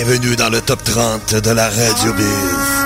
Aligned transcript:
Bienvenue 0.00 0.36
dans 0.36 0.48
le 0.48 0.60
top 0.60 0.84
30 0.84 1.34
de 1.34 1.50
la 1.50 1.68
Radio 1.68 2.12
Biz. 2.12 2.77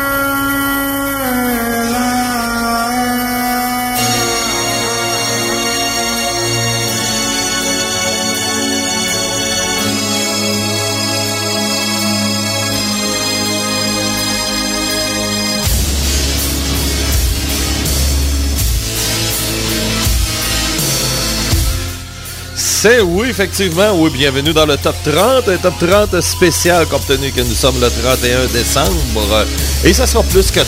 Oui, 22.84 23.28
effectivement, 23.28 23.92
oui, 23.94 24.10
bienvenue 24.10 24.52
dans 24.52 24.66
le 24.66 24.76
top 24.76 24.96
30, 25.04 25.48
un 25.48 25.56
top 25.56 25.74
30 25.78 26.20
spécial 26.20 26.84
compte 26.86 27.06
tenu 27.06 27.30
que 27.30 27.40
nous 27.40 27.54
sommes 27.54 27.80
le 27.80 27.88
31 27.88 28.46
décembre. 28.52 29.46
Et 29.84 29.92
ça 29.92 30.04
sera 30.04 30.24
plus 30.24 30.50
que 30.50 30.58
30, 30.58 30.66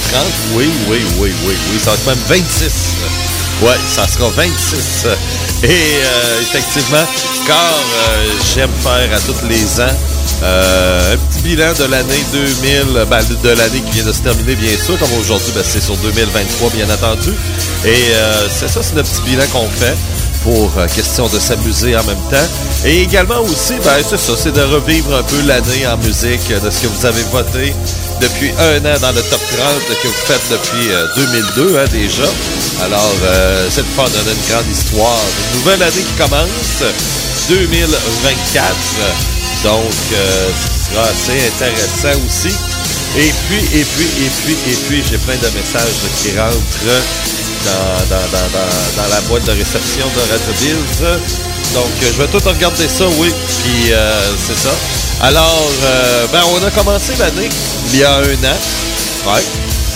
oui, 0.52 0.70
oui, 0.88 0.98
oui, 1.18 1.32
oui, 1.44 1.54
oui, 1.72 1.78
ça 1.80 1.90
va 1.90 1.96
être 1.96 2.06
même 2.06 2.18
26. 2.28 2.70
Ouais, 3.62 3.74
ça 3.88 4.06
sera 4.06 4.28
26. 4.30 5.06
Et 5.64 5.66
euh, 5.66 6.40
effectivement, 6.42 7.04
car 7.48 7.58
euh, 7.58 8.26
j'aime 8.54 8.70
faire 8.80 9.12
à 9.12 9.18
tous 9.18 9.48
les 9.48 9.80
ans 9.80 9.96
euh, 10.44 11.14
un 11.14 11.16
petit 11.16 11.40
bilan 11.40 11.72
de 11.72 11.84
l'année 11.84 12.24
2000, 12.32 13.06
ben, 13.10 13.22
de 13.42 13.48
l'année 13.48 13.82
qui 13.86 13.90
vient 13.90 14.04
de 14.04 14.12
se 14.12 14.20
terminer, 14.20 14.54
bien 14.54 14.78
sûr, 14.78 14.96
comme 15.00 15.12
aujourd'hui, 15.18 15.50
ben, 15.52 15.64
c'est 15.64 15.82
sur 15.82 15.96
2023, 15.96 16.70
bien 16.70 16.88
entendu. 16.90 17.32
Et 17.84 18.12
c'est 18.50 18.68
ça, 18.68 18.84
c'est 18.84 18.94
le 18.94 19.02
petit 19.02 19.22
bilan 19.22 19.44
qu'on 19.52 19.68
fait 19.68 19.96
pour 20.44 20.70
euh, 20.76 20.86
question 20.86 21.26
de 21.28 21.38
s'amuser 21.40 21.96
en 21.96 22.04
même 22.04 22.20
temps. 22.30 22.48
Et 22.84 23.02
également 23.02 23.40
aussi, 23.40 23.74
ben, 23.82 23.96
c'est 24.06 24.18
ça, 24.18 24.34
c'est 24.36 24.52
de 24.52 24.60
revivre 24.60 25.14
un 25.16 25.22
peu 25.22 25.40
l'année 25.46 25.86
en 25.86 25.96
musique, 25.96 26.46
de 26.48 26.70
ce 26.70 26.82
que 26.82 26.86
vous 26.86 27.06
avez 27.06 27.22
voté 27.32 27.74
depuis 28.20 28.52
un 28.52 28.78
an 28.84 28.96
dans 29.00 29.12
le 29.12 29.22
top 29.22 29.40
30 29.40 30.00
que 30.02 30.06
vous 30.06 30.24
faites 30.26 30.46
depuis 30.50 30.88
2002 31.16 31.74
euh, 31.74 31.82
hein, 31.82 31.88
déjà. 31.90 32.28
Alors, 32.84 33.16
euh, 33.24 33.64
le 33.74 33.82
fun, 33.82 34.04
on 34.04 34.28
a 34.28 34.32
une 34.32 34.52
grande 34.52 34.70
histoire. 34.70 35.24
Une 35.52 35.58
nouvelle 35.60 35.82
année 35.82 36.04
qui 36.04 36.22
commence, 36.22 36.84
2024. 37.48 38.64
Donc, 39.64 39.94
ce 40.10 40.92
sera 40.92 41.04
assez 41.04 41.40
intéressant 41.48 42.20
aussi. 42.26 42.54
Et 43.16 43.32
puis, 43.48 43.64
et 43.72 43.84
puis, 43.84 44.04
et 44.04 44.30
puis, 44.44 44.56
et 44.70 44.76
puis, 44.86 45.02
j'ai 45.08 45.18
plein 45.18 45.36
de 45.36 45.54
messages 45.56 46.04
qui 46.22 46.36
rentrent 46.38 47.02
dans, 47.64 49.08
la 49.10 49.20
boîte 49.22 49.44
de 49.44 49.52
réception 49.52 50.06
de 50.14 50.20
Radio 50.30 50.52
Bills. 50.60 51.20
Donc, 51.74 51.90
je 52.00 52.22
vais 52.22 52.28
tout 52.28 52.46
regarder 52.46 52.88
ça, 52.88 53.04
oui. 53.18 53.32
Puis, 53.62 53.92
euh, 53.92 54.32
c'est 54.46 54.56
ça. 54.56 54.74
Alors, 55.22 55.70
euh, 55.82 56.26
ben, 56.32 56.42
on 56.52 56.64
a 56.64 56.70
commencé 56.70 57.12
l'année 57.18 57.48
il 57.92 57.98
y 57.98 58.04
a 58.04 58.16
un 58.16 58.22
an. 58.22 59.32
Ouais. 59.32 59.42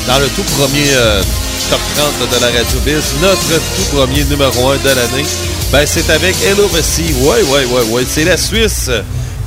Dans 0.07 0.19
le 0.19 0.27
tout 0.29 0.43
premier 0.59 0.89
euh, 0.93 1.23
top 1.71 1.81
30 1.97 2.31
de 2.31 2.41
la 2.41 2.47
Radio 2.47 2.79
Bills. 2.85 3.03
Notre 3.21 3.61
tout 3.77 3.97
premier 3.97 4.25
numéro 4.25 4.71
1 4.71 4.77
de 4.79 4.89
l'année. 4.89 5.27
Ben, 5.71 5.85
c'est 5.87 6.09
avec 6.11 6.35
Hello 6.43 6.67
Vessi. 6.69 7.13
Ouais, 7.21 7.43
ouais, 7.43 7.65
ouais, 7.67 7.83
ouais. 7.91 8.05
C'est 8.09 8.25
la 8.25 8.37
Suisse 8.37 8.91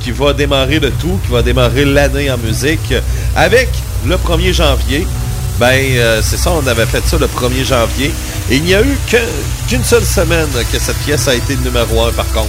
qui 0.02 0.10
va 0.12 0.32
démarrer 0.32 0.80
le 0.80 0.90
tout, 0.90 1.18
qui 1.24 1.32
va 1.32 1.42
démarrer 1.42 1.84
l'année 1.84 2.30
en 2.30 2.38
musique 2.38 2.94
avec 3.36 3.68
le 4.06 4.16
1er 4.16 4.52
janvier. 4.52 5.06
Ben, 5.62 5.78
euh, 5.96 6.20
c'est 6.24 6.38
ça, 6.38 6.50
on 6.50 6.66
avait 6.66 6.86
fait 6.86 7.06
ça 7.06 7.16
le 7.18 7.28
1er 7.28 7.64
janvier. 7.64 8.12
Et 8.50 8.56
il 8.56 8.64
n'y 8.64 8.74
a 8.74 8.82
eu 8.82 8.98
qu'une 9.68 9.84
seule 9.84 10.04
semaine 10.04 10.48
que 10.72 10.78
cette 10.80 10.96
pièce 11.04 11.28
a 11.28 11.36
été 11.36 11.54
numéro 11.54 12.02
1 12.02 12.10
par 12.14 12.26
contre. 12.32 12.48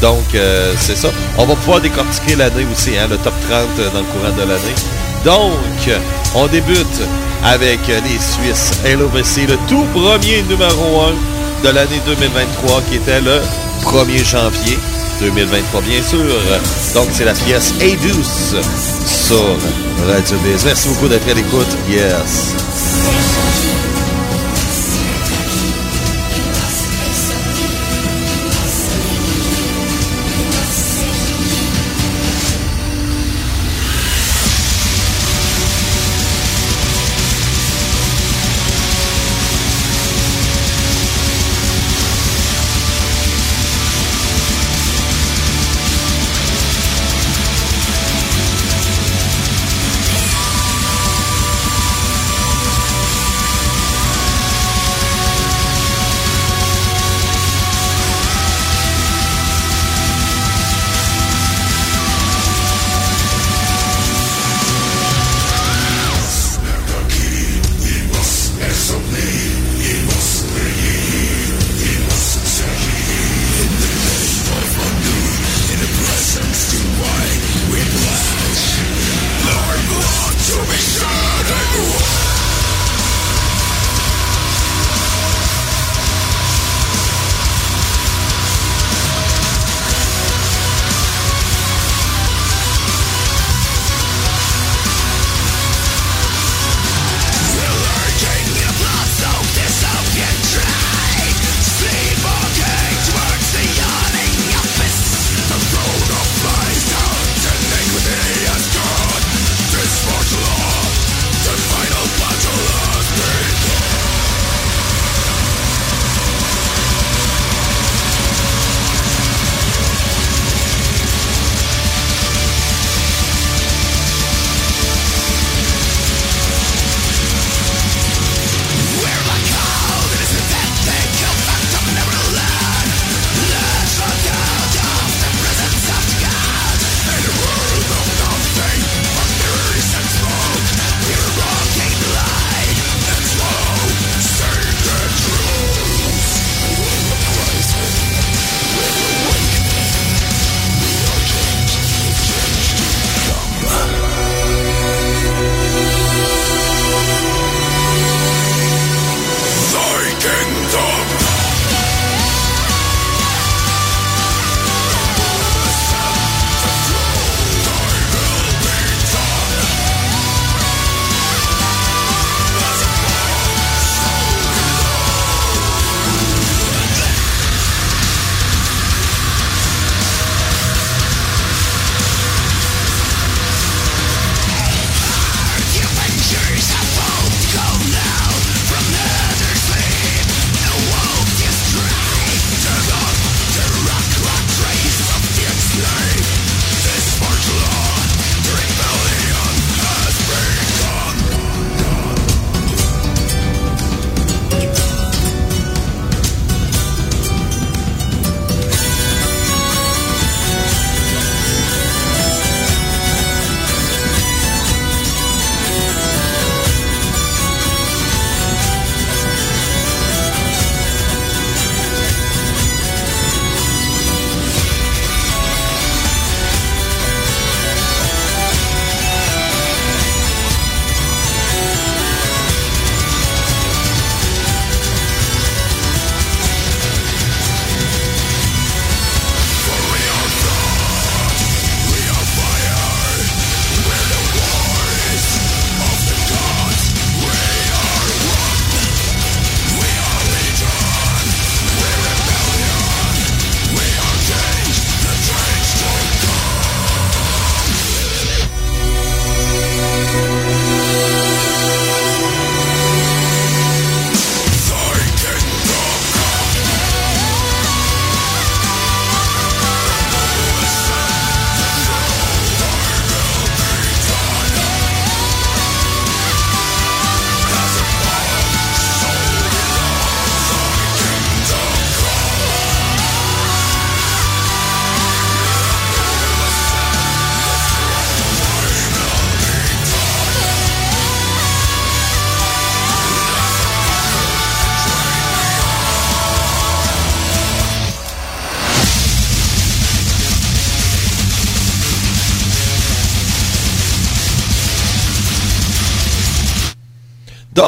Donc, 0.00 0.24
euh, 0.34 0.72
c'est 0.78 0.96
ça. 0.96 1.08
On 1.36 1.44
va 1.44 1.54
pouvoir 1.54 1.82
décortiquer 1.82 2.36
l'année 2.36 2.66
aussi, 2.72 2.96
hein, 2.96 3.08
le 3.10 3.18
top 3.18 3.34
30 3.50 3.92
dans 3.92 3.98
le 3.98 4.06
courant 4.06 4.34
de 4.34 4.48
l'année. 4.48 4.74
Donc, 5.22 6.00
on 6.34 6.46
débute 6.46 7.02
avec 7.44 7.80
les 7.88 8.18
Suisses 8.18 8.72
LOVC, 8.86 9.46
le 9.46 9.58
tout 9.68 9.84
premier 9.92 10.40
numéro 10.48 11.02
1 11.62 11.68
de 11.68 11.74
l'année 11.74 12.00
2023 12.06 12.80
qui 12.88 12.96
était 12.96 13.20
le 13.20 13.42
1er 13.84 14.24
janvier. 14.24 14.78
2023, 15.20 15.82
bien 15.82 16.02
sûr. 16.02 16.24
Donc, 16.94 17.08
c'est 17.12 17.24
la 17.24 17.34
pièce 17.34 17.74
Adus 17.80 18.54
sur 19.06 19.42
Radio 20.06 20.36
Biz. 20.38 20.64
Merci 20.64 20.88
beaucoup 20.88 21.08
d'être 21.08 21.28
à 21.28 21.34
l'écoute. 21.34 21.68
Yes. 21.88 22.54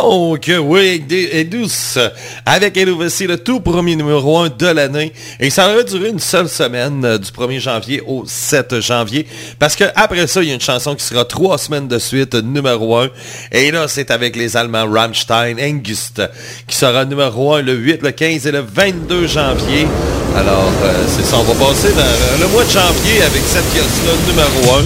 Donc, 0.03 0.51
oui, 0.61 1.05
et 1.11 1.45
douce, 1.45 1.97
avec 2.45 2.77
elle 2.77 2.91
voici 2.91 3.29
le 3.29 3.39
tout 3.39 3.61
premier 3.61 3.95
numéro 3.95 4.37
1 4.37 4.49
de 4.49 4.67
l'année. 4.67 5.13
Et 5.39 5.49
ça 5.49 5.71
aurait 5.73 5.85
duré 5.85 6.09
une 6.09 6.19
seule 6.19 6.49
semaine, 6.49 7.05
euh, 7.05 7.19
du 7.19 7.31
1er 7.31 7.61
janvier 7.61 8.03
au 8.05 8.25
7 8.27 8.81
janvier. 8.81 9.29
Parce 9.61 9.77
que 9.77 9.85
après 9.95 10.27
ça, 10.27 10.43
il 10.43 10.49
y 10.49 10.51
a 10.51 10.55
une 10.55 10.61
chanson 10.61 10.97
qui 10.97 11.05
sera 11.05 11.25
trois 11.25 11.57
semaines 11.57 11.87
de 11.87 12.01
suite 12.01 12.35
numéro 12.35 12.97
1. 12.97 13.11
Et 13.53 13.71
là, 13.71 13.87
c'est 13.87 14.11
avec 14.11 14.35
les 14.35 14.57
Allemands 14.57 14.91
Rammstein, 14.91 15.57
Engust, 15.61 16.21
qui 16.67 16.77
sera 16.77 17.05
numéro 17.05 17.55
1 17.55 17.63
le 17.63 17.75
8, 17.75 18.03
le 18.03 18.11
15 18.11 18.47
et 18.49 18.53
le 18.53 18.61
22 18.61 19.29
janvier. 19.29 19.87
Alors, 20.37 20.73
euh, 20.83 21.05
c'est 21.07 21.25
ça, 21.25 21.37
on 21.39 21.45
va 21.45 21.65
passer 21.65 21.93
dans 21.93 22.41
le 22.41 22.49
mois 22.49 22.65
de 22.65 22.71
janvier 22.71 23.23
avec 23.23 23.43
cette 23.47 23.71
pièce-là, 23.71 24.13
numéro 24.27 24.79
1. 24.81 24.83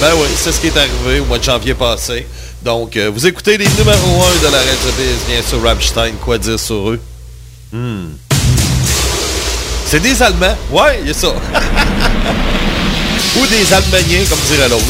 Ben 0.00 0.12
oui, 0.14 0.28
c'est 0.36 0.52
ce 0.52 0.60
qui 0.60 0.68
est 0.68 0.76
arrivé 0.76 1.20
au 1.20 1.26
mois 1.26 1.38
de 1.38 1.44
janvier 1.44 1.74
passé. 1.74 2.26
Donc, 2.62 2.96
euh, 2.96 3.10
vous 3.12 3.26
écoutez 3.26 3.56
les 3.56 3.68
numéros 3.68 4.24
1 4.42 4.46
de 4.46 4.52
la 4.52 4.58
Red 4.58 4.94
Biz, 4.98 5.26
bien 5.28 5.42
sûr, 5.48 5.62
Rammstein, 5.62 6.14
quoi 6.20 6.38
dire 6.38 6.58
sur 6.58 6.90
eux? 6.90 7.00
Hmm. 7.72 8.08
C'est 9.86 10.00
des 10.00 10.20
Allemands? 10.20 10.56
Ouais, 10.70 10.98
il 11.02 11.08
y 11.08 11.10
a 11.10 11.14
ça. 11.14 11.28
Ou 13.36 13.46
des 13.46 13.72
Allemandiens, 13.72 14.24
comme 14.28 14.40
dirait 14.48 14.68
l'autre. 14.68 14.84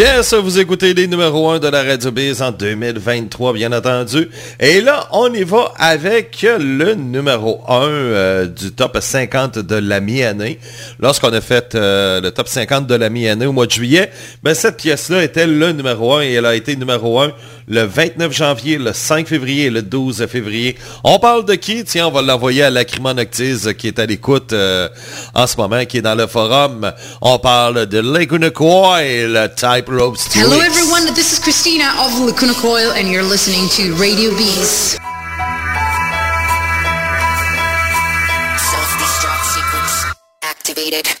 Yes, 0.00 0.32
vous 0.32 0.58
écoutez 0.58 0.94
les 0.94 1.06
numéros 1.06 1.50
1 1.50 1.58
de 1.58 1.68
la 1.68 1.82
Radio 1.82 2.10
Biz 2.10 2.40
en 2.40 2.52
2023, 2.52 3.52
bien 3.52 3.70
entendu. 3.70 4.30
Et 4.58 4.80
là, 4.80 5.06
on 5.12 5.30
y 5.34 5.42
va 5.42 5.74
avec 5.76 6.40
le 6.42 6.94
numéro 6.94 7.60
1 7.68 7.82
euh, 7.82 8.46
du 8.46 8.72
top 8.72 8.96
50 8.98 9.58
de 9.58 9.74
la 9.74 10.00
mi-année. 10.00 10.58
Lorsqu'on 11.00 11.34
a 11.34 11.42
fait 11.42 11.74
euh, 11.74 12.22
le 12.22 12.30
top 12.30 12.48
50 12.48 12.86
de 12.86 12.94
la 12.94 13.10
mi-année 13.10 13.44
au 13.44 13.52
mois 13.52 13.66
de 13.66 13.72
juillet, 13.72 14.10
ben, 14.42 14.54
cette 14.54 14.78
pièce-là 14.78 15.22
était 15.22 15.46
le 15.46 15.72
numéro 15.72 16.14
1 16.14 16.22
et 16.22 16.32
elle 16.32 16.46
a 16.46 16.54
été 16.54 16.76
numéro 16.76 17.20
1 17.20 17.32
le 17.68 17.82
29 17.82 18.32
janvier, 18.32 18.78
le 18.78 18.94
5 18.94 19.28
février 19.28 19.66
et 19.66 19.70
le 19.70 19.82
12 19.82 20.26
février. 20.28 20.78
On 21.04 21.18
parle 21.18 21.44
de 21.44 21.54
qui? 21.56 21.84
Tiens, 21.84 22.06
on 22.06 22.10
va 22.10 22.22
l'envoyer 22.22 22.62
à 22.62 22.70
la 22.70 22.84
Noctis 23.14 23.74
qui 23.76 23.88
est 23.88 23.98
à 23.98 24.06
l'écoute 24.06 24.54
euh, 24.54 24.88
en 25.34 25.46
ce 25.46 25.58
moment, 25.58 25.84
qui 25.84 25.98
est 25.98 26.02
dans 26.02 26.14
le 26.14 26.26
forum. 26.26 26.90
On 27.20 27.38
parle 27.38 27.84
de 27.84 27.98
Laguna 27.98 28.48
Coil, 28.48 29.52
Type 29.54 29.89
Ropes 29.90 30.32
Hello 30.32 30.60
everyone, 30.60 31.04
this 31.14 31.32
is 31.32 31.38
Christina 31.38 31.92
of 31.98 32.18
Lacuna 32.20 32.54
Coil 32.54 32.92
and 32.92 33.08
you're 33.08 33.22
listening 33.22 33.68
to 33.70 33.94
Radio 34.00 34.30
Bees. 34.30 34.96
Self-destruct 38.70 39.44
sequence 39.50 40.14
activated. 40.42 41.19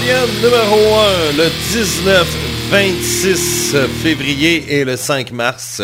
Numéro 0.00 0.94
1, 1.32 1.32
le 1.36 1.50
19, 1.72 2.36
26 2.70 3.74
février 4.00 4.64
et 4.78 4.84
le 4.84 4.96
5 4.96 5.32
mars. 5.32 5.82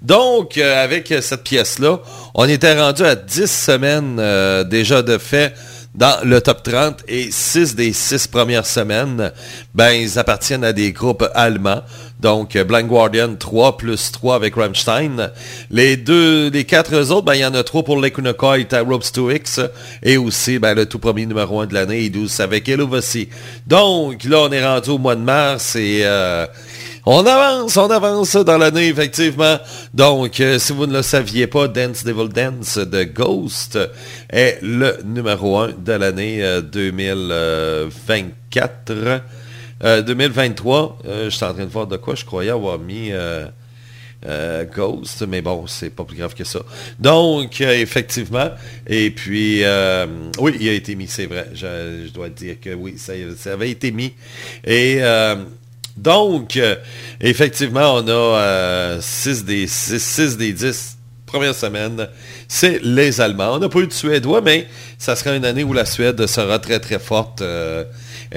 Donc, 0.00 0.58
euh, 0.58 0.82
avec 0.82 1.14
cette 1.20 1.44
pièce-là, 1.44 2.00
on 2.34 2.48
était 2.48 2.76
rendu 2.76 3.04
à 3.04 3.14
10 3.14 3.46
semaines 3.46 4.16
euh, 4.18 4.64
déjà 4.64 5.02
de 5.02 5.16
fait 5.16 5.54
dans 5.94 6.16
le 6.24 6.40
top 6.40 6.62
30 6.64 7.04
et 7.06 7.30
6 7.30 7.76
des 7.76 7.92
6 7.92 8.26
premières 8.28 8.66
semaines, 8.66 9.30
ben, 9.74 9.90
ils 9.90 10.18
appartiennent 10.18 10.64
à 10.64 10.72
des 10.72 10.92
groupes 10.92 11.24
allemands. 11.34 11.82
Donc, 12.22 12.56
Blind 12.56 12.86
Guardian 12.86 13.34
3 13.34 13.76
plus 13.76 14.12
3 14.12 14.36
avec 14.36 14.54
Rammstein. 14.54 15.32
Les 15.72 15.96
deux, 15.96 16.52
quatre 16.62 16.94
autres, 17.10 17.22
ben, 17.22 17.34
il 17.34 17.40
y 17.40 17.44
en 17.44 17.52
a 17.52 17.64
trois 17.64 17.82
pour 17.82 18.00
l'Ekunokoi 18.00 18.60
et 18.60 18.66
Ropes 18.78 19.02
2X. 19.02 19.68
Et 20.04 20.18
aussi, 20.18 20.60
ben, 20.60 20.74
le 20.74 20.86
tout 20.86 21.00
premier 21.00 21.26
numéro 21.26 21.58
1 21.58 21.66
de 21.66 21.74
l'année, 21.74 22.08
12 22.10 22.38
avec 22.38 22.68
Elovasi. 22.68 23.28
Donc, 23.66 24.22
là, 24.22 24.42
on 24.42 24.52
est 24.52 24.64
rendu 24.64 24.90
au 24.90 24.98
mois 24.98 25.16
de 25.16 25.20
mars 25.20 25.74
et, 25.74 26.02
euh, 26.04 26.46
on 27.06 27.26
avance, 27.26 27.76
on 27.76 27.90
avance 27.90 28.36
dans 28.36 28.58
l'année, 28.58 28.86
effectivement. 28.86 29.58
Donc, 29.92 30.38
euh, 30.38 30.60
si 30.60 30.72
vous 30.72 30.86
ne 30.86 30.92
le 30.92 31.02
saviez 31.02 31.48
pas, 31.48 31.66
Dance 31.66 32.04
Devil 32.04 32.28
Dance 32.28 32.78
de 32.78 33.02
Ghost 33.02 33.80
est 34.30 34.60
le 34.62 34.96
numéro 35.04 35.58
1 35.58 35.70
de 35.84 35.92
l'année 35.92 36.60
2024. 36.72 39.22
2023, 39.82 40.98
euh, 41.04 41.08
euh, 41.08 41.24
je 41.24 41.36
suis 41.36 41.44
en 41.44 41.52
train 41.52 41.64
de 41.64 41.70
voir 41.70 41.86
de 41.86 41.96
quoi 41.96 42.14
je 42.14 42.24
croyais 42.24 42.50
avoir 42.50 42.78
mis 42.78 43.10
Ghost, 44.74 45.24
mais 45.26 45.42
bon, 45.42 45.66
c'est 45.66 45.90
pas 45.90 46.04
plus 46.04 46.16
grave 46.16 46.34
que 46.34 46.44
ça. 46.44 46.60
Donc, 46.98 47.60
effectivement, 47.60 48.50
et 48.86 49.10
puis, 49.10 49.62
oui, 50.38 50.56
il 50.60 50.68
a 50.68 50.72
été 50.72 50.94
mis, 50.94 51.08
c'est 51.08 51.26
vrai. 51.26 51.48
Je, 51.54 52.08
dois 52.10 52.28
dire 52.28 52.56
que 52.60 52.72
oui, 52.74 52.96
ça, 52.96 53.12
avait 53.52 53.70
été 53.70 53.90
mis. 53.90 54.12
Et 54.64 55.02
donc, 55.96 56.56
euh, 56.56 56.76
effectivement, 57.20 57.94
on 57.96 58.08
a 58.08 58.98
6 59.00 59.28
euh, 59.28 59.44
des 59.44 59.66
6, 59.66 60.36
des 60.36 60.52
10 60.52 60.98
premières 61.26 61.54
semaines. 61.54 62.08
C'est 62.48 62.80
les 62.82 63.20
Allemands. 63.20 63.54
On 63.54 63.58
n'a 63.58 63.68
pas 63.68 63.80
eu 63.80 63.86
de 63.86 63.92
Suédois, 63.92 64.40
mais 64.40 64.66
ça 64.98 65.16
sera 65.16 65.34
une 65.36 65.44
année 65.44 65.64
où 65.64 65.72
la 65.72 65.84
Suède 65.84 66.26
sera 66.26 66.58
très 66.58 66.80
très 66.80 66.98
forte. 66.98 67.42
Euh, 67.42 67.84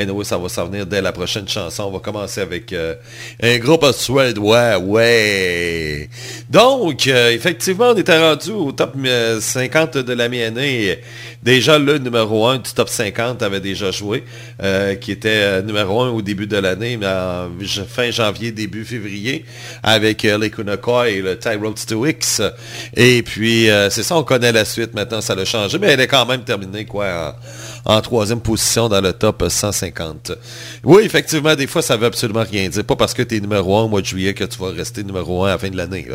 nous, 0.04 0.24
ça 0.24 0.38
va 0.38 0.50
s'en 0.50 0.66
venir 0.66 0.86
dès 0.86 1.02
la 1.02 1.14
prochaine 1.14 1.48
chanson. 1.48 1.84
On 1.84 1.92
va 1.92 2.00
commencer 2.00 2.42
avec 2.42 2.74
euh, 2.74 2.96
un 3.42 3.58
groupe 3.60 3.86
suédois, 3.94 4.78
ouais. 4.78 6.10
Donc, 6.50 7.08
euh, 7.08 7.32
effectivement, 7.32 7.92
on 7.92 7.96
était 7.96 8.20
rendu 8.20 8.52
au 8.52 8.72
top 8.74 8.96
50 9.40 10.00
de 10.00 10.14
la 10.14 10.28
mi-année. 10.28 11.00
Déjà, 11.42 11.80
le 11.80 11.98
numéro 11.98 12.46
1 12.46 12.58
du 12.58 12.72
top 12.74 12.90
50 12.90 13.42
avait 13.42 13.62
déjà 13.62 13.92
joué, 13.92 14.24
euh, 14.62 14.96
qui 14.96 15.12
était 15.12 15.62
numéro 15.62 16.02
1 16.02 16.10
au 16.10 16.22
début 16.22 16.48
de 16.48 16.58
l'année, 16.58 17.00
fin 17.88 18.12
janvier, 18.12 18.52
début 18.52 18.84
février, 18.84 19.46
avec 19.82 20.24
les 20.24 20.50
Kunakoi 20.50 21.10
et 21.10 21.22
le 21.22 21.38
Ty 21.38 21.56
Road 21.56 21.76
2X. 21.76 22.52
Et 22.96 23.22
puis, 23.22 23.68
c'est 23.90 24.04
ça, 24.04 24.18
on 24.18 24.24
connaît 24.24 24.52
la 24.52 24.66
suite. 24.66 24.94
Maintenant, 24.94 25.22
ça 25.22 25.36
l'a 25.36 25.46
changé, 25.46 25.78
mais 25.80 25.88
elle 25.88 26.02
est 26.02 26.08
quand 26.08 26.26
même 26.26 26.44
terminée, 26.44 26.86
quoi, 26.86 27.38
troisième 28.02 28.40
position 28.40 28.90
dans 28.90 29.02
le 29.02 29.14
top 29.14 29.46
150. 29.48 30.32
Oui, 30.84 31.04
effectivement, 31.04 31.56
des 31.56 31.68
fois, 31.68 31.82
ça 31.82 31.98
veut 31.98 32.08
absolument 32.08 32.44
rien 32.50 32.68
dire. 32.68 32.84
Pas 32.84 32.96
parce 32.96 33.14
que 33.14 33.22
tu 33.22 33.38
es 33.38 33.40
numéro 33.40 33.78
1 33.78 33.84
au 33.84 33.88
mois 33.88 34.02
de 34.02 34.06
juillet 34.06 34.34
que 34.34 34.44
tu 34.44 34.58
vas 34.60 34.72
rester 34.72 35.04
numéro 35.04 35.44
1 35.44 35.48
à 35.48 35.52
la 35.52 35.58
fin 35.58 35.70
de 35.70 35.78
l'année. 35.78 36.08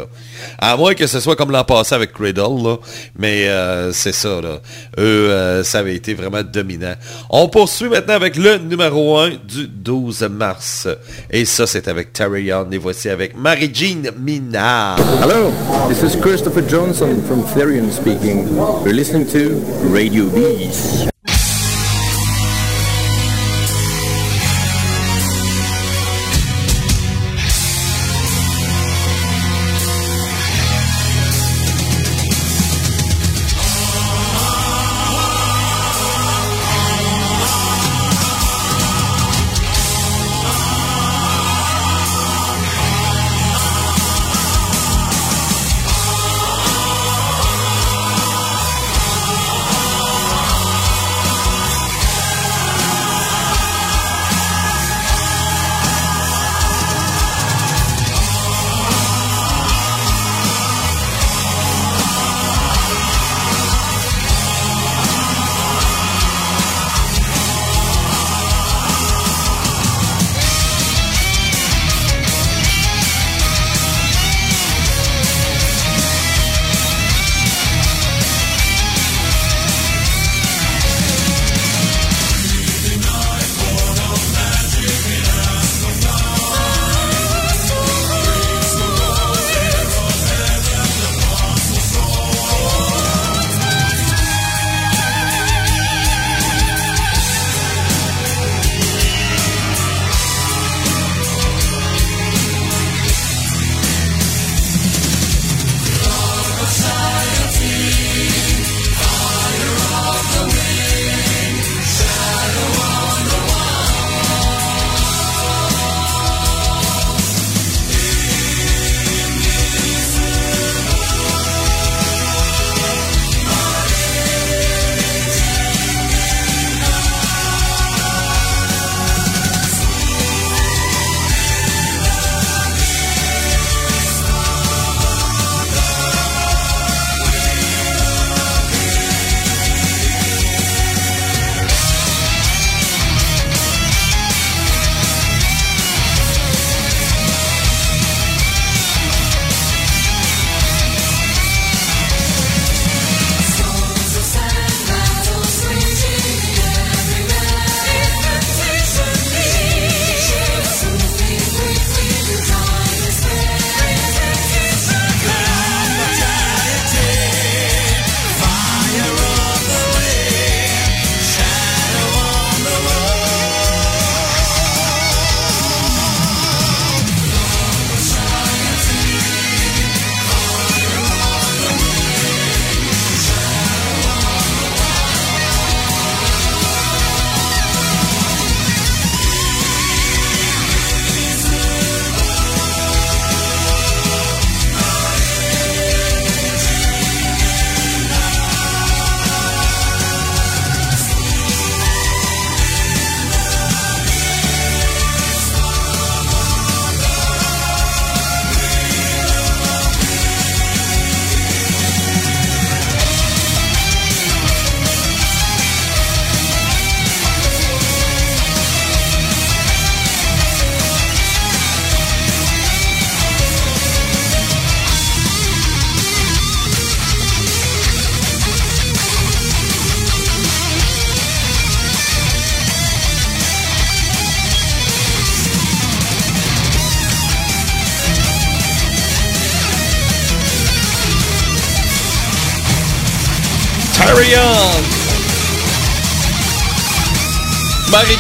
À 0.58 0.76
moins 0.76 0.94
que 0.94 1.06
ce 1.06 1.20
soit 1.20 1.36
comme 1.36 1.50
l'an 1.50 1.64
passé 1.64 1.94
avec 1.94 2.12
Cradle, 2.12 2.62
là. 2.62 2.76
mais 3.16 3.48
euh, 3.48 3.92
c'est 3.92 4.12
ça. 4.12 4.40
Là. 4.40 4.60
Eux, 4.98 5.30
euh, 5.30 5.62
ça 5.62 5.78
avait 5.78 5.94
été 5.94 6.14
vraiment 6.14 6.42
dominant. 6.42 6.94
On 7.30 7.48
poursuit 7.48 7.88
maintenant 7.88 8.14
avec 8.14 8.36
le 8.36 8.58
numéro 8.58 9.18
1 9.18 9.30
du 9.46 9.68
12 9.68 10.22
mars. 10.30 10.88
Et 11.30 11.44
ça, 11.44 11.66
c'est 11.66 11.88
avec 11.88 12.12
Terry 12.12 12.44
Young. 12.44 12.72
Et 12.74 12.78
voici 12.78 13.08
avec 13.08 13.36
Marie-Jean 13.36 14.10
Minard. 14.18 14.98
Hello, 15.22 15.52
this 15.88 16.02
is 16.02 16.16
Christopher 16.20 16.62
Johnson 16.68 17.22
from 17.26 17.44
Therion 17.44 17.90
speaking. 17.90 18.48
You're 18.84 18.94
listening 18.94 19.26
to 19.28 19.54
Radio 19.92 20.28
Bees. 20.30 21.09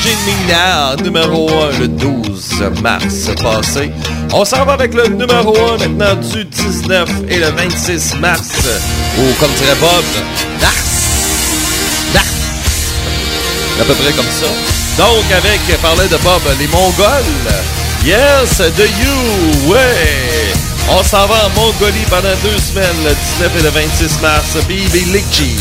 Marie-Jean 0.00 0.18
Mignard, 0.26 0.96
numéro 1.02 1.50
1 1.50 1.78
le 1.78 1.88
12 1.88 2.64
mars 2.82 3.30
passé. 3.42 3.90
On 4.32 4.44
s'en 4.44 4.64
va 4.64 4.72
avec 4.72 4.94
le 4.94 5.08
numéro 5.08 5.54
1 5.74 5.88
maintenant 5.88 6.14
du 6.14 6.44
19 6.44 7.08
et 7.28 7.38
le 7.38 7.50
26 7.50 8.16
mars. 8.16 8.48
Ou 9.18 9.32
comme 9.38 9.52
dirait 9.54 9.76
Bob, 9.80 10.04
mars. 10.60 10.74
Mars. 12.14 12.26
À 13.80 13.84
peu 13.84 13.94
près 13.94 14.12
comme 14.12 14.24
ça. 14.24 14.46
Donc 14.96 15.24
avec, 15.36 15.60
parlait 15.82 16.08
de 16.08 16.16
Bob, 16.18 16.42
les 16.58 16.68
Mongols. 16.68 17.24
Yes, 18.04 18.56
The 18.56 18.88
You, 19.02 19.70
ouais. 19.70 20.54
On 20.88 21.02
s'en 21.02 21.26
va 21.26 21.46
en 21.46 21.50
Mongolie 21.50 22.06
pendant 22.08 22.34
deux 22.42 22.58
semaines, 22.58 23.04
le 23.04 23.14
19 23.38 23.52
et 23.58 23.62
le 23.62 23.68
26 23.68 24.20
mars. 24.22 24.56
Bibi 24.66 25.00
Likchi. 25.12 25.56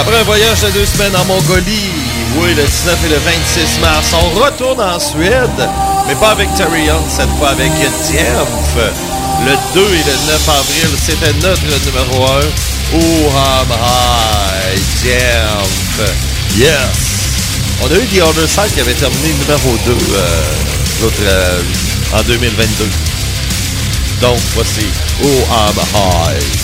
Après 0.00 0.16
un 0.16 0.22
voyage 0.22 0.60
de 0.60 0.70
deux 0.70 0.86
semaines 0.86 1.16
en 1.16 1.24
Mongolie, 1.24 1.90
oui, 2.36 2.54
le 2.54 2.62
19 2.62 2.98
et 3.04 3.08
le 3.08 3.16
26 3.16 3.80
mars, 3.80 4.06
on 4.14 4.38
retourne 4.38 4.80
en 4.80 5.00
Suède, 5.00 5.68
mais 6.06 6.14
pas 6.14 6.30
avec 6.30 6.54
Terry 6.54 6.84
Young, 6.84 7.02
cette 7.08 7.28
fois 7.36 7.48
avec 7.48 7.72
Diemph. 7.72 8.76
Le 9.44 9.56
2 9.74 9.80
et 9.80 10.04
le 10.04 10.16
9 10.30 10.48
avril, 10.48 10.88
c'était 11.04 11.32
notre 11.42 11.62
numéro 11.84 12.26
1, 12.26 12.38
Oham 12.94 13.68
High, 13.72 14.80
Diemph. 15.02 16.00
Yes! 16.56 16.78
On 17.82 17.86
a 17.86 17.98
eu 17.98 18.06
The 18.06 18.22
Other 18.22 18.48
Side 18.48 18.72
qui 18.74 18.80
avait 18.80 18.94
terminé 18.94 19.34
numéro 19.40 19.76
2 19.84 19.90
euh, 19.90 20.42
l'autre, 21.02 21.16
euh, 21.22 21.60
en 22.14 22.22
2022. 22.22 22.88
Donc, 24.20 24.38
voici 24.54 24.86
Oham 25.24 25.74
High. 25.92 26.57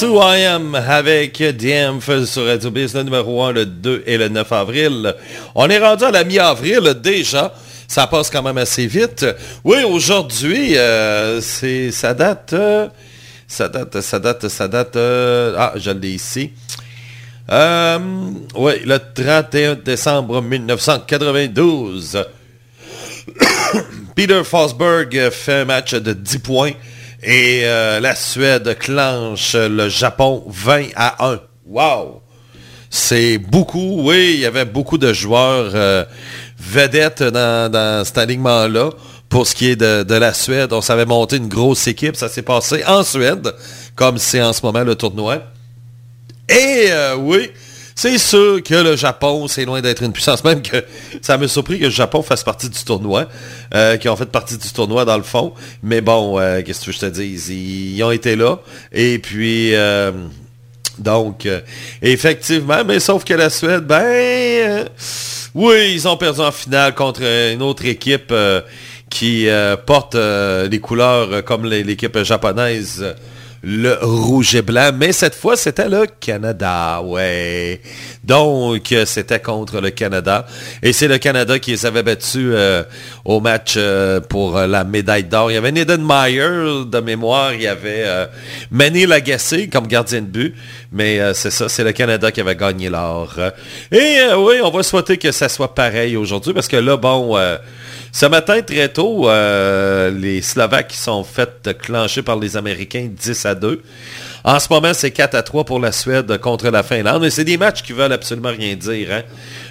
Who 0.00 0.20
I 0.20 0.44
am 0.44 0.76
avec 0.76 1.42
DMF 1.42 2.24
sur 2.26 2.46
Radio 2.46 2.70
Biz, 2.70 2.94
le 2.94 3.02
numéro 3.02 3.42
1, 3.42 3.52
le 3.52 3.66
2 3.66 4.04
et 4.06 4.16
le 4.16 4.28
9 4.28 4.52
avril. 4.52 5.14
On 5.56 5.68
est 5.68 5.78
rendu 5.78 6.04
à 6.04 6.12
la 6.12 6.22
mi-avril 6.22 6.94
déjà. 7.02 7.52
Ça 7.88 8.06
passe 8.06 8.30
quand 8.30 8.44
même 8.44 8.58
assez 8.58 8.86
vite. 8.86 9.26
Oui, 9.64 9.82
aujourd'hui, 9.82 10.76
euh, 10.76 11.40
c'est 11.40 11.90
ça 11.90 12.14
date, 12.14 12.52
euh, 12.52 12.88
ça 13.48 13.68
date, 13.68 14.00
ça 14.00 14.20
date, 14.20 14.46
ça 14.46 14.68
date. 14.68 14.94
Euh, 14.94 15.56
ah, 15.58 15.72
je 15.74 15.90
l'ai 15.90 16.10
ici. 16.10 16.52
oui, 17.50 18.72
le 18.84 18.98
31 19.14 19.74
décembre 19.74 20.40
1992. 20.42 22.24
Peter 24.14 24.44
Fosberg 24.44 25.30
fait 25.30 25.54
un 25.54 25.64
match 25.64 25.94
de 25.94 26.12
10 26.12 26.38
points 26.38 26.72
et 27.22 27.62
euh, 27.64 28.00
la 28.00 28.14
Suède 28.14 28.76
clenche 28.78 29.54
le 29.54 29.88
Japon 29.88 30.44
20 30.46 30.88
à 30.94 31.30
1. 31.30 31.40
Wow! 31.66 32.22
C'est 32.90 33.38
beaucoup, 33.38 34.02
oui, 34.02 34.32
il 34.34 34.40
y 34.40 34.46
avait 34.46 34.64
beaucoup 34.64 34.96
de 34.98 35.12
joueurs 35.12 35.72
euh, 35.74 36.04
vedettes 36.58 37.22
dans, 37.22 37.70
dans 37.70 38.04
cet 38.04 38.18
alignement-là. 38.18 38.90
Pour 39.28 39.46
ce 39.46 39.54
qui 39.54 39.68
est 39.68 39.76
de, 39.76 40.14
la 40.14 40.32
Suède, 40.32 40.72
on 40.72 40.80
savait 40.80 41.04
monter 41.04 41.36
une 41.36 41.48
grosse 41.48 41.86
équipe. 41.86 42.16
Ça 42.16 42.30
s'est 42.30 42.42
passé 42.42 42.82
en 42.86 43.02
Suède, 43.02 43.52
comme 43.94 44.16
c'est 44.16 44.42
en 44.42 44.54
ce 44.54 44.64
moment 44.64 44.82
le 44.84 44.94
tournoi. 44.94 45.42
Et 46.48 46.86
euh, 46.88 47.14
oui, 47.16 47.50
c'est 47.98 48.18
sûr 48.18 48.62
que 48.62 48.76
le 48.76 48.94
Japon, 48.94 49.48
c'est 49.48 49.64
loin 49.64 49.80
d'être 49.80 50.04
une 50.04 50.12
puissance. 50.12 50.44
Même 50.44 50.62
que 50.62 50.84
ça 51.20 51.36
me 51.36 51.48
surpris 51.48 51.80
que 51.80 51.86
le 51.86 51.90
Japon 51.90 52.22
fasse 52.22 52.44
partie 52.44 52.68
du 52.68 52.84
tournoi, 52.84 53.26
euh, 53.74 53.96
qui 53.96 54.08
ont 54.08 54.14
fait 54.14 54.30
partie 54.30 54.56
du 54.56 54.70
tournoi 54.70 55.04
dans 55.04 55.16
le 55.16 55.24
fond. 55.24 55.52
Mais 55.82 56.00
bon, 56.00 56.38
euh, 56.38 56.62
qu'est-ce 56.62 56.86
que 56.86 56.92
je 56.92 57.00
te 57.00 57.06
dis? 57.06 57.24
Ils, 57.96 58.02
ont 58.04 58.12
été 58.12 58.36
là. 58.36 58.60
Et 58.92 59.18
puis, 59.18 59.74
euh, 59.74 60.12
donc, 61.00 61.48
effectivement, 62.00 62.84
mais 62.86 63.00
sauf 63.00 63.24
que 63.24 63.34
la 63.34 63.50
Suède, 63.50 63.84
ben, 63.84 64.84
oui, 65.56 65.90
ils 65.94 66.06
ont 66.06 66.16
perdu 66.16 66.38
en 66.38 66.52
finale 66.52 66.94
contre 66.94 67.22
une 67.22 67.62
autre 67.62 67.84
équipe 67.84 68.32
qui 69.10 69.48
porte 69.86 70.14
les 70.14 70.78
couleurs 70.78 71.42
comme 71.44 71.64
l'équipe 71.66 72.22
japonaise 72.22 73.04
le 73.62 73.98
rouge 74.00 74.54
et 74.54 74.62
blanc, 74.62 74.90
mais 74.94 75.12
cette 75.12 75.34
fois, 75.34 75.56
c'était 75.56 75.88
le 75.88 76.06
Canada, 76.20 77.00
ouais. 77.02 77.80
Donc, 78.22 78.94
c'était 79.04 79.40
contre 79.40 79.80
le 79.80 79.90
Canada. 79.90 80.46
Et 80.82 80.92
c'est 80.92 81.08
le 81.08 81.18
Canada 81.18 81.58
qui 81.58 81.72
les 81.72 81.86
avait 81.86 82.02
battus 82.02 82.50
euh, 82.52 82.84
au 83.24 83.40
match 83.40 83.74
euh, 83.76 84.20
pour 84.20 84.58
la 84.58 84.84
médaille 84.84 85.24
d'or. 85.24 85.50
Il 85.50 85.54
y 85.54 85.56
avait 85.56 85.72
Nathan 85.72 85.98
Meyer 85.98 86.84
de 86.86 87.00
mémoire, 87.00 87.52
il 87.52 87.62
y 87.62 87.66
avait 87.66 88.04
euh, 88.06 88.26
Manny 88.70 89.06
Lagacé 89.06 89.68
comme 89.68 89.86
gardien 89.86 90.20
de 90.20 90.26
but, 90.26 90.54
mais 90.92 91.34
c'est 91.34 91.50
ça, 91.50 91.68
c'est 91.68 91.84
le 91.84 91.92
Canada 91.92 92.30
qui 92.30 92.40
avait 92.40 92.56
gagné 92.56 92.88
l'or. 92.88 93.34
Et 93.90 94.18
oui, 94.36 94.56
on 94.62 94.70
va 94.70 94.82
souhaiter 94.82 95.16
que 95.16 95.32
ça 95.32 95.48
soit 95.48 95.74
pareil 95.74 96.16
aujourd'hui, 96.16 96.52
parce 96.52 96.68
que 96.68 96.76
là, 96.76 96.96
bon... 96.96 97.36
Ce 98.12 98.26
matin, 98.26 98.62
très 98.62 98.88
tôt, 98.88 99.28
euh, 99.28 100.10
les 100.10 100.40
Slovaques 100.40 100.94
sont 100.94 101.24
fait 101.24 101.76
clencher 101.78 102.22
par 102.22 102.38
les 102.38 102.56
Américains 102.56 103.08
10 103.10 103.46
à 103.46 103.54
2. 103.54 103.82
En 104.44 104.58
ce 104.58 104.68
moment, 104.70 104.94
c'est 104.94 105.10
4 105.10 105.34
à 105.34 105.42
3 105.42 105.64
pour 105.64 105.78
la 105.78 105.92
Suède 105.92 106.38
contre 106.38 106.70
la 106.70 106.82
Finlande. 106.82 107.22
Mais 107.22 107.30
c'est 107.30 107.44
des 107.44 107.58
matchs 107.58 107.82
qui 107.82 107.92
veulent 107.92 108.12
absolument 108.12 108.50
rien 108.50 108.74
dire. 108.74 109.08
Hein. 109.12 109.22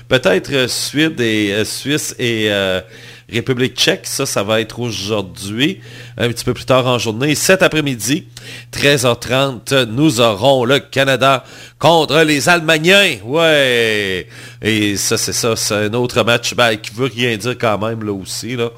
Peut-être 0.08 0.70
Suède 0.70 1.20
et 1.20 1.52
euh, 1.54 1.66
Suisse 1.66 2.16
et 2.20 2.48
euh, 2.52 2.82
République 3.30 3.76
tchèque, 3.76 4.06
ça, 4.06 4.26
ça 4.26 4.42
va 4.42 4.62
être 4.62 4.80
aujourd'hui, 4.80 5.82
un 6.18 6.30
petit 6.30 6.46
peu 6.46 6.54
plus 6.54 6.64
tard 6.64 6.88
en 6.88 6.98
journée. 6.98 7.36
Cet 7.36 7.62
après-midi, 7.62 8.26
13h30, 8.72 9.84
nous 9.84 10.22
aurons 10.22 10.64
le 10.64 10.80
Canada 10.80 11.44
contre 11.78 12.22
les 12.22 12.48
Allemandiens. 12.48 13.18
Ouais! 13.26 14.28
Et 14.62 14.96
ça, 14.96 15.18
c'est 15.18 15.34
ça, 15.34 15.58
c'est 15.58 15.74
un 15.74 15.94
autre 15.94 16.24
match 16.24 16.56
ben, 16.56 16.78
qui 16.78 16.96
veut 16.96 17.12
rien 17.14 17.36
dire 17.36 17.58
quand 17.60 17.78
même, 17.78 18.02
là 18.02 18.14
aussi. 18.14 18.56
Là. 18.56 18.70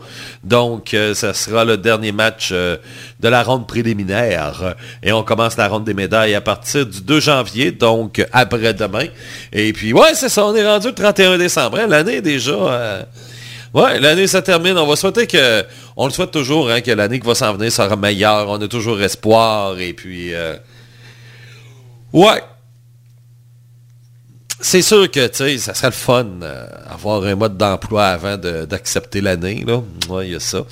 Donc, 0.43 0.95
euh, 0.95 1.13
ça 1.13 1.35
sera 1.35 1.63
le 1.63 1.77
dernier 1.77 2.11
match 2.11 2.49
euh, 2.51 2.77
de 3.19 3.27
la 3.27 3.43
ronde 3.43 3.67
préliminaire. 3.67 4.75
Et 5.03 5.11
on 5.11 5.21
commence 5.21 5.57
la 5.57 5.67
ronde 5.67 5.83
des 5.83 5.93
médailles 5.93 6.33
à 6.33 6.41
partir 6.41 6.87
du 6.87 7.01
2 7.01 7.19
janvier, 7.19 7.71
donc 7.71 8.25
après-demain. 8.33 9.05
Et 9.53 9.73
puis, 9.73 9.93
ouais, 9.93 10.15
c'est 10.15 10.29
ça, 10.29 10.43
on 10.43 10.55
est 10.55 10.65
rendu 10.65 10.87
le 10.87 10.95
31 10.95 11.37
décembre. 11.37 11.77
Hein. 11.81 11.87
L'année 11.87 12.21
déjà... 12.21 12.51
Euh, 12.53 13.03
Ouais, 13.73 13.99
l'année 13.99 14.27
ça 14.27 14.41
termine. 14.41 14.77
On 14.77 14.87
va 14.87 14.95
souhaiter 14.95 15.27
que. 15.27 15.65
On 15.95 16.05
le 16.05 16.11
souhaite 16.11 16.31
toujours, 16.31 16.69
hein, 16.69 16.81
que 16.81 16.91
l'année 16.91 17.19
qui 17.19 17.27
va 17.27 17.35
s'en 17.35 17.53
venir 17.53 17.71
sera 17.71 17.95
meilleure. 17.95 18.49
On 18.49 18.61
a 18.61 18.67
toujours 18.67 19.01
espoir. 19.01 19.79
Et 19.79 19.93
puis. 19.93 20.33
Euh, 20.33 20.55
ouais. 22.13 22.41
C'est 24.61 24.81
sûr 24.81 25.09
que, 25.09 25.27
tu 25.27 25.37
sais, 25.37 25.57
ça 25.57 25.73
serait 25.73 25.87
le 25.87 25.93
fun 25.93 26.25
euh, 26.41 26.67
avoir 26.89 27.23
un 27.23 27.35
mode 27.35 27.55
d'emploi 27.55 28.07
avant 28.07 28.35
d'accepter 28.35 29.21
l'année, 29.21 29.63
là. 29.65 29.81
Ouais, 30.09 30.27
il 30.27 30.33
y 30.33 30.35
a 30.35 30.39
ça. 30.41 30.63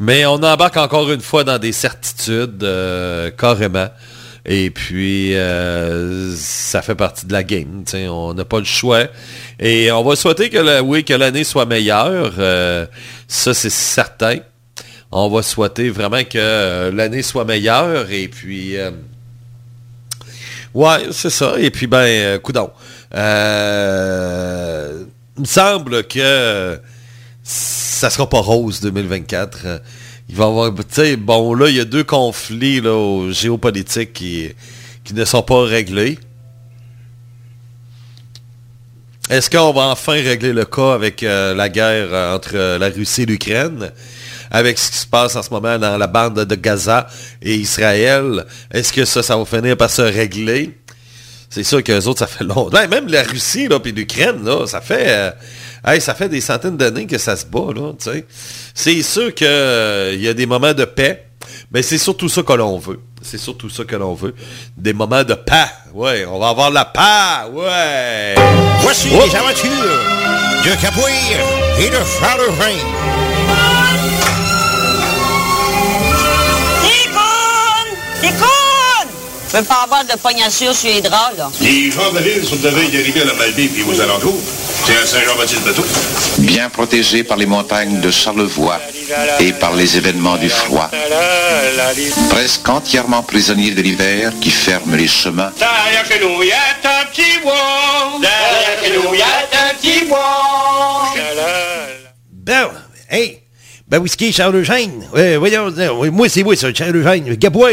Mais 0.00 0.24
on 0.24 0.42
embarque 0.42 0.78
encore 0.78 1.10
une 1.12 1.20
fois 1.20 1.44
dans 1.44 1.58
des 1.58 1.72
certitudes, 1.72 2.64
euh, 2.64 3.30
carrément. 3.30 3.88
Et 4.46 4.70
puis, 4.70 5.34
euh, 5.34 6.34
ça 6.36 6.82
fait 6.82 6.94
partie 6.94 7.24
de 7.26 7.32
la 7.32 7.42
game. 7.42 7.84
On 7.94 8.34
n'a 8.34 8.44
pas 8.44 8.58
le 8.58 8.66
choix. 8.66 9.04
Et 9.58 9.90
on 9.90 10.04
va 10.04 10.16
souhaiter 10.16 10.50
que, 10.50 10.80
oui, 10.80 11.02
que 11.04 11.14
l'année 11.14 11.44
soit 11.44 11.64
meilleure. 11.64 12.34
Euh, 12.38 12.86
ça, 13.26 13.54
c'est 13.54 13.70
certain. 13.70 14.36
On 15.10 15.30
va 15.30 15.42
souhaiter 15.42 15.88
vraiment 15.88 16.24
que 16.24 16.36
euh, 16.36 16.90
l'année 16.92 17.22
soit 17.22 17.46
meilleure. 17.46 18.10
Et 18.10 18.28
puis, 18.28 18.76
ouais, 20.74 21.06
c'est 21.10 21.30
ça. 21.30 21.54
Et 21.58 21.70
puis, 21.70 21.86
ben, 21.86 22.38
coudon. 22.40 22.70
il 23.14 23.20
me 25.38 25.44
semble 25.46 26.04
que 26.04 26.78
ça 27.42 28.10
sera 28.10 28.28
pas 28.28 28.40
rose 28.40 28.80
2024 28.82 29.80
il 30.28 30.36
va 30.36 30.46
avoir, 30.46 30.74
tu 30.74 30.82
sais, 30.90 31.16
bon, 31.16 31.54
là, 31.54 31.68
il 31.68 31.76
y 31.76 31.80
a 31.80 31.84
deux 31.84 32.04
conflits 32.04 32.80
là, 32.80 33.30
géopolitiques 33.30 34.12
qui, 34.12 34.50
ne 35.12 35.24
sont 35.24 35.42
pas 35.42 35.64
réglés. 35.64 36.18
Est-ce 39.30 39.50
qu'on 39.50 39.72
va 39.72 39.88
enfin 39.88 40.12
régler 40.12 40.52
le 40.52 40.64
cas 40.64 40.92
avec 40.92 41.22
euh, 41.22 41.54
la 41.54 41.68
guerre 41.68 42.08
euh, 42.12 42.36
entre 42.36 42.56
euh, 42.56 42.78
la 42.78 42.88
Russie 42.88 43.22
et 43.22 43.26
l'Ukraine, 43.26 43.90
avec 44.50 44.78
ce 44.78 44.90
qui 44.90 44.98
se 44.98 45.06
passe 45.06 45.34
en 45.36 45.42
ce 45.42 45.48
moment 45.50 45.78
dans 45.78 45.96
la 45.96 46.06
bande 46.06 46.40
de 46.40 46.54
Gaza 46.54 47.06
et 47.40 47.54
Israël? 47.54 48.44
Est-ce 48.70 48.92
que 48.92 49.04
ça, 49.04 49.22
ça 49.22 49.36
va 49.36 49.44
finir 49.44 49.76
par 49.76 49.90
se 49.90 50.02
régler? 50.02 50.78
C'est 51.48 51.64
sûr 51.64 51.82
que 51.82 51.92
les 51.92 52.06
autres, 52.06 52.18
ça 52.18 52.26
fait 52.26 52.44
longtemps. 52.44 52.88
Même 52.88 53.08
la 53.08 53.22
Russie, 53.22 53.68
là, 53.68 53.78
l'Ukraine, 53.84 54.66
ça 54.66 54.80
fait... 54.80 55.34
Hey, 55.86 56.00
ça 56.00 56.14
fait 56.14 56.30
des 56.30 56.40
centaines 56.40 56.78
d'années 56.78 57.06
que 57.06 57.18
ça 57.18 57.36
se 57.36 57.44
bat, 57.44 57.72
là, 57.74 57.92
tu 57.98 58.10
sais. 58.10 58.24
C'est 58.74 59.02
sûr 59.02 59.34
qu'il 59.34 59.46
euh, 59.46 60.16
y 60.18 60.28
a 60.28 60.32
des 60.32 60.46
moments 60.46 60.72
de 60.72 60.86
paix, 60.86 61.26
mais 61.70 61.82
c'est 61.82 61.98
surtout 61.98 62.28
ça 62.30 62.42
que 62.42 62.52
l'on 62.54 62.78
veut. 62.78 63.00
C'est 63.20 63.38
surtout 63.38 63.68
ça 63.68 63.84
que 63.84 63.94
l'on 63.96 64.14
veut. 64.14 64.34
Des 64.76 64.94
moments 64.94 65.24
de 65.24 65.34
paix. 65.34 65.66
Ouais, 65.92 66.24
on 66.26 66.38
va 66.38 66.48
avoir 66.48 66.70
la 66.70 66.86
paix. 66.86 67.50
Ouais. 67.52 68.34
Voici 68.80 69.08
les 69.10 69.36
aventures 69.36 69.70
de 70.64 70.80
Capoeira 70.80 71.80
et 71.80 71.90
de 71.90 71.98
Charlevin. 72.18 72.78
Je 79.54 79.60
veux 79.60 79.66
pas 79.66 79.84
avoir 79.84 80.04
de 80.04 80.18
pognacure 80.20 80.74
sur 80.74 80.92
les 80.92 81.00
draps, 81.00 81.38
là. 81.38 81.48
Les 81.60 81.88
gens 81.92 82.12
de 82.12 82.18
l'île 82.18 82.44
sont 82.44 82.56
de 82.56 82.68
veille 82.70 82.90
d'arriver 82.90 83.22
à 83.22 83.26
la 83.26 83.34
Malbaie 83.34 83.70
et 83.78 83.82
aux 83.84 84.00
alentours. 84.00 84.42
C'est 84.86 84.96
un 84.96 85.06
Saint-Jean-Baptiste-Bateau. 85.06 85.82
Bien 86.40 86.68
protégé 86.68 87.24
par 87.24 87.38
les 87.38 87.46
montagnes 87.46 88.02
de 88.02 88.10
Charlevoix 88.10 88.78
et 89.40 89.52
par 89.54 89.74
les 89.74 89.96
événements 89.96 90.36
du 90.36 90.50
froid. 90.50 90.90
Presque 92.28 92.68
entièrement 92.68 93.22
prisonnier 93.22 93.70
de 93.70 93.80
l'hiver 93.80 94.32
qui 94.42 94.50
ferme 94.50 94.94
les 94.94 95.08
chemins. 95.08 95.52
Derrière 95.58 96.04
chez 96.06 96.20
nous, 96.20 96.42
y 96.42 96.52
a 96.52 96.56
un 96.84 97.06
petit 97.06 97.40
bois. 97.42 98.20
Derrière 98.20 98.84
chez 98.84 98.92
nous, 98.92 99.14
y 99.14 99.22
a 99.22 99.70
un 99.70 99.74
petit 99.74 100.04
bois. 100.04 101.14
Ben, 102.30 102.68
hey, 103.08 103.40
ben 103.88 104.00
whisky 104.00 104.34
Charles 104.34 104.56
Eugène. 104.56 105.08
Ouais, 105.14 105.38
voyons, 105.38 105.72
moi 106.12 106.28
c'est 106.28 106.42
moi 106.42 106.56
ça, 106.56 106.74
Charles 106.74 106.96
Eugène. 106.96 107.34
Gabois. 107.36 107.70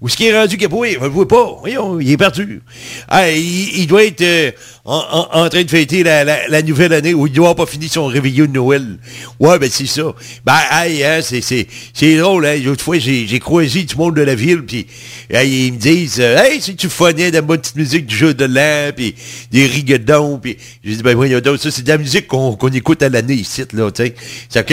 Où 0.00 0.08
est-ce 0.08 0.16
qu'il 0.16 0.26
est 0.26 0.38
rendu 0.38 0.58
Capoué? 0.58 0.92
Je 0.92 0.98
ne 0.98 1.04
le 1.04 1.08
vois 1.08 1.26
pas? 1.26 1.56
Voyons, 1.60 1.98
il 1.98 2.10
est 2.10 2.16
perdu. 2.16 2.60
Ah, 3.08 3.30
il, 3.30 3.86
doit 3.86 4.04
être... 4.04 4.20
Euh, 4.20 4.52
en, 4.86 5.48
train 5.48 5.64
de 5.64 5.70
fêter 5.70 6.02
la, 6.02 6.62
nouvelle 6.62 6.92
année 6.92 7.12
où 7.12 7.26
il 7.26 7.32
doit 7.32 7.54
pas 7.54 7.66
fini 7.66 7.88
son 7.88 8.06
réveillon 8.06 8.46
de 8.46 8.52
Noël. 8.52 8.98
Ouais, 9.40 9.58
ben 9.58 9.68
c'est 9.70 9.86
ça. 9.86 10.14
Ben, 10.44 10.58
hey, 10.70 11.02
hein, 11.02 11.20
c'est, 11.22 11.40
c'est, 11.40 11.66
c'est 11.92 12.16
drôle, 12.16 12.46
hein. 12.46 12.56
L'autre 12.64 12.84
fois, 12.84 12.98
j'ai, 12.98 13.26
j'ai 13.26 13.40
croisé 13.40 13.82
du 13.82 13.96
monde 13.96 14.14
de 14.14 14.22
la 14.22 14.34
ville, 14.34 14.62
puis 14.62 14.86
ils 15.30 15.72
me 15.72 15.78
disent, 15.78 16.20
euh, 16.20 16.38
hey, 16.38 16.60
si 16.60 16.76
tu 16.76 16.88
phonais 16.88 17.30
de 17.30 17.36
la 17.36 17.42
bonne 17.42 17.58
petite 17.58 17.76
musique 17.76 18.06
du 18.06 18.16
jeu 18.16 18.32
de 18.32 18.44
l'an, 18.44 18.92
puis 18.94 19.16
des 19.50 19.66
rigodons, 19.66 20.38
puis 20.38 20.56
j'ai 20.84 20.96
dit, 20.96 21.02
ben 21.02 21.16
voyons 21.16 21.40
donc, 21.40 21.58
ça, 21.58 21.70
c'est 21.70 21.82
de 21.82 21.88
la 21.88 21.98
musique 21.98 22.28
qu'on, 22.28 22.54
qu'on 22.54 22.68
écoute 22.68 23.02
à 23.02 23.08
l'année 23.08 23.34
ici, 23.34 23.62
là, 23.72 23.90
tu 23.90 24.12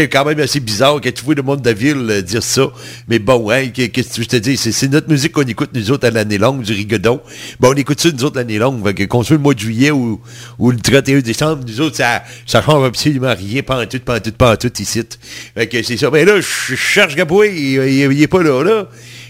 fait 0.04 0.10
quand 0.10 0.26
même 0.26 0.40
assez 0.40 0.60
bizarre 0.60 1.00
quand 1.02 1.14
tu 1.14 1.24
vois 1.24 1.36
le 1.36 1.44
monde 1.44 1.62
de 1.62 1.70
la 1.70 1.74
ville 1.74 2.08
euh, 2.10 2.22
dire 2.22 2.44
ça. 2.44 2.68
Mais 3.08 3.20
bon, 3.20 3.50
hein, 3.50 3.68
qu'est- 3.68 3.90
qu'est-ce 3.90 4.16
que 4.16 4.20
veux 4.20 4.26
te 4.26 4.36
dire? 4.36 4.58
C'est, 4.58 4.72
c'est 4.72 4.88
notre 4.88 5.10
musique 5.10 5.32
qu'on 5.32 5.44
écoute, 5.44 5.70
nous 5.74 5.92
autres, 5.92 6.08
à 6.08 6.12
l'année 6.12 6.38
longue, 6.38 6.62
du 6.62 6.74
rigodon. 6.74 7.22
Ben, 7.60 7.70
on 7.70 7.76
écoute 7.76 8.00
ça, 8.00 8.10
nous 8.12 8.24
autres, 8.24 8.38
l'année 8.38 8.58
longue. 8.58 8.94
Que 8.94 9.04
qu'on 9.04 9.24
soit 9.24 9.38
le 9.38 9.42
mois 9.42 9.54
de 9.54 9.60
juillet 9.60 9.92
ou 10.60 10.72
le 10.72 10.78
31 10.78 11.20
décembre, 11.20 11.64
nous 11.68 11.82
autres, 11.82 11.98
ça, 11.98 12.24
ça 12.46 12.62
change 12.62 12.86
absolument 12.86 13.34
rien, 13.34 13.62
pas 13.62 13.82
en 13.82 13.86
tout, 13.86 14.00
pas 14.00 14.18
en 14.18 14.20
tout, 14.20 14.32
pas 14.32 14.54
en 14.54 14.56
tout, 14.56 14.72
ici. 14.80 15.02
Fait 15.56 15.68
que 15.68 15.82
c'est 15.84 15.98
ça. 15.98 16.10
Ben 16.10 16.26
là, 16.26 16.40
je 16.40 16.76
cherche 16.76 17.16
Gaboué, 17.16 17.54
il, 17.56 17.74
il, 17.84 18.12
il 18.12 18.22
est 18.22 18.28
pas 18.28 18.44
là, 18.44 18.64
là. 18.64 18.88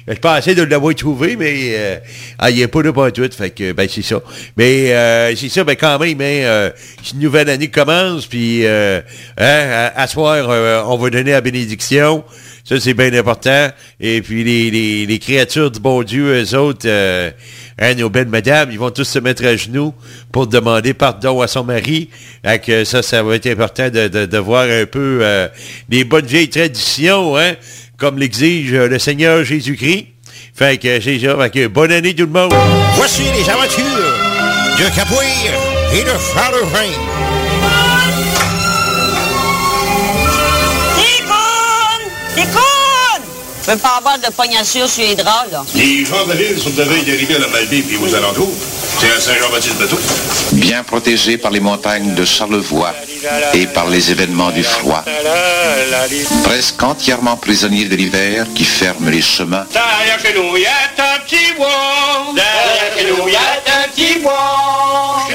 Je 0.07 0.15
pensais 0.15 0.53
de 0.53 0.63
l'avoir 0.63 0.93
trouvé, 0.95 1.37
mais 1.37 1.53
euh, 1.75 1.97
ah, 2.37 2.51
il 2.51 2.61
est 2.61 2.67
pas 2.67 2.81
là 2.81 3.11
tout. 3.11 3.29
Fait 3.31 3.51
que, 3.51 3.71
ben, 3.71 3.87
c'est 3.89 4.01
ça. 4.01 4.21
Mais 4.57 4.91
euh, 4.93 5.33
c'est 5.35 5.47
ça, 5.47 5.63
ben 5.63 5.77
quand 5.77 5.97
même, 5.97 6.19
hein, 6.19 6.43
euh, 6.43 6.69
une 7.13 7.21
nouvelle 7.21 7.49
année 7.49 7.69
commence, 7.69 8.25
puis 8.25 8.65
euh, 8.65 8.99
hein, 9.37 9.91
à, 9.95 10.07
soir, 10.07 10.85
on 10.89 10.97
va 10.97 11.09
donner 11.09 11.31
la 11.31 11.41
bénédiction. 11.41 12.23
Ça, 12.65 12.79
c'est 12.79 12.93
bien 12.93 13.13
important. 13.13 13.69
Et 13.99 14.21
puis, 14.21 14.43
les, 14.43 14.71
les, 14.71 15.05
les 15.05 15.19
créatures 15.19 15.71
du 15.71 15.79
bon 15.79 16.03
Dieu, 16.03 16.43
eux 16.43 16.57
autres, 16.57 16.87
hein, 17.79 17.95
nos 17.95 18.09
belles 18.09 18.27
madames, 18.27 18.69
ils 18.71 18.79
vont 18.79 18.91
tous 18.91 19.03
se 19.03 19.19
mettre 19.19 19.45
à 19.45 19.55
genoux 19.55 19.93
pour 20.31 20.47
demander 20.47 20.93
pardon 20.93 21.41
à 21.41 21.47
son 21.47 21.63
mari. 21.63 22.09
Ça, 22.85 23.01
ça 23.01 23.23
va 23.23 23.35
être 23.35 23.47
important 23.47 23.89
de, 23.89 24.07
de, 24.07 24.25
de 24.25 24.37
voir 24.37 24.63
un 24.63 24.85
peu 24.85 25.19
euh, 25.21 25.47
les 25.89 26.03
bonnes 26.03 26.25
vieilles 26.25 26.49
traditions, 26.49 27.37
hein, 27.37 27.53
comme 27.97 28.17
l'exige 28.17 28.73
euh, 28.73 28.87
le 28.87 28.99
Seigneur 28.99 29.43
Jésus-Christ. 29.43 30.07
Fait 30.55 30.77
que 30.77 30.99
c'est 30.99 31.19
ça. 31.19 31.35
Fait 31.37 31.49
que 31.49 31.67
bonne 31.67 31.91
année 31.91 32.13
tout 32.13 32.25
le 32.25 32.31
monde. 32.31 32.53
Voici 32.95 33.23
les 33.35 33.49
aventures 33.49 33.83
de 34.77 34.95
Capoeira 34.95 35.57
et 35.93 36.03
de. 36.03 36.13
Je 43.65 43.71
veux 43.71 43.77
pas 43.77 43.95
avoir 43.97 44.17
de 44.19 44.29
pognachure 44.35 44.89
sur 44.89 45.03
les 45.03 45.15
draps, 45.15 45.51
là. 45.51 45.63
Les 45.75 46.03
gens 46.03 46.25
de 46.27 46.33
ville 46.33 46.59
sont 46.59 46.69
de 46.71 46.83
veille 46.83 47.03
d'arriver 47.03 47.35
à 47.35 47.39
la 47.39 47.47
Malbaie 47.47 47.81
puis 47.81 47.95
aux 47.95 48.13
alentours. 48.13 48.51
C'est 48.99 49.09
à 49.09 49.19
Saint-Jean-Baptiste-Bateau. 49.21 49.97
Bien 50.53 50.83
protégés 50.83 51.37
par 51.37 51.49
les 51.49 51.61
montagnes 51.61 52.13
de 52.13 52.25
Charlevoix 52.25 52.93
et 53.53 53.65
par 53.67 53.87
les 53.87 54.11
événements 54.11 54.51
du 54.51 54.63
froid. 54.63 55.05
Presque 56.43 56.83
entièrement 56.83 57.37
prisonniers 57.37 57.85
de 57.85 57.95
l'hiver 57.95 58.47
qui 58.53 58.65
ferme 58.65 59.09
les 59.09 59.21
chemins. 59.21 59.65
Derrière 59.71 60.19
chez 60.21 60.33
nous, 60.33 60.57
y 60.57 60.65
a 60.65 60.69
un 60.69 61.19
petit 61.19 61.53
bois. 61.55 62.33
Derrière 62.35 62.97
chez 62.97 63.05
nous, 63.07 63.29
y 63.29 63.35
a 63.35 63.39
un 63.39 63.87
petit 63.87 64.19
bois. 64.19 65.25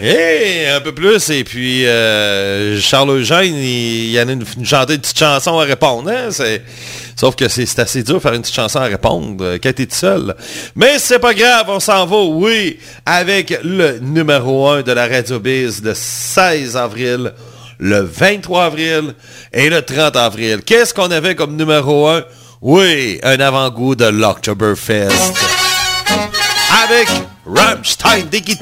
Et 0.00 0.66
un 0.68 0.80
peu 0.80 0.92
plus, 0.92 1.30
et 1.30 1.44
puis 1.44 1.86
euh, 1.86 2.80
Charles 2.80 3.10
Eugène, 3.10 3.54
il, 3.54 4.06
il 4.06 4.10
y 4.10 4.20
en 4.20 4.28
a 4.28 4.32
une, 4.32 4.44
une, 4.58 4.66
chanté 4.66 4.94
une 4.94 5.00
petite 5.00 5.18
chanson 5.18 5.58
à 5.58 5.64
répondre. 5.64 6.10
Hein? 6.10 6.28
C'est, 6.30 6.62
sauf 7.16 7.36
que 7.36 7.48
c'est, 7.48 7.78
assez 7.78 8.02
dur 8.02 8.16
de 8.16 8.20
faire 8.20 8.32
une 8.32 8.42
petite 8.42 8.54
chanson 8.54 8.80
à 8.80 8.84
répondre 8.84 9.44
euh, 9.44 9.58
quand 9.62 9.74
t'es 9.74 9.86
tout 9.86 9.94
seul. 9.94 10.34
Mais 10.76 10.98
c'est 10.98 11.18
pas 11.18 11.34
grave, 11.34 11.66
on 11.68 11.80
s'en 11.80 12.06
va, 12.06 12.22
oui, 12.22 12.78
avec 13.04 13.58
le 13.62 13.98
numéro 13.98 14.68
1 14.68 14.82
de 14.82 14.92
la 14.92 15.06
Radio 15.06 15.38
Biz 15.38 15.82
le 15.82 15.94
16 15.94 16.76
avril, 16.76 17.32
le 17.78 18.00
23 18.00 18.64
avril 18.64 19.14
et 19.52 19.68
le 19.68 19.82
30 19.82 20.16
avril. 20.16 20.62
Qu'est-ce 20.64 20.94
qu'on 20.94 21.10
avait 21.10 21.34
comme 21.34 21.56
numéro 21.56 22.08
1? 22.08 22.22
Oui, 22.60 23.20
un 23.22 23.40
avant-goût 23.40 23.94
de 23.94 24.06
l'Octoberfest. 24.06 25.10
Avec 26.84 27.08
Rammstein 27.46 28.26
Dicky 28.30 28.56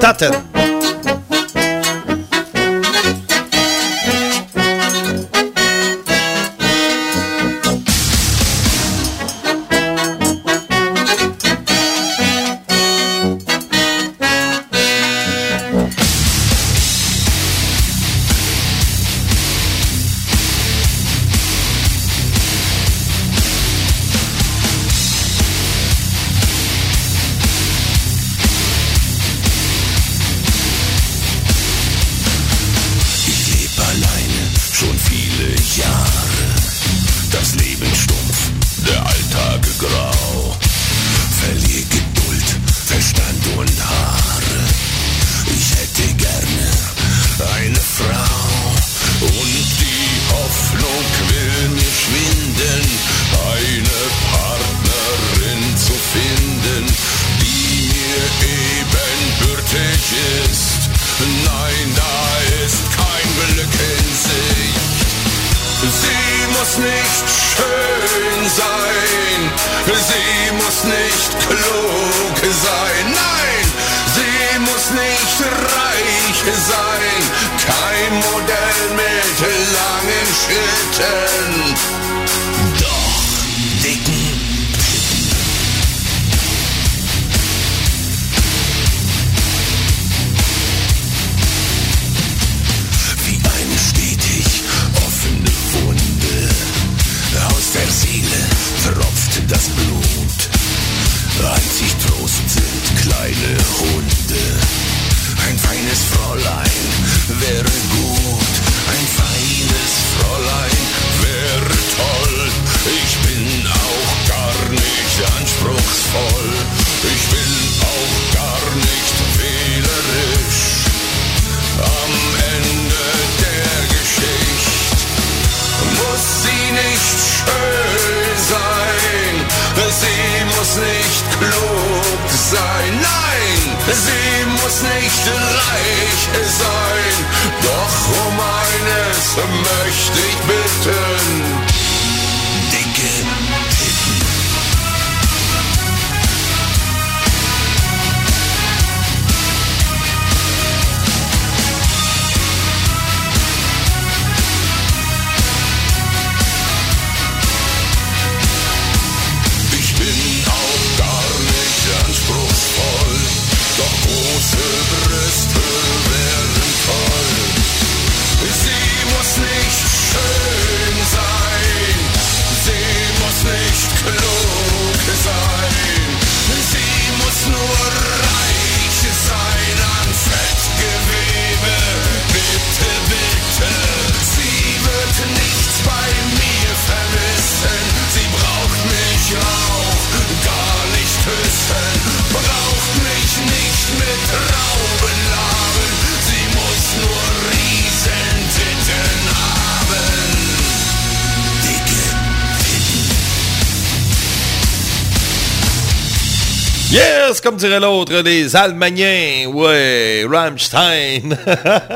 comme 207.43 207.57
dirait 207.57 207.81
l'autre, 207.81 208.21
les 208.25 208.55
Allemandiens, 208.55 209.47
ouais, 209.53 210.25
Rammstein. 210.31 211.37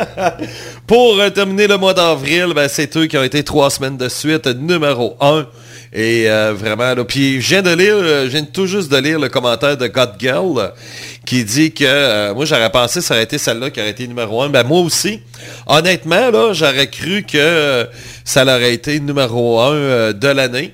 Pour 0.87 1.21
euh, 1.21 1.31
terminer 1.31 1.69
le 1.69 1.77
mois 1.79 1.95
d'avril, 1.95 2.53
ben, 2.55 2.69
c'est 2.69 2.97
eux 2.97 3.07
qui 3.07 3.17
ont 3.17 3.23
été 3.23 3.45
trois 3.45 3.71
semaines 3.71 3.97
de 3.97 4.09
suite 4.09 4.47
numéro 4.47 5.17
un. 5.21 5.47
Et 5.93 6.29
euh, 6.29 6.53
vraiment, 6.53 6.95
là, 6.95 7.05
puis 7.05 7.41
je 7.41 7.49
viens 7.49 7.63
de 7.63 7.71
lire, 7.71 7.95
euh, 7.95 8.25
je 8.25 8.31
viens 8.31 8.43
tout 8.43 8.67
juste 8.67 8.91
de 8.91 8.97
lire 8.97 9.21
le 9.21 9.29
commentaire 9.29 9.77
de 9.77 9.87
God 9.87 10.15
Girl 10.19 10.73
qui 11.25 11.45
dit 11.45 11.73
que 11.73 12.33
moi 12.33 12.45
j'aurais 12.45 12.71
pensé 12.71 13.01
que 13.01 13.05
ça 13.05 13.15
aurait 13.15 13.25
été 13.25 13.39
celle-là 13.39 13.71
qui 13.71 13.81
aurait 13.81 13.91
été 13.91 14.07
numéro 14.07 14.43
un. 14.43 14.49
Ben 14.49 14.65
moi 14.65 14.81
aussi. 14.81 15.21
Honnêtement, 15.67 16.31
là, 16.31 16.53
j'aurais 16.53 16.89
cru 16.89 17.25
que 17.25 17.87
ça 18.25 18.43
aurait 18.45 18.75
été 18.75 19.01
numéro 19.01 19.61
un 19.61 20.13
de 20.13 20.29
l'année. 20.29 20.73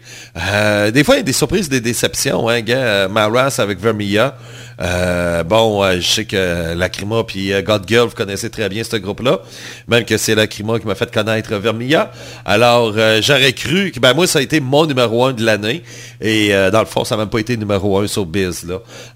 Des 0.93 1.05
fois, 1.05 1.15
il 1.15 1.19
y 1.19 1.21
a 1.21 1.25
des 1.25 1.33
surprises, 1.33 1.71
des 1.71 1.81
déceptions, 1.81 2.49
hein, 2.51 2.61
gars. 2.61 3.09
Maras 3.09 3.57
avec 3.59 3.81
Vermilla. 3.81 4.37
Euh, 4.83 5.45
bon, 5.45 5.85
je 5.93 6.01
sais 6.01 6.25
que 6.25 6.75
Lacrima 6.75 7.23
puis 7.25 7.53
euh, 7.53 7.63
God 7.63 7.85
Girl, 7.87 8.09
vous 8.09 8.17
connaissez 8.17 8.51
très 8.51 8.69
bien 8.69 8.83
ce 8.83 8.97
groupe-là. 8.97 9.41
Même 9.87 10.05
que 10.05 10.17
c'est 10.17 10.35
Lacrima 10.35 10.81
qui 10.81 10.87
m'a 10.87 10.95
fait 10.95 11.11
connaître 11.13 11.55
Vermilla. 11.57 12.11
Alors, 12.45 12.93
euh, 12.97 13.21
j'aurais 13.23 13.53
cru 13.53 13.93
que, 13.93 14.01
ben 14.01 14.13
moi, 14.15 14.27
ça 14.27 14.41
a 14.41 14.43
été 14.43 14.59
mon 14.61 14.87
numéro 14.87 15.25
un 15.25 15.33
de 15.33 15.45
l'année. 15.45 15.83
Et 16.21 16.51
dans 16.73 16.81
le 16.81 16.87
fond, 16.87 17.05
ça 17.05 17.17
n'a 17.17 17.23
même 17.23 17.31
pas 17.31 17.39
été 17.39 17.57
numéro 17.57 17.99
un 17.99 18.07
sur 18.07 18.27
Biz. 18.27 18.67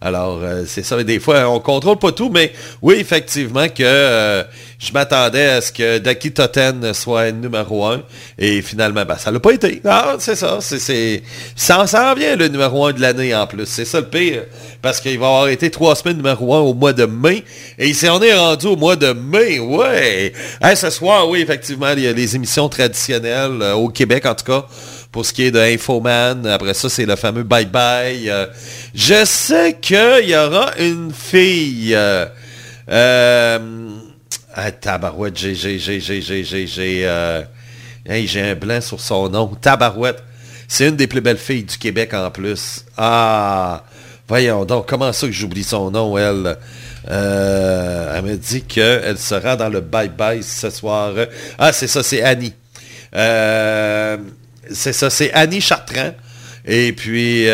Alors, 0.01 0.41
c'est 0.67 0.85
ça. 0.85 1.03
Des 1.03 1.21
fois, 1.21 1.49
on 1.49 1.61
contrôle 1.61 1.99
pas 1.99 2.13
tout, 2.13 2.31
mais 2.31 2.53
oui, 2.83 2.97
effectivement, 2.99 3.69
que 3.69 4.45
je 4.79 4.93
m'attendais 4.93 5.47
à 5.47 5.61
ce 5.63 5.73
que 5.73 5.99
Daki 5.99 6.33
Toten 6.33 6.93
soit 6.93 7.33
numéro 7.33 7.87
un. 7.87 8.03
Et 8.39 8.61
finalement, 8.61 9.05
ben, 9.07 9.17
ça 9.17 9.31
l'a 9.31 9.41
pas 9.41 9.53
été. 9.53 9.81
Ah, 9.87 10.17
c'est 10.19 10.37
ça. 10.37 10.59
C'est, 10.61 11.23
ça, 11.55 11.87
ça 11.87 12.13
en 12.13 12.15
vient 12.15 12.37
le 12.37 12.49
numéro 12.49 12.85
un 12.85 12.93
de 12.93 13.01
l'année 13.01 13.35
en 13.35 13.47
plus. 13.47 13.65
C'est 13.65 13.87
ça 13.87 14.01
le 14.01 14.07
pire. 14.07 14.43
Parce 14.83 15.01
qu'il 15.01 15.19
va 15.19 15.27
avoir 15.27 15.49
été 15.49 15.71
trois 15.71 15.97
semaines 15.97 16.19
numéro 16.19 16.55
un 16.55 16.61
au 16.61 16.75
mois 16.75 16.93
de 16.93 17.07
mai. 17.07 17.43
Et 17.79 17.95
si 17.95 18.07
on 18.09 18.21
est 18.23 18.35
rendu 18.35 18.67
au 18.67 18.77
mois 18.77 18.97
de 18.97 19.15
mai, 19.15 19.59
ouais. 19.59 20.35
Hey, 20.63 20.77
ce 20.77 20.91
soir, 20.91 21.27
oui, 21.27 21.41
effectivement, 21.41 21.93
il 21.97 22.03
y 22.03 22.07
a 22.07 22.13
les 22.13 22.37
émissions 22.37 22.69
traditionnelles, 22.69 23.63
euh, 23.63 23.75
au 23.75 23.89
Québec 23.89 24.27
en 24.27 24.35
tout 24.35 24.45
cas, 24.45 24.67
pour 25.11 25.25
ce 25.25 25.33
qui 25.33 25.45
est 25.45 25.51
de 25.51 25.59
Infoman. 25.59 26.47
Après 26.47 26.75
ça, 26.75 26.91
c'est 26.91 27.07
le 27.07 27.17
fameux 27.17 27.45
Bye 27.45 27.65
Bye. 27.65 28.29
Euh, 28.29 28.47
je 28.95 29.25
sais 29.25 29.79
qu'il 29.81 30.29
y 30.29 30.37
aura 30.37 30.73
une 30.79 31.13
fille. 31.15 31.97
Euh, 32.89 33.49
ah, 34.59 34.73
tabarouette, 34.73 35.37
j'ai, 35.37 35.55
j'ai, 35.55 35.79
j'ai, 35.79 36.01
j'ai, 36.01 36.23
j'ai, 36.23 36.43
j'ai, 36.43 36.67
j'ai, 36.67 37.07
euh, 37.07 37.43
j'ai 38.09 38.41
un 38.41 38.55
blanc 38.55 38.81
sur 38.81 39.01
son 39.01 39.29
nom. 39.29 39.49
Tabarouette. 39.49 40.23
C'est 40.67 40.89
une 40.89 40.97
des 40.97 41.07
plus 41.07 41.21
belles 41.21 41.37
filles 41.37 41.65
du 41.65 41.77
Québec 41.77 42.15
en 42.15 42.31
plus. 42.31 42.87
Ah, 42.97 43.85
voyons 44.27 44.65
donc, 44.65 44.89
comment 44.89 45.13
ça 45.13 45.27
que 45.27 45.33
j'oublie 45.33 45.63
son 45.63 45.91
nom, 45.91 46.17
elle? 46.17 46.57
Euh, 47.09 48.15
elle 48.17 48.25
me 48.25 48.37
dit 48.37 48.63
qu'elle 48.63 49.19
sera 49.19 49.57
dans 49.57 49.69
le 49.69 49.83
bye-bye 49.83 50.43
ce 50.43 50.71
soir. 50.71 51.13
Ah, 51.59 51.73
c'est 51.75 51.87
ça, 51.87 52.03
c'est 52.03 52.23
Annie. 52.23 52.55
Euh, 53.15 54.17
c'est 54.73 54.95
ça, 54.95 55.11
c'est 55.11 55.33
Annie 55.35 55.61
Chartrand. 55.61 56.15
Et 56.65 56.95
puis, 56.95 57.47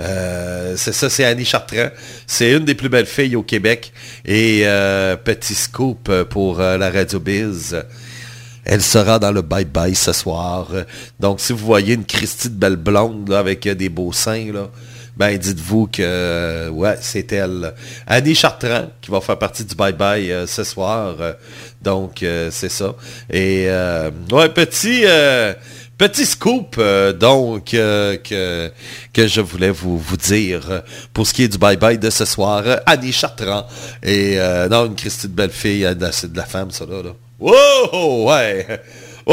euh, 0.00 0.74
c'est 0.76 0.92
ça, 0.92 1.10
c'est 1.10 1.24
Annie 1.24 1.44
Chartrand. 1.44 1.90
C'est 2.26 2.52
une 2.52 2.64
des 2.64 2.74
plus 2.74 2.88
belles 2.88 3.06
filles 3.06 3.36
au 3.36 3.42
Québec. 3.42 3.92
Et 4.24 4.62
euh, 4.64 5.16
petit 5.16 5.54
scoop 5.54 6.10
pour 6.30 6.60
euh, 6.60 6.78
la 6.78 6.90
Radio 6.90 7.20
Biz. 7.20 7.84
Elle 8.64 8.82
sera 8.82 9.18
dans 9.18 9.32
le 9.32 9.42
bye-bye 9.42 9.94
ce 9.94 10.12
soir. 10.12 10.68
Donc, 11.18 11.40
si 11.40 11.52
vous 11.52 11.64
voyez 11.64 11.94
une 11.94 12.04
Christie 12.04 12.50
de 12.50 12.54
belle 12.54 12.76
blonde 12.76 13.32
avec 13.32 13.66
des 13.66 13.88
beaux 13.88 14.12
seins, 14.12 14.52
là, 14.52 14.68
ben 15.16 15.36
dites-vous 15.36 15.88
que 15.88 16.68
ouais, 16.68 16.96
c'est 17.00 17.32
elle. 17.32 17.74
Annie 18.06 18.34
Chartrand 18.34 18.90
qui 19.00 19.10
va 19.10 19.20
faire 19.20 19.38
partie 19.38 19.64
du 19.64 19.74
bye-bye 19.74 20.46
ce 20.46 20.62
soir. 20.62 21.16
Donc, 21.82 22.18
c'est 22.50 22.68
ça. 22.68 22.94
Et 23.30 23.66
ouais, 24.30 24.48
petit... 24.50 25.04
Petit 26.00 26.24
scoop, 26.24 26.76
euh, 26.78 27.12
donc, 27.12 27.74
euh, 27.74 28.16
que, 28.16 28.72
que 29.12 29.26
je 29.26 29.42
voulais 29.42 29.68
vous, 29.68 29.98
vous 29.98 30.16
dire 30.16 30.82
pour 31.12 31.26
ce 31.26 31.34
qui 31.34 31.42
est 31.42 31.48
du 31.48 31.58
bye-bye 31.58 31.98
de 31.98 32.08
ce 32.08 32.24
soir. 32.24 32.64
Annie 32.86 33.12
Chartrand. 33.12 33.66
Et 34.02 34.40
euh, 34.40 34.66
non, 34.70 34.86
une 34.86 34.94
Christie 34.94 35.28
de 35.28 35.34
belle 35.34 35.50
fille, 35.50 35.84
euh, 35.84 35.94
c'est 36.10 36.32
de 36.32 36.36
la 36.38 36.46
femme, 36.46 36.70
ça, 36.70 36.86
là. 36.86 37.02
là. 37.02 37.10
Wow, 37.38 38.30
ouais. 38.30 38.80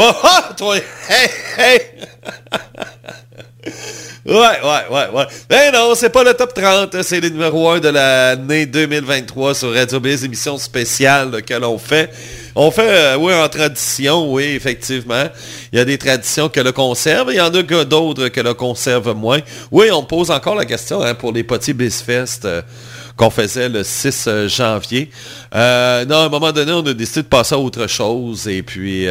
Oh, 0.00 0.12
ah, 0.22 0.54
toi, 0.56 0.76
hey, 1.08 1.28
hey. 1.56 1.80
Ouais, 4.28 4.34
ouais, 4.34 4.84
ouais, 4.90 5.08
ouais. 5.14 5.26
Ben 5.48 5.72
non, 5.72 5.94
c'est 5.94 6.10
pas 6.10 6.22
le 6.22 6.34
top 6.34 6.52
30, 6.52 7.00
c'est 7.00 7.18
le 7.18 7.30
numéro 7.30 7.70
1 7.70 7.80
de 7.80 7.88
l'année 7.88 8.66
2023 8.66 9.54
sur 9.54 9.72
Radio 9.72 10.00
Biz, 10.00 10.22
émission 10.22 10.58
spéciale 10.58 11.42
que 11.42 11.54
l'on 11.54 11.78
fait. 11.78 12.10
On 12.54 12.70
fait, 12.70 12.90
euh, 12.90 13.16
oui, 13.16 13.32
en 13.32 13.48
tradition, 13.48 14.30
oui, 14.30 14.44
effectivement. 14.44 15.24
Il 15.72 15.78
y 15.78 15.80
a 15.80 15.86
des 15.86 15.96
traditions 15.96 16.50
que 16.50 16.60
l'on 16.60 16.72
conserve, 16.72 17.30
il 17.30 17.36
y 17.36 17.40
en 17.40 17.54
a 17.54 17.62
que 17.62 17.84
d'autres 17.84 18.28
que 18.28 18.42
l'on 18.42 18.52
conserve 18.52 19.14
moins. 19.14 19.40
Oui, 19.70 19.90
on 19.90 20.02
pose 20.02 20.30
encore 20.30 20.56
la 20.56 20.66
question 20.66 21.00
hein, 21.02 21.14
pour 21.14 21.32
les 21.32 21.42
petits 21.42 21.72
Bizfest 21.72 22.44
euh, 22.44 22.60
qu'on 23.16 23.30
faisait 23.30 23.70
le 23.70 23.82
6 23.82 24.24
euh, 24.28 24.46
janvier. 24.48 25.10
Non, 25.54 25.58
à 25.58 26.24
un 26.26 26.28
moment 26.28 26.52
donné, 26.52 26.72
on 26.72 26.86
a 26.86 26.92
décidé 26.92 27.22
de 27.22 27.28
passer 27.28 27.54
à 27.54 27.58
autre 27.58 27.86
chose 27.86 28.46
et 28.46 28.62
puis 28.62 29.08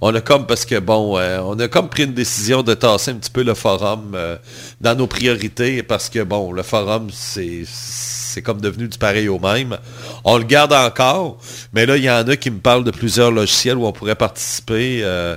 on 0.00 0.14
a 0.14 0.20
comme, 0.20 0.46
parce 0.46 0.64
que 0.64 0.78
bon, 0.78 1.18
euh, 1.18 1.40
on 1.42 1.58
a 1.58 1.68
comme 1.68 1.88
pris 1.88 2.04
une 2.04 2.14
décision 2.14 2.62
de 2.62 2.74
tasser 2.74 3.10
un 3.12 3.14
petit 3.14 3.30
peu 3.30 3.42
le 3.42 3.54
forum 3.54 4.12
euh, 4.14 4.36
dans 4.80 4.94
nos 4.94 5.06
priorités 5.06 5.82
parce 5.82 6.08
que 6.08 6.22
bon, 6.22 6.52
le 6.52 6.62
forum, 6.62 7.08
c'est 7.12 8.42
comme 8.42 8.60
devenu 8.60 8.88
du 8.88 8.98
pareil 8.98 9.28
au 9.28 9.38
même. 9.38 9.76
On 10.24 10.36
le 10.38 10.44
garde 10.44 10.72
encore, 10.72 11.38
mais 11.72 11.86
là, 11.86 11.96
il 11.96 12.04
y 12.04 12.10
en 12.10 12.26
a 12.26 12.36
qui 12.36 12.50
me 12.50 12.58
parlent 12.58 12.84
de 12.84 12.90
plusieurs 12.90 13.30
logiciels 13.30 13.76
où 13.76 13.86
on 13.86 13.92
pourrait 13.92 14.14
participer. 14.16 15.00
euh, 15.02 15.36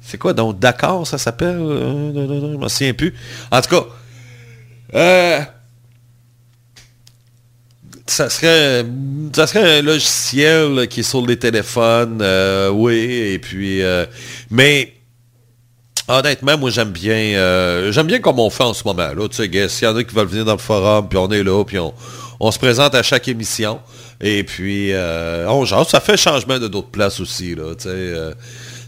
c'est 0.00 0.18
quoi 0.18 0.32
donc 0.32 0.58
D'accord, 0.58 1.06
ça 1.06 1.18
s'appelle? 1.18 1.58
Je 1.58 2.56
m'en 2.56 2.68
souviens 2.68 2.94
plus. 2.94 3.14
En 3.50 3.60
tout 3.60 3.70
cas, 4.92 5.55
ça 8.06 8.30
serait, 8.30 8.84
ça 9.34 9.46
serait 9.46 9.78
un 9.78 9.82
logiciel 9.82 10.86
qui 10.88 11.00
est 11.00 11.02
sur 11.02 11.26
les 11.26 11.36
téléphones, 11.36 12.20
euh, 12.22 12.70
oui, 12.70 12.94
et 13.32 13.38
puis, 13.38 13.82
euh, 13.82 14.06
mais 14.50 14.94
honnêtement, 16.08 16.56
moi 16.56 16.70
j'aime 16.70 16.90
bien, 16.90 17.14
euh, 17.14 17.90
j'aime 17.92 18.06
bien 18.06 18.20
comme 18.20 18.38
on 18.38 18.50
fait 18.50 18.62
en 18.62 18.74
ce 18.74 18.84
moment 18.84 19.12
là. 19.12 19.28
Tu 19.28 19.36
sais, 19.36 19.68
s'il 19.68 19.88
y 19.88 19.90
en 19.90 19.96
a 19.96 20.04
qui 20.04 20.14
veulent 20.14 20.28
venir 20.28 20.44
dans 20.44 20.52
le 20.52 20.58
forum, 20.58 21.08
puis 21.08 21.18
on 21.18 21.30
est 21.30 21.42
là, 21.42 21.64
puis 21.64 21.78
on, 21.78 21.92
on 22.38 22.50
se 22.50 22.58
présente 22.58 22.94
à 22.94 23.02
chaque 23.02 23.26
émission, 23.28 23.80
et 24.20 24.44
puis 24.44 24.92
on 25.48 25.66
ça 25.66 26.00
fait 26.00 26.16
changement 26.16 26.58
de 26.58 26.68
d'autres 26.68 26.90
places 26.90 27.20
aussi 27.20 27.54
là. 27.54 27.74
Tu 27.74 27.88
sais, 27.88 28.34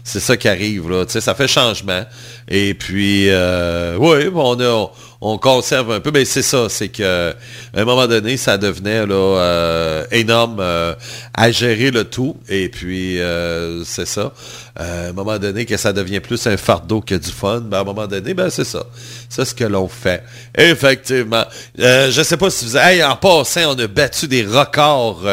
c'est 0.09 0.19
ça 0.19 0.37
qui 0.37 0.47
arrive 0.47 0.89
là. 0.89 1.05
Tu 1.05 1.11
sais, 1.11 1.21
ça 1.21 1.35
fait 1.35 1.47
changement, 1.47 2.03
et 2.47 2.73
puis, 2.73 3.29
euh, 3.29 3.95
oui, 3.97 4.29
on 4.33 4.59
a 4.59 4.91
on, 5.21 5.31
on 5.31 5.37
conserve 5.37 5.91
un 5.91 5.99
peu, 5.99 6.11
mais 6.11 6.25
c'est 6.25 6.41
ça, 6.41 6.67
c'est 6.69 6.89
que 6.89 7.31
à 7.75 7.81
un 7.81 7.85
moment 7.85 8.07
donné, 8.07 8.37
ça 8.37 8.57
devenait 8.57 9.05
là 9.05 9.15
euh, 9.15 10.05
énorme 10.11 10.59
euh, 10.59 10.95
à 11.33 11.51
gérer 11.51 11.91
le 11.91 12.05
tout, 12.05 12.37
et 12.47 12.69
puis 12.69 13.19
euh, 13.19 13.83
c'est 13.83 14.05
ça. 14.05 14.33
À 14.75 15.07
un 15.07 15.13
moment 15.13 15.37
donné, 15.37 15.65
que 15.65 15.75
ça 15.75 15.91
devient 15.91 16.21
plus 16.21 16.47
un 16.47 16.55
fardeau 16.55 17.01
que 17.01 17.15
du 17.15 17.31
fun, 17.31 17.61
ben, 17.61 17.77
à 17.77 17.81
un 17.81 17.83
moment 17.83 18.07
donné, 18.07 18.33
ben 18.33 18.49
c'est 18.49 18.63
ça. 18.63 18.85
C'est 19.27 19.43
ce 19.43 19.53
que 19.53 19.65
l'on 19.65 19.89
fait. 19.89 20.23
Effectivement. 20.57 21.43
Je 21.77 22.21
sais 22.23 22.37
pas 22.37 22.49
si 22.49 22.65
vous... 22.65 22.77
Hey, 22.77 23.03
en 23.03 23.17
passant, 23.17 23.75
on 23.75 23.79
a 23.79 23.87
battu 23.87 24.27
des 24.27 24.45
records 24.45 25.25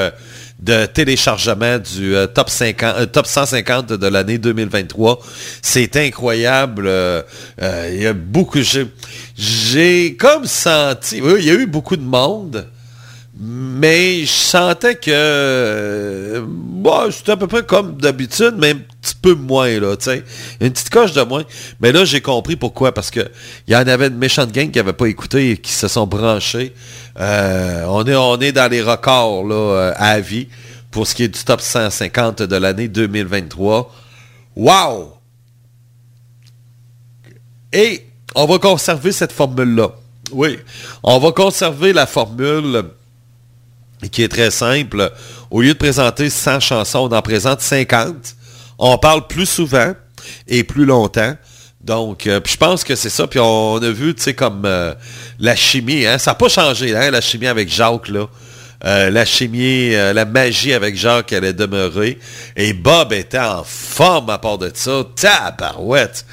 de 0.58 0.86
téléchargement 0.86 1.78
du 1.78 2.14
top 2.34 2.48
50, 2.48 2.96
euh, 2.96 3.06
top 3.06 3.26
150 3.26 3.92
de 3.92 4.06
l'année 4.06 4.38
2023. 4.38 5.20
C'est 5.62 5.96
incroyable. 5.96 6.90
Il 7.60 8.02
y 8.02 8.06
a 8.06 8.12
beaucoup. 8.12 8.60
J'ai, 9.36 10.16
comme 10.16 10.46
senti. 10.46 11.20
Oui, 11.20 11.34
il 11.38 11.44
y 11.44 11.50
a 11.50 11.54
eu 11.54 11.66
beaucoup 11.66 11.96
de 11.96 12.02
monde. 12.02 12.66
Mais 13.38 14.20
je 14.20 14.32
sentais 14.32 14.94
que 14.94 15.10
euh, 15.10 16.42
c'était 17.10 17.32
à 17.32 17.36
peu 17.36 17.46
près 17.46 17.64
comme 17.64 18.00
d'habitude, 18.00 18.54
mais 18.56 18.70
un 18.70 18.78
petit 19.02 19.14
peu 19.20 19.34
moins, 19.34 19.78
là, 19.78 19.94
tu. 19.94 20.08
Une 20.58 20.70
petite 20.70 20.88
coche 20.88 21.12
de 21.12 21.20
moins. 21.20 21.44
Mais 21.80 21.92
là, 21.92 22.06
j'ai 22.06 22.22
compris 22.22 22.56
pourquoi. 22.56 22.92
Parce 22.92 23.10
que 23.10 23.28
il 23.68 23.74
y 23.74 23.76
en 23.76 23.86
avait 23.86 24.06
une 24.06 24.16
méchante 24.16 24.52
gang 24.52 24.70
qui 24.70 24.78
n'avait 24.78 24.94
pas 24.94 25.06
écouté 25.06 25.50
et 25.50 25.56
qui 25.58 25.72
se 25.72 25.86
sont 25.86 26.06
branchés. 26.06 26.72
Euh, 27.20 27.84
on, 27.88 28.06
est, 28.06 28.14
on 28.14 28.40
est 28.40 28.52
dans 28.52 28.70
les 28.70 28.80
records 28.80 29.44
là, 29.44 29.54
euh, 29.54 29.92
à 29.96 30.18
vie 30.18 30.48
pour 30.90 31.06
ce 31.06 31.14
qui 31.14 31.24
est 31.24 31.28
du 31.28 31.44
top 31.44 31.60
150 31.60 32.42
de 32.42 32.56
l'année 32.56 32.88
2023. 32.88 33.94
Wow! 34.56 35.12
Et 37.74 38.06
on 38.36 38.46
va 38.46 38.58
conserver 38.58 39.12
cette 39.12 39.32
formule-là. 39.32 39.90
Oui, 40.30 40.58
on 41.02 41.18
va 41.18 41.32
conserver 41.32 41.92
la 41.92 42.06
formule 42.06 42.84
qui 44.12 44.22
est 44.22 44.28
très 44.28 44.50
simple. 44.50 45.10
Au 45.50 45.62
lieu 45.62 45.72
de 45.72 45.78
présenter 45.78 46.28
100 46.28 46.60
chansons, 46.60 47.08
on 47.10 47.16
en 47.16 47.22
présente 47.22 47.62
50. 47.62 48.14
On 48.78 48.98
parle 48.98 49.26
plus 49.26 49.46
souvent 49.46 49.94
et 50.46 50.64
plus 50.64 50.84
longtemps. 50.84 51.34
Donc, 51.80 52.26
euh, 52.26 52.40
je 52.44 52.56
pense 52.56 52.84
que 52.84 52.94
c'est 52.94 53.08
ça. 53.08 53.26
Puis 53.26 53.38
on, 53.40 53.76
a 53.76 53.90
vu, 53.90 54.14
tu 54.14 54.22
sais, 54.22 54.34
comme 54.34 54.64
euh, 54.66 54.92
la 55.38 55.56
chimie, 55.56 56.04
hein, 56.04 56.18
ça 56.18 56.32
n'a 56.32 56.34
pas 56.34 56.48
changé, 56.48 56.94
hein, 56.94 57.10
la 57.10 57.22
chimie 57.22 57.46
avec 57.46 57.70
Jacques, 57.70 58.08
là. 58.08 58.26
Euh, 58.84 59.10
la 59.10 59.24
chimie, 59.24 59.94
euh, 59.94 60.12
la 60.12 60.24
magie 60.24 60.72
avec 60.72 60.96
Jacques 60.96 61.32
allait 61.32 61.52
demeurer. 61.52 62.18
Et 62.56 62.72
Bob 62.72 63.12
était 63.12 63.38
en 63.38 63.64
forme 63.64 64.30
à 64.30 64.38
part 64.38 64.58
de 64.58 64.70
ça. 64.74 65.02
Tabarouette! 65.14 66.26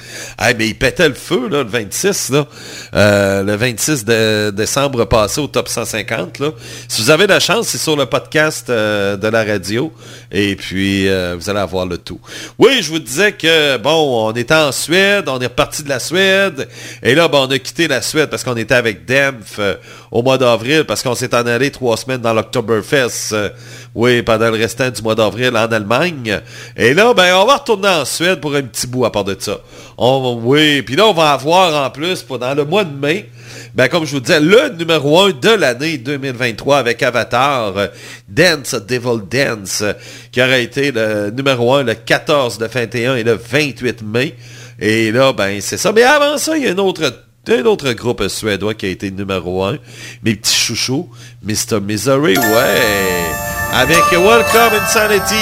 Mais 0.58 0.68
il 0.68 0.74
pétait 0.74 1.08
le 1.08 1.14
feu, 1.14 1.48
le 1.48 1.62
26, 1.62 2.30
là. 2.30 2.46
Euh, 2.94 3.42
le 3.42 3.56
26 3.56 4.04
de 4.04 4.50
décembre 4.50 5.04
passé 5.06 5.40
au 5.40 5.46
top 5.46 5.68
150, 5.68 6.38
là. 6.38 6.50
Si 6.88 7.02
vous 7.02 7.10
avez 7.10 7.26
la 7.26 7.40
chance, 7.40 7.68
c'est 7.68 7.78
sur 7.78 7.96
le 7.96 8.06
podcast 8.06 8.68
de 8.68 9.28
la 9.28 9.44
radio. 9.44 9.92
Et 10.30 10.56
puis, 10.56 11.04
vous 11.06 11.50
allez 11.50 11.60
avoir 11.60 11.86
le 11.86 11.98
tout. 11.98 12.20
Oui, 12.58 12.82
je 12.82 12.90
vous 12.90 12.98
disais 12.98 13.32
que, 13.32 13.76
bon, 13.78 14.28
on 14.28 14.32
était 14.32 14.54
en 14.54 14.72
Suède, 14.72 15.28
on 15.28 15.40
est 15.40 15.46
reparti 15.46 15.82
de 15.82 15.88
la 15.88 15.98
Suède. 15.98 16.68
Et 17.02 17.14
là, 17.14 17.28
bon, 17.28 17.46
on 17.46 17.50
a 17.50 17.58
quitté 17.58 17.88
la 17.88 18.02
Suède 18.02 18.28
parce 18.30 18.44
qu'on 18.44 18.56
était 18.56 18.74
avec 18.74 19.04
euh, 19.10 19.76
au 20.14 20.22
mois 20.22 20.38
d'avril, 20.38 20.84
parce 20.84 21.02
qu'on 21.02 21.16
s'est 21.16 21.34
en 21.34 21.44
allé 21.44 21.72
trois 21.72 21.96
semaines 21.96 22.20
dans 22.20 22.32
l'Octoberfest. 22.32 23.32
euh, 23.32 23.48
oui, 23.96 24.22
pendant 24.22 24.48
le 24.48 24.56
restant 24.56 24.88
du 24.88 25.02
mois 25.02 25.16
d'avril 25.16 25.50
en 25.56 25.66
Allemagne. 25.66 26.40
Et 26.76 26.94
là, 26.94 27.12
ben, 27.14 27.34
on 27.34 27.44
va 27.44 27.56
retourner 27.56 27.88
en 27.88 28.04
Suède 28.04 28.40
pour 28.40 28.54
un 28.54 28.62
petit 28.62 28.86
bout 28.86 29.04
à 29.04 29.10
part 29.10 29.24
de 29.24 29.36
ça. 29.36 29.58
Oui, 29.98 30.82
puis 30.82 30.94
là, 30.94 31.08
on 31.08 31.12
va 31.12 31.32
avoir 31.32 31.84
en 31.84 31.90
plus, 31.90 32.22
pendant 32.22 32.54
le 32.54 32.64
mois 32.64 32.84
de 32.84 32.96
mai, 32.96 33.28
ben, 33.74 33.88
comme 33.88 34.04
je 34.04 34.12
vous 34.12 34.20
disais, 34.20 34.38
le 34.38 34.68
numéro 34.78 35.20
1 35.20 35.30
de 35.30 35.50
l'année 35.50 35.98
2023 35.98 36.78
avec 36.78 37.02
Avatar, 37.02 37.76
euh, 37.76 37.88
Dance 38.28 38.76
Devil 38.76 39.20
Dance, 39.28 39.82
qui 40.30 40.40
aurait 40.40 40.62
été 40.62 40.92
le 40.92 41.30
numéro 41.30 41.74
1 41.74 41.82
le 41.82 41.94
14, 41.94 42.60
le 42.60 42.68
21 42.68 43.16
et 43.16 43.24
le 43.24 43.34
28 43.34 44.02
mai. 44.02 44.36
Et 44.78 45.10
là, 45.10 45.32
ben, 45.32 45.60
c'est 45.60 45.76
ça. 45.76 45.90
Mais 45.90 46.04
avant 46.04 46.38
ça, 46.38 46.56
il 46.56 46.64
y 46.64 46.68
a 46.68 46.70
un 46.70 46.78
autre, 46.78 47.02
un 47.48 47.64
autre 47.64 47.92
groupe 47.92 48.26
suédois 48.28 48.74
qui 48.74 48.86
a 48.86 48.88
été 48.88 49.10
numéro 49.10 49.64
1. 49.64 49.78
Mes 50.22 50.34
petits 50.34 50.54
chouchous, 50.54 51.08
Mr. 51.42 51.80
Misery, 51.82 52.36
ouais. 52.36 53.24
Avec 53.72 54.04
Welcome 54.12 54.78
Insanity. 54.82 55.34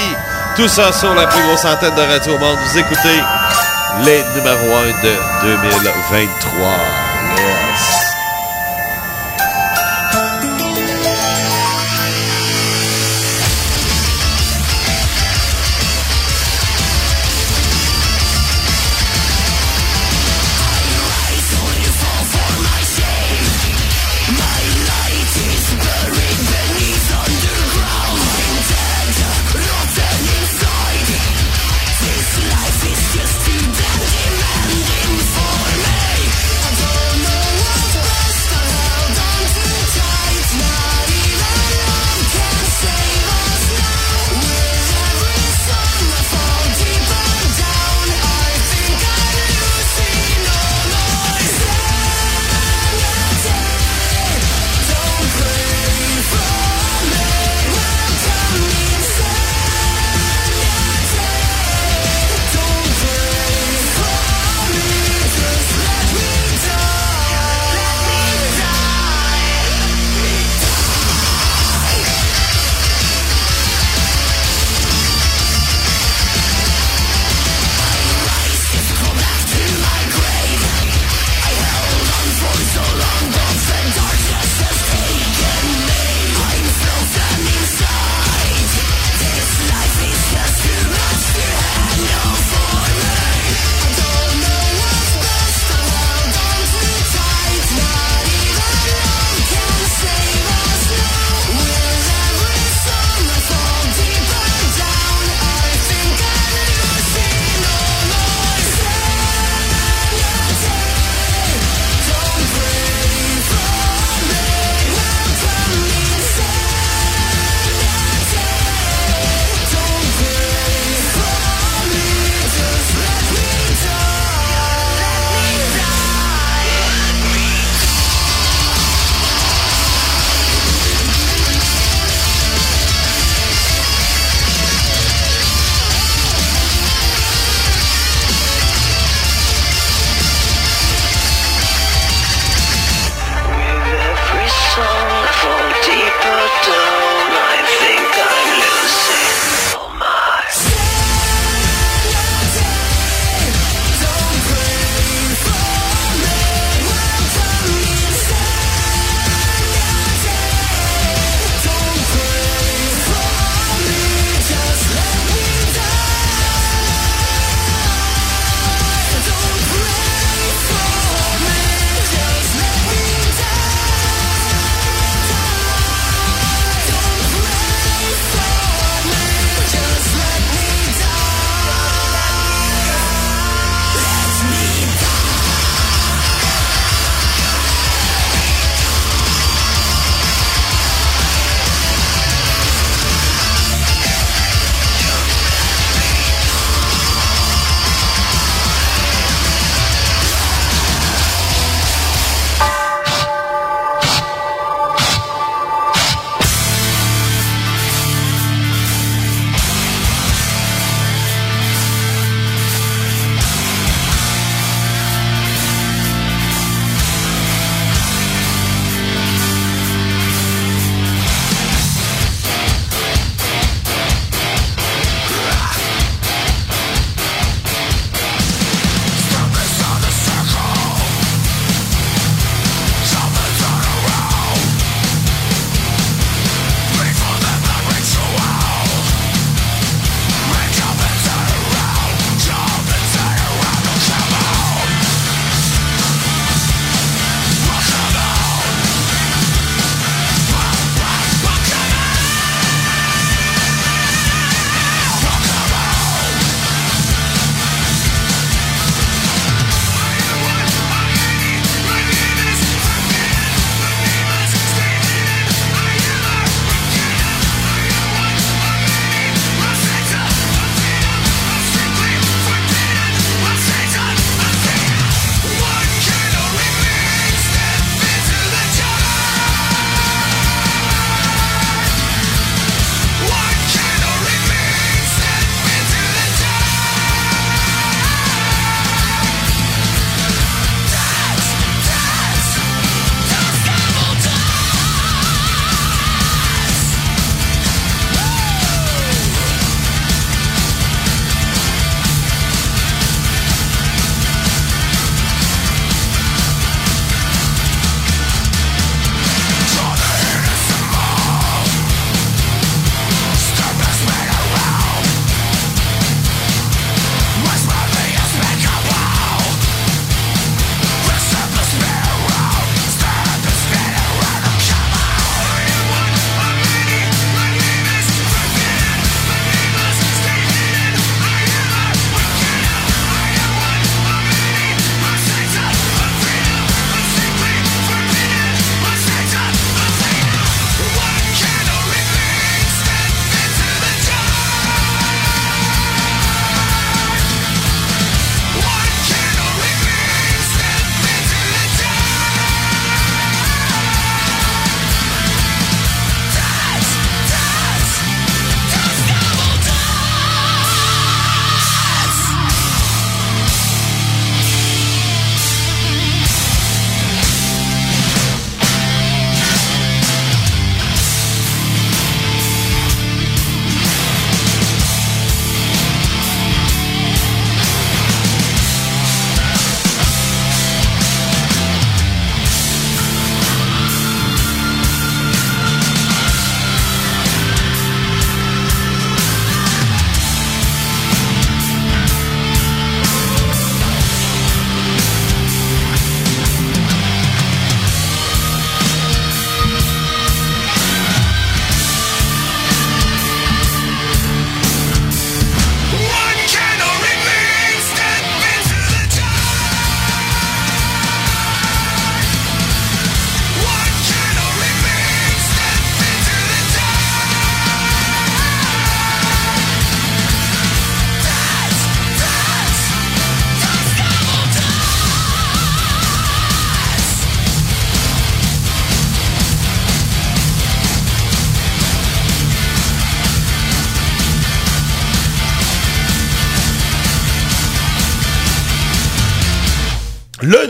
Tout 0.56 0.68
ça 0.68 0.92
sur 0.92 1.14
la 1.14 1.26
plus 1.26 1.42
grosse 1.42 1.64
antenne 1.64 1.94
de 1.94 2.00
Radio 2.00 2.34
au 2.34 2.38
Monde. 2.38 2.58
Vous 2.66 2.78
écoutez 2.78 3.20
les 4.04 4.22
numéros 4.34 4.76
1 4.76 5.04
de 5.04 5.14
2023. 5.42 7.11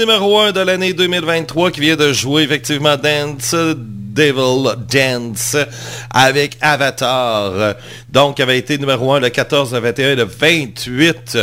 Numéro 0.03 0.37
1 0.41 0.51
de 0.51 0.59
l'année 0.59 0.95
2023 0.95 1.71
qui 1.71 1.79
vient 1.79 1.95
de 1.95 2.13
jouer 2.13 2.43
effectivement 2.43 2.97
Dance 2.97 3.55
Devil 3.55 4.75
Dance 4.93 5.57
avec 6.11 6.59
Avatar. 6.61 7.77
Donc, 8.11 8.41
avait 8.41 8.59
été 8.59 8.79
numéro 8.79 9.13
1 9.13 9.21
le 9.21 9.29
14, 9.29 9.73
le 9.73 9.79
21, 9.79 10.17
le 10.17 10.25
28 10.25 11.39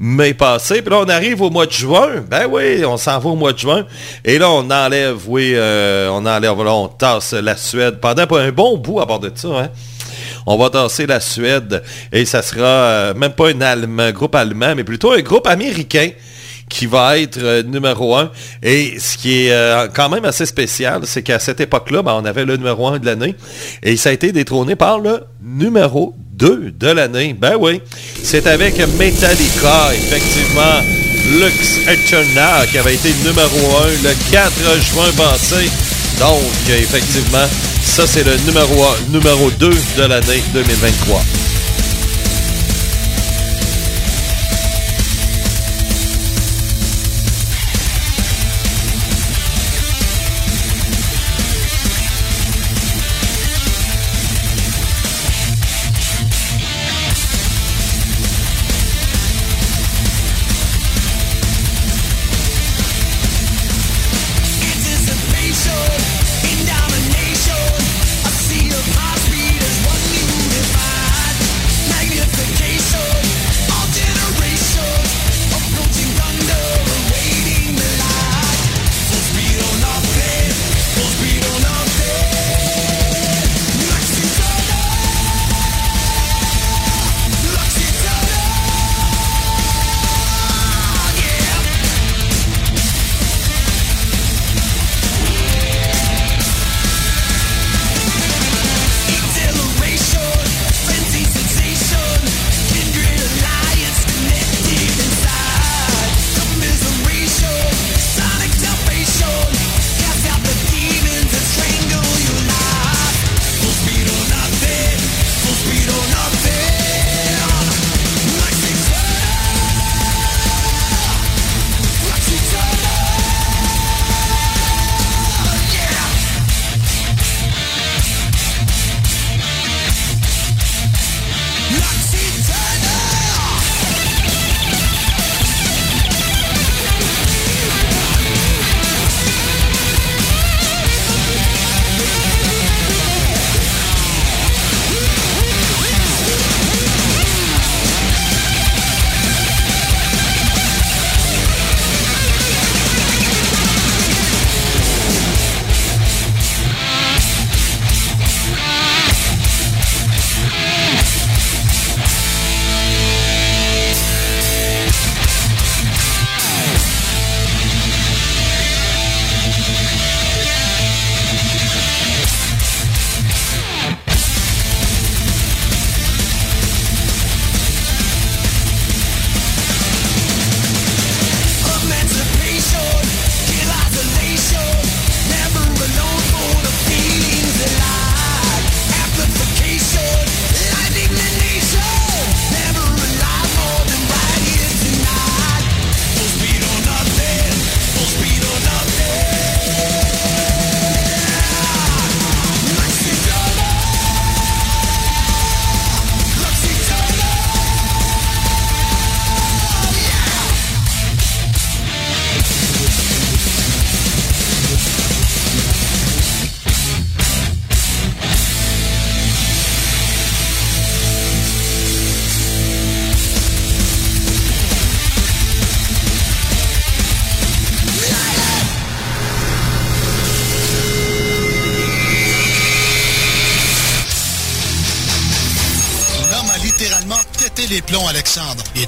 mai 0.00 0.34
passé. 0.34 0.82
Puis 0.82 0.90
là, 0.90 1.02
on 1.06 1.08
arrive 1.08 1.40
au 1.40 1.50
mois 1.50 1.66
de 1.66 1.70
juin. 1.70 2.24
Ben 2.28 2.48
oui, 2.50 2.84
on 2.84 2.96
s'en 2.96 3.20
va 3.20 3.30
au 3.30 3.36
mois 3.36 3.52
de 3.52 3.58
juin. 3.58 3.86
Et 4.24 4.38
là, 4.38 4.50
on 4.50 4.68
enlève, 4.68 5.18
oui, 5.28 5.52
euh, 5.54 6.08
on 6.10 6.26
enlève, 6.26 6.58
on 6.58 6.88
tasse 6.88 7.32
la 7.32 7.56
Suède 7.56 8.00
pendant 8.00 8.26
un 8.28 8.50
bon 8.50 8.76
bout 8.76 8.98
à 8.98 9.06
part 9.06 9.20
de 9.20 9.30
ça. 9.32 9.48
Hein. 9.50 9.68
On 10.46 10.58
va 10.58 10.68
tasser 10.68 11.06
la 11.06 11.20
Suède 11.20 11.84
et 12.12 12.24
ça 12.24 12.42
sera 12.42 12.66
euh, 12.66 13.14
même 13.14 13.34
pas 13.34 13.50
un 13.50 14.10
groupe 14.10 14.34
allemand, 14.34 14.74
mais 14.74 14.82
plutôt 14.82 15.12
un 15.12 15.20
groupe 15.20 15.46
américain 15.46 16.10
qui 16.70 16.86
va 16.86 17.18
être 17.18 17.38
euh, 17.38 17.62
numéro 17.62 18.16
un. 18.16 18.30
Et 18.62 18.98
ce 18.98 19.18
qui 19.18 19.44
est 19.44 19.52
euh, 19.52 19.88
quand 19.92 20.08
même 20.08 20.24
assez 20.24 20.46
spécial, 20.46 21.02
c'est 21.04 21.22
qu'à 21.22 21.38
cette 21.38 21.60
époque-là, 21.60 22.02
ben, 22.02 22.14
on 22.14 22.24
avait 22.24 22.46
le 22.46 22.56
numéro 22.56 22.88
un 22.88 22.98
de 22.98 23.04
l'année 23.04 23.34
et 23.82 23.98
ça 23.98 24.08
a 24.08 24.12
été 24.12 24.32
détrôné 24.32 24.76
par 24.76 24.98
le 24.98 25.24
numéro 25.42 26.14
2 26.34 26.72
de 26.78 26.86
l'année. 26.86 27.36
Ben 27.38 27.56
oui, 27.60 27.82
c'est 28.22 28.46
avec 28.46 28.78
Metallica, 28.98 29.92
effectivement, 29.92 30.80
Lux 31.38 31.86
Eterna 31.86 32.66
qui 32.70 32.78
avait 32.78 32.94
été 32.94 33.10
numéro 33.24 33.76
1 34.04 34.08
le 34.08 34.32
4 34.32 34.52
juin 34.80 35.10
passé. 35.16 35.68
Donc, 36.18 36.40
effectivement, 36.68 37.46
ça 37.82 38.06
c'est 38.06 38.24
le 38.24 38.36
numéro 38.46 38.84
1, 39.10 39.12
numéro 39.12 39.50
2 39.50 39.70
de 39.98 40.02
l'année 40.02 40.42
2023. 40.54 41.49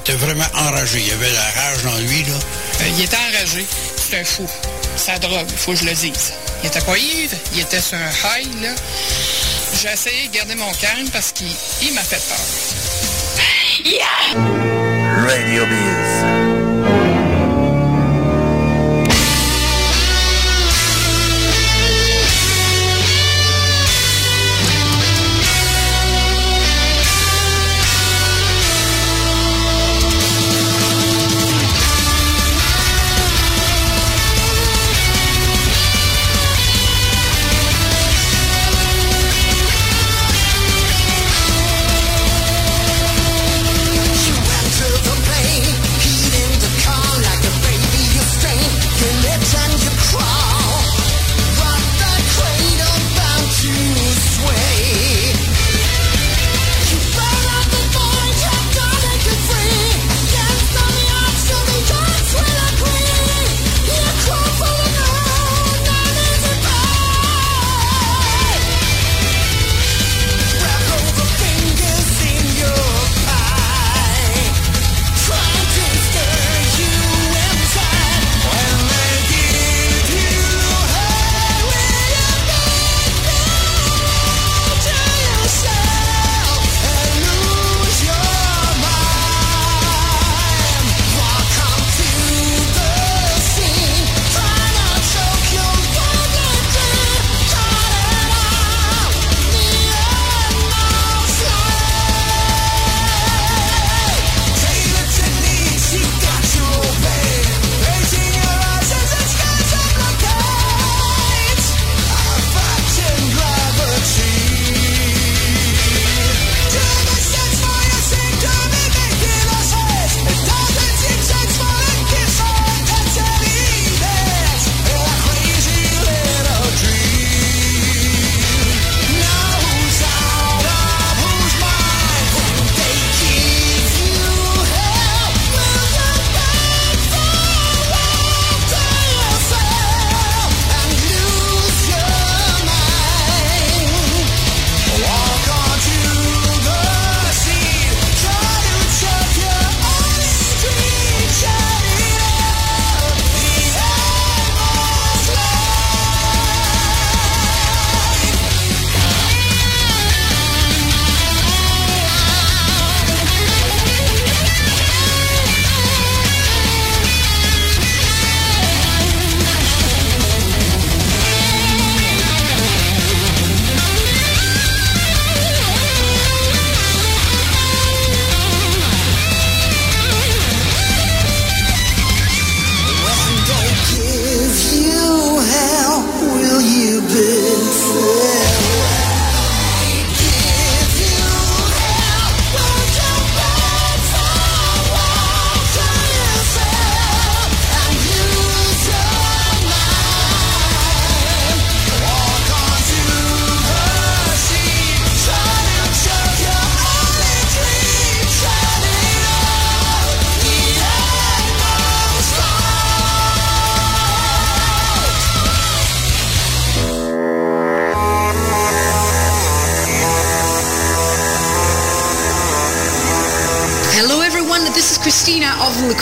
Était 0.03 0.13
vraiment 0.13 0.45
enragé. 0.55 0.99
Il 0.99 1.07
y 1.07 1.11
avait 1.11 1.31
la 1.31 1.61
rage 1.61 1.83
dans 1.83 1.97
lui, 1.97 2.23
là. 2.23 2.33
Euh, 2.33 2.83
il 2.97 3.03
était 3.03 3.15
enragé. 3.15 3.65
C'est 3.95 4.19
un 4.19 4.23
fou. 4.23 4.45
Sa 4.97 5.17
drogue, 5.17 5.47
il 5.49 5.57
faut 5.57 5.71
que 5.71 5.77
je 5.77 5.85
le 5.85 5.93
dise. 5.93 6.33
Il 6.61 6.67
était 6.67 6.81
pas 6.81 6.97
ivre, 6.97 7.35
il 7.53 7.61
était 7.61 7.79
sur 7.79 7.97
un 7.97 8.37
high, 8.37 8.61
là. 8.61 8.75
J'ai 9.81 9.89
essayé 9.89 10.27
de 10.27 10.35
garder 10.35 10.55
mon 10.55 10.71
calme 10.73 11.09
parce 11.11 11.31
qu'il 11.31 11.47
il 11.81 11.93
m'a 11.93 12.01
fait 12.01 12.21
peur. 12.27 12.37
Yeah! 13.85 14.05
Radio 15.25 15.65
Biz. 15.65 16.42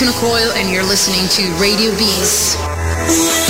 Coil 0.10 0.52
and 0.56 0.68
you're 0.74 0.84
listening 0.84 1.30
to 1.30 1.62
Radio 1.62 1.92
Bees. 1.96 3.41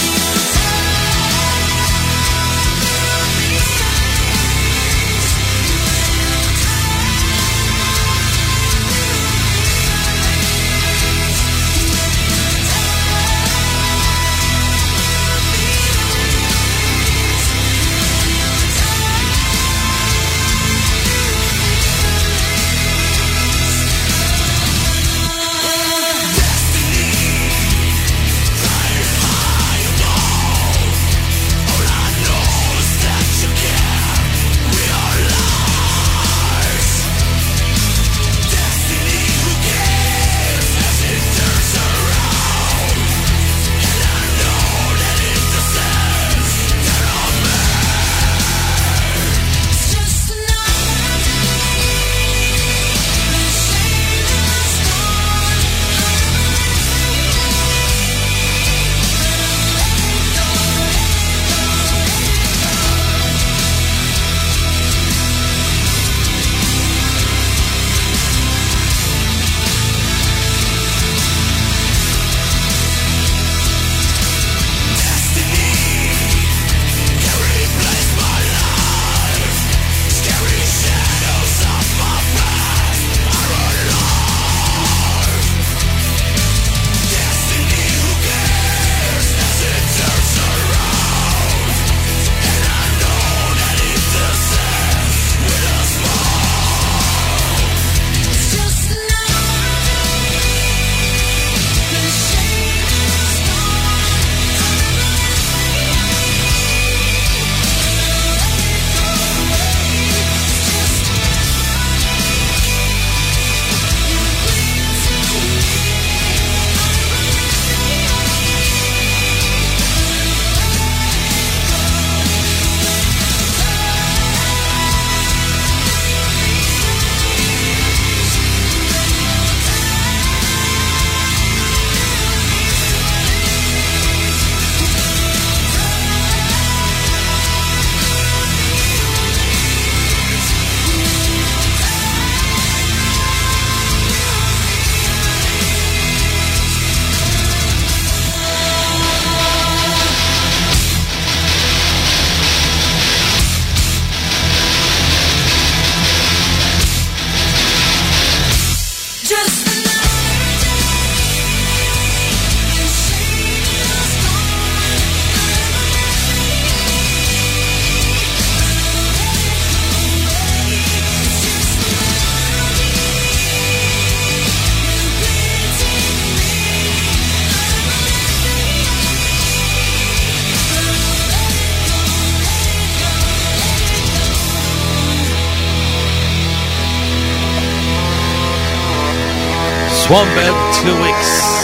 Wombat 190.12 190.74
2X. 190.83 191.62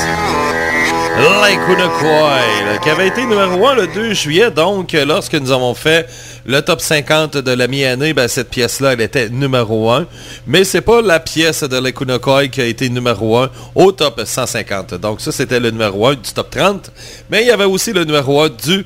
Lacuna 1.42 1.90
Coil, 2.00 2.80
qui 2.82 2.90
avait 2.90 3.08
été 3.10 3.26
numéro 3.26 3.68
1 3.68 3.76
le 3.76 3.88
2 3.88 4.14
juillet, 4.14 4.52
donc 4.52 4.94
lorsque 4.94 5.34
nous 5.34 5.52
avons 5.52 5.74
fait 5.74 6.08
le 6.46 6.62
top 6.62 6.80
50 6.80 7.36
de 7.36 7.52
la 7.52 7.68
mi-année, 7.68 8.14
ben, 8.14 8.30
cette 8.30 8.50
pièce-là, 8.50 8.94
elle 8.94 9.02
était 9.02 9.28
numéro 9.28 9.92
1. 9.92 10.08
Mais 10.46 10.64
c'est 10.64 10.80
pas 10.80 11.02
la 11.02 11.20
pièce 11.20 11.64
de 11.64 11.78
Lacuna 11.78 12.20
Coil 12.20 12.50
qui 12.50 12.62
a 12.62 12.66
été 12.66 12.88
numéro 12.88 13.38
1 13.38 13.50
au 13.76 13.92
top 13.92 14.22
150. 14.24 14.94
Donc 14.94 15.20
ça, 15.20 15.34
c'était 15.34 15.60
le 15.60 15.72
numéro 15.72 16.08
1 16.08 16.14
du 16.14 16.32
top 16.34 16.50
30. 16.50 16.90
Mais 17.30 17.42
il 17.42 17.48
y 17.48 17.52
avait 17.52 17.66
aussi 17.66 17.92
le 17.92 18.06
numéro 18.06 18.40
1 18.40 18.48
du 18.48 18.86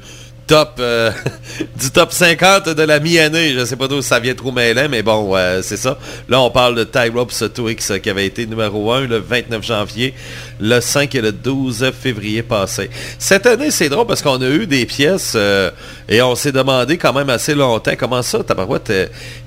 top 0.52 0.80
euh, 0.80 1.12
du 1.80 1.92
top 1.92 2.12
50 2.12 2.68
de 2.72 2.84
la 2.84 3.00
mi-année. 3.00 3.54
Je 3.54 3.64
sais 3.64 3.78
pas 3.78 3.88
d'où 3.88 4.02
ça 4.02 4.20
vient 4.20 4.34
trop 4.34 4.52
mêlant, 4.52 4.88
mais 4.90 5.02
bon, 5.02 5.34
euh, 5.34 5.62
c'est 5.64 5.78
ça. 5.78 5.98
Là, 6.28 6.42
on 6.42 6.50
parle 6.50 6.76
de 6.76 6.84
Ty 6.84 7.08
Ropes 7.08 7.32
2X 7.32 8.02
qui 8.02 8.10
avait 8.10 8.26
été 8.26 8.46
numéro 8.46 8.92
1 8.92 9.08
le 9.08 9.20
29 9.20 9.64
janvier, 9.64 10.14
le 10.60 10.82
5 10.82 11.16
et 11.16 11.22
le 11.22 11.32
12 11.32 11.92
février 11.98 12.44
passé. 12.44 12.90
Cette 13.18 13.46
année, 13.46 13.72
c'est 13.72 13.88
drôle 13.88 14.08
parce 14.08 14.22
qu'on 14.22 14.42
a 14.42 14.50
eu 14.50 14.68
des 14.68 14.86
pièces 14.86 15.34
euh, 15.38 15.72
et 16.10 16.22
on 16.22 16.36
s'est 16.36 16.52
demandé 16.52 16.98
quand 16.98 17.14
même 17.14 17.30
assez 17.30 17.56
longtemps 17.56 17.94
comment 17.98 18.22
ça, 18.22 18.44
tabarouette, 18.44 18.92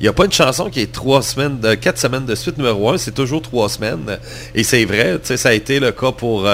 il 0.00 0.04
n'y 0.04 0.08
a 0.08 0.14
pas 0.14 0.24
une 0.24 0.32
chanson 0.32 0.70
qui 0.70 0.80
est 0.80 0.90
trois 0.90 1.20
semaines, 1.20 1.60
de 1.60 1.74
quatre 1.74 1.98
semaines 1.98 2.24
de 2.24 2.34
suite 2.34 2.56
numéro 2.56 2.88
1, 2.88 2.96
c'est 2.96 3.14
toujours 3.14 3.42
trois 3.42 3.68
semaines. 3.68 4.18
Et 4.54 4.64
c'est 4.64 4.86
vrai, 4.86 5.18
ça 5.22 5.50
a 5.50 5.52
été 5.52 5.80
le 5.80 5.92
cas 5.92 6.12
pour, 6.12 6.48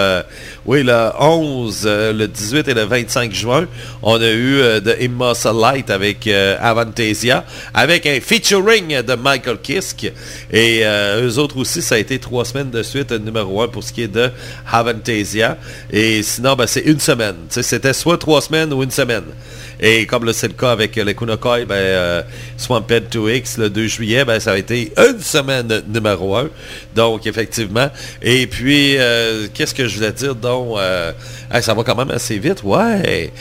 oui, 0.66 0.82
le 0.82 1.10
11, 1.20 1.86
le 1.86 2.26
18 2.26 2.66
et 2.66 2.74
le 2.74 2.82
25 2.82 3.32
juin. 3.32 3.66
On 4.02 4.20
a 4.20 4.39
euh, 4.40 4.80
de 4.80 4.96
Immortal 5.00 5.56
Light 5.56 5.90
avec 5.90 6.26
euh, 6.26 6.56
Avantasia, 6.60 7.44
avec 7.74 8.06
un 8.06 8.20
featuring 8.20 9.02
de 9.02 9.14
Michael 9.14 9.58
Kiske. 9.58 10.12
Et 10.50 10.80
euh, 10.82 11.26
eux 11.26 11.38
autres 11.38 11.56
aussi, 11.58 11.82
ça 11.82 11.96
a 11.96 11.98
été 11.98 12.18
trois 12.18 12.44
semaines 12.44 12.70
de 12.70 12.82
suite 12.82 13.12
numéro 13.12 13.62
un 13.62 13.68
pour 13.68 13.82
ce 13.82 13.92
qui 13.92 14.02
est 14.02 14.08
de 14.08 14.30
Avantasia. 14.70 15.58
Et 15.90 16.22
sinon, 16.22 16.54
ben, 16.54 16.66
c'est 16.66 16.80
une 16.80 17.00
semaine. 17.00 17.36
C'était 17.48 17.92
soit 17.92 18.18
trois 18.18 18.40
semaines 18.40 18.72
ou 18.72 18.82
une 18.82 18.90
semaine. 18.90 19.24
Et 19.80 20.04
comme 20.06 20.30
c'est 20.32 20.48
le 20.48 20.54
cas 20.54 20.72
avec 20.72 20.94
les 20.96 21.14
Kunokoi, 21.14 21.64
ben, 21.64 21.74
euh, 21.74 22.22
Swamped 22.58 23.08
2X, 23.10 23.58
le 23.58 23.70
2 23.70 23.86
juillet, 23.86 24.24
ben, 24.26 24.38
ça 24.38 24.52
a 24.52 24.58
été 24.58 24.92
une 24.98 25.20
semaine 25.20 25.82
numéro 25.88 26.36
1. 26.36 26.48
Donc, 26.94 27.26
effectivement. 27.26 27.88
Et 28.20 28.46
puis, 28.46 28.98
euh, 28.98 29.48
qu'est-ce 29.54 29.74
que 29.74 29.88
je 29.88 29.96
voulais 29.96 30.12
dire? 30.12 30.34
Donc, 30.34 30.76
euh, 30.78 31.12
ça 31.62 31.72
va 31.72 31.82
quand 31.82 31.96
même 31.96 32.10
assez 32.10 32.38
vite. 32.38 32.62
Ouais. 32.62 33.32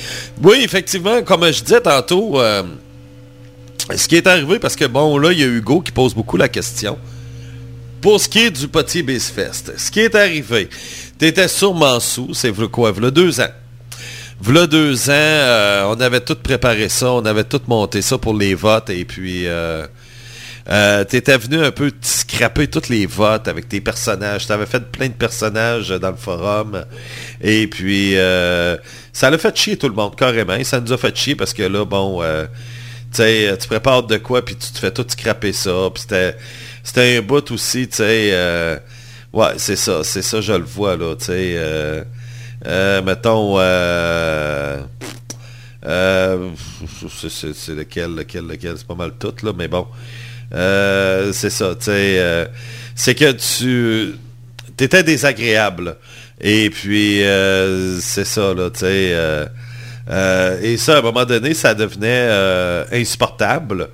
Oui, 0.41 0.61
effectivement, 0.63 1.21
comme 1.23 1.45
je 1.51 1.61
disais 1.61 1.81
tantôt, 1.81 2.39
ce 3.95 4.07
qui 4.07 4.15
est 4.15 4.27
arrivé, 4.27 4.59
parce 4.59 4.77
que 4.77 4.85
bon, 4.85 5.17
là, 5.17 5.33
il 5.33 5.39
y 5.39 5.43
a 5.43 5.47
Hugo 5.47 5.81
qui 5.81 5.91
pose 5.91 6.13
beaucoup 6.13 6.37
la 6.37 6.47
question. 6.47 6.97
Pour 8.01 8.21
ce 8.21 8.29
qui 8.29 8.39
est 8.39 8.51
du 8.51 8.69
Petit 8.69 9.03
Biz 9.03 9.25
Fest, 9.25 9.73
ce 9.77 9.91
qui 9.91 9.99
est 9.99 10.15
arrivé, 10.15 10.69
tu 11.19 11.25
étais 11.27 11.49
sûrement 11.49 11.99
sous, 11.99 12.33
c'est 12.33 12.53
quoi, 12.69 12.93
v'là 12.93 13.11
deux 13.11 13.41
ans. 13.41 13.49
V'là 14.41 14.67
deux 14.67 15.09
ans, 15.09 15.13
euh, 15.13 15.83
on 15.87 15.99
avait 15.99 16.21
tout 16.21 16.35
préparé 16.35 16.87
ça, 16.89 17.11
on 17.11 17.25
avait 17.25 17.43
tout 17.43 17.61
monté 17.67 18.01
ça 18.01 18.17
pour 18.17 18.33
les 18.33 18.55
votes 18.55 18.89
et 18.89 19.03
puis 19.03 19.47
euh, 19.47 19.85
euh, 20.69 21.03
t'étais 21.03 21.37
venu 21.37 21.63
un 21.63 21.71
peu 21.71 21.91
scraper 22.01 22.67
tous 22.67 22.89
les 22.89 23.07
votes 23.07 23.47
avec 23.47 23.67
tes 23.67 23.81
personnages. 23.81 24.45
T'avais 24.45 24.67
fait 24.67 24.91
plein 24.91 25.07
de 25.07 25.13
personnages 25.13 25.89
dans 25.89 26.11
le 26.11 26.17
forum. 26.17 26.85
Et 27.41 27.67
puis, 27.67 28.17
euh, 28.17 28.77
ça 29.11 29.31
l'a 29.31 29.37
fait 29.39 29.55
chier 29.57 29.77
tout 29.77 29.87
le 29.87 29.95
monde, 29.95 30.15
carrément. 30.15 30.53
Et 30.53 30.63
ça 30.63 30.79
nous 30.79 30.93
a 30.93 30.97
fait 30.97 31.15
chier 31.15 31.35
parce 31.35 31.53
que 31.53 31.63
là, 31.63 31.85
bon, 31.85 32.21
euh, 32.21 32.45
tu 33.11 33.23
tu 33.59 33.67
prépares 33.67 34.03
de 34.03 34.17
quoi, 34.17 34.45
puis 34.45 34.55
tu 34.55 34.71
te 34.71 34.77
fais 34.77 34.91
tout 34.91 35.05
scraper 35.07 35.53
ça. 35.53 35.89
Puis 35.93 36.03
c'était, 36.83 37.17
un 37.17 37.21
bout 37.21 37.49
aussi, 37.51 37.87
tu 37.87 37.97
sais. 37.97 38.79
ouais, 39.33 39.53
c'est 39.57 39.75
ça, 39.75 40.03
c'est 40.03 40.21
ça, 40.21 40.39
je 40.39 40.53
le 40.53 40.65
vois, 40.65 40.95
là, 40.95 41.15
tu 41.15 41.25
sais. 41.25 42.05
Euh, 42.65 43.01
mettons, 43.01 43.55
euh, 43.57 44.81
euh, 45.85 46.49
c'est- 47.29 47.73
lequel, 47.73 48.15
lequel, 48.15 48.47
lequel, 48.47 48.73
c'est 48.77 48.87
pas 48.87 48.95
mal 48.95 49.11
tout, 49.19 49.33
là, 49.43 49.53
mais 49.57 49.67
bon. 49.67 49.87
Euh, 50.53 51.31
c'est 51.31 51.49
ça, 51.49 51.75
tu 51.75 51.85
sais. 51.85 52.49
c'est 52.95 53.15
que 53.15 53.31
tu 53.31 54.15
étais 54.83 55.03
désagréable. 55.03 55.95
Et 56.41 56.69
puis, 56.69 57.21
c'est 58.01 58.25
ça, 58.25 58.53
là, 58.53 58.69
tu 58.69 58.79
sais. 58.79 59.47
et 60.63 60.77
ça, 60.77 60.95
à 60.95 60.99
un 60.99 61.01
moment 61.01 61.25
donné, 61.25 61.53
ça 61.53 61.73
devenait 61.73 62.29
insupportable. 62.91 63.89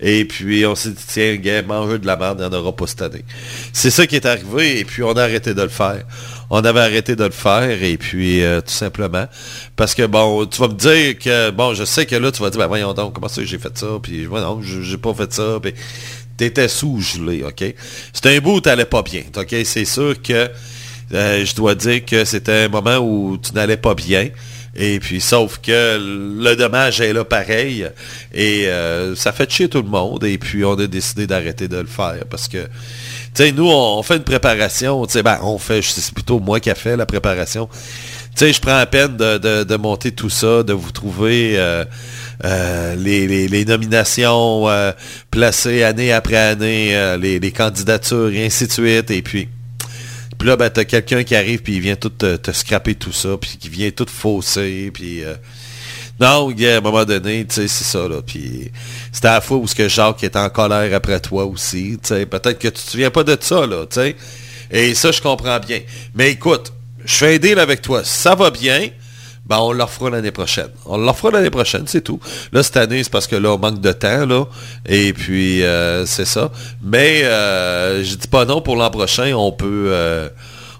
Et 0.00 0.24
puis, 0.24 0.66
on 0.66 0.74
s'est 0.74 0.90
dit, 0.90 1.04
tiens, 1.06 1.36
gars, 1.36 1.62
mange 1.62 1.98
de 2.00 2.06
la 2.06 2.16
merde, 2.16 2.38
il 2.40 2.48
n'y 2.48 2.54
en 2.54 2.58
aura 2.58 2.74
pas 2.74 2.86
cette 2.86 3.02
année. 3.02 3.24
C'est 3.72 3.90
ça 3.90 4.06
qui 4.06 4.16
est 4.16 4.26
arrivé, 4.26 4.80
et 4.80 4.84
puis 4.84 5.02
on 5.02 5.12
a 5.12 5.22
arrêté 5.22 5.54
de 5.54 5.62
le 5.62 5.68
faire. 5.68 6.02
On 6.50 6.64
avait 6.64 6.80
arrêté 6.80 7.16
de 7.16 7.24
le 7.24 7.30
faire, 7.30 7.82
et 7.82 7.96
puis, 7.96 8.42
euh, 8.42 8.60
tout 8.60 8.72
simplement, 8.72 9.26
parce 9.76 9.94
que, 9.94 10.06
bon, 10.06 10.46
tu 10.46 10.60
vas 10.60 10.68
me 10.68 10.74
dire 10.74 11.18
que, 11.18 11.50
bon, 11.50 11.74
je 11.74 11.84
sais 11.84 12.06
que 12.06 12.16
là, 12.16 12.30
tu 12.32 12.42
vas 12.42 12.50
dire, 12.50 12.60
ben 12.60 12.66
voyons 12.66 12.92
donc, 12.92 13.14
comment 13.14 13.28
ça 13.28 13.42
j'ai 13.44 13.58
fait 13.58 13.76
ça, 13.76 13.86
puis, 14.02 14.26
ouais, 14.26 14.40
non, 14.40 14.60
j'ai 14.62 14.98
pas 14.98 15.14
fait 15.14 15.32
ça, 15.32 15.58
puis, 15.62 15.74
t'étais 16.36 16.68
sous-gelé, 16.68 17.44
OK? 17.44 17.64
C'était 18.12 18.36
un 18.36 18.40
bout 18.40 18.56
où 18.56 18.60
t'allais 18.60 18.84
pas 18.84 19.02
bien, 19.02 19.22
OK? 19.36 19.54
C'est 19.64 19.84
sûr 19.84 20.20
que, 20.20 20.50
euh, 21.12 21.44
je 21.44 21.54
dois 21.54 21.74
dire 21.74 22.04
que 22.04 22.24
c'était 22.24 22.64
un 22.64 22.68
moment 22.68 22.98
où 22.98 23.38
tu 23.38 23.52
n'allais 23.52 23.76
pas 23.76 23.94
bien. 23.94 24.28
Et 24.76 24.98
puis, 24.98 25.20
sauf 25.20 25.58
que 25.58 25.98
le 26.40 26.56
dommage 26.56 27.00
est 27.00 27.12
là 27.12 27.24
pareil. 27.24 27.88
Et 28.32 28.66
euh, 28.66 29.14
ça 29.14 29.32
fait 29.32 29.50
chier 29.50 29.68
tout 29.68 29.82
le 29.82 29.88
monde. 29.88 30.24
Et 30.24 30.38
puis, 30.38 30.64
on 30.64 30.74
a 30.74 30.86
décidé 30.86 31.26
d'arrêter 31.26 31.68
de 31.68 31.76
le 31.76 31.86
faire. 31.86 32.24
Parce 32.28 32.48
que, 32.48 32.66
sais, 33.42 33.52
nous, 33.52 33.68
on, 33.68 34.02
fait 34.02 34.16
une 34.16 34.22
préparation. 34.22 35.06
Ben, 35.24 35.38
on 35.42 35.58
fait, 35.58 35.82
c'est 35.82 36.12
plutôt 36.14 36.38
moi 36.40 36.60
qui 36.60 36.70
a 36.70 36.74
fait 36.74 36.96
la 36.96 37.06
préparation. 37.06 37.68
Je 38.38 38.60
prends 38.60 38.76
la 38.76 38.86
peine 38.86 39.16
de, 39.16 39.64
de- 39.64 39.76
monter 39.76 40.12
tout 40.12 40.30
ça, 40.30 40.62
de 40.62 40.72
vous 40.72 40.90
trouver 40.90 41.54
euh, 41.56 41.84
euh, 42.44 42.96
les, 42.96 43.48
les- 43.48 43.64
nominations 43.64 44.68
euh, 44.68 44.92
placées 45.30 45.84
année 45.84 46.12
après 46.12 46.36
année, 46.36 47.16
les, 47.20 47.38
les 47.38 47.52
candidatures, 47.52 48.30
et 48.32 48.44
ainsi 48.46 48.66
de 48.66 48.72
suite. 48.72 49.10
Et 49.10 49.22
puis, 49.22 49.48
puis 50.38 50.48
là, 50.48 50.56
ben, 50.56 50.68
t'as 50.70 50.84
quelqu'un 50.84 51.22
qui 51.22 51.36
arrive, 51.36 51.62
puis 51.62 51.74
il 51.74 51.80
vient 51.80 51.96
tout 51.96 52.08
te, 52.10 52.36
te 52.36 52.50
scraper 52.50 52.94
tout 52.96 53.12
ça, 53.12 53.36
puis 53.40 53.56
qui 53.58 53.68
vient 53.68 53.90
tout 53.90 54.06
fausser, 54.08 54.90
puis... 54.92 55.22
non, 56.20 56.50
gars, 56.52 56.74
à 56.74 56.78
un 56.78 56.80
moment 56.80 57.04
donné, 57.04 57.44
tu 57.44 57.54
sais, 57.54 57.68
c'est 57.68 57.84
ça, 57.84 58.06
là. 58.08 58.22
Puis 58.24 58.70
c'était 59.12 59.28
à 59.28 59.34
la 59.34 59.40
fois 59.40 59.56
où 59.56 59.66
ce 59.66 59.74
que 59.74 59.88
Jacques 59.88 60.22
était 60.22 60.38
en 60.38 60.48
colère 60.48 60.94
après 60.94 61.18
toi 61.20 61.44
aussi, 61.44 61.98
tu 62.02 62.08
sais. 62.08 62.26
Peut-être 62.26 62.58
que 62.58 62.68
tu 62.68 62.74
te 62.82 62.90
souviens 62.90 63.10
pas 63.10 63.24
de 63.24 63.36
ça, 63.40 63.66
là, 63.66 63.84
tu 63.86 64.00
sais. 64.00 64.16
Et 64.70 64.94
ça, 64.94 65.10
je 65.12 65.20
comprends 65.20 65.58
bien. 65.58 65.80
Mais 66.14 66.30
écoute, 66.30 66.72
je 67.04 67.14
fais 67.14 67.34
un 67.34 67.38
deal 67.38 67.58
avec 67.58 67.82
toi. 67.82 68.04
Si 68.04 68.18
ça 68.18 68.34
va 68.34 68.50
bien, 68.50 68.88
ben 69.46 69.58
on 69.58 69.72
le 69.72 69.84
fera 69.86 70.08
l'année 70.10 70.30
prochaine. 70.30 70.70
On 70.86 70.96
le 70.96 71.12
fera 71.12 71.32
l'année 71.32 71.50
prochaine, 71.50 71.84
c'est 71.86 72.00
tout. 72.00 72.20
Là, 72.52 72.62
cette 72.62 72.76
année, 72.76 73.02
c'est 73.02 73.12
parce 73.12 73.26
que 73.26 73.36
là, 73.36 73.50
on 73.50 73.58
manque 73.58 73.80
de 73.80 73.92
temps, 73.92 74.24
là. 74.24 74.44
Et 74.86 75.12
puis, 75.12 75.62
euh, 75.62 76.06
c'est 76.06 76.24
ça. 76.24 76.50
Mais 76.82 77.24
euh, 77.24 78.02
je 78.04 78.14
dis 78.14 78.28
pas 78.28 78.44
non 78.44 78.60
pour 78.60 78.76
l'an 78.76 78.90
prochain. 78.90 79.34
On 79.34 79.52
peut... 79.52 79.88
euh, 79.88 80.28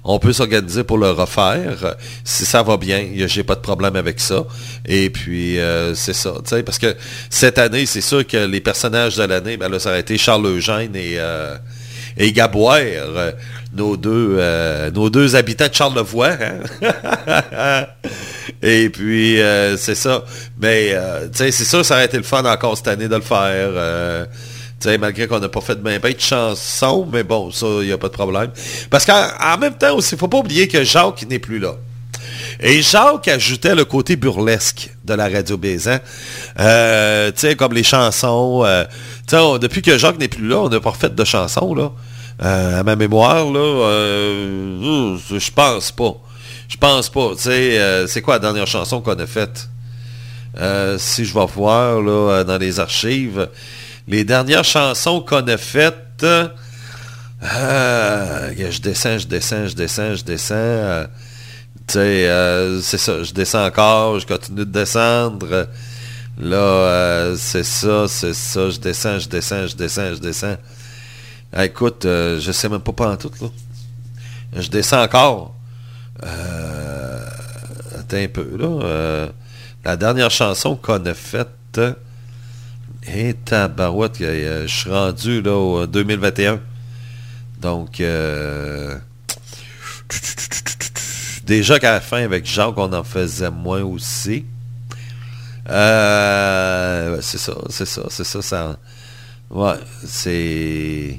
on 0.05 0.19
peut 0.19 0.33
s'organiser 0.35 0.85
pour 0.85 0.99
le 0.99 1.11
refaire. 1.11 1.97
Si 2.25 2.45
ça 2.45 2.63
va 2.63 2.77
bien, 2.77 2.99
a- 2.99 3.27
j'ai 3.27 3.43
pas 3.43 3.55
de 3.55 3.61
problème 3.61 3.97
avec 3.97 4.21
ça. 4.21 4.45
Et 4.87 5.09
puis, 5.11 5.59
euh, 5.59 5.95
c'est 5.95 6.13
ça. 6.13 6.35
Parce 6.65 6.79
que 6.79 6.95
cette 7.31 7.57
année, 7.59 7.87
c'est 7.87 8.03
sûr 8.03 8.27
que 8.27 8.37
les 8.37 8.61
personnages 8.61 9.17
de 9.17 9.25
l'année, 9.25 9.57
ben 9.57 9.69
là, 9.71 9.79
ça 9.79 9.89
aurait 9.91 10.01
été 10.01 10.19
Charles 10.19 10.47
Eugène 10.47 10.95
et, 10.95 11.15
euh, 11.19 11.57
euh, 12.21 13.33
nos 13.75 13.97
deux, 13.97 14.37
euh, 14.39 14.91
nos 14.91 15.09
deux 15.11 15.35
habitants 15.37 15.69
de 15.69 15.75
Charlevoix. 15.75 16.37
hein. 16.83 17.87
et 18.63 18.89
puis, 18.91 19.39
c'est 19.79 19.95
ça. 19.95 20.23
Mais, 20.61 20.95
c'est 21.33 21.51
sûr, 21.53 21.85
ça 21.85 21.95
aurait 21.95 22.05
été 22.07 22.19
le 22.19 22.23
fun 22.23 22.45
encore 22.45 22.77
cette 22.77 22.89
année 22.89 23.09
de 23.09 23.17
le 23.17 23.23
faire. 23.23 24.27
Euh, 24.75 24.81
tu 24.81 24.89
sais, 24.89 24.99
malgré 24.99 25.27
qu'on 25.27 25.41
n'a 25.41 25.49
pas 25.49 25.61
fait 25.61 25.77
de 25.77 25.81
bien 25.81 25.99
ben 25.99 26.13
de 26.13 26.21
chansons, 26.21 27.09
mais 27.13 27.23
bon, 27.23 27.51
ça, 27.51 27.67
il 27.81 27.87
n'y 27.87 27.93
a 27.93 27.99
pas 27.99 28.09
de 28.09 28.13
problème. 28.13 28.51
Parce 28.91 29.05
qu'en 29.05 29.27
en 29.43 29.59
même 29.59 29.75
temps 29.75 29.95
aussi, 29.97 30.15
il 30.15 30.19
faut 30.19 30.29
pas 30.29 30.39
oublier 30.39 30.69
que 30.69 30.85
Jacques 30.85 31.25
n'est 31.29 31.39
plus 31.39 31.59
là. 31.59 31.75
Et 32.61 32.83
Jacques 32.83 33.29
ajoutait 33.29 33.75
le 33.75 33.85
côté 33.85 34.17
burlesque 34.17 34.91
de 35.05 35.15
la 35.15 35.29
radio 35.29 35.57
Baisan. 35.57 35.99
Euh, 36.59 37.33
comme 37.59 37.73
les 37.73 37.83
chansons. 37.83 38.63
euh, 38.65 38.85
depuis 39.59 39.83
que 39.83 39.99
Jacques 39.99 40.19
n'est 40.19 40.29
plus 40.29 40.47
là, 40.47 40.59
on 40.59 40.69
n'a 40.69 40.81
pas 40.81 40.91
refait 40.91 41.11
de 41.11 41.25
chansons, 41.25 41.75
là. 41.75 41.91
Euh, 42.43 42.81
à 42.81 42.83
ma 42.83 42.97
mémoire, 42.97 43.45
là, 43.47 43.91
je 45.31 45.51
pense 45.51 45.93
pas. 45.93 46.15
Je 46.69 46.77
pense 46.77 47.09
pas. 47.09 47.33
C'est 47.37 48.23
quoi 48.23 48.35
la 48.35 48.41
dernière 48.41 48.67
chanson 48.67 49.01
qu'on 49.01 49.19
a 49.19 49.27
faite? 49.27 49.69
Si 50.99 51.25
je 51.25 51.35
vais 51.35 51.47
voir 51.47 52.01
là, 52.01 52.45
dans 52.45 52.59
les 52.59 52.81
archives, 52.81 53.49
les 54.07 54.25
dernières 54.25 54.65
chansons 54.65 55.21
qu'on 55.21 55.47
a 55.49 55.57
faites, 55.57 56.25
euh, 57.43 58.53
je 58.71 58.81
descends, 58.81 59.19
je 59.19 59.27
descends, 59.27 59.67
je 59.67 59.75
descends, 59.75 60.15
je 60.15 60.25
descends. 60.25 60.55
euh, 60.55 61.07
tu 61.87 61.95
sais, 61.95 62.29
euh, 62.29 62.81
c'est 62.81 62.99
ça, 62.99 63.23
je 63.23 63.33
descends 63.33 63.67
encore, 63.67 64.19
je 64.19 64.27
continue 64.27 64.61
de 64.61 64.65
descendre. 64.65 65.69
Là, 66.39 67.35
c'est 67.37 67.65
ça, 67.65 68.07
c'est 68.09 68.35
ça, 68.35 68.71
je 68.71 68.79
descends, 68.79 69.19
je 69.19 69.29
descends, 69.29 69.67
je 69.67 69.77
descends, 69.77 70.15
je 70.15 70.21
descends. 70.21 70.57
Ah, 71.53 71.67
écoute, 71.67 72.01
je 72.05 72.51
sais 72.53 72.69
même 72.69 72.81
pas 72.81 72.93
pas 72.93 73.11
en 73.13 73.17
tout, 73.17 73.31
là. 73.41 73.49
Je 74.57 74.69
descends 74.69 75.03
encore. 75.03 75.55
Attends 76.23 78.17
un 78.17 78.29
peu, 78.29 78.49
là. 78.59 79.29
la 79.85 79.97
dernière 79.97 80.31
chanson 80.31 80.77
qu'on 80.77 81.05
a 81.07 81.15
faite, 81.15 81.81
et 83.07 83.35
tabarouette, 83.35 84.21
euh, 84.21 84.67
je 84.67 84.75
suis 84.75 84.91
rendu, 84.91 85.43
là, 85.43 85.53
au 85.53 85.87
2021. 85.87 86.61
Donc, 87.61 88.01
euh, 88.01 88.99
déjà 91.45 91.79
qu'à 91.79 91.93
la 91.93 92.01
fin, 92.01 92.23
avec 92.23 92.47
Jacques, 92.47 92.77
on 92.77 92.93
en 92.93 93.05
faisait 93.05 93.51
moins 93.51 93.83
aussi. 93.83 94.45
Euh, 95.69 97.19
c'est 97.23 97.39
ça, 97.39 97.55
c'est 97.71 97.87
ça, 97.87 98.03
c'est 98.11 98.25
ça, 98.25 98.43
ça. 98.43 98.79
Ouais, 99.51 99.75
c'est. 100.05 101.19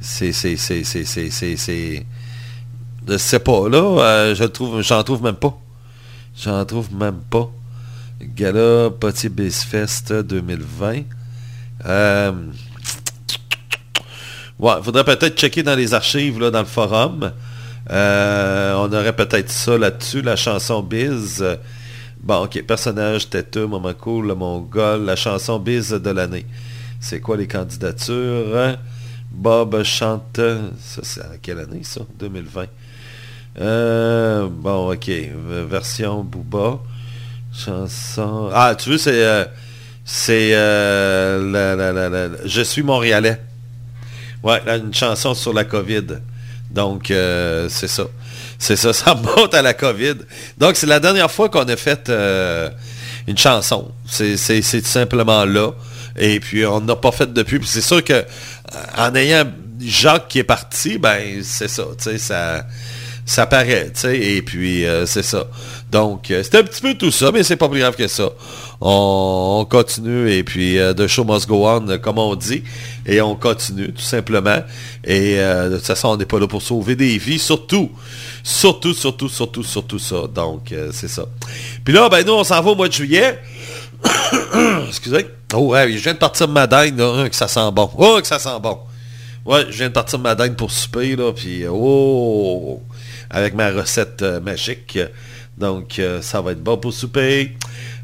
C'est. 0.00 0.32
C'est. 0.32 0.56
C'est. 0.56 0.84
C'est. 0.84 1.56
C'est. 1.56 2.06
Je 3.08 3.16
sais 3.16 3.38
pas, 3.38 3.68
là, 3.68 3.78
euh, 3.78 4.34
je 4.34 4.44
trouve. 4.44 4.82
J'en 4.82 5.02
trouve 5.02 5.22
même 5.22 5.36
pas. 5.36 5.56
J'en 6.36 6.64
trouve 6.64 6.92
même 6.94 7.20
pas. 7.30 7.50
Gala 8.20 8.90
Petit 8.90 9.28
Biz 9.28 9.62
Fest 9.64 10.12
2020. 10.12 11.02
Euh, 11.86 12.32
Ouais, 14.60 14.74
faudrait 14.82 15.04
peut-être 15.04 15.38
checker 15.38 15.62
dans 15.62 15.74
les 15.74 15.94
archives, 15.94 16.38
là, 16.38 16.50
dans 16.50 16.58
le 16.58 16.66
forum. 16.66 17.32
Euh, 17.90 18.74
on 18.74 18.92
aurait 18.92 19.16
peut-être 19.16 19.48
ça 19.48 19.78
là-dessus, 19.78 20.20
la 20.20 20.36
chanson 20.36 20.82
Biz. 20.82 21.42
Bon, 22.22 22.44
ok, 22.44 22.62
personnage 22.66 23.30
têteux, 23.30 23.66
moment 23.66 23.94
cool, 23.94 24.26
le 24.28 24.34
mongol, 24.34 25.06
la 25.06 25.16
chanson 25.16 25.58
Biz 25.58 25.92
de 25.92 26.10
l'année. 26.10 26.44
C'est 27.00 27.20
quoi 27.20 27.38
les 27.38 27.46
candidatures? 27.46 28.76
Bob 29.32 29.82
chante. 29.82 30.38
Ça, 30.78 31.00
c'est 31.02 31.22
à 31.22 31.38
quelle 31.40 31.60
année, 31.60 31.80
ça? 31.82 32.02
2020. 32.18 32.66
Euh, 33.60 34.46
bon, 34.50 34.92
ok. 34.92 35.10
Version 35.70 36.22
Booba. 36.22 36.80
Chanson. 37.52 38.50
Ah, 38.54 38.74
tu 38.78 38.90
veux, 38.90 38.98
c'est. 38.98 39.24
euh, 39.24 39.44
c'est. 40.04 40.54
euh, 40.54 42.28
Je 42.44 42.62
suis 42.62 42.82
Montréalais. 42.82 43.40
Ouais, 44.42 44.60
une 44.66 44.94
chanson 44.94 45.34
sur 45.34 45.52
la 45.52 45.64
COVID. 45.64 46.06
Donc, 46.70 47.10
euh, 47.10 47.68
c'est 47.68 47.88
ça. 47.88 48.04
C'est 48.58 48.76
ça, 48.76 48.92
ça 48.94 49.14
monte 49.14 49.54
à 49.54 49.62
la 49.62 49.74
COVID. 49.74 50.14
Donc, 50.58 50.76
c'est 50.76 50.86
la 50.86 51.00
dernière 51.00 51.30
fois 51.30 51.48
qu'on 51.48 51.68
a 51.68 51.76
fait 51.76 52.10
une 53.26 53.36
chanson. 53.38 53.90
C'est 54.06 54.36
tout 54.60 54.80
simplement 54.84 55.44
là. 55.44 55.72
Et 56.16 56.40
puis, 56.40 56.64
on 56.66 56.80
n'a 56.80 56.96
pas 56.96 57.12
fait 57.12 57.32
depuis. 57.32 57.58
Puis 57.58 57.68
c'est 57.68 57.80
sûr 57.80 58.02
que 58.02 58.24
en 58.96 59.14
ayant 59.14 59.44
Jacques 59.80 60.28
qui 60.28 60.38
est 60.38 60.44
parti, 60.44 60.98
ben, 60.98 61.42
c'est 61.42 61.68
ça 61.68 61.84
ça 63.30 63.46
paraît, 63.46 63.92
tu 63.94 64.00
sais, 64.00 64.18
et 64.18 64.42
puis 64.42 64.84
euh, 64.84 65.06
c'est 65.06 65.22
ça. 65.22 65.46
Donc, 65.92 66.32
euh, 66.32 66.42
c'est 66.42 66.56
un 66.56 66.64
petit 66.64 66.80
peu 66.80 66.94
tout 66.94 67.12
ça, 67.12 67.30
mais 67.30 67.44
c'est 67.44 67.54
pas 67.54 67.68
plus 67.68 67.78
grave 67.78 67.94
que 67.94 68.08
ça. 68.08 68.28
On, 68.80 69.60
on 69.60 69.64
continue, 69.66 70.32
et 70.32 70.42
puis 70.42 70.80
euh, 70.80 70.94
The 70.94 71.06
Show 71.06 71.22
Must 71.22 71.46
Go 71.46 71.64
On, 71.64 71.96
comme 71.98 72.18
on 72.18 72.34
dit. 72.34 72.64
Et 73.06 73.20
on 73.20 73.36
continue, 73.36 73.92
tout 73.92 74.02
simplement. 74.02 74.64
Et 75.04 75.38
euh, 75.38 75.70
de 75.70 75.76
toute 75.76 75.86
façon, 75.86 76.08
on 76.08 76.16
n'est 76.16 76.26
pas 76.26 76.40
là 76.40 76.48
pour 76.48 76.60
sauver 76.60 76.96
des 76.96 77.18
vies, 77.18 77.38
surtout. 77.38 77.92
Surtout, 78.42 78.94
surtout, 78.94 79.28
surtout, 79.28 79.62
surtout 79.62 80.00
ça. 80.00 80.22
Donc, 80.34 80.74
c'est 80.90 81.08
ça. 81.08 81.26
Puis 81.84 81.94
là, 81.94 82.08
ben 82.08 82.26
nous, 82.26 82.32
on 82.32 82.42
s'en 82.42 82.60
va 82.60 82.70
au 82.72 82.74
mois 82.74 82.88
de 82.88 82.92
juillet. 82.92 83.38
Excusez. 84.88 85.28
Oh, 85.54 85.68
ouais, 85.68 85.92
je 85.92 86.02
viens 86.02 86.14
de 86.14 86.18
partir 86.18 86.48
de 86.48 86.52
ma 86.52 86.66
dinde, 86.66 86.98
là, 86.98 87.14
hein, 87.16 87.28
que 87.28 87.36
ça 87.36 87.46
sent 87.46 87.70
bon. 87.72 87.90
Oh, 87.96 88.18
que 88.20 88.26
ça 88.26 88.40
sent 88.40 88.58
bon. 88.60 88.80
Ouais, 89.46 89.66
je 89.70 89.76
viens 89.78 89.88
de 89.88 89.92
partir 89.92 90.18
de 90.18 90.24
ma 90.24 90.34
dinde 90.34 90.56
pour 90.56 90.72
souper, 90.72 91.14
là, 91.14 91.32
puis 91.32 91.64
oh, 91.68 92.82
avec 93.30 93.54
ma 93.54 93.70
recette 93.70 94.22
euh, 94.22 94.40
magique. 94.40 94.98
Donc, 95.58 95.98
euh, 95.98 96.22
ça 96.22 96.40
va 96.40 96.52
être 96.52 96.62
bon 96.62 96.78
pour 96.78 96.92
souper. 96.92 97.52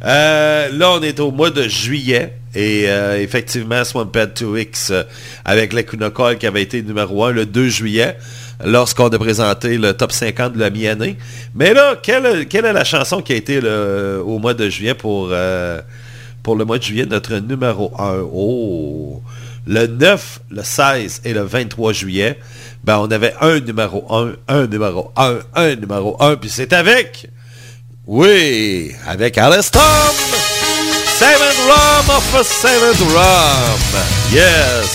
Euh, 0.05 0.69
là, 0.73 0.91
on 0.93 1.03
est 1.03 1.19
au 1.21 1.31
mois 1.31 1.51
de 1.51 1.63
juillet. 1.69 2.35
Et 2.55 2.85
effectivement, 3.19 3.85
Swamped 3.85 4.33
2X 4.35 4.91
euh, 4.91 5.03
avec 5.45 5.75
la 5.75 5.83
Kunokol 5.83 6.39
qui 6.39 6.47
avait 6.47 6.63
été 6.63 6.81
numéro 6.83 7.25
1 7.25 7.33
le 7.33 7.45
2 7.45 7.69
juillet 7.69 8.17
lorsqu'on 8.65 9.09
a 9.09 9.19
présenté 9.19 9.77
le 9.77 9.93
top 9.93 10.11
50 10.13 10.55
de 10.55 10.59
la 10.61 10.71
mi-année. 10.71 11.17
Mais 11.55 11.75
là, 11.75 11.97
quelle, 12.03 12.47
quelle 12.49 12.65
est 12.65 12.73
la 12.73 12.85
chanson 12.85 13.21
qui 13.21 13.35
a 13.35 13.37
été 13.37 13.61
le- 13.61 14.23
au 14.25 14.39
mois 14.39 14.55
de 14.55 14.71
juillet 14.71 14.95
pour, 14.95 15.31
pour 16.43 16.57
le 16.57 16.65
mois 16.65 16.79
de 16.79 16.83
juillet, 16.83 17.05
notre 17.05 17.37
numéro 17.37 17.93
1? 17.99 18.21
Oh! 18.33 19.23
Le 19.67 19.87
9, 19.87 20.41
le 20.51 20.63
16 20.63 21.23
et 21.25 21.35
le 21.35 21.43
23 21.43 21.93
juillet, 21.93 22.39
ben 22.87 22.99
on 22.99 23.11
avait 23.11 23.35
un 23.41 23.59
numéro 23.59 24.07
1, 24.09 24.33
un 24.47 24.67
numéro 24.69 25.13
1, 25.17 25.39
un 25.57 25.75
numéro 25.75 26.17
1, 26.21 26.37
puis 26.37 26.49
c'est 26.49 26.73
avec, 26.73 27.29
oui, 28.07 28.93
avec 29.09 29.37
Alice 29.39 29.73
Seventh 31.19 31.59
Rum 31.67 32.17
of 32.17 32.35
a 32.37 32.45
Seventh 32.45 33.01
Rum. 33.13 34.03
Yes. 34.33 34.87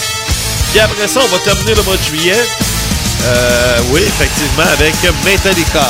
Puis 0.72 0.80
après 0.80 1.08
ça, 1.08 1.20
on 1.22 1.28
va 1.28 1.38
terminer 1.40 1.76
le 1.76 1.84
mois 1.84 1.98
de 1.98 2.04
juillet. 2.04 2.46
Euh, 3.24 3.80
oui, 3.92 4.02
effectivement, 4.04 4.72
avec 4.72 4.94
Metallica. 5.26 5.90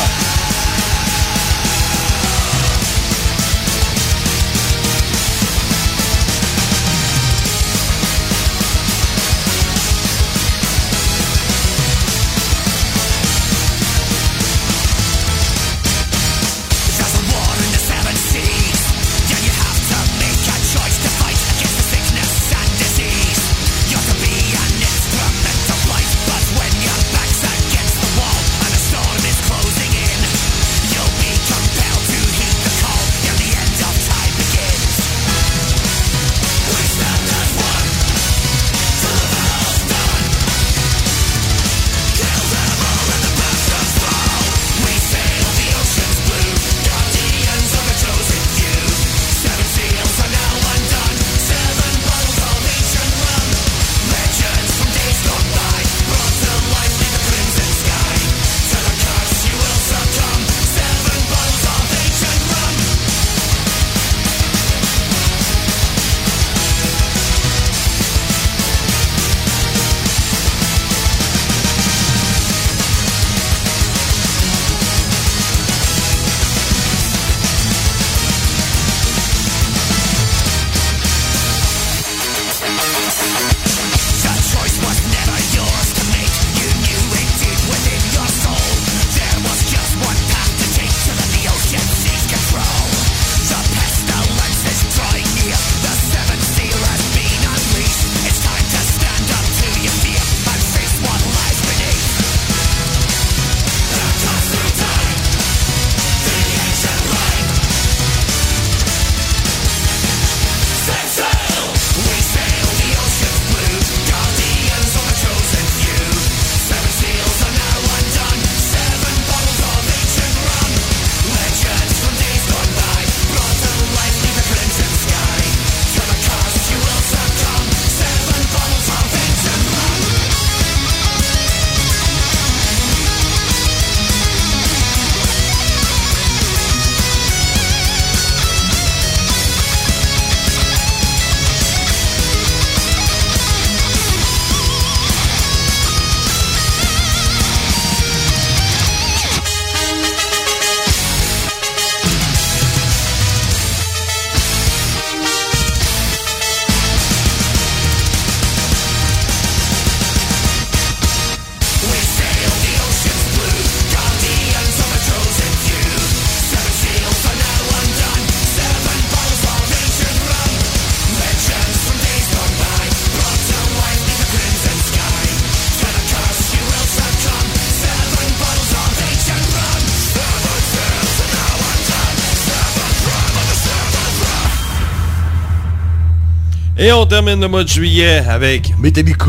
On 187.02 187.06
termine 187.08 187.42
le 187.42 187.48
mois 187.48 187.64
de 187.64 187.70
juillet 187.70 188.24
avec 188.30 188.78
Metallica. 188.78 189.26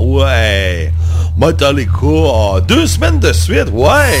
Ouais. 0.00 0.92
Metallica. 1.36 2.60
Deux 2.66 2.88
semaines 2.88 3.20
de 3.20 3.32
suite. 3.32 3.68
Ouais. 3.72 4.18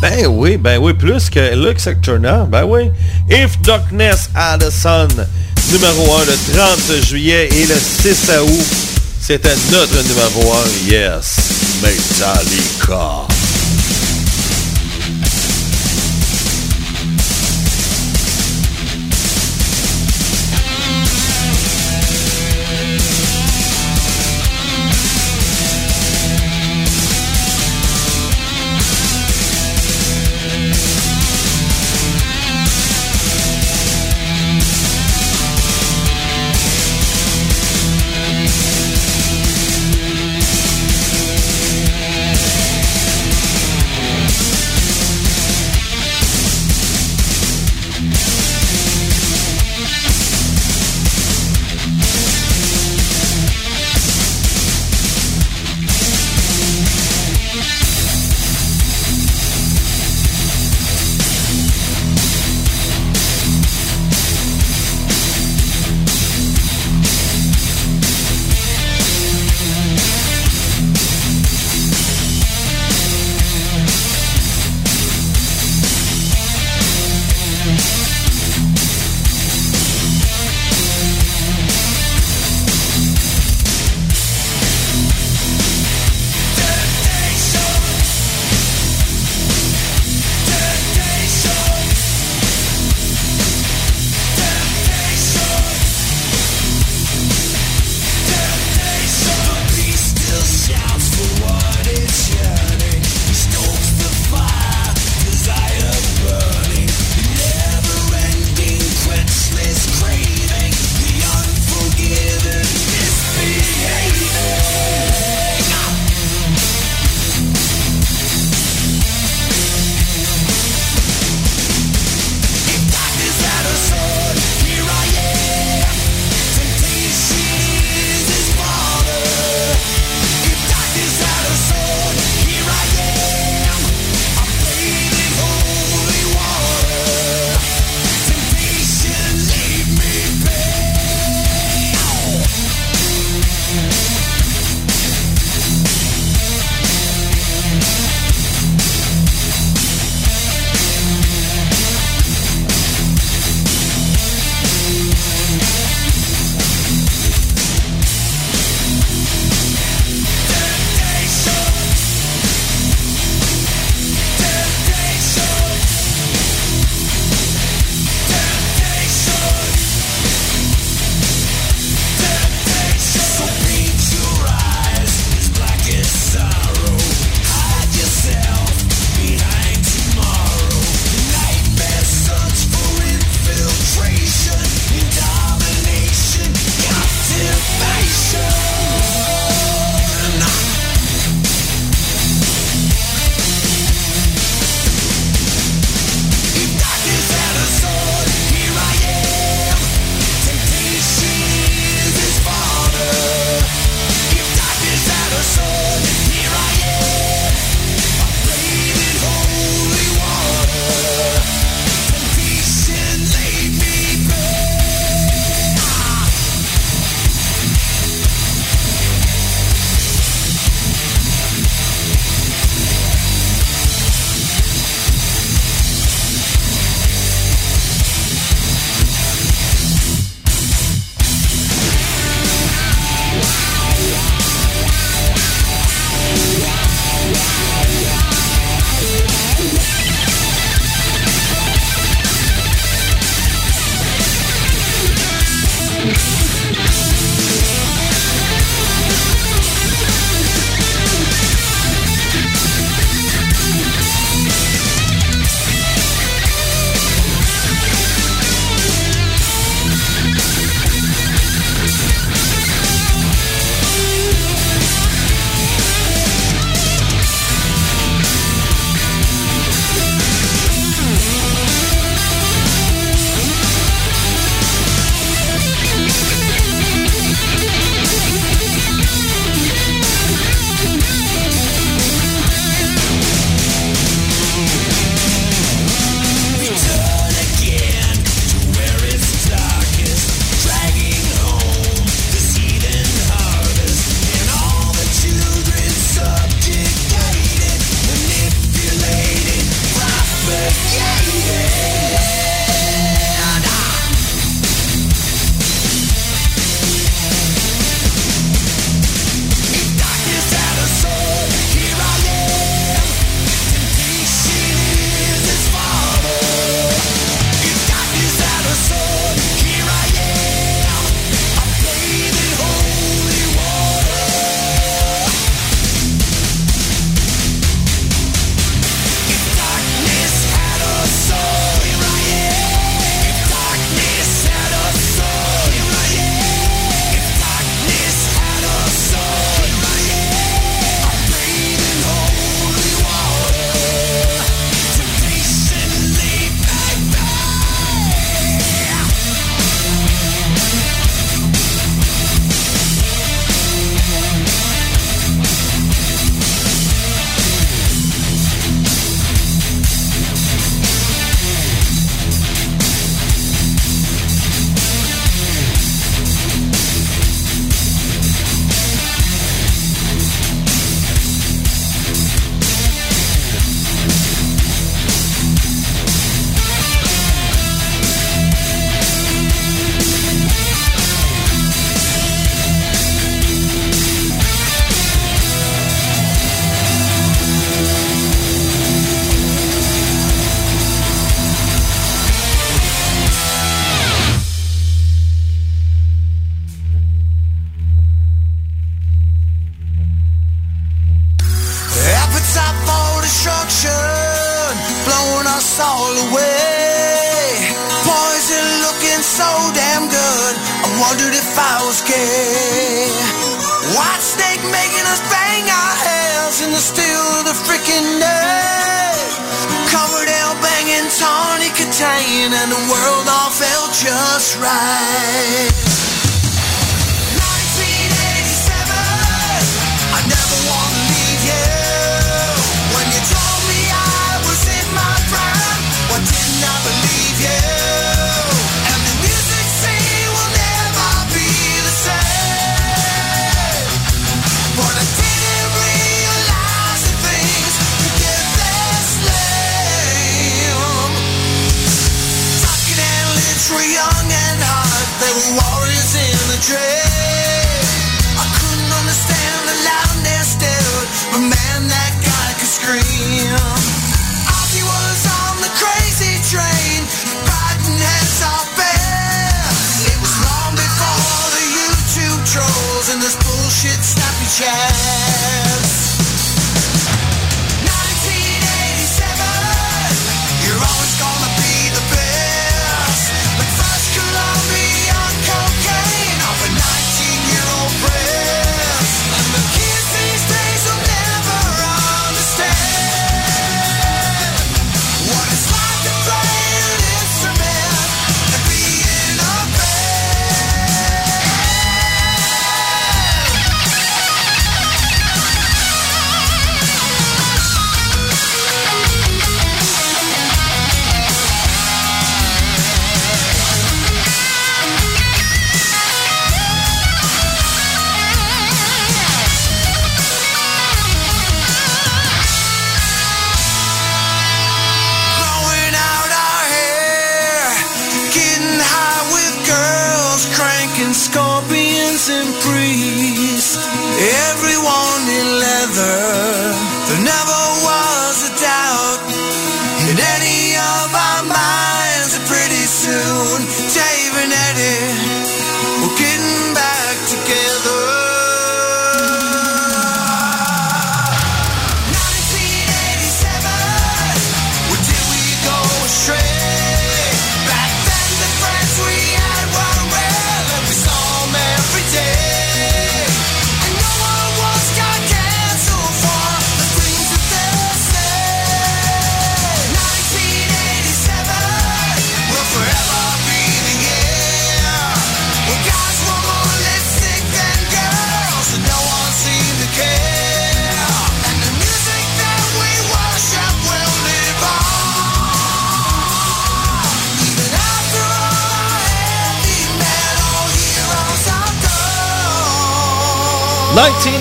Ben 0.00 0.26
oui, 0.26 0.56
ben 0.56 0.78
oui, 0.78 0.94
plus 0.94 1.30
que 1.30 1.54
Lux 1.54 1.88
Turner. 2.02 2.42
Ben 2.48 2.64
oui. 2.64 2.90
If 3.30 3.60
Darkness 3.62 4.30
Had 4.34 4.64
a 4.64 4.70
Sun. 4.70 5.10
Numéro 5.70 6.16
1 6.16 6.24
le 6.24 6.96
30 6.98 7.04
juillet 7.06 7.48
et 7.52 7.66
le 7.66 7.76
6 7.76 8.30
août. 8.40 8.66
C'était 9.20 9.54
notre 9.70 10.02
numéro 10.02 10.52
1. 10.88 10.90
Yes. 10.90 11.36
Metallica. 11.82 13.31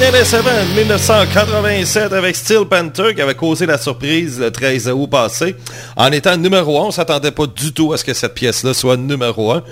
Gone. 0.01 0.11
1987, 0.11 0.75
1987 0.75 2.13
avec 2.13 2.35
Steel 2.35 2.65
Panther 2.65 3.13
qui 3.15 3.21
avait 3.21 3.35
causé 3.35 3.65
la 3.65 3.77
surprise 3.77 4.39
le 4.39 4.51
13 4.51 4.89
août 4.89 5.07
passé. 5.07 5.55
En 5.95 6.11
étant 6.11 6.35
numéro 6.37 6.79
1, 6.81 6.85
on 6.87 6.91
s'attendait 6.91 7.31
pas 7.31 7.45
du 7.45 7.71
tout 7.73 7.93
à 7.93 7.97
ce 7.97 8.03
que 8.03 8.13
cette 8.13 8.33
pièce-là 8.33 8.73
soit 8.73 8.97
numéro 8.97 9.51
1. 9.51 9.63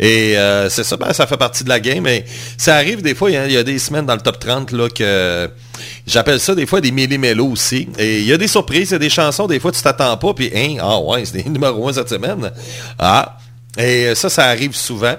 Et 0.00 0.38
euh, 0.38 0.68
c'est 0.70 0.84
ça, 0.84 0.96
ben, 0.96 1.12
ça 1.12 1.26
fait 1.26 1.36
partie 1.36 1.64
de 1.64 1.68
la 1.68 1.80
game. 1.80 2.02
Mais 2.04 2.24
ça 2.56 2.76
arrive 2.76 3.02
des 3.02 3.14
fois, 3.14 3.30
il 3.30 3.34
y 3.34 3.36
a- 3.36 3.46
il 3.46 3.52
y, 3.52 3.56
a 3.56 3.62
des 3.62 3.78
semaines 3.78 4.06
dans 4.06 4.14
le 4.14 4.20
top 4.20 4.38
30 4.38 4.72
là, 4.72 4.88
que 4.88 5.50
j'appelle 6.06 6.40
ça 6.40 6.54
des 6.54 6.66
fois 6.66 6.80
des 6.80 6.90
millimélos 6.90 7.48
aussi. 7.48 7.88
Et 7.98 8.20
il 8.20 8.26
y 8.26 8.32
a 8.32 8.38
des 8.38 8.48
surprises, 8.48 8.90
il 8.90 8.92
y 8.92 8.96
a 8.96 8.98
des 8.98 9.10
chansons, 9.10 9.46
des 9.46 9.60
fois 9.60 9.70
tu 9.72 9.82
t'attends 9.82 10.16
pas, 10.16 10.32
puis 10.34 10.50
hein, 10.54 10.76
ah 10.80 10.98
ouais, 11.00 11.24
c'est 11.24 11.46
numéro 11.48 11.88
1 11.88 11.92
cette 11.94 12.08
semaine. 12.08 12.50
Ah, 12.98 13.36
et 13.76 14.14
ça, 14.14 14.30
ça 14.30 14.44
arrive 14.46 14.74
souvent. 14.74 15.16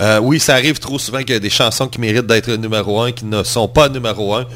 Euh, 0.00 0.18
oui, 0.18 0.40
ça 0.40 0.54
arrive 0.54 0.78
trop 0.78 0.98
souvent 0.98 1.18
qu'il 1.18 1.30
y 1.30 1.36
a 1.36 1.40
des 1.40 1.50
chansons 1.50 1.86
qui 1.86 2.00
méritent 2.00 2.26
d'être 2.26 2.50
numéro 2.52 3.00
un, 3.00 3.12
qui 3.12 3.24
ne 3.24 3.42
sont 3.42 3.68
pas 3.68 3.88
numéro 3.88 4.34
un. 4.34 4.46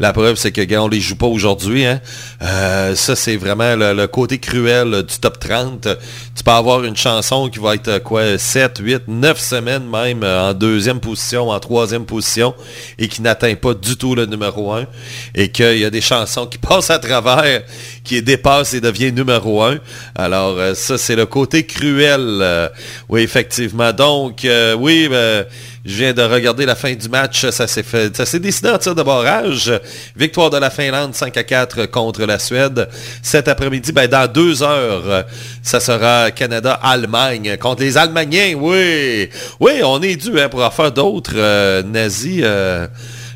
La 0.00 0.12
preuve, 0.12 0.34
c'est 0.34 0.50
que, 0.50 0.60
gars, 0.60 0.82
on 0.82 0.88
les 0.88 1.00
joue 1.00 1.14
pas 1.14 1.26
aujourd'hui. 1.26 1.84
Hein. 1.84 2.00
Euh, 2.42 2.96
ça, 2.96 3.14
c'est 3.14 3.36
vraiment 3.36 3.76
le, 3.76 4.06
côté 4.06 4.38
cruel 4.38 5.04
du 5.04 5.18
top 5.20 5.38
30. 5.38 5.88
Tu 6.34 6.42
peux 6.42 6.50
avoir 6.50 6.82
une 6.84 6.96
chanson 6.96 7.48
qui 7.48 7.60
va 7.60 7.74
être, 7.74 8.00
quoi, 8.00 8.36
7, 8.36 8.78
8, 8.80 9.02
9 9.06 9.38
semaines 9.38 9.88
même 9.88 10.24
euh, 10.24 10.50
en 10.50 10.54
deuxième 10.54 10.98
position, 10.98 11.50
en 11.50 11.60
troisième 11.60 12.06
position, 12.06 12.54
et 12.98 13.06
qui 13.06 13.22
n'atteint 13.22 13.54
pas 13.54 13.74
du 13.74 13.96
tout 13.96 14.16
le 14.16 14.26
numéro 14.26 14.72
un. 14.72 14.86
Et 15.34 15.50
qu'il 15.50 15.78
y 15.78 15.84
a 15.84 15.90
des 15.90 16.00
chansons 16.00 16.46
qui 16.46 16.58
passent 16.64 16.90
à 16.90 16.98
travers, 16.98 17.62
qui 18.02 18.20
dépassent 18.20 18.74
et 18.74 18.80
deviennent 18.80 19.14
numéro 19.14 19.62
un. 19.62 19.78
Alors, 20.16 20.58
euh, 20.58 20.74
ça, 20.74 20.98
c'est 20.98 21.16
le 21.16 21.26
côté 21.26 21.66
cruel. 21.66 22.70
oui, 23.08 23.22
effectivement. 23.22 23.92
Donc, 23.92 24.46
oui, 24.78 25.08
ben, 25.08 25.46
je 25.84 25.96
viens 25.96 26.14
de 26.14 26.22
regarder 26.22 26.64
la 26.64 26.74
fin 26.74 26.94
du 26.94 27.08
match. 27.10 27.46
Ça 27.50 27.66
s'est 27.66 27.82
fait, 27.82 28.16
ça 28.16 28.24
s'est 28.24 28.40
décidé 28.40 28.70
en 28.70 28.78
tir 28.78 28.94
de 28.94 29.02
barrage. 29.02 29.70
Victoire 30.16 30.48
de 30.48 30.56
la 30.56 30.70
Finlande 30.70 31.14
5 31.14 31.36
à 31.36 31.44
4 31.44 31.86
contre 31.86 32.24
la 32.24 32.38
Suède. 32.38 32.88
Cet 33.22 33.48
après-midi, 33.48 33.92
ben, 33.92 34.08
dans 34.08 34.30
deux 34.30 34.62
heures, 34.62 35.26
ça 35.62 35.80
sera 35.80 36.30
Canada-Allemagne 36.30 37.58
contre 37.58 37.82
les 37.82 37.98
Allemandiens. 37.98 38.54
Oui, 38.56 39.28
oui, 39.60 39.72
on 39.84 40.00
est 40.00 40.16
dû 40.16 40.40
hein, 40.40 40.48
pour 40.48 40.64
en 40.64 40.70
faire 40.70 40.90
d'autres 40.90 41.34
euh, 41.36 41.82
nazis. 41.82 42.40
euh, 42.42 42.86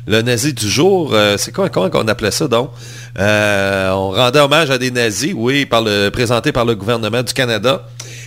le 0.07 0.23
nazi 0.23 0.53
du 0.53 0.67
jour, 0.67 1.11
euh, 1.13 1.35
c'est 1.37 1.51
quoi, 1.51 1.69
comment 1.69 1.91
qu'on 1.91 2.07
appelait 2.07 2.31
ça 2.31 2.47
donc? 2.47 2.71
On 3.15 4.09
rendait 4.09 4.39
hommage 4.39 4.71
à 4.71 4.79
des 4.79 4.89
nazis, 4.89 5.33
oui, 5.35 5.67
par 5.67 5.83
le, 5.83 6.09
présenté 6.09 6.51
par 6.51 6.65
le 6.65 6.73
gouvernement 6.73 7.21
du 7.21 7.31
Canada. 7.31 7.83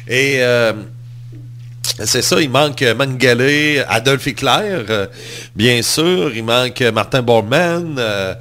Et 0.07 0.41
c'est 1.99 2.23
ça, 2.23 2.41
il 2.41 2.49
manque 2.49 2.83
Mengele, 2.83 3.85
Adolf 3.89 4.27
Hitler, 4.27 4.85
euh, 4.89 5.07
bien 5.55 5.83
sûr. 5.83 6.33
Il 6.35 6.45
manque 6.45 6.81
Martin 6.81 7.23
Bormann. 7.23 7.97
euh, 7.99 8.35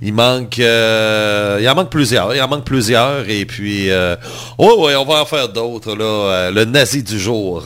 Il 0.00 0.12
manque, 0.14 0.58
euh, 0.58 1.58
il 1.60 1.68
en 1.68 1.74
manque 1.74 1.90
plusieurs. 1.90 2.34
Il 2.34 2.40
en 2.42 2.48
manque 2.48 2.64
plusieurs. 2.64 3.28
Et 3.28 3.44
puis, 3.44 3.90
oh, 4.58 4.86
ouais, 4.86 4.96
on 4.96 5.04
va 5.04 5.22
en 5.22 5.24
faire 5.26 5.48
d'autres, 5.48 5.94
là. 5.94 6.50
le 6.50 6.64
nazi 6.64 7.02
du 7.02 7.18
jour. 7.18 7.64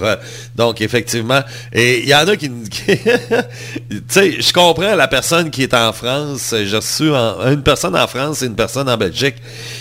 Donc, 0.57 0.81
effectivement. 0.81 1.41
Et 1.73 2.01
il 2.01 2.09
y 2.09 2.15
en 2.15 2.27
a 2.27 2.37
qui... 2.37 2.51
tu 2.51 4.03
sais, 4.09 4.41
je 4.41 4.53
comprends 4.53 4.95
la 4.95 5.09
personne 5.09 5.51
qui 5.51 5.63
est 5.63 5.75
en 5.75 5.93
France. 5.93 6.55
J'ai 6.65 6.77
reçu 6.77 7.11
une 7.11 7.63
personne 7.63 7.97
en 7.97 8.07
France 8.07 8.43
et 8.43 8.47
une 8.47 8.57
personne 8.57 8.89
en 8.89 8.97
Belgique 8.97 9.37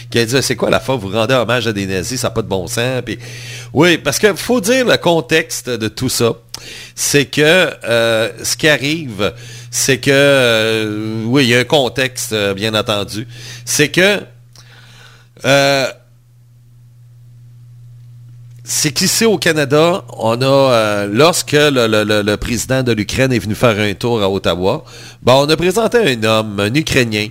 qui 0.10 0.20
a 0.20 0.26
dit, 0.26 0.36
c'est 0.42 0.56
quoi 0.56 0.70
la 0.70 0.80
fois 0.80 0.96
vous 0.96 1.10
rendez 1.10 1.34
hommage 1.34 1.68
à 1.68 1.74
des 1.74 1.86
nazis, 1.86 2.20
ça 2.20 2.28
n'a 2.28 2.32
pas 2.32 2.42
de 2.42 2.48
bon 2.48 2.68
sens. 2.68 3.02
Puis, 3.06 3.18
oui, 3.74 3.98
parce 3.98 4.20
qu'il 4.20 4.36
faut 4.38 4.62
dire 4.62 4.86
le 4.86 4.98
contexte 4.98 5.70
de 5.70 5.88
tout 5.88 6.10
ça. 6.10 6.34
C'est 6.96 7.26
que 7.26 7.42
euh, 7.84 8.30
ce 8.44 8.56
qui 8.58 8.68
arrive, 8.68 9.34
c'est 9.70 10.00
que, 10.00 10.10
euh, 10.12 11.24
oui, 11.26 11.44
il 11.44 11.50
y 11.50 11.56
a 11.56 11.60
un 11.60 11.64
contexte, 11.66 12.34
euh, 12.34 12.54
bien 12.54 12.74
entendu. 12.74 13.28
C'est 13.66 13.90
que, 13.90 14.20
c'est 18.64 18.92
qu'ici 18.92 19.24
au 19.26 19.38
Canada, 19.38 20.04
on 20.18 20.42
a, 20.42 21.06
lorsque 21.06 21.54
le- 21.54 22.22
le 22.24 22.36
président 22.38 22.84
de 22.84 22.92
l'Ukraine 22.92 23.32
est 23.32 23.40
venu 23.40 23.56
faire 23.56 23.80
un 23.80 23.94
tour 23.94 24.22
à 24.22 24.30
Ottawa, 24.30 24.84
ben, 25.22 25.34
on 25.36 25.50
a 25.50 25.56
présenté 25.56 26.00
un 26.00 26.24
homme, 26.24 26.60
un 26.60 26.74
Ukrainien. 26.74 27.28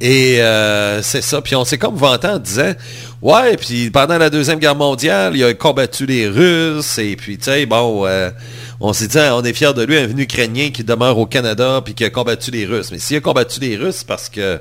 Et 0.00 0.40
euh, 0.40 1.02
c'est 1.02 1.20
ça. 1.20 1.42
Puis 1.42 1.54
on 1.56 1.64
s'est 1.64 1.76
comme 1.76 1.94
vanté 1.94 2.26
en 2.26 2.38
disant, 2.38 2.72
ouais, 3.20 3.56
puis 3.56 3.90
pendant 3.90 4.16
la 4.16 4.30
Deuxième 4.30 4.58
Guerre 4.58 4.74
mondiale, 4.74 5.36
il 5.36 5.44
a 5.44 5.52
combattu 5.52 6.06
les 6.06 6.26
Russes. 6.26 6.98
Et 6.98 7.16
puis, 7.16 7.36
tu 7.36 7.44
sais, 7.44 7.66
bon, 7.66 8.06
euh, 8.06 8.30
on 8.80 8.94
s'est 8.94 9.08
dit, 9.08 9.18
ah, 9.18 9.36
on 9.36 9.42
est 9.42 9.52
fiers 9.52 9.74
de 9.74 9.82
lui, 9.82 9.98
un 9.98 10.16
Ukrainien 10.16 10.70
qui 10.70 10.84
demeure 10.84 11.18
au 11.18 11.26
Canada 11.26 11.82
puis 11.84 11.94
qui 11.94 12.04
a 12.04 12.10
combattu 12.10 12.50
les 12.50 12.64
Russes. 12.64 12.90
Mais 12.92 12.98
s'il 12.98 13.16
a 13.18 13.20
combattu 13.20 13.60
les 13.60 13.76
Russes, 13.76 14.02
parce 14.02 14.30
que 14.30 14.58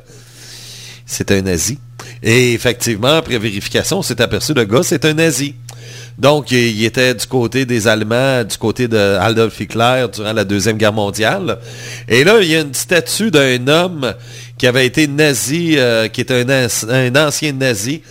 c'est 1.06 1.32
un 1.32 1.42
nazi. 1.42 1.80
Et 2.22 2.54
effectivement, 2.54 3.16
après 3.16 3.38
vérification, 3.38 4.00
on 4.00 4.04
s'est 4.04 4.22
aperçu, 4.22 4.54
le 4.54 4.66
gars, 4.66 4.84
c'est 4.84 5.06
un 5.06 5.14
nazi. 5.14 5.56
Donc, 6.20 6.52
il 6.52 6.84
était 6.84 7.14
du 7.16 7.26
côté 7.26 7.66
des 7.66 7.88
Allemands, 7.88 8.44
du 8.44 8.58
côté 8.58 8.90
de 8.90 8.98
Adolf 8.98 9.58
Hitler 9.60 10.06
durant 10.14 10.34
la 10.34 10.44
Deuxième 10.44 10.78
Guerre 10.78 10.92
mondiale. 10.92 11.60
Et 12.10 12.26
là, 12.26 12.40
il 12.42 12.48
y 12.50 12.56
a 12.58 12.60
une 12.60 12.74
statue 12.74 13.32
d'un 13.32 13.66
homme 13.70 14.14
qui 14.58 14.68
avait 14.68 14.86
été 14.86 15.08
nazi, 15.08 15.76
euh, 15.78 16.10
qui 16.10 16.20
était 16.20 16.46
un, 16.46 17.16
ancien 17.16 17.54
nazi, 17.54 18.02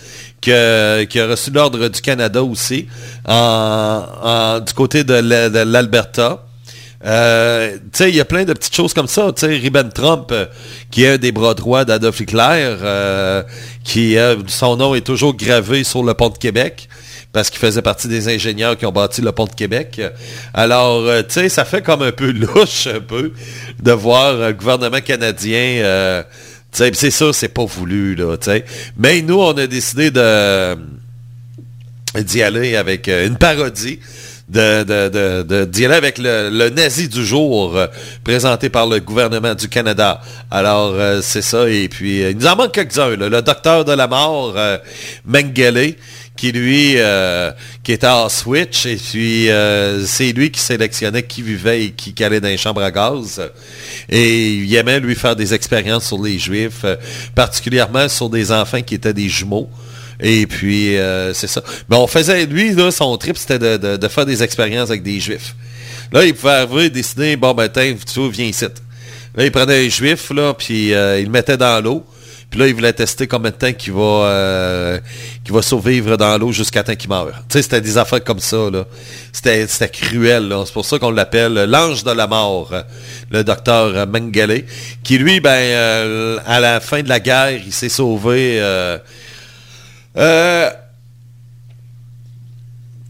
qui 0.41 0.51
a 0.51 1.05
reçu 1.27 1.51
l'ordre 1.51 1.87
du 1.87 2.01
Canada 2.01 2.43
aussi, 2.43 2.87
du 3.27 4.73
côté 4.73 5.03
de 5.03 5.63
l'Alberta. 5.63 6.48
Euh, 7.05 7.77
il 8.01 8.15
y 8.15 8.19
a 8.19 8.25
plein 8.25 8.43
de 8.43 8.53
petites 8.53 8.75
choses 8.75 8.93
comme 8.93 9.07
ça. 9.07 9.31
Tu 9.33 9.45
sais, 9.45 9.55
Ribbentrop, 9.55 10.31
euh, 10.31 10.45
qui 10.91 11.03
est 11.03 11.13
un 11.13 11.17
des 11.17 11.31
bras 11.31 11.53
droits 11.53 11.85
d'Adolf 11.85 12.19
Hitler, 12.19 12.75
euh, 12.81 13.43
son 14.47 14.75
nom 14.75 14.95
est 14.95 15.05
toujours 15.05 15.35
gravé 15.35 15.83
sur 15.83 16.03
le 16.03 16.13
pont 16.13 16.29
de 16.29 16.37
Québec 16.37 16.89
parce 17.31 17.49
qu'il 17.49 17.59
faisait 17.59 17.81
partie 17.81 18.07
des 18.07 18.27
ingénieurs 18.27 18.75
qui 18.75 18.85
ont 18.85 18.91
bâti 18.91 19.21
le 19.21 19.31
pont 19.31 19.45
de 19.45 19.53
Québec. 19.53 20.01
Alors, 20.53 21.07
ça 21.29 21.63
fait 21.63 21.83
comme 21.83 22.01
un 22.01 22.11
peu 22.11 22.31
louche, 22.31 22.87
un 22.87 22.99
peu, 22.99 23.33
de 23.81 23.91
voir 23.91 24.33
le 24.33 24.53
gouvernement 24.53 24.99
canadien... 24.99 26.23
c'est 26.71 27.11
sûr, 27.11 27.35
c'est 27.35 27.49
pas 27.49 27.65
voulu, 27.65 28.15
là. 28.15 28.35
Mais 28.97 29.21
nous, 29.21 29.39
on 29.39 29.55
a 29.57 29.67
décidé 29.67 30.11
de 30.11 30.75
d'y 32.15 32.41
aller 32.41 32.75
avec 32.75 33.07
une 33.07 33.37
parodie 33.37 33.99
de, 34.49 34.83
de, 34.83 35.43
de- 35.43 35.65
de- 35.65 35.85
avec 35.91 36.17
le, 36.17 36.49
le 36.51 36.69
nazi 36.69 37.07
du 37.07 37.23
jour 37.25 37.77
euh, 37.77 37.87
présenté 38.23 38.69
par 38.69 38.87
le 38.87 38.99
gouvernement 38.99 39.55
du 39.55 39.67
Canada. 39.69 40.21
Alors, 40.51 40.93
euh, 40.95 41.21
c'est 41.21 41.41
ça. 41.41 41.69
Et 41.69 41.87
puis, 41.87 42.23
euh, 42.23 42.31
il 42.31 42.37
nous 42.37 42.47
en 42.47 42.55
manque 42.55 42.73
quelques-uns. 42.73 43.15
Le 43.15 43.41
docteur 43.41 43.85
de 43.85 43.93
la 43.93 44.07
mort, 44.07 44.55
Mengele, 45.25 45.95
qui 46.35 46.51
lui, 46.51 46.95
qui 47.83 47.91
était 47.91 48.07
à 48.07 48.27
Switch, 48.29 48.85
et 48.85 48.95
puis 48.95 49.49
c'est 50.05 50.31
lui 50.31 50.49
qui 50.51 50.61
sélectionnait 50.61 51.23
qui 51.23 51.41
vivait 51.41 51.83
et 51.83 51.91
qui 51.91 52.23
allait 52.23 52.39
dans 52.39 52.47
les 52.47 52.57
chambres 52.57 52.81
à 52.81 52.91
gaz. 52.91 53.41
Et 54.07 54.53
il 54.53 54.73
aimait 54.75 54.99
lui 55.01 55.15
faire 55.15 55.35
des 55.35 55.53
expériences 55.53 56.07
sur 56.07 56.21
les 56.23 56.39
Juifs, 56.39 56.85
particulièrement 57.35 58.07
sur 58.07 58.29
des 58.29 58.51
enfants 58.53 58.81
qui 58.81 58.95
étaient 58.95 59.13
des 59.13 59.27
jumeaux. 59.27 59.69
Et 60.21 60.47
puis, 60.47 60.97
euh, 60.97 61.33
c'est 61.33 61.47
ça. 61.47 61.63
Mais 61.89 61.95
on 61.95 62.07
faisait, 62.07 62.45
lui, 62.45 62.75
son 62.91 63.17
trip, 63.17 63.37
c'était 63.37 63.59
de, 63.59 63.97
de- 63.97 64.07
faire 64.07 64.25
des 64.25 64.43
expériences 64.43 64.89
avec 64.89 65.03
des 65.03 65.19
juifs. 65.19 65.55
Là, 66.11 66.25
il 66.25 66.33
pouvait 66.33 66.53
arriver, 66.53 66.89
décider, 66.89 67.35
bon, 67.37 67.53
ben, 67.53 67.69
tu 67.69 68.19
vois, 68.19 68.29
viens 68.29 68.45
ici. 68.47 68.65
Là, 69.35 69.45
il 69.45 69.51
prenait 69.51 69.85
un 69.85 69.89
juif, 69.89 70.31
là, 70.31 70.53
puis 70.53 70.93
euh, 70.93 71.19
il 71.19 71.25
le 71.25 71.31
mettait 71.31 71.55
dans 71.55 71.81
l'eau. 71.81 72.05
Puis 72.49 72.59
là, 72.59 72.67
il 72.67 72.73
voulait 72.73 72.93
tester 72.93 73.27
combien 73.27 73.51
de 73.51 73.55
temps 73.55 73.71
qu'il 73.71 73.93
va, 73.93 74.01
euh, 74.01 74.99
va 75.49 75.61
survivre 75.61 76.17
dans 76.17 76.35
l'eau 76.39 76.51
jusqu'à 76.51 76.81
temps 76.83 76.95
qu'il 76.95 77.09
meure. 77.09 77.31
Tu 77.47 77.53
sais, 77.53 77.61
c'était 77.61 77.79
des 77.79 77.97
affaires 77.97 78.23
comme 78.23 78.39
ça, 78.39 78.71
là. 78.71 78.85
C'était, 79.31 79.67
cruel, 79.87 80.49
là. 80.49 80.63
C'est 80.65 80.73
pour 80.73 80.83
ça 80.83 80.97
qu'on 80.97 81.11
l'appelle 81.11 81.53
l'ange 81.53 82.03
de 82.03 82.11
la 82.11 82.25
mort, 82.25 82.73
le 83.29 83.43
docteur 83.43 84.07
Mengele, 84.07 84.65
qui, 85.03 85.19
lui, 85.19 85.39
ben, 85.39 86.39
à 86.45 86.59
la 86.59 86.79
fin 86.79 87.03
de 87.03 87.09
la 87.09 87.19
guerre, 87.21 87.51
il 87.65 87.71
s'est 87.71 87.87
sauvé... 87.87 88.59
euh, 90.17 90.69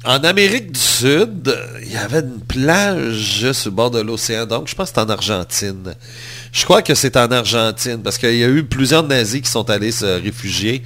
en 0.06 0.24
Amérique 0.24 0.72
du 0.72 0.80
Sud, 0.80 1.56
il 1.84 1.92
y 1.92 1.98
avait 1.98 2.20
une 2.20 2.40
plage 2.40 3.52
sur 3.52 3.70
le 3.70 3.76
bord 3.76 3.92
de 3.92 4.00
l'océan. 4.00 4.46
Donc, 4.46 4.68
je 4.68 4.76
pense 4.76 4.90
que 4.90 4.96
c'est 4.96 5.02
en 5.02 5.10
Argentine. 5.10 5.96
Je 6.52 6.64
crois 6.64 6.82
que 6.82 6.96
c'est 6.96 7.18
en 7.18 7.30
Argentine 7.32 8.02
parce 8.02 8.18
qu'il 8.18 8.36
y 8.36 8.44
a 8.44 8.48
eu 8.48 8.64
plusieurs 8.64 9.04
nazis 9.04 9.42
qui 9.42 9.50
sont 9.50 9.70
allés 9.70 9.92
se 9.92 10.06
réfugier 10.06 10.84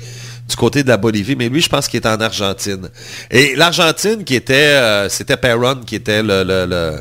du 0.49 0.55
côté 0.55 0.83
de 0.83 0.89
la 0.89 0.97
Bolivie, 0.97 1.35
mais 1.35 1.47
lui, 1.47 1.61
je 1.61 1.69
pense 1.69 1.87
qu'il 1.87 2.01
est 2.01 2.07
en 2.07 2.19
Argentine. 2.19 2.89
Et 3.31 3.55
l'Argentine, 3.55 4.23
qui 4.23 4.35
était, 4.35 4.73
euh, 4.73 5.09
c'était 5.09 5.37
Perón, 5.37 5.85
qui 5.85 5.95
était 5.95 6.21
le, 6.21 6.99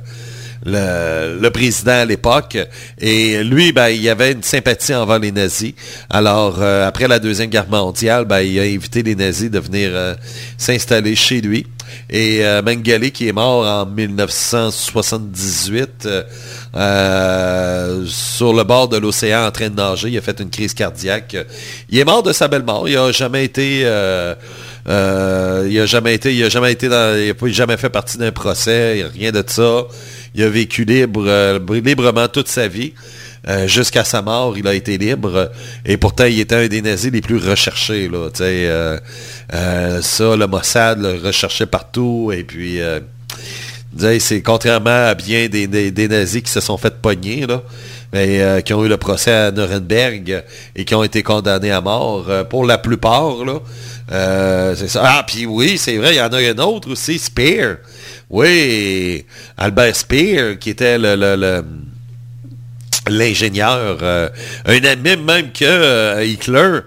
le- 0.65 1.49
président 1.51 1.93
à 1.93 2.05
l'époque. 2.05 2.57
Et 2.99 3.43
lui, 3.45 3.73
ben, 3.73 3.89
il 3.89 4.09
avait 4.09 4.33
une 4.33 4.43
sympathie 4.43 4.95
envers 4.95 5.19
les 5.19 5.33
nazis. 5.33 5.75
Alors, 6.09 6.57
euh, 6.61 6.89
après 6.89 7.09
la 7.09 7.19
Deuxième 7.19 7.51
Guerre 7.51 7.69
mondiale, 7.69 8.25
ben, 8.25 8.41
il 8.41 8.59
a 8.59 8.63
invité 8.63 9.03
les 9.03 9.15
nazis 9.15 9.51
de 9.51 9.59
venir 9.59 9.91
euh, 9.93 10.15
s'installer 10.57 11.15
chez 11.15 11.41
lui. 11.41 11.67
Et 12.09 12.45
euh, 12.45 12.63
Mengele, 12.63 13.11
qui 13.11 13.29
est 13.29 13.33
mort 13.33 13.67
en 13.67 13.85
1978, 13.85 16.09
euh, 16.75 18.05
sur 18.07 18.55
le 18.55 18.65
bord 18.65 18.89
de 18.89 18.97
l'océan 18.97 19.45
en 19.47 19.51
train 19.51 19.69
de 19.69 19.77
nager, 19.77 20.09
il 20.09 20.17
a 20.17 20.23
fait 20.23 20.41
une 20.41 20.49
crise 20.49 20.73
cardiaque. 20.73 21.37
Il 21.91 21.99
est 21.99 22.05
mort 22.05 22.23
de 22.23 22.33
sa 22.33 22.49
belle 22.49 22.63
mort. 22.63 22.89
Il 22.89 22.95
n'a 22.95 23.13
jamais 23.13 23.45
été... 23.45 23.81
il 23.81 23.87
a 23.87 24.37
jamais 25.87 26.15
été, 26.15 26.35
il 26.35 26.43
a 26.45 26.49
jamais 26.49 26.73
été 26.73 26.87
il 26.87 26.93
a 26.95 27.35
jamais 27.49 27.77
fait 27.77 27.91
partie 27.91 28.17
d'un 28.17 28.33
procès, 28.33 29.05
rien 29.15 29.31
de 29.31 29.45
ça. 29.47 29.83
Il 30.35 30.43
a 30.43 30.49
vécu 30.49 30.85
libre, 30.85 31.25
euh, 31.27 31.59
librement 31.85 32.27
toute 32.29 32.49
sa 32.49 32.67
vie. 32.69 32.95
Euh, 33.49 33.67
Jusqu'à 33.67 34.05
sa 34.05 34.23
mort, 34.23 34.57
il 34.57 34.67
a 34.67 34.73
été 34.75 34.97
libre. 34.97 35.51
Et 35.85 35.97
pourtant, 35.97 36.25
il 36.25 36.41
était 36.41 36.55
un 36.55 36.69
des 36.69 36.81
nazis 36.81 37.11
les 37.13 37.21
plus 37.21 37.37
recherchés. 37.39 38.09
Là, 38.09 38.29
euh, 38.41 40.01
ça, 40.01 40.37
le 40.37 40.47
Mossad 40.47 41.01
le 41.03 41.21
recherchait 41.27 41.67
partout. 41.67 42.33
Et 42.35 42.45
puis, 42.45 42.79
c'est 44.21 44.43
contrairement 44.43 45.09
à 45.09 45.15
bien 45.15 45.49
des, 45.49 45.67
des- 45.67 46.09
nazis 46.09 46.43
qui 46.43 46.51
se 46.51 46.61
sont 46.61 46.79
fait 46.79 46.95
pogner, 47.03 47.47
là, 47.47 47.63
mais 48.13 48.63
qui 48.65 48.73
ont 48.75 48.85
eu 48.85 48.89
le 48.89 48.97
procès 48.97 49.33
à 49.33 49.51
Nuremberg 49.51 50.45
et 50.77 50.85
qui 50.85 50.95
ont 50.95 51.03
été 51.03 51.23
condamnés 51.23 51.73
à 51.73 51.81
mort, 51.81 52.27
pour 52.49 52.65
la 52.65 52.79
plupart. 52.79 53.45
Là. 53.45 53.61
Ah, 54.11 55.25
puis 55.27 55.47
oui, 55.47 55.77
c'est 55.79 55.97
vrai, 55.97 56.15
il 56.15 56.19
y 56.19 56.21
en 56.23 56.33
a 56.33 56.39
un 56.39 56.59
autre 56.59 56.91
aussi, 56.93 57.19
Speer. 57.19 57.75
Oui, 58.33 59.27
Albert 59.59 59.95
Speer, 59.95 60.57
qui 60.59 60.71
était 60.71 60.97
l'ingénieur, 63.07 63.99
euh, 64.01 64.31
un 64.65 64.85
ami 64.85 65.17
même 65.19 65.53
que 65.53 65.67
euh, 65.67 66.25
Hitler 66.25 66.79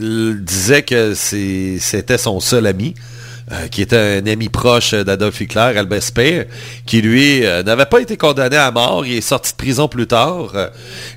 euh, 0.00 0.34
disait 0.40 0.82
que 0.82 1.14
c'était 1.14 2.18
son 2.18 2.40
seul 2.40 2.66
ami, 2.66 2.96
qui 3.70 3.80
était 3.80 4.20
un 4.22 4.26
ami 4.26 4.48
proche 4.48 4.92
d'Adolf 4.92 5.40
Hitler, 5.40 5.72
Albert 5.76 6.02
Speer, 6.02 6.48
qui 6.84 7.00
lui 7.00 7.42
n'avait 7.64 7.86
pas 7.86 8.00
été 8.00 8.18
condamné 8.18 8.56
à 8.56 8.70
mort, 8.72 9.06
il 9.06 9.14
est 9.14 9.20
sorti 9.22 9.52
de 9.52 9.56
prison 9.56 9.88
plus 9.88 10.06
tard 10.06 10.52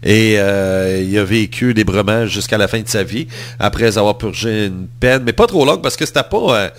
et 0.02 0.36
il 0.36 1.18
a 1.18 1.24
vécu 1.26 1.74
librement 1.74 2.28
jusqu'à 2.28 2.58
la 2.58 2.70
fin 2.70 2.80
de 2.80 2.88
sa 2.88 3.04
vie, 3.04 3.28
après 3.60 3.98
avoir 3.98 4.18
purgé 4.18 4.68
une 4.68 4.88
peine, 5.00 5.24
mais 5.26 5.34
pas 5.34 5.46
trop 5.46 5.66
longue 5.66 5.82
parce 5.82 5.98
que 5.98 6.06
c'était 6.06 6.24
pas... 6.24 6.72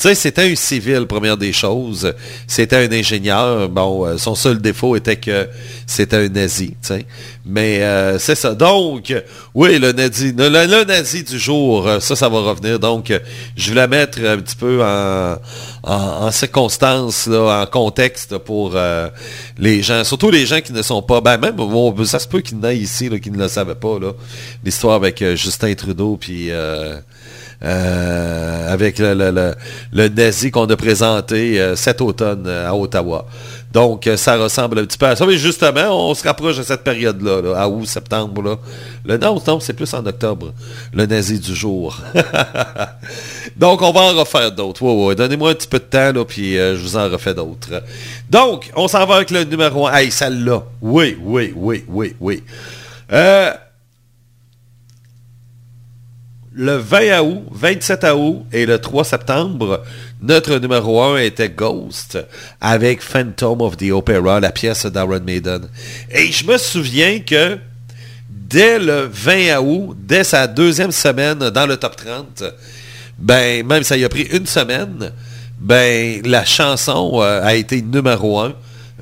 c'était 0.00 0.50
un 0.50 0.54
civil, 0.54 1.06
première 1.06 1.36
des 1.36 1.52
choses. 1.52 2.14
C'était 2.46 2.76
un 2.76 2.90
ingénieur. 2.90 3.68
Bon, 3.68 4.06
euh, 4.06 4.16
son 4.16 4.34
seul 4.34 4.60
défaut 4.60 4.96
était 4.96 5.16
que 5.16 5.46
c'était 5.86 6.16
un 6.16 6.28
nazi. 6.28 6.74
Mais 7.44 7.82
euh, 7.82 8.18
c'est 8.18 8.34
ça. 8.34 8.54
Donc, 8.54 9.14
oui, 9.54 9.78
le 9.78 9.92
nazi, 9.92 10.32
le, 10.36 10.84
nazi 10.84 11.22
du 11.22 11.38
jour, 11.38 11.86
euh, 11.86 12.00
ça, 12.00 12.16
ça 12.16 12.30
va 12.30 12.40
revenir. 12.40 12.78
Donc, 12.78 13.12
je 13.56 13.68
vais 13.68 13.76
la 13.76 13.88
mettre 13.88 14.20
un 14.24 14.38
petit 14.38 14.56
peu 14.56 14.82
en, 14.82 16.30
circonstance, 16.30 17.28
en 17.28 17.66
contexte 17.66 18.38
pour 18.38 18.76
les 19.58 19.82
gens, 19.82 20.04
surtout 20.04 20.30
les 20.30 20.46
gens 20.46 20.60
qui 20.60 20.72
ne 20.72 20.82
sont 20.82 21.02
pas, 21.02 21.20
ben 21.20 21.36
même, 21.36 21.56
ça 22.06 22.18
se 22.18 22.28
peut 22.28 22.40
qu'il 22.40 22.56
y 22.56 22.60
en 22.60 22.64
ait 22.64 22.78
ici 22.78 23.08
là, 23.08 23.18
qui 23.18 23.30
ne 23.30 23.38
le 23.38 23.48
savaient 23.48 23.74
pas, 23.74 23.98
l'histoire 24.64 24.94
avec 24.94 25.22
Justin 25.34 25.74
Trudeau, 25.74 26.16
puis... 26.18 26.50
euh, 27.62 28.72
avec 28.72 28.98
le, 28.98 29.12
le, 29.12 29.54
le, 29.92 30.08
nazi 30.08 30.50
qu'on 30.50 30.64
a 30.64 30.76
présenté 30.76 31.60
euh, 31.60 31.76
cet 31.76 32.00
automne 32.00 32.44
euh, 32.46 32.70
à 32.70 32.74
Ottawa. 32.74 33.26
Donc, 33.70 34.08
ça 34.16 34.38
ressemble 34.38 34.78
un 34.78 34.84
petit 34.86 34.96
peu 34.96 35.04
à 35.04 35.14
ça. 35.14 35.26
Mais 35.26 35.36
justement, 35.36 36.08
on 36.08 36.14
se 36.14 36.26
rapproche 36.26 36.56
de 36.56 36.62
cette 36.62 36.82
période-là, 36.82 37.42
là, 37.42 37.60
à 37.60 37.68
août, 37.68 37.84
septembre. 37.84 38.58
Le, 39.04 39.18
non, 39.18 39.40
non, 39.46 39.60
c'est 39.60 39.74
plus 39.74 39.92
en 39.92 40.04
octobre, 40.06 40.54
le 40.94 41.04
nazi 41.04 41.38
du 41.38 41.54
jour. 41.54 41.98
Donc, 43.58 43.82
on 43.82 43.92
va 43.92 44.00
en 44.00 44.14
refaire 44.14 44.50
d'autres. 44.52 44.82
Ouais, 44.82 45.08
ouais. 45.08 45.14
Donnez-moi 45.14 45.50
un 45.50 45.54
petit 45.54 45.68
peu 45.68 45.78
de 45.78 45.84
temps, 45.84 46.12
là, 46.12 46.24
puis 46.24 46.54
je 46.54 46.80
vous 46.80 46.96
en 46.96 47.10
refais 47.10 47.34
d'autres. 47.34 47.82
Donc, 48.30 48.70
on 48.74 48.88
s'en 48.88 49.04
va 49.04 49.16
avec 49.16 49.30
le 49.30 49.44
numéro 49.44 49.86
1. 49.86 49.92
Hey, 49.92 50.10
celle-là. 50.10 50.62
Oui, 50.80 51.16
oui, 51.22 51.52
oui, 51.54 51.84
oui, 51.88 52.16
oui. 52.18 52.42
Le 56.52 56.76
20 56.76 57.20
août, 57.20 57.42
27 57.52 58.04
août 58.14 58.44
et 58.52 58.66
le 58.66 58.78
3 58.80 59.04
septembre, 59.04 59.82
notre 60.20 60.56
numéro 60.58 61.00
1 61.02 61.18
était 61.18 61.48
Ghost 61.48 62.18
avec 62.60 63.02
Phantom 63.02 63.60
of 63.60 63.76
the 63.76 63.90
Opera, 63.92 64.40
la 64.40 64.50
pièce 64.50 64.86
d'Aaron 64.86 65.20
Maiden. 65.20 65.68
Et 66.10 66.32
je 66.32 66.44
me 66.44 66.58
souviens 66.58 67.20
que 67.20 67.56
dès 68.28 68.78
le 68.80 69.08
20 69.12 69.58
août, 69.60 69.96
dès 70.00 70.24
sa 70.24 70.46
deuxième 70.48 70.90
semaine 70.92 71.38
dans 71.38 71.66
le 71.66 71.76
top 71.76 71.94
30, 71.96 72.42
ben, 73.18 73.64
même 73.64 73.84
ça 73.84 73.96
y 73.96 74.04
a 74.04 74.08
pris 74.08 74.22
une 74.32 74.46
semaine, 74.46 75.12
ben, 75.60 76.20
la 76.24 76.44
chanson 76.44 77.20
euh, 77.22 77.44
a 77.44 77.54
été 77.54 77.80
numéro 77.80 78.40
1. 78.40 78.54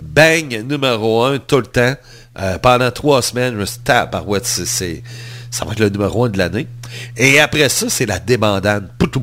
Bang, 0.02 0.64
numéro 0.68 1.24
1 1.24 1.38
tout 1.38 1.56
le 1.58 1.66
temps. 1.66 1.94
Euh, 2.40 2.58
pendant 2.58 2.90
trois 2.90 3.22
semaines, 3.22 3.54
je 3.54 3.58
me 3.60 3.64
suis 3.64 3.80
dit, 3.80 4.66
c'est- 4.66 5.02
ça 5.50 5.64
va 5.64 5.72
être 5.72 5.80
le 5.80 5.88
numéro 5.88 6.24
1 6.24 6.30
de 6.30 6.38
l'année. 6.38 6.66
Et 7.16 7.40
après 7.40 7.68
ça, 7.68 7.86
c'est 7.88 8.06
la 8.06 8.18
débandade. 8.18 8.90
Poutou. 8.98 9.22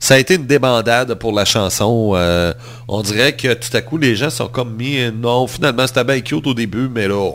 Ça 0.00 0.14
a 0.14 0.18
été 0.18 0.36
une 0.36 0.46
débandade 0.46 1.14
pour 1.14 1.32
la 1.32 1.44
chanson. 1.44 2.12
Euh, 2.14 2.52
on 2.86 3.02
dirait 3.02 3.34
que 3.34 3.54
tout 3.54 3.76
à 3.76 3.80
coup, 3.80 3.98
les 3.98 4.14
gens 4.14 4.30
sont 4.30 4.48
comme 4.48 4.74
mis... 4.74 4.98
Non, 5.10 5.46
finalement, 5.46 5.86
c'était 5.86 6.04
bien 6.04 6.20
cute 6.20 6.46
au 6.46 6.54
début, 6.54 6.88
mais 6.88 7.08
là, 7.08 7.32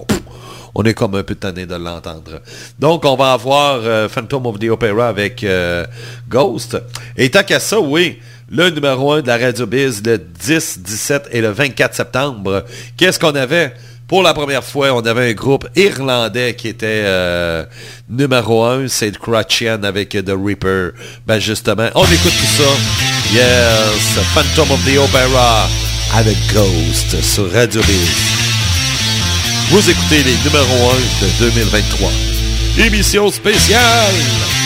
on 0.73 0.83
est 0.83 0.93
comme 0.93 1.15
un 1.15 1.23
peu 1.23 1.35
tanné 1.35 1.65
de 1.65 1.75
l'entendre. 1.75 2.41
Donc, 2.79 3.03
on 3.05 3.15
va 3.15 3.33
avoir 3.33 3.79
euh, 3.83 4.07
Phantom 4.07 4.45
of 4.45 4.59
the 4.59 4.69
Opera 4.69 5.09
avec 5.09 5.43
euh, 5.43 5.85
Ghost. 6.29 6.77
Et 7.17 7.29
tant 7.29 7.43
qu'à 7.43 7.59
ça, 7.59 7.79
oui, 7.79 8.19
le 8.49 8.69
numéro 8.69 9.11
1 9.11 9.21
de 9.21 9.27
la 9.27 9.37
Radio 9.37 9.65
Biz, 9.65 10.01
le 10.05 10.17
10, 10.17 10.79
17 10.79 11.29
et 11.31 11.41
le 11.41 11.49
24 11.49 11.93
septembre. 11.93 12.63
Qu'est-ce 12.97 13.19
qu'on 13.19 13.35
avait? 13.35 13.73
Pour 14.07 14.21
la 14.21 14.33
première 14.33 14.63
fois, 14.63 14.91
on 14.93 15.01
avait 15.01 15.31
un 15.31 15.33
groupe 15.33 15.67
irlandais 15.75 16.55
qui 16.55 16.67
était 16.67 17.03
euh, 17.05 17.65
numéro 18.09 18.63
1, 18.63 18.87
c'est 18.87 19.17
Crutchian 19.17 19.83
avec 19.83 20.09
The 20.09 20.33
Reaper. 20.37 20.91
Ben 21.25 21.39
justement, 21.39 21.89
on 21.95 22.03
écoute 22.03 22.33
tout 22.37 22.63
ça. 22.63 22.69
Yes, 23.33 24.19
Phantom 24.33 24.71
of 24.71 24.85
the 24.85 24.97
Opera 24.97 25.67
avec 26.15 26.37
Ghost 26.53 27.21
sur 27.23 27.51
Radio 27.51 27.81
Biz. 27.81 28.33
Vous 29.69 29.89
écoutez 29.89 30.23
les 30.23 30.35
numéros 30.43 30.91
1 30.91 31.45
de 31.45 31.51
2023. 31.51 32.11
Émission 32.85 33.31
spéciale! 33.31 34.62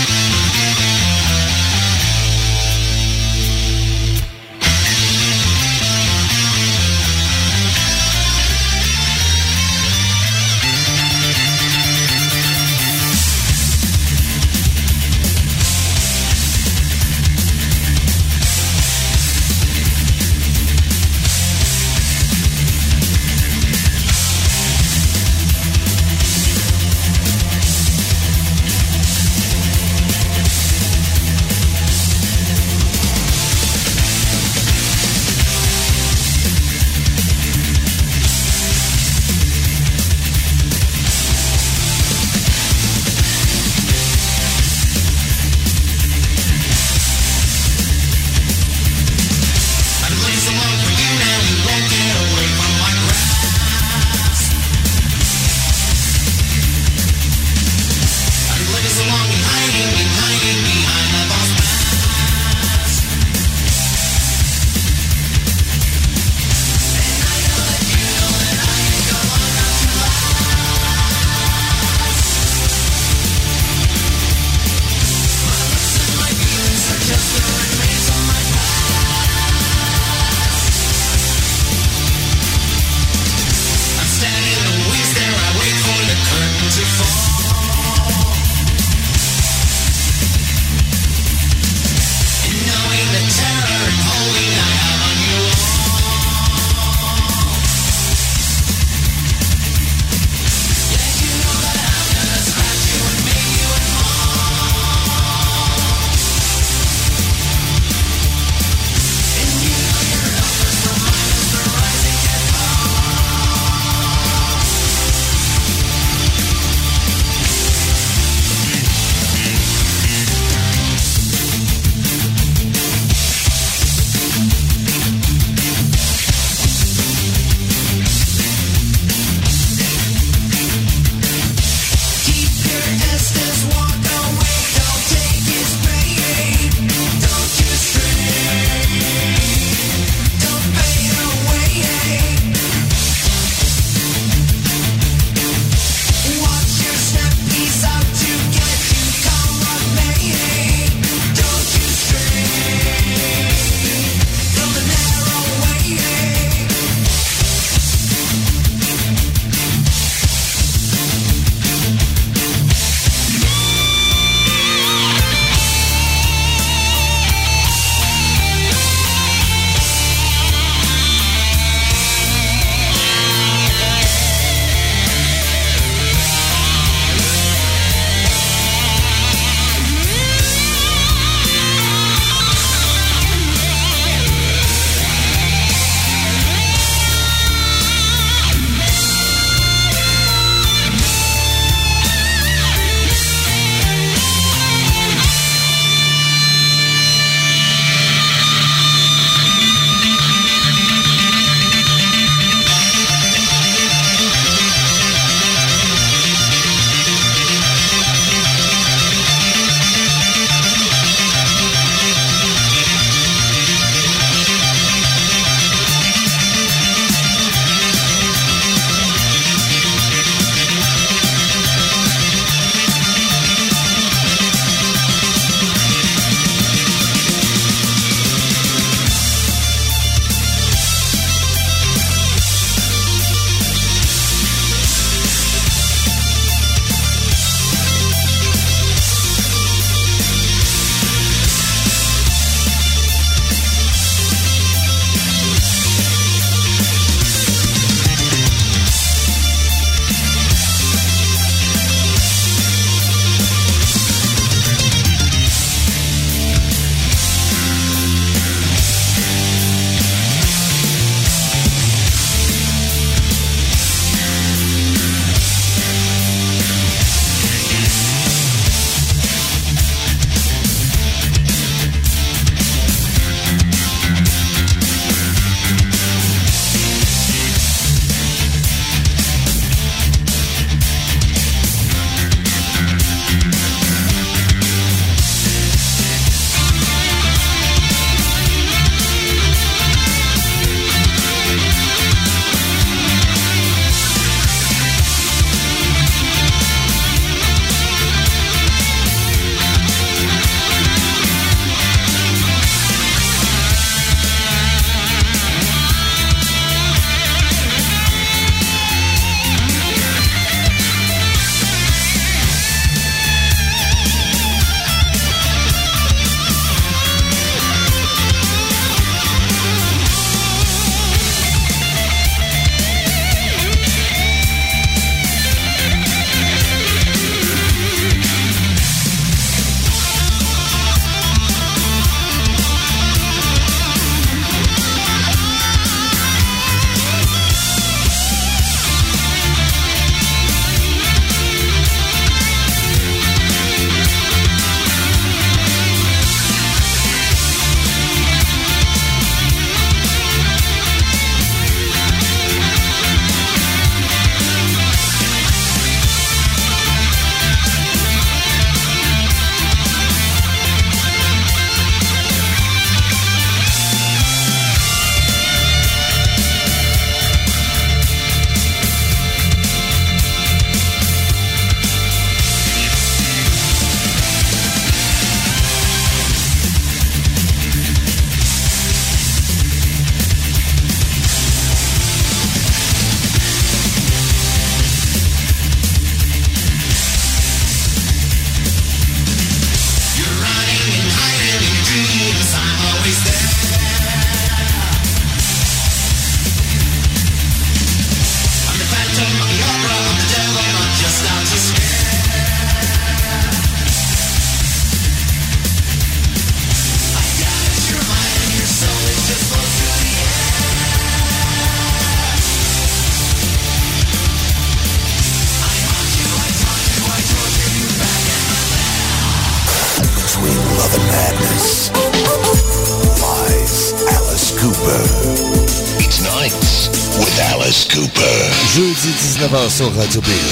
Sur 429.78 429.94
Radio 429.95 430.22
Biz. 430.22 430.47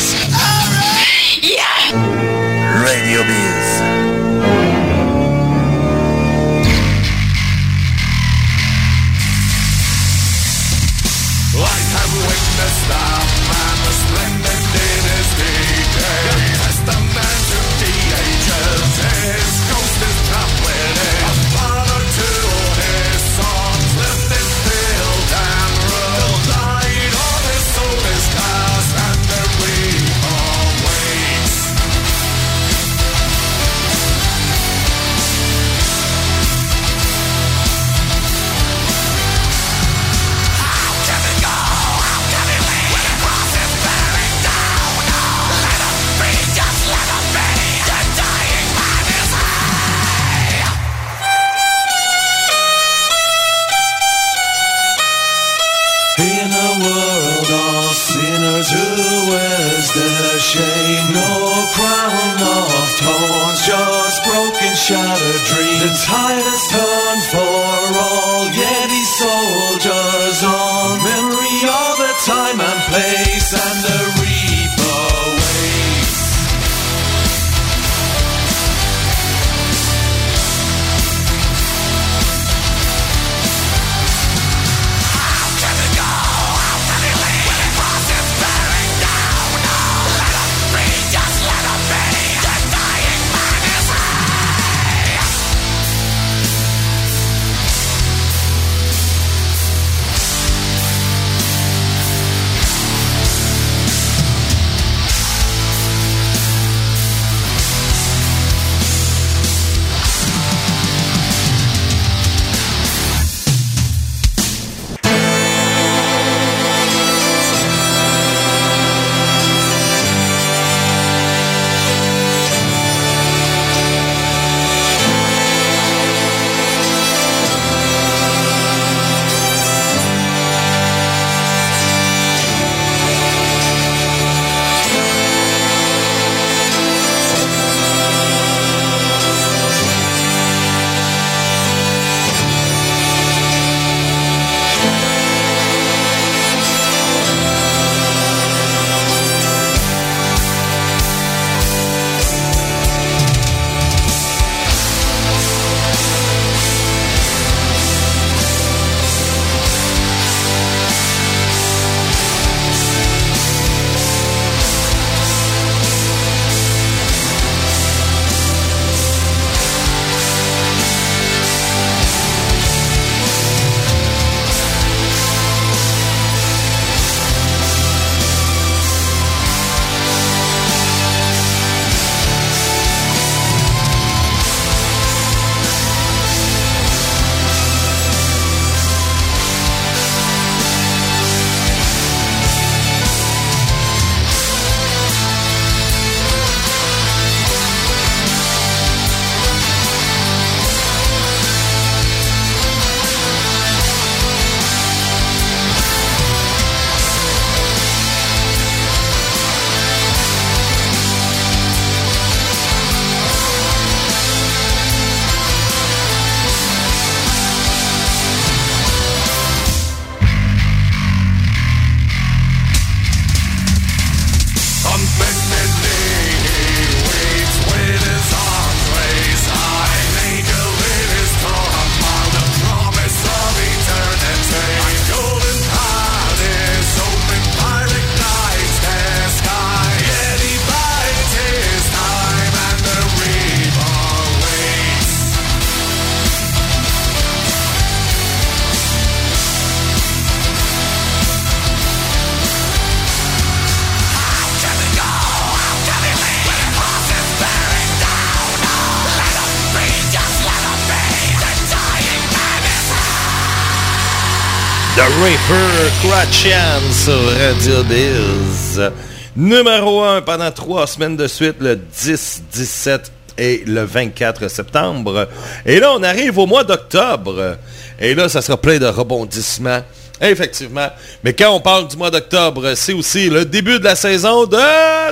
The 265.26 265.27
Reaper 265.27 265.91
Crutchian 266.02 266.93
sur 266.93 267.19
Radio 267.39 267.84
Biz. 267.84 268.91
Numéro 269.35 270.03
1 270.03 270.22
pendant 270.22 270.52
trois 270.52 270.85
semaines 270.85 271.15
de 271.15 271.26
suite, 271.26 271.56
le 271.60 271.77
10, 271.77 272.43
17 272.53 273.11
et 273.39 273.64
le 273.65 273.84
24 273.85 274.47
septembre. 274.47 275.27
Et 275.65 275.80
là, 275.80 275.93
on 275.95 276.03
arrive 276.03 276.38
au 276.38 276.45
mois 276.45 276.64
d'octobre. 276.64 277.57
Et 277.99 278.14
là, 278.14 278.30
ça 278.30 278.43
sera 278.43 278.57
plein 278.57 278.77
de 278.77 278.85
rebondissements. 278.85 279.81
Effectivement. 280.22 280.89
Mais 281.23 281.34
quand 281.34 281.49
on 281.56 281.60
parle 281.60 281.88
du 281.88 281.97
mois 281.97 282.11
d'octobre, 282.11 282.76
c'est 282.76 282.93
aussi 282.93 283.27
le 283.27 283.45
début 283.45 283.80
de 283.80 283.84
la 283.84 283.95
saison 283.95 284.45
de 284.45 284.57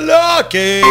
l'hockey. 0.05 0.83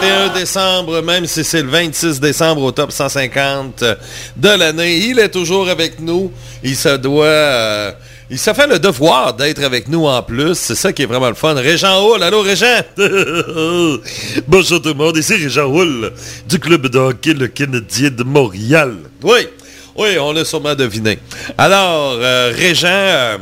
31 0.00 0.28
décembre, 0.32 1.02
même 1.02 1.26
si 1.26 1.44
c'est 1.44 1.60
le 1.60 1.68
26 1.68 2.20
décembre 2.20 2.62
au 2.62 2.72
top 2.72 2.90
150 2.90 3.84
de 4.34 4.48
l'année, 4.48 4.96
il 4.96 5.18
est 5.18 5.28
toujours 5.28 5.68
avec 5.68 6.00
nous. 6.00 6.32
Il 6.62 6.74
se 6.74 6.96
doit... 6.96 7.26
euh, 7.26 7.92
il 8.30 8.38
se 8.38 8.54
fait 8.54 8.66
le 8.66 8.78
devoir 8.78 9.34
d'être 9.34 9.62
avec 9.62 9.88
nous 9.88 10.06
en 10.06 10.22
plus. 10.22 10.54
C'est 10.54 10.74
ça 10.74 10.94
qui 10.94 11.02
est 11.02 11.06
vraiment 11.06 11.28
le 11.28 11.34
fun. 11.34 11.52
Régent 11.52 12.02
Hull, 12.02 12.22
allô 12.22 12.40
Régent? 12.40 12.80
Bonjour 14.48 14.80
tout 14.80 14.88
le 14.88 14.94
monde, 14.94 15.18
ici 15.18 15.34
Régent 15.34 15.66
Hull 15.70 16.12
du 16.48 16.58
club 16.58 16.86
de 16.86 16.98
hockey 16.98 17.34
Le 17.34 17.48
Canadien 17.48 18.08
de 18.08 18.22
Montréal. 18.22 18.96
Oui, 19.22 19.48
oui, 19.96 20.18
on 20.18 20.32
l'a 20.32 20.46
sûrement 20.46 20.74
deviné. 20.74 21.18
Alors, 21.58 22.16
euh, 22.18 22.52
Régent, 22.56 22.88
euh, 22.88 23.36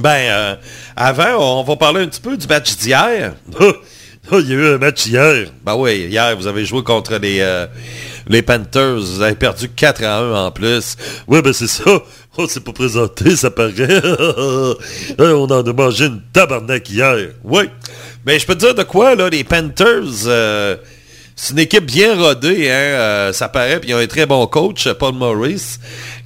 ben, 0.00 0.10
euh, 0.10 0.54
avant, 0.94 1.60
on 1.60 1.64
va 1.64 1.74
parler 1.74 2.02
un 2.02 2.06
petit 2.06 2.20
peu 2.20 2.36
du 2.36 2.46
match 2.46 2.76
d'hier. 2.76 3.34
Oh, 4.30 4.38
il 4.38 4.48
y 4.48 4.52
a 4.52 4.54
eu 4.54 4.74
un 4.74 4.78
match 4.78 5.06
hier. 5.06 5.48
Ben 5.64 5.74
oui, 5.74 6.06
hier, 6.08 6.36
vous 6.36 6.46
avez 6.46 6.64
joué 6.64 6.84
contre 6.84 7.16
les, 7.16 7.40
euh, 7.40 7.66
les 8.28 8.40
Panthers. 8.40 8.94
Vous 8.94 9.20
avez 9.20 9.34
perdu 9.34 9.68
4 9.68 10.04
à 10.04 10.18
1 10.18 10.46
en 10.46 10.50
plus. 10.52 10.96
Oui, 11.26 11.42
ben 11.42 11.52
c'est 11.52 11.66
ça. 11.66 12.02
On 12.38 12.46
s'est 12.46 12.60
pas 12.60 12.72
présenté, 12.72 13.34
ça 13.34 13.50
paraît. 13.50 14.00
Hein, 14.04 14.74
on 15.18 15.50
en 15.50 15.66
a 15.66 15.72
mangé 15.72 16.06
une 16.06 16.22
tabarnak 16.32 16.88
hier. 16.88 17.30
Oui. 17.42 17.64
Mais 18.24 18.38
je 18.38 18.46
peux 18.46 18.54
te 18.54 18.60
dire 18.60 18.74
de 18.76 18.84
quoi, 18.84 19.16
là, 19.16 19.28
les 19.28 19.42
Panthers, 19.42 20.26
euh, 20.26 20.76
c'est 21.34 21.54
une 21.54 21.60
équipe 21.60 21.86
bien 21.86 22.14
rodée, 22.14 22.70
hein, 22.70 22.74
euh, 22.74 23.32
ça 23.32 23.48
paraît, 23.48 23.80
puis 23.80 23.90
ils 23.90 23.94
ont 23.94 23.98
un 23.98 24.06
très 24.06 24.26
bon 24.26 24.46
coach, 24.46 24.88
Paul 24.92 25.14
Morris. 25.14 25.78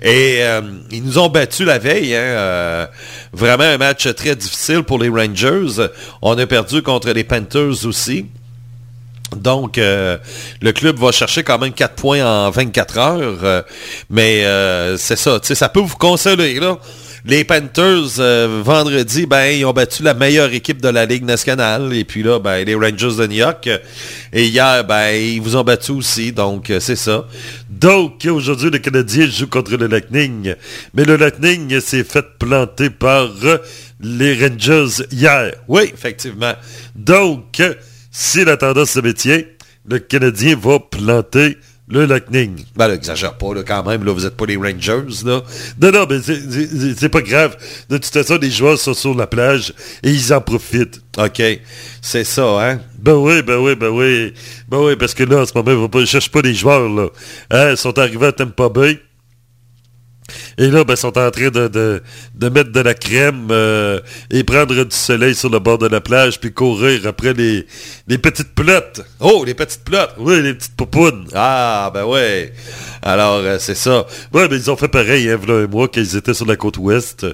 Et 0.03 0.39
euh, 0.41 0.61
ils 0.91 1.03
nous 1.03 1.19
ont 1.19 1.29
battus 1.29 1.67
la 1.67 1.79
veille, 1.79 2.15
hein, 2.15 2.19
euh, 2.19 2.87
vraiment 3.33 3.65
un 3.65 3.79
match 3.79 4.13
très 4.15 4.35
difficile 4.35 4.83
pour 4.83 4.99
les 4.99 5.09
Rangers. 5.09 5.89
On 6.23 6.37
a 6.37 6.47
perdu 6.47 6.83
contre 6.83 7.11
les 7.11 7.25
Panthers 7.25 7.87
aussi. 7.87 8.27
Donc, 9.35 9.79
euh, 9.79 10.19
le 10.61 10.73
club 10.73 10.99
va 10.99 11.11
chercher 11.11 11.43
quand 11.43 11.59
même 11.59 11.73
4 11.73 11.95
points 11.95 12.25
en 12.25 12.51
24 12.51 12.99
heures. 12.99 13.39
euh, 13.43 13.63
mais 14.09 14.45
euh, 14.45 14.97
c'est 14.97 15.17
ça, 15.17 15.39
ça 15.43 15.69
peut 15.69 15.81
vous 15.81 15.97
consoler, 15.97 16.61
là. 16.61 16.79
Les 17.29 17.43
Panthers, 17.43 18.21
vendredi, 18.63 19.27
ben, 19.27 19.47
ils 19.47 19.65
ont 19.65 19.73
battu 19.73 20.05
la 20.05 20.15
meilleure 20.15 20.53
équipe 20.53 20.81
de 20.81 20.89
la 20.89 21.07
Ligue 21.07 21.25
nationale. 21.25 21.93
Et 21.93 22.05
puis 22.05 22.23
là, 22.23 22.39
ben, 22.39 22.65
les 22.65 22.77
Rangers 22.77 23.17
de 23.19 23.27
New 23.27 23.39
York. 23.39 23.69
Et 24.33 24.47
hier, 24.47 24.85
ben, 24.85 25.09
ils 25.11 25.41
vous 25.41 25.57
ont 25.57 25.65
battu 25.65 25.91
aussi. 25.91 26.31
Donc, 26.31 26.73
c'est 26.79 26.95
ça. 26.95 27.27
Donc, 27.69 28.25
aujourd'hui, 28.31 28.71
le 28.71 28.79
Canadien 28.79 29.27
joue 29.27 29.49
contre 29.49 29.77
le 29.77 29.89
Lightning. 29.89 30.55
Mais 30.95 31.05
le 31.05 31.17
Lightning 31.17 31.81
s'est 31.81 32.05
fait 32.05 32.25
planter 32.39 32.91
par 32.91 33.29
les 34.01 34.47
Rangers 34.47 35.03
hier. 35.11 35.53
Oui, 35.67 35.91
effectivement. 35.93 36.53
Donc, 36.95 37.61
si 38.19 38.47
la 38.47 38.57
tendance 38.57 38.93
se 38.93 39.01
maintient, 39.01 39.43
le 39.87 39.99
Canadien 39.99 40.57
va 40.57 40.79
planter 40.81 41.59
le 41.87 42.07
Lightning. 42.07 42.65
Ben 42.75 42.89
là, 42.89 42.95
exagère 42.95 43.37
pas, 43.37 43.53
là, 43.53 43.63
quand 43.63 43.85
même. 43.85 44.05
Là, 44.05 44.13
vous 44.13 44.25
êtes 44.25 44.39
pas 44.39 44.47
les 44.47 44.57
Rangers, 44.57 45.03
là. 45.27 45.43
Non, 45.83 45.93
non, 45.93 46.07
mais 46.09 46.21
c'est- 46.23 47.09
pas 47.11 47.21
grave. 47.21 47.59
De 47.91 47.99
toute 47.99 48.07
façon, 48.13 48.39
les 48.41 48.51
joueurs 48.51 48.79
sont 48.79 48.95
sur 48.95 49.15
la 49.15 49.27
plage 49.27 49.75
et 50.03 50.11
ils 50.11 50.33
en 50.33 50.41
profitent. 50.41 51.03
OK. 51.19 51.43
C'est 52.01 52.25
ça, 52.25 52.71
hein? 52.71 52.81
Ben 52.99 53.15
oui, 53.17 53.43
ben 53.43 53.59
oui, 53.59 53.75
ben 53.77 53.91
oui. 53.91 54.33
Ben 54.67 54.79
oui, 54.79 54.97
parce 54.97 55.13
que 55.13 55.25
là, 55.25 55.43
en 55.43 55.47
ce 55.47 55.53
moment, 55.55 55.89
ils 55.95 56.01
ils 56.01 56.07
cherchent 56.07 56.31
pas 56.31 56.41
les 56.41 56.55
joueurs, 56.55 56.89
là. 56.89 57.09
Hein, 57.51 57.73
ils 57.73 57.77
sont 57.77 57.97
arrivés 57.99 58.27
à 58.29 58.33
Tampa 58.33 58.71
Bay. 58.71 58.99
Et 60.59 60.69
là, 60.69 60.85
ben, 60.85 60.95
ils 60.95 60.97
sont 60.97 61.19
en 61.19 61.31
train 61.31 61.51
de, 61.51 61.69
de, 61.69 62.03
de 62.35 62.49
mettre 62.49 62.73
de 62.73 62.81
la 62.81 62.95
crème 62.95 63.49
euh, 63.51 64.01
et 64.31 64.43
prendre 64.43 64.75
du 64.75 64.97
soleil 64.97 65.35
sur 65.35 65.51
le 65.51 65.59
bord 65.59 65.79
de 65.79 65.87
la 65.87 66.01
plage, 66.01 66.41
puis 66.41 66.53
courir 66.53 67.07
après 67.07 67.35
les, 67.35 67.67
les 68.09 68.19
petites 68.19 68.55
pelotes. 68.55 69.03
Oh, 69.21 69.45
les 69.45 69.55
petites 69.55 69.85
pelotes! 69.85 70.15
Oui, 70.19 70.43
les 70.43 70.55
petites 70.55 70.77
poupounes. 70.77 71.27
Ah, 71.35 71.91
ben 71.93 72.05
ouais. 72.05 72.53
Alors, 73.07 73.37
euh, 73.37 73.57
c'est 73.61 73.77
ça. 73.77 74.05
Ouais, 74.33 74.49
mais 74.51 74.57
ils 74.57 74.69
ont 74.69 74.77
fait 74.77 74.89
pareil, 74.89 75.31
hein, 75.31 75.39
voilà 75.41 75.63
un 75.63 75.69
mois, 75.69 75.87
qu'ils 75.87 76.17
étaient 76.17 76.35
sur 76.35 76.45
la 76.45 76.57
côte 76.57 76.77
ouest. 76.77 77.25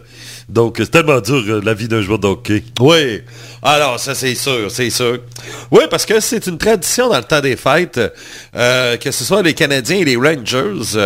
Donc, 0.47 0.75
c'est 0.77 0.91
tellement 0.91 1.19
dur, 1.23 1.43
euh, 1.49 1.63
la 1.65 1.73
vie 1.73 1.89
d'un 1.89 2.03
joueur 2.03 2.19
de 2.19 2.27
hockey. 2.27 2.63
Oui. 2.79 3.23
Alors, 3.63 3.99
ça, 3.99 4.15
c'est 4.15 4.35
sûr, 4.35 4.71
c'est 4.71 4.91
sûr. 4.91 5.21
Oui, 5.71 5.85
parce 5.89 6.05
que 6.05 6.21
c'est 6.21 6.47
une 6.47 6.59
tradition 6.59 7.09
dans 7.09 7.17
le 7.17 7.25
temps 7.25 7.41
des 7.41 7.57
fêtes, 7.57 7.99
euh, 8.55 8.99
que 8.99 9.11
ce 9.11 9.25
soit 9.25 9.41
les 9.41 9.55
Canadiens 9.55 9.97
et 9.97 10.05
les 10.05 10.17
Rangers, 10.17 10.99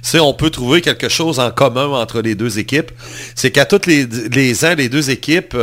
si 0.00 0.18
on 0.18 0.32
peut 0.32 0.48
trouver 0.48 0.80
quelque 0.80 1.10
chose 1.10 1.38
en 1.38 1.50
commun 1.50 1.88
entre 1.88 2.22
les 2.22 2.34
deux 2.34 2.58
équipes, 2.58 2.92
c'est 3.34 3.50
qu'à 3.50 3.66
tous 3.66 3.86
les, 3.86 4.06
les 4.06 4.64
ans, 4.64 4.74
les 4.74 4.88
deux 4.88 5.10
équipes 5.10 5.54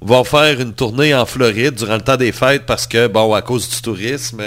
vont 0.00 0.24
faire 0.24 0.58
une 0.58 0.72
tournée 0.72 1.14
en 1.14 1.26
Floride 1.26 1.74
durant 1.74 1.96
le 1.96 2.00
temps 2.00 2.16
des 2.16 2.32
fêtes 2.32 2.64
parce 2.64 2.86
que, 2.86 3.08
bon, 3.08 3.34
à 3.34 3.42
cause 3.42 3.68
du 3.68 3.82
tourisme, 3.82 4.42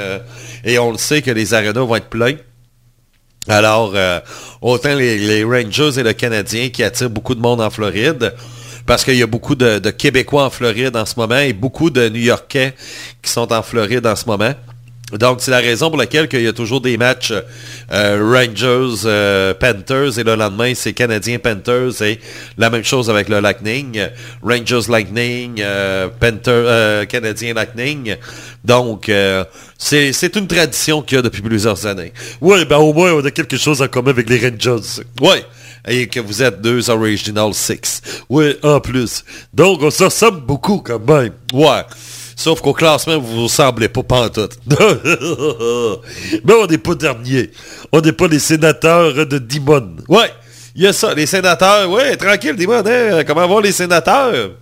et 0.65 0.79
on 0.79 0.91
le 0.91 0.97
sait 0.97 1.21
que 1.21 1.29
les 1.29 1.53
arénas 1.53 1.81
vont 1.81 1.97
être 1.97 2.09
pleins. 2.09 2.37
Alors, 3.47 3.93
euh, 3.95 4.19
autant 4.61 4.93
les, 4.93 5.43
Rangers 5.43 5.99
et 5.99 6.03
le 6.03 6.13
Canadien 6.13 6.69
qui 6.69 6.83
attirent 6.83 7.09
beaucoup 7.09 7.33
de 7.33 7.41
monde 7.41 7.59
en 7.59 7.71
Floride, 7.71 8.35
parce 8.85 9.03
qu'il 9.03 9.15
y 9.15 9.23
a 9.23 9.27
beaucoup 9.27 9.55
de, 9.55 9.79
de 9.79 9.89
Québécois 9.89 10.45
en 10.45 10.49
Floride 10.49 10.95
en 10.95 11.05
ce 11.05 11.15
moment 11.17 11.39
et 11.39 11.53
beaucoup 11.53 11.89
de 11.89 12.07
New-Yorkais 12.07 12.75
qui 13.21 13.31
sont 13.31 13.51
en 13.51 13.63
Floride 13.63 14.05
en 14.05 14.15
ce 14.15 14.25
moment. 14.25 14.53
Donc, 15.17 15.41
c'est 15.41 15.51
la 15.51 15.59
raison 15.59 15.89
pour 15.89 15.97
laquelle 15.97 16.27
il 16.31 16.41
y 16.41 16.47
a 16.47 16.53
toujours 16.53 16.81
des 16.81 16.97
matchs 16.97 17.33
euh, 17.91 18.31
Rangers, 18.33 19.01
euh, 19.05 19.53
Panthers, 19.53 20.19
et 20.19 20.23
le 20.23 20.35
lendemain, 20.35 20.73
c'est 20.75 20.93
Canadiens, 20.93 21.39
Panthers, 21.39 22.01
et 22.01 22.19
la 22.57 22.69
même 22.69 22.83
chose 22.83 23.09
avec 23.09 23.29
le 23.29 23.39
Lightning. 23.39 24.07
Rangers, 24.41 24.89
Lightning, 24.89 25.61
euh, 25.61 26.07
Panther, 26.19 26.51
euh, 26.51 27.05
Canadiens, 27.05 27.53
Lightning. 27.53 28.15
Donc, 28.63 29.11
c'est 29.77 30.35
une 30.35 30.47
tradition 30.47 31.01
qu'il 31.01 31.15
y 31.17 31.19
a 31.19 31.21
depuis 31.21 31.41
plusieurs 31.41 31.85
années. 31.85 32.13
Ouais, 32.39 32.65
ben 32.65 32.77
au 32.77 32.93
moins, 32.93 33.13
on 33.13 33.25
a 33.25 33.31
quelque 33.31 33.57
chose 33.57 33.81
en 33.81 33.87
commun 33.87 34.11
avec 34.11 34.29
les 34.29 34.39
Rangers. 34.39 35.01
Ouais. 35.19 35.43
Et 35.87 36.07
que 36.07 36.19
vous 36.19 36.43
êtes 36.43 36.61
deux 36.61 36.91
Original 36.91 37.53
Six. 37.55 38.01
Ouais, 38.29 38.55
en 38.61 38.79
plus. 38.79 39.25
Donc, 39.51 39.81
on 39.81 39.89
se 39.89 40.03
ressemble 40.03 40.41
beaucoup 40.41 40.77
quand 40.77 40.99
même. 40.99 41.31
Ouais. 41.53 41.81
Sauf 42.41 42.59
qu'au 42.59 42.73
classement, 42.73 43.19
vous 43.19 43.35
vous 43.35 43.43
ressemblez 43.43 43.87
pas 43.87 44.01
pantoute. 44.01 44.57
Mais 46.43 46.53
on 46.55 46.65
n'est 46.65 46.79
pas 46.79 46.95
dernier. 46.95 47.51
On 47.91 48.01
n'est 48.01 48.13
pas 48.13 48.27
les 48.27 48.39
sénateurs 48.39 49.27
de 49.27 49.37
Dimon. 49.37 49.97
Ouais. 50.09 50.31
Il 50.73 50.81
y 50.81 50.87
a 50.87 50.93
ça, 50.93 51.13
les 51.13 51.27
sénateurs. 51.27 51.87
Ouais, 51.91 52.17
tranquille, 52.17 52.55
dis-moi, 52.55 52.81
hein, 52.83 53.23
comment 53.27 53.47
vont 53.47 53.59
les 53.59 53.71
sénateurs? 53.71 54.53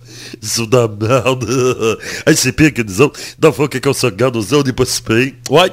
Ils 0.42 0.46
sont 0.46 0.64
dans 0.64 0.90
la 1.00 1.08
merde. 1.08 1.96
c'est 2.34 2.52
pire 2.52 2.74
que 2.74 2.82
nous 2.82 3.00
autres. 3.00 3.18
Dans 3.38 3.48
le 3.48 3.54
fond, 3.54 3.66
quand 3.66 3.86
on 3.88 3.94
se 3.94 4.04
regarde, 4.04 4.36
on 4.36 4.42
se 4.42 4.48
dit, 4.48 4.54
on 4.56 4.62
n'est 4.62 4.74
pas 4.74 4.84
si 4.84 5.00
pire. 5.00 5.32
Ouais. 5.48 5.72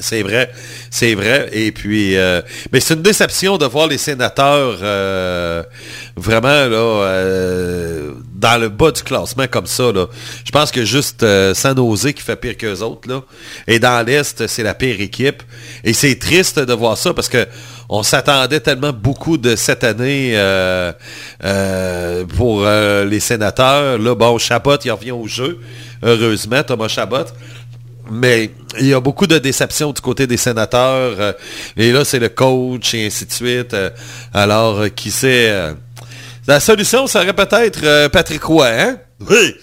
C'est 0.00 0.22
vrai, 0.22 0.50
c'est 0.90 1.14
vrai. 1.14 1.48
Et 1.52 1.70
puis, 1.70 2.16
euh, 2.16 2.42
mais 2.72 2.80
c'est 2.80 2.94
une 2.94 3.02
déception 3.02 3.58
de 3.58 3.64
voir 3.64 3.86
les 3.86 3.98
sénateurs 3.98 4.78
euh, 4.82 5.62
vraiment 6.16 6.48
euh, 6.48 8.10
dans 8.34 8.60
le 8.60 8.70
bas 8.70 8.90
du 8.90 9.04
classement 9.04 9.46
comme 9.48 9.66
ça. 9.66 9.92
Je 10.44 10.50
pense 10.50 10.72
que 10.72 10.84
juste 10.84 11.24
San 11.54 11.76
Jose 11.76 12.12
qui 12.12 12.22
fait 12.22 12.34
pire 12.34 12.56
qu'eux 12.56 12.80
autres. 12.80 13.08
Et 13.68 13.78
dans 13.78 14.04
l'Est, 14.04 14.48
c'est 14.48 14.64
la 14.64 14.74
pire 14.74 15.00
équipe. 15.00 15.44
Et 15.84 15.92
c'est 15.92 16.18
triste 16.18 16.58
de 16.58 16.72
voir 16.72 16.98
ça 16.98 17.14
parce 17.14 17.28
que 17.28 17.46
on 17.88 18.02
s'attendait 18.02 18.60
tellement 18.60 18.92
beaucoup 18.92 19.36
de 19.36 19.54
cette 19.54 19.84
année 19.84 20.36
pour 22.36 22.66
les 22.66 23.20
sénateurs. 23.20 23.98
Là, 23.98 24.14
bon, 24.16 24.38
Chabot, 24.38 24.76
il 24.84 24.90
revient 24.90 25.12
au 25.12 25.28
jeu. 25.28 25.60
Heureusement, 26.02 26.62
Thomas 26.64 26.88
Chabot. 26.88 27.26
Mais 28.10 28.50
il 28.80 28.86
y 28.86 28.94
a 28.94 29.00
beaucoup 29.00 29.26
de 29.26 29.38
déceptions 29.38 29.92
du 29.92 30.00
côté 30.00 30.26
des 30.26 30.36
sénateurs. 30.36 31.16
euh, 31.18 31.32
et 31.76 31.92
là, 31.92 32.04
c'est 32.04 32.18
le 32.18 32.28
coach 32.28 32.94
et 32.94 33.06
ainsi 33.06 33.26
de 33.26 33.32
suite. 33.32 33.74
euh, 33.74 33.90
alors, 34.32 34.80
euh, 34.80 34.88
qui 34.88 35.10
sait... 35.10 35.52
la 36.46 36.60
solution 36.60 37.06
serait 37.06 37.32
peut-être 37.32 38.08
Patrick 38.08 38.42
Roy, 38.44 38.68
hein? 38.68 38.98
Oui, 39.30 39.54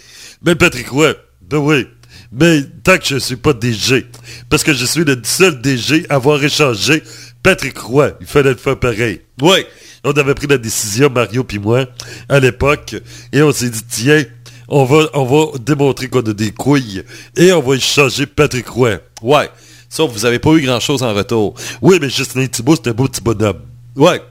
mais 0.44 0.56
Patrick 0.56 0.90
Roy, 0.90 1.14
ben 1.42 1.58
oui. 1.58 1.88
Mais 2.32 2.64
tant 2.84 2.98
que 2.98 3.06
je 3.06 3.16
ne 3.16 3.20
suis 3.20 3.36
pas 3.36 3.54
DG, 3.54 4.08
parce 4.50 4.64
que 4.64 4.74
je 4.74 4.86
suis 4.86 5.04
le 5.04 5.22
seul 5.24 5.62
DG 5.62 6.06
à 6.10 6.16
avoir 6.16 6.42
échangé 6.42 7.04
Patrick 7.44 7.78
Roy, 7.78 8.12
il 8.22 8.26
fallait 8.28 8.52
le 8.52 8.56
faire 8.56 8.80
pareil. 8.80 9.22
Oui. 9.42 9.66
On 10.04 10.12
avait 10.14 10.34
pris 10.34 10.48
la 10.48 10.58
décision, 10.58 11.12
Mario 11.12 11.44
puis 11.44 11.60
moi, 11.60 11.86
à 12.28 12.40
l'époque, 12.40 12.96
et 13.32 13.44
on 13.44 13.52
s'est 13.52 13.70
dit, 13.70 13.84
tiens, 13.88 14.24
on 14.72 14.86
va, 14.86 15.10
on 15.14 15.58
démontrer 15.58 16.08
qu'on 16.08 16.22
a 16.22 16.34
des 16.34 16.52
couilles, 16.52 17.04
et 17.36 17.52
on 17.52 17.62
va 17.62 17.76
échanger 17.76 18.26
Patrick 18.26 18.68
Roy. 18.70 18.98
Ouais. 19.22 19.50
Sauf 19.90 20.10
que 20.10 20.18
vous 20.18 20.26
avez 20.26 20.40
pas 20.40 20.52
eu 20.52 20.62
grand-chose 20.62 21.04
en 21.04 21.14
retour. 21.14 21.54
Oui, 21.82 21.98
mais 22.02 22.10
Justin 22.10 22.48
Thibault, 22.48 22.78
c'est 22.78 22.90
un 22.90 22.94
beau 22.94 23.10
petit 23.10 23.22
bonhomme. 23.22 23.60
Ouais. 23.98 24.22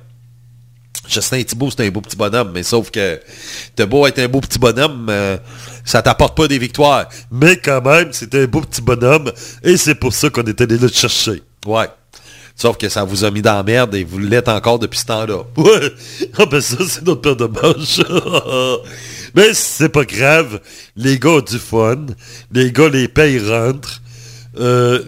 Justin 1.06 1.42
Thibault, 1.42 1.70
c'est 1.70 1.86
un 1.86 1.90
beau 1.90 2.00
petit 2.00 2.16
bonhomme, 2.16 2.52
mais 2.54 2.62
sauf 2.62 2.90
que 2.90 3.20
t'as 3.76 3.84
beau 3.84 4.06
être 4.06 4.18
un 4.18 4.28
beau 4.28 4.40
petit 4.40 4.58
bonhomme, 4.58 5.08
euh, 5.10 5.36
ça 5.84 6.00
t'apporte 6.00 6.34
pas 6.34 6.48
des 6.48 6.58
victoires. 6.58 7.06
Mais 7.30 7.58
quand 7.58 7.82
même, 7.82 8.12
c'était 8.12 8.44
un 8.44 8.46
beau 8.46 8.62
petit 8.62 8.80
bonhomme, 8.80 9.30
et 9.62 9.76
c'est 9.76 9.94
pour 9.94 10.14
ça 10.14 10.30
qu'on 10.30 10.44
est 10.44 10.58
allé 10.62 10.78
le 10.78 10.88
chercher. 10.88 11.42
Ouais. 11.66 11.88
Sauf 12.56 12.76
que 12.76 12.88
ça 12.88 13.04
vous 13.04 13.24
a 13.24 13.30
mis 13.30 13.42
dans 13.42 13.54
la 13.54 13.62
merde 13.62 13.94
et 13.94 14.04
vous 14.04 14.18
l'êtes 14.18 14.48
encore 14.48 14.78
depuis 14.78 14.98
ce 14.98 15.06
temps-là. 15.06 15.44
Ouais. 15.56 15.92
Ah 16.38 16.46
ben 16.46 16.60
ça, 16.60 16.76
c'est 16.86 17.02
notre 17.04 17.20
paire 17.20 17.36
de 17.36 17.46
manches. 17.46 18.00
Mais 19.34 19.54
c'est 19.54 19.88
pas 19.88 20.04
grave. 20.04 20.60
Les 20.96 21.18
gars 21.18 21.30
ont 21.30 21.40
du 21.40 21.58
fun. 21.58 22.06
Les 22.52 22.72
gars, 22.72 22.88
les 22.88 23.08
payes 23.08 23.38
rentrent. 23.38 24.00
Euh, 24.58 25.02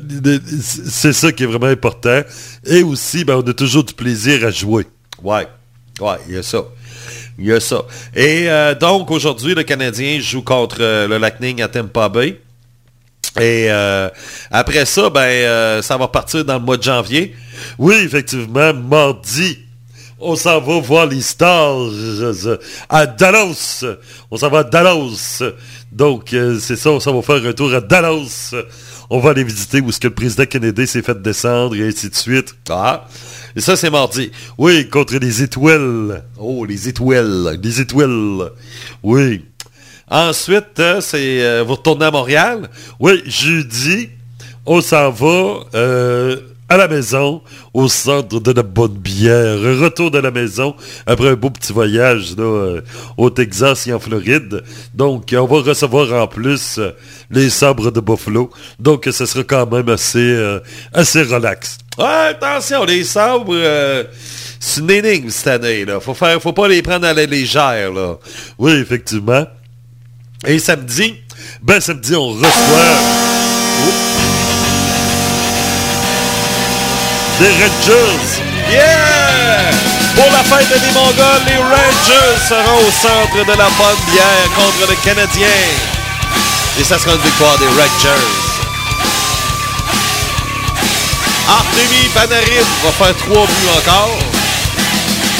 c'est 0.62 1.12
ça 1.12 1.32
qui 1.32 1.42
est 1.42 1.46
vraiment 1.46 1.66
important. 1.66 2.22
Et 2.64 2.82
aussi, 2.82 3.24
ben, 3.24 3.36
on 3.36 3.48
a 3.48 3.52
toujours 3.52 3.84
du 3.84 3.94
plaisir 3.94 4.46
à 4.46 4.50
jouer. 4.50 4.86
Ouais. 5.22 5.46
Ouais, 6.00 6.16
il 6.28 6.34
y 6.34 6.38
a 6.38 6.42
ça. 6.42 6.64
Il 7.38 7.46
y 7.46 7.52
a 7.52 7.60
ça. 7.60 7.82
Et 8.14 8.48
euh, 8.48 8.74
donc, 8.74 9.10
aujourd'hui, 9.10 9.54
le 9.54 9.62
Canadien 9.62 10.20
joue 10.20 10.42
contre 10.42 10.78
euh, 10.80 11.08
le 11.08 11.18
Lightning 11.18 11.62
à 11.62 11.68
Tampa 11.68 12.08
Bay. 12.08 12.40
Et 13.40 13.66
euh, 13.70 14.08
après 14.50 14.84
ça, 14.84 15.08
ben, 15.08 15.80
ça 15.80 15.96
va 15.96 16.08
partir 16.08 16.44
dans 16.44 16.58
le 16.58 16.64
mois 16.64 16.76
de 16.76 16.82
janvier. 16.82 17.34
Oui, 17.78 17.94
effectivement, 17.94 18.74
mardi, 18.74 19.58
on 20.22 20.36
s'en 20.36 20.60
va 20.60 20.80
voir 20.80 21.06
les 21.06 21.20
Stars 21.20 21.90
euh, 21.90 22.56
à 22.88 23.06
Dallas. 23.06 23.84
On 24.30 24.36
s'en 24.36 24.48
va 24.48 24.60
à 24.60 24.64
Dallas. 24.64 25.42
Donc, 25.90 26.32
euh, 26.32 26.58
c'est 26.60 26.76
ça, 26.76 26.90
on 26.90 27.00
s'en 27.00 27.14
va 27.14 27.22
faire 27.22 27.44
un 27.44 27.52
tour 27.52 27.74
à 27.74 27.80
Dallas. 27.80 28.54
On 29.10 29.18
va 29.18 29.30
aller 29.30 29.44
visiter 29.44 29.80
où 29.80 29.88
est-ce 29.88 30.00
que 30.00 30.08
le 30.08 30.14
président 30.14 30.46
Kennedy 30.46 30.86
s'est 30.86 31.02
fait 31.02 31.20
descendre 31.20 31.74
et 31.74 31.86
ainsi 31.86 32.08
de 32.08 32.14
suite. 32.14 32.54
Ah, 32.70 33.06
et 33.54 33.60
ça, 33.60 33.76
c'est 33.76 33.90
mardi. 33.90 34.30
Oui, 34.56 34.88
contre 34.88 35.16
les 35.16 35.42
étoiles. 35.42 36.24
Oh, 36.38 36.64
les 36.64 36.88
étoiles. 36.88 37.58
Les 37.62 37.80
étoiles. 37.80 38.50
Oui. 39.02 39.44
Ensuite, 40.08 40.78
euh, 40.78 41.00
c'est 41.00 41.62
vous 41.62 41.74
retournez 41.74 42.06
à 42.06 42.10
Montréal? 42.10 42.70
Oui, 43.00 43.22
jeudi, 43.26 44.08
on 44.64 44.80
s'en 44.80 45.10
va 45.10 45.64
à 46.72 46.78
la 46.78 46.88
maison, 46.88 47.42
au 47.74 47.86
centre 47.86 48.40
de 48.40 48.50
la 48.52 48.62
bonne 48.62 48.94
bière. 48.94 49.60
Retour 49.60 50.10
de 50.10 50.18
la 50.18 50.30
maison 50.30 50.74
après 51.06 51.28
un 51.28 51.34
beau 51.34 51.50
petit 51.50 51.70
voyage 51.70 52.34
là, 52.36 52.44
euh, 52.44 52.80
au 53.18 53.28
Texas 53.28 53.86
et 53.86 53.92
en 53.92 54.00
Floride. 54.00 54.62
Donc, 54.94 55.34
on 55.36 55.44
va 55.44 55.60
recevoir 55.60 56.22
en 56.22 56.26
plus 56.26 56.78
euh, 56.78 56.92
les 57.30 57.50
sabres 57.50 57.92
de 57.92 58.00
Buffalo. 58.00 58.50
Donc, 58.78 59.06
ce 59.10 59.26
sera 59.26 59.44
quand 59.44 59.70
même 59.70 59.90
assez, 59.90 60.18
euh, 60.18 60.60
assez 60.94 61.22
relax. 61.22 61.76
Ouais, 61.98 62.30
attention, 62.30 62.84
les 62.84 63.04
sabres, 63.04 63.52
euh, 63.52 64.04
c'est 64.58 64.80
une 64.80 64.90
énigme 64.92 65.28
cette 65.28 65.48
année. 65.48 65.84
Là. 65.84 66.00
Faut, 66.00 66.14
faire, 66.14 66.40
faut 66.40 66.54
pas 66.54 66.68
les 66.68 66.80
prendre 66.80 67.06
à 67.06 67.12
la 67.12 67.26
légère. 67.26 67.92
Là. 67.92 68.16
Oui, 68.56 68.72
effectivement. 68.72 69.44
Et 70.46 70.58
samedi, 70.58 71.16
ben 71.62 71.80
samedi, 71.80 72.16
on 72.16 72.28
reçoit 72.28 72.48
des 77.38 77.48
Rangers. 77.48 78.42
Yeah! 78.70 79.70
Pour 80.14 80.30
la 80.30 80.42
fête 80.44 80.68
des 80.68 80.92
Mongols, 80.92 81.42
les 81.46 81.56
Rangers 81.56 82.38
seront 82.48 82.78
au 82.78 82.90
centre 82.90 83.44
de 83.44 83.52
la 83.52 83.68
bonne 83.78 84.02
bière 84.10 84.48
contre 84.54 84.90
le 84.90 84.96
Canadien. 85.04 85.48
Et 86.78 86.84
ça 86.84 86.98
sera 86.98 87.14
une 87.14 87.22
victoire 87.22 87.58
des 87.58 87.66
Rangers. 87.66 88.52
Artemi 91.48 92.08
Panarin 92.14 92.64
va 92.84 92.90
faire 92.92 93.16
trois 93.16 93.46
buts 93.46 93.70
encore. 93.78 94.18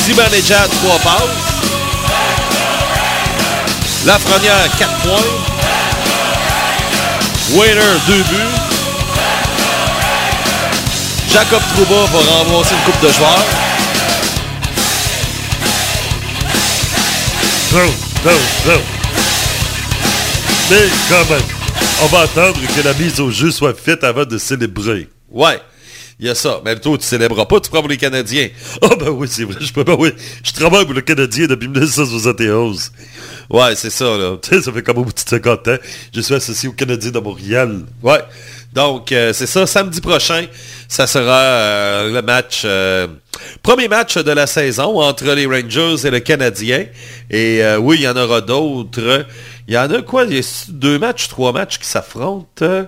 Zibanejad, 0.05 0.71
trois 0.83 0.99
passes. 0.99 1.53
Lafrenière, 4.05 4.69
4 4.79 4.93
points. 5.03 5.21
Wainer, 7.53 8.01
2 8.09 8.15
buts. 8.15 8.62
Jacob 11.33 11.63
Trouba 11.75 12.05
va 12.13 12.19
rembourser 12.19 12.75
une 12.75 12.93
coupe 12.93 13.03
de 13.03 13.11
joueurs. 13.13 13.45
Mais 20.71 20.89
quand 21.09 21.31
même, 21.31 21.43
on 22.03 22.07
va 22.07 22.21
attendre 22.21 22.61
que 22.77 22.81
la 22.83 22.93
mise 22.95 23.19
au 23.21 23.31
jeu 23.31 23.51
soit 23.51 23.73
faite 23.73 24.05
avant 24.05 24.27
de 24.27 24.37
célébrer. 24.37 25.09
Ouais. 25.31 25.59
Il 26.21 26.27
y 26.27 26.29
a 26.29 26.35
ça. 26.35 26.61
Mais 26.65 26.79
toi, 26.79 26.99
tu 26.99 27.05
célébres 27.05 27.49
pas, 27.49 27.61
tu 27.61 27.71
prends 27.71 27.81
pour 27.81 27.89
les 27.89 27.97
Canadiens. 27.97 28.49
Ah 28.83 28.95
ben 29.01 29.09
oui, 29.09 29.27
c'est 29.31 29.45
vrai, 29.45 29.57
je 29.59 29.73
peux 29.73 29.85
ben 29.85 29.97
oui. 29.99 30.13
Je 30.45 30.53
travaille 30.53 30.85
pour 30.85 30.95
le 30.95 31.01
Canadien 31.01 31.47
depuis 31.47 31.67
1971. 31.67 32.93
Ouais, 33.51 33.75
c'est 33.75 33.91
ça, 33.91 34.17
là. 34.17 34.37
Tu 34.41 34.51
sais, 34.51 34.63
ça 34.63 34.73
fait 34.73 34.83
comme 34.83 34.99
au 34.99 35.05
bout 35.05 35.13
de 35.13 35.19
50 35.19 35.69
ans. 35.69 35.77
Je 36.15 36.21
suis 36.21 36.35
associé 36.35 36.69
au 36.69 36.73
Canadien 36.73 37.11
de 37.11 37.19
Montréal. 37.19 37.81
Ouais. 38.03 38.21
Donc, 38.73 39.13
euh, 39.13 39.33
c'est 39.33 39.47
ça. 39.47 39.67
Samedi 39.67 40.01
prochain, 40.01 40.47
ça 40.89 41.07
sera 41.07 41.41
euh, 41.41 42.13
le 42.13 42.23
match... 42.23 42.63
euh, 42.65 43.07
premier 43.63 43.89
match 43.89 44.17
de 44.17 44.31
la 44.31 44.47
saison 44.47 45.01
entre 45.01 45.31
les 45.33 45.47
Rangers 45.47 46.07
et 46.07 46.11
le 46.11 46.21
Canadien. 46.21 46.87
Et 47.31 47.63
oui, 47.77 47.97
il 48.01 48.03
y 48.03 48.09
en 48.09 48.17
aura 48.17 48.41
d'autres. 48.41 49.27
Il 49.69 49.75
y 49.75 49.79
en 49.79 49.91
a 49.91 50.03
quoi? 50.03 50.25
Il 50.25 50.37
y 50.37 50.39
a 50.39 50.65
deux 50.69 50.99
matchs, 50.99 51.29
trois 51.29 51.53
matchs 51.53 51.79
qui 51.79 51.87
s'affrontent. 51.87 52.87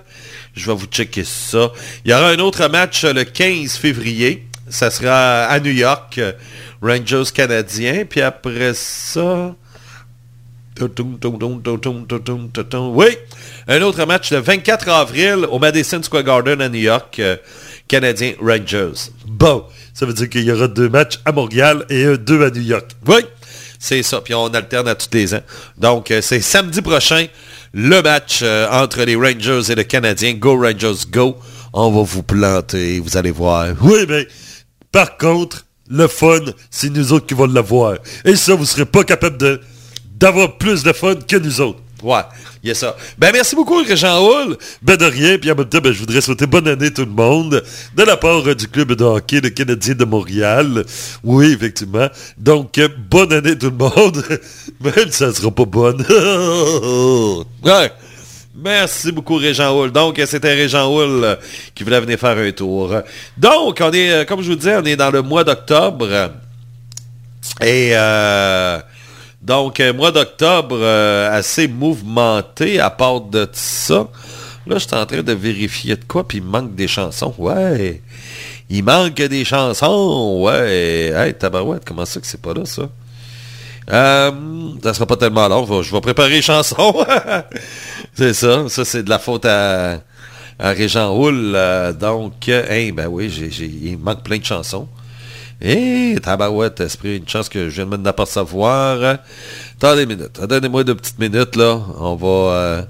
Je 0.55 0.65
vais 0.65 0.75
vous 0.75 0.85
checker 0.87 1.23
ça. 1.23 1.71
Il 2.03 2.11
y 2.11 2.13
aura 2.13 2.29
un 2.29 2.39
autre 2.39 2.67
match 2.67 3.03
le 3.03 3.23
15 3.23 3.77
février. 3.77 4.47
Ça 4.69 4.89
sera 4.89 5.45
à 5.45 5.59
New 5.59 5.71
York. 5.71 6.19
Rangers 6.81 7.31
canadiens. 7.33 8.05
Puis 8.09 8.21
après 8.21 8.73
ça... 8.73 9.55
Oui, 12.93 13.17
un 13.67 13.81
autre 13.81 14.05
match 14.05 14.31
le 14.31 14.39
24 14.39 14.89
avril 14.89 15.47
au 15.49 15.59
Madison 15.59 16.01
Square 16.03 16.23
Garden 16.23 16.61
à 16.61 16.69
New 16.69 16.81
York, 16.81 17.17
euh, 17.19 17.37
Canadien 17.87 18.33
Rangers. 18.41 19.11
Bon, 19.25 19.63
ça 19.93 20.05
veut 20.05 20.13
dire 20.13 20.29
qu'il 20.29 20.43
y 20.43 20.51
aura 20.51 20.67
deux 20.67 20.89
matchs 20.89 21.19
à 21.23 21.31
Montréal 21.31 21.85
et 21.89 22.05
un 22.05 22.15
deux 22.15 22.43
à 22.43 22.49
New 22.49 22.61
York. 22.61 22.91
Oui, 23.07 23.21
c'est 23.79 24.03
ça. 24.03 24.19
Puis 24.21 24.33
on 24.33 24.47
alterne 24.47 24.87
à 24.87 24.95
tous 24.95 25.09
les 25.13 25.33
ans. 25.33 25.41
Donc, 25.77 26.11
euh, 26.11 26.21
c'est 26.21 26.41
samedi 26.41 26.81
prochain, 26.81 27.27
le 27.73 28.01
match 28.01 28.39
euh, 28.41 28.67
entre 28.69 29.03
les 29.03 29.15
Rangers 29.15 29.71
et 29.71 29.75
le 29.75 29.83
Canadien. 29.83 30.33
Go 30.33 30.57
Rangers, 30.61 31.05
go. 31.09 31.37
On 31.71 31.91
va 31.91 32.03
vous 32.03 32.23
planter, 32.23 32.99
vous 32.99 33.15
allez 33.17 33.31
voir. 33.31 33.67
Oui, 33.81 34.05
mais 34.07 34.27
par 34.91 35.17
contre, 35.17 35.65
le 35.89 36.07
fun, 36.07 36.39
c'est 36.69 36.89
nous 36.89 37.13
autres 37.13 37.27
qui 37.27 37.33
vont 37.33 37.47
l'avoir. 37.47 37.97
Et 38.23 38.35
ça, 38.35 38.55
vous 38.55 38.65
serez 38.65 38.85
pas 38.85 39.03
capable 39.03 39.37
de 39.37 39.61
d'avoir 40.17 40.57
plus 40.57 40.83
de 40.83 40.93
fun 40.93 41.15
que 41.15 41.37
nous 41.37 41.61
autres. 41.61 41.79
Ouais, 42.03 42.21
il 42.61 42.69
y 42.69 42.71
a 42.71 42.75
ça. 42.75 42.95
Ben, 43.17 43.31
merci 43.33 43.55
beaucoup, 43.55 43.83
Jean 43.85 44.21
Houle. 44.21 44.57
Ben 44.81 44.95
de 44.95 45.05
rien, 45.05 45.37
puis 45.37 45.51
en 45.51 45.55
même 45.55 45.67
temps, 45.67 45.79
ben, 45.79 45.91
je 45.91 45.99
voudrais 45.99 46.21
souhaiter 46.21 46.45
bonne 46.45 46.67
année 46.67 46.93
tout 46.93 47.05
le 47.05 47.11
monde, 47.11 47.63
de 47.95 48.03
la 48.03 48.17
part 48.17 48.47
euh, 48.47 48.53
du 48.53 48.67
club 48.67 48.93
de 48.93 49.03
hockey, 49.03 49.41
le 49.41 49.49
Canadien 49.49 49.95
de 49.95 50.05
Montréal. 50.05 50.85
Oui, 51.23 51.53
effectivement. 51.53 52.07
Donc, 52.37 52.77
euh, 52.77 52.89
bonne 53.09 53.33
année 53.33 53.57
tout 53.57 53.71
le 53.71 53.77
monde, 53.77 54.23
même 54.81 54.93
si 55.09 55.17
ça 55.17 55.33
sera 55.33 55.51
pas 55.51 55.65
bonne. 55.65 56.05
Ouais. 57.63 57.91
Merci 58.57 59.11
beaucoup, 59.11 59.35
Régent 59.35 59.77
Houle. 59.77 59.91
Donc, 59.91 60.21
c'était 60.25 60.53
Régent 60.53 60.87
Houle 60.89 61.23
euh, 61.23 61.35
qui 61.73 61.83
voulait 61.83 61.99
venir 61.99 62.17
faire 62.17 62.37
un 62.37 62.51
tour. 62.51 62.93
Donc, 63.37 63.81
on 63.81 63.91
est, 63.91 64.25
comme 64.27 64.41
je 64.41 64.49
vous 64.49 64.55
disais, 64.55 64.77
on 64.77 64.85
est 64.85 64.95
dans 64.95 65.11
le 65.11 65.21
mois 65.21 65.43
d'octobre. 65.43 66.31
Et 67.61 67.91
euh, 67.93 68.79
donc, 69.45 69.79
euh, 69.79 69.93
mois 69.93 70.11
d'octobre 70.11 70.75
euh, 70.79 71.31
assez 71.31 71.67
mouvementé 71.67 72.79
à 72.79 72.89
part 72.89 73.21
de 73.21 73.47
ça. 73.53 74.07
Là, 74.67 74.77
je 74.79 74.87
suis 74.87 74.95
en 74.95 75.05
train 75.05 75.21
de 75.21 75.33
vérifier 75.33 75.95
de 75.95 76.03
quoi, 76.03 76.27
puis 76.27 76.39
il 76.39 76.43
manque 76.43 76.73
des 76.73 76.87
chansons. 76.87 77.33
Ouais. 77.37 78.01
Il 78.69 78.83
manque 78.83 79.13
des 79.21 79.45
chansons. 79.45 80.41
Ouais. 80.41 81.11
Hey, 81.15 81.33
tabarouette, 81.35 81.83
comment 81.85 82.05
ça 82.05 82.19
que 82.19 82.25
c'est 82.25 82.41
pas 82.41 82.53
là, 82.53 82.65
ça? 82.65 82.89
Euh, 83.91 84.31
ça 84.81 84.93
sera 84.95 85.05
pas 85.05 85.17
tellement 85.17 85.47
long. 85.47 85.83
Je 85.83 85.91
vais- 85.93 86.01
préparer 86.01 86.29
les 86.31 86.41
chansons. 86.41 87.05
c'est 88.15 88.33
ça. 88.33 88.67
Ça, 88.67 88.83
c'est 88.83 89.03
de 89.03 89.09
la 89.11 89.19
faute 89.19 89.45
à, 89.45 89.99
à 90.57 90.69
Régent 90.71 91.15
Houle. 91.15 91.53
euh, 91.55 91.93
donc, 91.93 92.47
hey, 92.47 92.91
ben 92.91 93.05
oui, 93.07 93.27
il 93.59 93.97
manque 93.99 94.23
plein 94.23 94.39
de 94.39 94.45
chansons. 94.45 94.87
Et 95.61 96.15
tabarouette, 96.21 96.81
esprit, 96.81 97.17
une 97.17 97.27
chance 97.27 97.49
que 97.49 97.69
je 97.69 97.75
viens 97.75 97.85
de 97.85 97.95
m'en 97.95 98.05
apercevoir. 98.05 99.19
Attendez 99.77 100.03
une 100.03 100.09
minute. 100.09 100.39
Donnez-moi 100.41 100.83
deux 100.83 100.95
petites 100.95 101.19
minutes, 101.19 101.55
là. 101.55 101.79
On 101.97 102.15
va, 102.15 102.27
euh, 102.27 102.81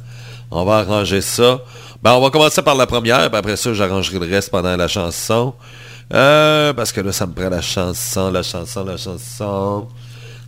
on 0.51 0.65
va 0.65 0.77
arranger 0.77 1.21
ça. 1.21 1.59
Ben, 2.01 2.13
on 2.13 2.21
va 2.21 2.29
commencer 2.29 2.61
par 2.61 2.75
la 2.75 2.87
première, 2.87 3.29
puis 3.29 3.37
après 3.37 3.55
ça, 3.55 3.73
j'arrangerai 3.73 4.19
le 4.19 4.27
reste 4.27 4.49
pendant 4.49 4.75
la 4.75 4.87
chanson. 4.87 5.53
Euh, 6.13 6.73
parce 6.73 6.91
que 6.91 7.01
là, 7.01 7.11
ça 7.11 7.25
me 7.25 7.33
prend 7.33 7.49
la 7.49 7.61
chanson, 7.61 8.31
la 8.31 8.43
chanson, 8.43 8.83
la 8.83 8.97
chanson. 8.97 9.87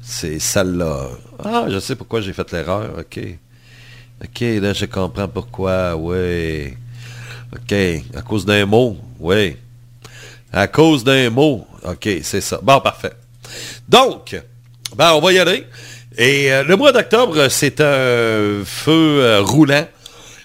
C'est 0.02 0.40
celle-là. 0.40 1.10
Ah, 1.44 1.66
je 1.68 1.80
sais 1.80 1.96
pourquoi 1.96 2.22
j'ai 2.22 2.34
fait 2.34 2.52
l'erreur. 2.52 2.92
OK. 3.00 3.20
OK, 4.24 4.42
là, 4.42 4.74
je 4.74 4.86
comprends 4.86 5.28
pourquoi. 5.28 5.96
Oui. 5.96 6.74
OK. 7.54 7.74
À 8.16 8.22
cause 8.22 8.46
d'un 8.46 8.66
mot. 8.66 8.98
Oui. 9.20 9.58
À 10.52 10.68
cause 10.68 11.04
d'un 11.04 11.30
mot. 11.30 11.68
OK, 11.84 12.10
c'est 12.24 12.42
ça. 12.42 12.60
Bon, 12.62 12.80
parfait. 12.80 13.14
Donc, 13.88 14.40
ben, 14.96 15.14
on 15.14 15.20
va 15.20 15.34
y 15.34 15.40
aller. 15.40 15.66
Et 16.18 16.52
euh, 16.52 16.64
le 16.64 16.76
mois 16.76 16.92
d'octobre, 16.92 17.48
c'est 17.50 17.80
un 17.82 18.64
feu 18.66 19.22
euh, 19.22 19.42
roulant. 19.42 19.86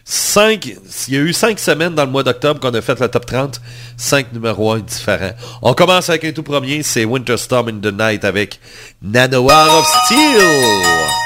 Cinq, 0.05 0.75
il 1.09 1.15
y 1.15 1.17
a 1.17 1.21
eu 1.21 1.33
cinq 1.33 1.59
semaines 1.59 1.95
dans 1.95 2.05
le 2.05 2.11
mois 2.11 2.25
d'octobre 2.25 2.61
qu'on 2.61 2.75
a 2.75 2.83
fait 2.83 2.99
le 2.99 3.09
top 3.09 3.25
30. 3.25 3.61
Cinq 3.97 4.33
numéros 4.33 4.73
1 4.73 4.81
différents. 4.81 5.33
On 5.63 5.75
commence 5.75 6.11
avec 6.11 6.25
un 6.25 6.33
tout 6.33 6.43
premier, 6.43 6.83
c'est 6.83 7.05
Winter 7.05 7.37
Storm 7.37 7.69
in 7.69 7.81
the 7.81 7.93
Night 7.93 8.25
avec 8.25 8.61
Nanoir 9.01 9.79
of 9.79 9.87
Steel. 9.87 11.22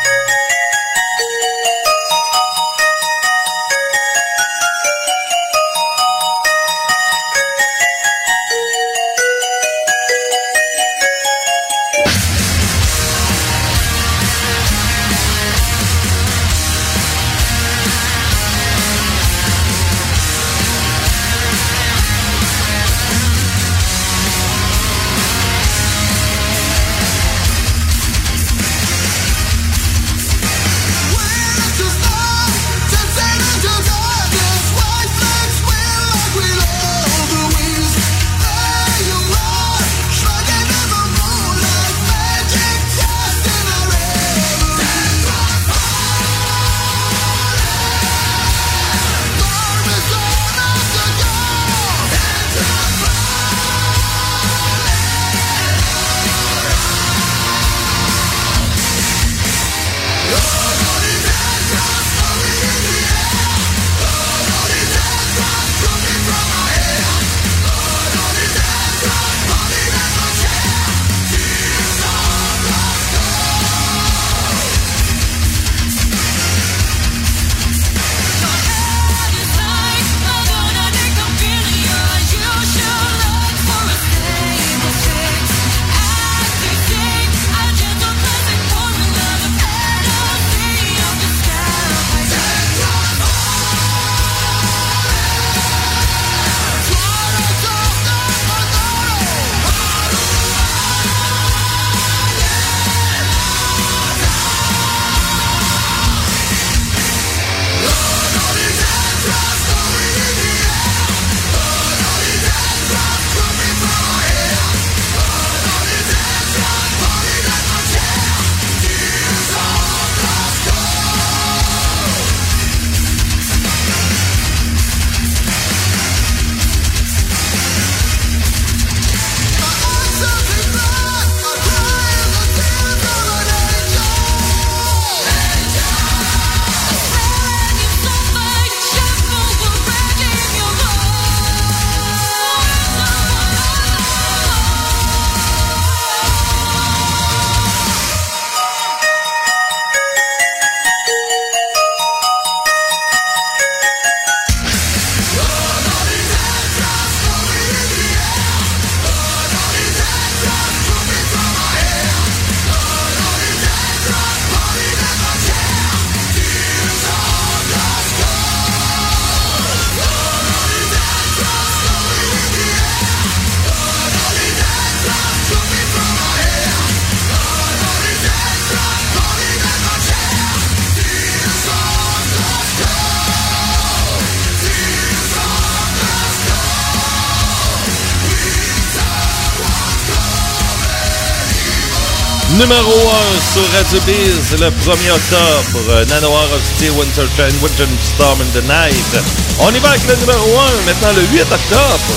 Numéro 192.58 192.90
1 192.90 193.52
sur 193.52 193.62
Radio 193.76 194.00
Biz 194.06 194.58
le 194.58 194.68
1er 194.68 195.12
octobre. 195.12 196.04
Nanoir 196.08 196.44
of 196.44 196.62
Steel, 196.74 196.90
Winter 196.92 197.28
Winter 197.60 197.86
Storm 198.14 198.40
in 198.40 198.48
the 198.58 198.64
Night. 198.64 199.22
On 199.60 199.70
y 199.74 199.78
va 199.78 199.90
avec 199.90 200.06
le 200.08 200.16
numéro 200.16 200.58
1 200.58 200.86
maintenant 200.86 201.12
le 201.14 201.22
8 201.36 201.42
octobre. 201.42 202.16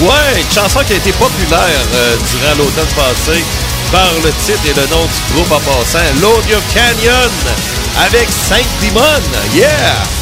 Ouais, 0.00 0.44
chanson 0.54 0.78
qui 0.86 0.92
a 0.92 0.96
été 0.96 1.10
populaire 1.12 1.82
euh, 1.94 2.16
durant 2.30 2.54
l'automne 2.54 2.86
passé 2.94 3.42
par 3.90 4.12
le 4.22 4.30
titre 4.46 4.62
et 4.64 4.74
le 4.74 4.86
nom 4.94 5.02
du 5.02 5.34
groupe 5.34 5.50
en 5.50 5.60
passant. 5.60 6.06
Your 6.22 6.62
Canyon 6.72 7.30
avec 8.06 8.28
Saint 8.30 8.62
Demon. 8.80 9.02
Yeah! 9.56 10.17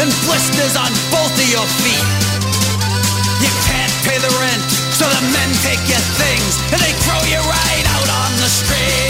and 0.00 0.10
blisters 0.28 0.76
on 0.76 0.90
both 1.10 1.32
of 1.32 1.48
your 1.48 1.66
feet. 1.80 2.08
You 3.40 3.52
can't 3.64 3.94
pay 4.04 4.18
the 4.18 4.32
rent, 4.40 4.64
so 4.92 5.04
the 5.08 5.22
men 5.32 5.50
take 5.64 5.80
your 5.88 6.04
things 6.20 6.52
and 6.72 6.80
they 6.80 6.92
throw 7.04 7.20
you 7.24 7.40
right 7.40 7.86
out 7.96 8.08
on 8.24 8.30
the 8.36 8.48
street. 8.48 9.05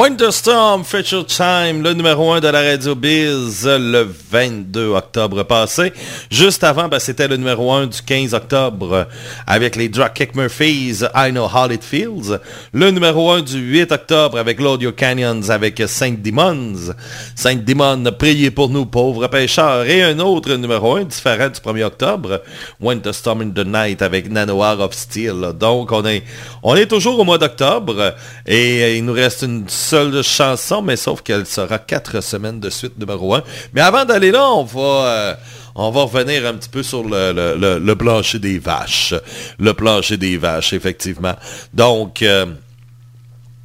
Winterstorm 0.00 0.82
Feature 0.82 1.26
Time, 1.26 1.82
le 1.82 1.92
numéro 1.92 2.32
1 2.32 2.40
de 2.40 2.48
la 2.48 2.62
Radio 2.62 2.94
Biz 2.94 3.66
le 3.66 4.08
22 4.30 4.94
octobre 4.94 5.42
passé. 5.42 5.92
Juste 6.30 6.64
avant, 6.64 6.88
ben, 6.88 6.98
c'était 6.98 7.28
le 7.28 7.36
numéro 7.36 7.70
1 7.70 7.88
du 7.88 8.00
15 8.00 8.32
octobre 8.32 9.08
avec 9.46 9.76
les 9.76 9.90
Dropkick 9.90 10.34
Murphys, 10.34 11.02
I 11.14 11.32
Know 11.32 11.44
How 11.44 11.70
It 11.70 11.84
Feels. 11.84 12.40
Le 12.72 12.90
numéro 12.90 13.30
1 13.30 13.42
du 13.42 13.58
8 13.58 13.92
octobre 13.92 14.38
avec 14.38 14.58
l'Audio 14.58 14.90
Canyons 14.92 15.50
avec 15.50 15.82
Saint 15.86 16.14
Demons. 16.16 16.94
Saint 17.34 17.56
Demon, 17.56 18.02
priez 18.18 18.50
pour 18.50 18.70
nous 18.70 18.86
pauvres 18.86 19.26
pêcheurs. 19.26 19.84
Et 19.84 20.02
un 20.02 20.18
autre 20.20 20.54
numéro 20.54 20.96
1 20.96 21.04
différent 21.04 21.50
du 21.50 21.60
1er 21.60 21.84
octobre, 21.84 22.40
Winterstorm 22.80 23.42
in 23.42 23.50
the 23.50 23.66
Night 23.66 24.00
avec 24.00 24.30
Nanoir 24.30 24.80
of 24.80 24.94
Steel. 24.94 25.52
Donc 25.60 25.92
on 25.92 26.06
est, 26.06 26.22
on 26.62 26.74
est 26.74 26.86
toujours 26.86 27.20
au 27.20 27.24
mois 27.24 27.36
d'octobre 27.36 28.14
et 28.46 28.96
il 28.96 29.04
nous 29.04 29.12
reste 29.12 29.42
une 29.42 29.68
seule 29.90 30.22
chanson, 30.22 30.82
mais 30.82 30.96
sauf 30.96 31.22
qu'elle 31.22 31.46
sera 31.46 31.78
quatre 31.78 32.20
semaines 32.22 32.60
de 32.60 32.70
suite 32.70 32.98
numéro 32.98 33.34
1. 33.34 33.42
Mais 33.74 33.80
avant 33.80 34.04
d'aller 34.04 34.30
là, 34.30 34.48
on 34.50 34.64
va... 34.64 34.80
euh, 34.80 35.34
on 35.74 35.90
va 35.90 36.02
revenir 36.02 36.46
un 36.46 36.54
petit 36.54 36.68
peu 36.68 36.82
sur 36.82 37.04
le, 37.04 37.94
plancher 37.94 38.38
des 38.38 38.58
vaches. 38.58 39.14
Le 39.58 39.72
plancher 39.72 40.16
des 40.16 40.36
vaches, 40.36 40.72
effectivement. 40.72 41.34
Donc, 41.72 42.22
euh, 42.22 42.46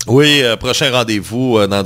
oui, 0.08 0.42
euh, 0.44 0.56
prochain 0.56 0.92
rendez-vous 0.92 1.66
dans 1.68 1.84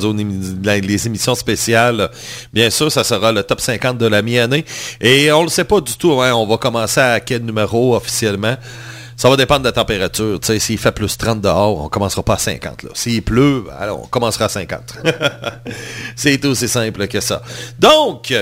les 0.66 1.08
émissions 1.08 1.36
spéciales. 1.36 2.10
Bien 2.54 2.70
sûr, 2.70 2.92
ça 2.92 3.04
sera 3.04 3.32
le 3.32 3.44
top 3.44 3.62
50 3.62 3.98
de 3.98 4.08
la 4.08 4.22
mi-année. 4.22 4.66
Et 5.00 5.32
on 5.32 5.40
ne 5.40 5.46
le 5.46 5.50
sait 5.50 5.64
pas 5.64 5.80
du 5.82 5.96
tout. 5.96 6.22
hein, 6.22 6.34
on 6.34 6.46
va 6.46 6.58
commencer 6.58 7.00
à 7.00 7.20
quel 7.22 7.44
numéro 7.44 7.96
officiellement. 7.96 8.56
Ça 9.20 9.30
va 9.30 9.36
dépendre 9.36 9.64
de 9.64 9.66
la 9.66 9.74
température. 9.74 10.40
Tu 10.40 10.48
sais, 10.48 10.60
S'il 10.60 10.78
fait 10.78 10.94
plus 10.94 11.18
30 11.18 11.42
dehors, 11.42 11.84
on 11.84 11.90
commencera 11.90 12.24
pas 12.24 12.36
à 12.36 12.38
50. 12.38 12.84
là. 12.84 12.90
S'il 12.94 13.22
pleut, 13.22 13.66
alors 13.78 14.04
on 14.04 14.08
commencera 14.08 14.46
à 14.46 14.50
50. 14.50 14.94
C'est 16.16 16.46
aussi 16.46 16.70
simple 16.70 17.06
que 17.10 17.20
ça. 17.20 17.42
Donc, 17.78 18.34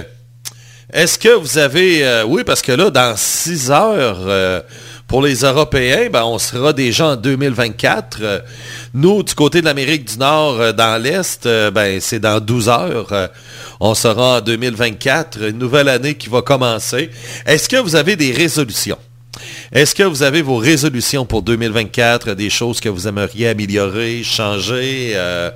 est-ce 0.93 1.17
que 1.17 1.29
vous 1.29 1.57
avez... 1.57 2.05
euh, 2.05 2.25
oui, 2.25 2.43
parce 2.43 2.61
que 2.61 2.71
là, 2.73 2.91
dans 2.91 3.17
6 3.17 3.71
heures, 3.71 4.19
euh, 4.27 4.61
pour 5.07 5.23
les 5.23 5.37
Européens, 5.37 6.09
ben, 6.13 6.25
on 6.25 6.37
sera 6.37 6.73
déjà 6.73 7.07
en 7.07 7.15
2024. 7.15 8.17
Euh, 8.21 8.39
nous, 8.93 9.23
du 9.23 9.33
côté 9.33 9.61
de 9.61 9.65
l'Amérique 9.65 10.05
du 10.05 10.19
Nord, 10.19 10.61
euh, 10.61 10.73
dans 10.73 11.01
l'Est, 11.01 11.47
euh, 11.47 11.71
ben, 11.71 11.99
c'est 11.99 12.19
dans 12.19 12.39
12 12.39 12.69
heures. 12.69 13.29
On 13.79 13.95
sera 13.95 14.37
en 14.37 14.41
2024, 14.41 15.41
une 15.41 15.57
nouvelle 15.57 15.89
année 15.89 16.13
qui 16.13 16.29
va 16.29 16.43
commencer. 16.43 17.09
Est-ce 17.47 17.67
que 17.67 17.77
vous 17.77 17.95
avez 17.95 18.15
des 18.15 18.31
résolutions? 18.31 18.99
Est-ce 19.73 19.93
que 19.93 20.03
vous 20.03 20.23
avez 20.23 20.41
vos 20.41 20.55
résolutions 20.55 21.25
pour 21.25 21.41
2024, 21.41 22.33
des 22.35 22.49
choses 22.49 22.79
que 22.79 22.87
vous 22.87 23.07
aimeriez 23.07 23.49
améliorer, 23.49 24.23
changer 24.23 25.11
euh, 25.15 25.51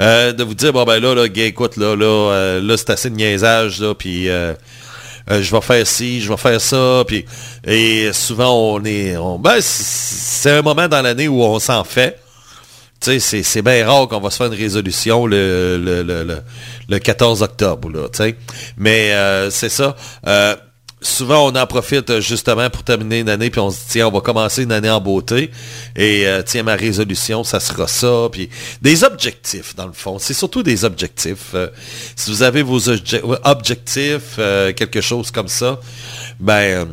euh, 0.00 0.32
de 0.32 0.44
vous 0.44 0.54
dire, 0.54 0.72
bon 0.72 0.84
ben 0.84 1.00
là, 1.00 1.16
là, 1.16 1.26
écoute, 1.26 1.76
là, 1.76 1.96
là, 1.96 2.06
euh, 2.06 2.60
là, 2.60 2.76
c'est 2.76 2.90
assez 2.90 3.10
de 3.10 3.16
niaisage, 3.16 3.80
là, 3.80 3.92
puis 3.92 4.26
je 4.26 5.50
vais 5.50 5.60
faire 5.62 5.84
ci, 5.84 6.20
je 6.20 6.28
vais 6.28 6.36
faire 6.36 6.60
ça, 6.60 7.02
puis 7.08 7.24
et 7.66 8.12
souvent 8.12 8.54
on 8.76 8.84
est, 8.84 9.16
on, 9.16 9.40
ben, 9.40 9.56
c'est 9.60 10.52
un 10.52 10.62
moment 10.62 10.86
dans 10.86 11.02
l'année 11.02 11.26
où 11.26 11.42
on 11.42 11.58
s'en 11.58 11.82
fait. 11.82 12.20
Tu 13.00 13.18
sais, 13.20 13.42
c'est, 13.42 13.62
bien 13.62 13.84
rare 13.84 14.06
qu'on 14.06 14.20
va 14.20 14.30
se 14.30 14.36
faire 14.36 14.46
une 14.46 14.58
résolution 14.58 15.26
le, 15.26 15.76
le, 15.76 16.02
le, 16.04 16.22
le, 16.22 16.38
le 16.88 16.98
14 17.00 17.42
octobre, 17.42 17.90
là, 17.90 18.08
tu 18.12 18.18
sais. 18.18 18.36
Mais 18.76 19.12
c'est 19.50 19.68
ça. 19.70 19.96
Souvent, 21.04 21.46
on 21.46 21.54
en 21.56 21.66
profite 21.66 22.10
euh, 22.10 22.20
justement 22.20 22.68
pour 22.70 22.82
terminer 22.82 23.20
une 23.20 23.28
année, 23.28 23.50
puis 23.50 23.60
on 23.60 23.70
se 23.70 23.76
dit, 23.76 23.84
tiens, 23.90 24.08
on 24.08 24.10
va 24.10 24.20
commencer 24.20 24.62
une 24.64 24.72
année 24.72 24.90
en 24.90 25.00
beauté. 25.00 25.50
Et 25.96 26.26
euh, 26.26 26.42
tiens, 26.44 26.62
ma 26.62 26.74
résolution, 26.74 27.44
ça 27.44 27.60
sera 27.60 27.86
ça. 27.86 28.28
Puis 28.32 28.50
des 28.82 29.04
objectifs, 29.04 29.76
dans 29.76 29.86
le 29.86 29.92
fond. 29.92 30.18
C'est 30.18 30.34
surtout 30.34 30.62
des 30.62 30.84
objectifs. 30.84 31.50
Euh, 31.54 31.68
si 32.16 32.30
vous 32.30 32.42
avez 32.42 32.62
vos 32.62 32.80
obje- 32.80 33.38
objectifs, 33.44 34.36
quelque 34.76 35.00
chose 35.00 35.30
comme 35.30 35.48
ça, 35.48 35.80
ben... 36.40 36.88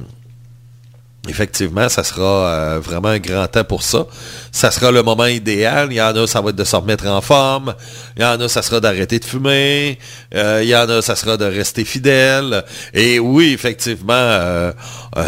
Effectivement, 1.29 1.87
ça 1.87 2.03
sera 2.03 2.47
euh, 2.47 2.79
vraiment 2.79 3.09
un 3.09 3.19
grand 3.19 3.45
temps 3.45 3.63
pour 3.63 3.83
ça. 3.83 4.07
Ça 4.51 4.71
sera 4.71 4.91
le 4.91 5.03
moment 5.03 5.27
idéal. 5.27 5.89
Il 5.91 5.95
y 5.95 6.01
en 6.01 6.15
a, 6.15 6.25
ça 6.25 6.41
va 6.41 6.49
être 6.49 6.55
de 6.55 6.63
se 6.63 6.75
remettre 6.75 7.05
en 7.05 7.21
forme. 7.21 7.75
Il 8.17 8.23
y 8.23 8.25
en 8.25 8.41
a, 8.41 8.47
ça 8.47 8.63
sera 8.63 8.79
d'arrêter 8.79 9.19
de 9.19 9.25
fumer. 9.25 9.99
Euh, 10.33 10.61
il 10.63 10.69
y 10.69 10.75
en 10.75 10.89
a, 10.89 11.03
ça 11.03 11.15
sera 11.15 11.37
de 11.37 11.45
rester 11.45 11.85
fidèle. 11.85 12.63
Et 12.95 13.19
oui, 13.19 13.53
effectivement, 13.53 14.13
euh, 14.15 14.73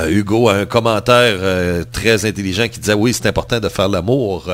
Hugo 0.07 0.49
a 0.49 0.56
un 0.56 0.66
commentaire 0.66 1.85
très 1.92 2.26
intelligent 2.26 2.67
qui 2.69 2.80
disait, 2.80 2.95
oui, 2.95 3.14
c'est 3.14 3.27
important 3.27 3.59
de 3.59 3.69
faire 3.69 3.88
l'amour. 3.88 4.50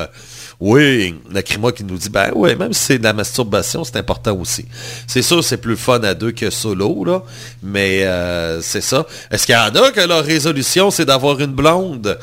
Euh, 0.62 0.66
oui, 0.66 1.14
Nakrima 1.30 1.72
qui 1.72 1.84
nous 1.84 1.96
dit, 1.96 2.10
ben 2.10 2.30
oui, 2.34 2.54
même 2.54 2.72
si 2.72 2.84
c'est 2.84 2.98
de 2.98 3.04
la 3.04 3.12
masturbation, 3.12 3.84
c'est 3.84 3.96
important 3.96 4.36
aussi. 4.36 4.66
C'est 5.06 5.22
sûr, 5.22 5.42
c'est 5.42 5.56
plus 5.56 5.76
fun 5.76 6.02
à 6.02 6.14
deux 6.14 6.32
que 6.32 6.50
solo, 6.50 7.04
là, 7.04 7.22
mais 7.62 8.04
euh, 8.04 8.60
c'est 8.60 8.82
ça. 8.82 9.06
Est-ce 9.30 9.46
qu'il 9.46 9.54
y 9.54 9.58
en 9.58 9.74
a 9.74 9.90
que 9.90 10.00
leur 10.00 10.24
résolution, 10.24 10.90
c'est 10.90 11.06
d'avoir 11.06 11.40
une 11.40 11.52
blonde? 11.52 12.18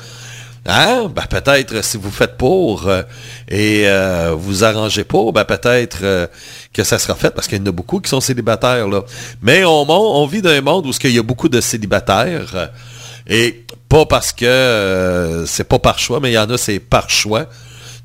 Hein? 0.69 1.09
Ben 1.15 1.23
peut-être 1.29 1.81
si 1.81 1.95
vous 1.95 2.11
faites 2.11 2.35
pour 2.35 2.89
euh, 2.89 3.01
et 3.47 3.83
euh, 3.87 4.35
vous 4.37 4.65
arrangez 4.65 5.05
pour, 5.05 5.31
ben 5.31 5.45
peut-être 5.45 5.99
euh, 6.03 6.27
que 6.73 6.83
ça 6.83 6.99
sera 6.99 7.15
fait 7.15 7.33
parce 7.33 7.47
qu'il 7.47 7.57
y 7.57 7.61
en 7.61 7.65
a 7.67 7.71
beaucoup 7.71 8.01
qui 8.01 8.09
sont 8.09 8.19
célibataires 8.19 8.89
là. 8.89 9.03
Mais 9.41 9.63
on, 9.63 9.89
on 9.89 10.25
vit 10.27 10.41
dans 10.41 10.49
un 10.49 10.59
monde 10.59 10.85
où 10.85 10.91
il 11.05 11.11
y 11.11 11.19
a 11.19 11.23
beaucoup 11.23 11.47
de 11.47 11.61
célibataires 11.61 12.51
euh, 12.55 12.67
et 13.27 13.65
pas 13.87 14.05
parce 14.05 14.33
que 14.33 14.43
euh, 14.43 15.45
c'est 15.45 15.63
pas 15.63 15.79
par 15.79 15.99
choix, 15.99 16.19
mais 16.19 16.31
il 16.31 16.35
y 16.35 16.37
en 16.37 16.49
a 16.49 16.57
c'est 16.57 16.79
par 16.79 17.09
choix 17.09 17.45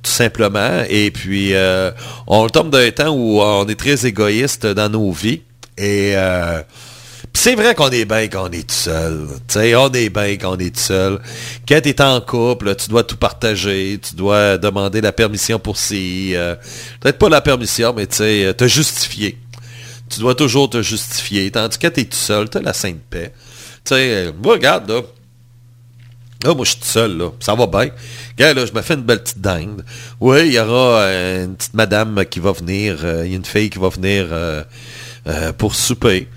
tout 0.02 0.10
simplement. 0.10 0.82
Et 0.88 1.10
puis, 1.10 1.54
euh, 1.54 1.90
on 2.26 2.48
tombe 2.48 2.70
dans 2.70 2.78
un 2.78 2.90
temps 2.90 3.10
où 3.10 3.40
on 3.40 3.66
est 3.68 3.78
très 3.78 4.06
égoïste 4.06 4.66
dans 4.66 4.88
nos 4.88 5.10
vies. 5.12 5.42
Et 5.78 6.12
euh, 6.16 6.62
c'est 7.32 7.54
vrai 7.54 7.74
qu'on 7.74 7.88
est 7.90 8.04
bien 8.04 8.28
quand 8.28 8.48
on 8.48 8.52
est 8.52 8.68
tout 8.68 8.74
seul. 8.74 9.26
Tu 9.48 9.54
sais, 9.54 9.74
on 9.74 9.90
est 9.92 10.10
bien 10.10 10.36
quand 10.36 10.54
on 10.54 10.58
est 10.58 10.74
tout 10.74 10.80
seul. 10.80 11.18
Quand 11.68 11.80
tu 11.80 11.88
es 11.88 12.02
en 12.02 12.20
couple, 12.20 12.74
tu 12.76 12.88
dois 12.88 13.04
tout 13.04 13.16
partager. 13.16 13.98
Tu 14.06 14.14
dois 14.14 14.58
demander 14.58 15.00
la 15.00 15.12
permission 15.12 15.58
pour 15.58 15.76
si... 15.76 16.34
euh, 16.34 16.54
Peut-être 17.00 17.18
pas 17.18 17.28
la 17.28 17.40
permission, 17.40 17.94
mais 17.96 18.06
tu 18.06 18.18
te 18.54 18.66
justifier. 18.66 19.38
Tu 20.10 20.20
dois 20.20 20.34
toujours 20.34 20.68
te 20.68 20.82
justifier. 20.82 21.50
Tandis 21.50 21.78
que 21.78 21.86
tu 21.86 22.00
es 22.00 22.04
tout 22.04 22.16
seul, 22.16 22.50
tu 22.50 22.58
as 22.58 22.60
la 22.60 22.74
sainte 22.74 23.00
paix. 23.08 23.32
Tu 23.84 23.94
sais, 23.94 24.32
regarde, 24.44 24.90
là, 24.90 25.00
Là, 26.44 26.54
moi, 26.54 26.64
je 26.64 26.70
suis 26.70 26.80
tout 26.80 26.86
seul, 26.88 27.16
là. 27.18 27.30
Ça 27.40 27.54
va 27.54 27.66
bien. 27.66 27.90
Regarde, 28.36 28.58
là, 28.58 28.66
je 28.66 28.72
me 28.72 28.82
fais 28.82 28.94
une 28.94 29.02
belle 29.02 29.22
petite 29.22 29.40
dinde. 29.40 29.84
Oui, 30.20 30.46
il 30.46 30.52
y 30.54 30.58
aura 30.58 31.00
euh, 31.02 31.44
une 31.44 31.54
petite 31.54 31.74
madame 31.74 32.24
qui 32.24 32.40
va 32.40 32.52
venir. 32.52 32.96
euh, 33.04 33.22
Il 33.24 33.30
y 33.30 33.34
a 33.34 33.36
une 33.36 33.44
fille 33.44 33.70
qui 33.70 33.78
va 33.78 33.88
venir 33.90 34.26
euh, 34.30 34.62
pour 35.58 35.74
souper. 35.74 36.28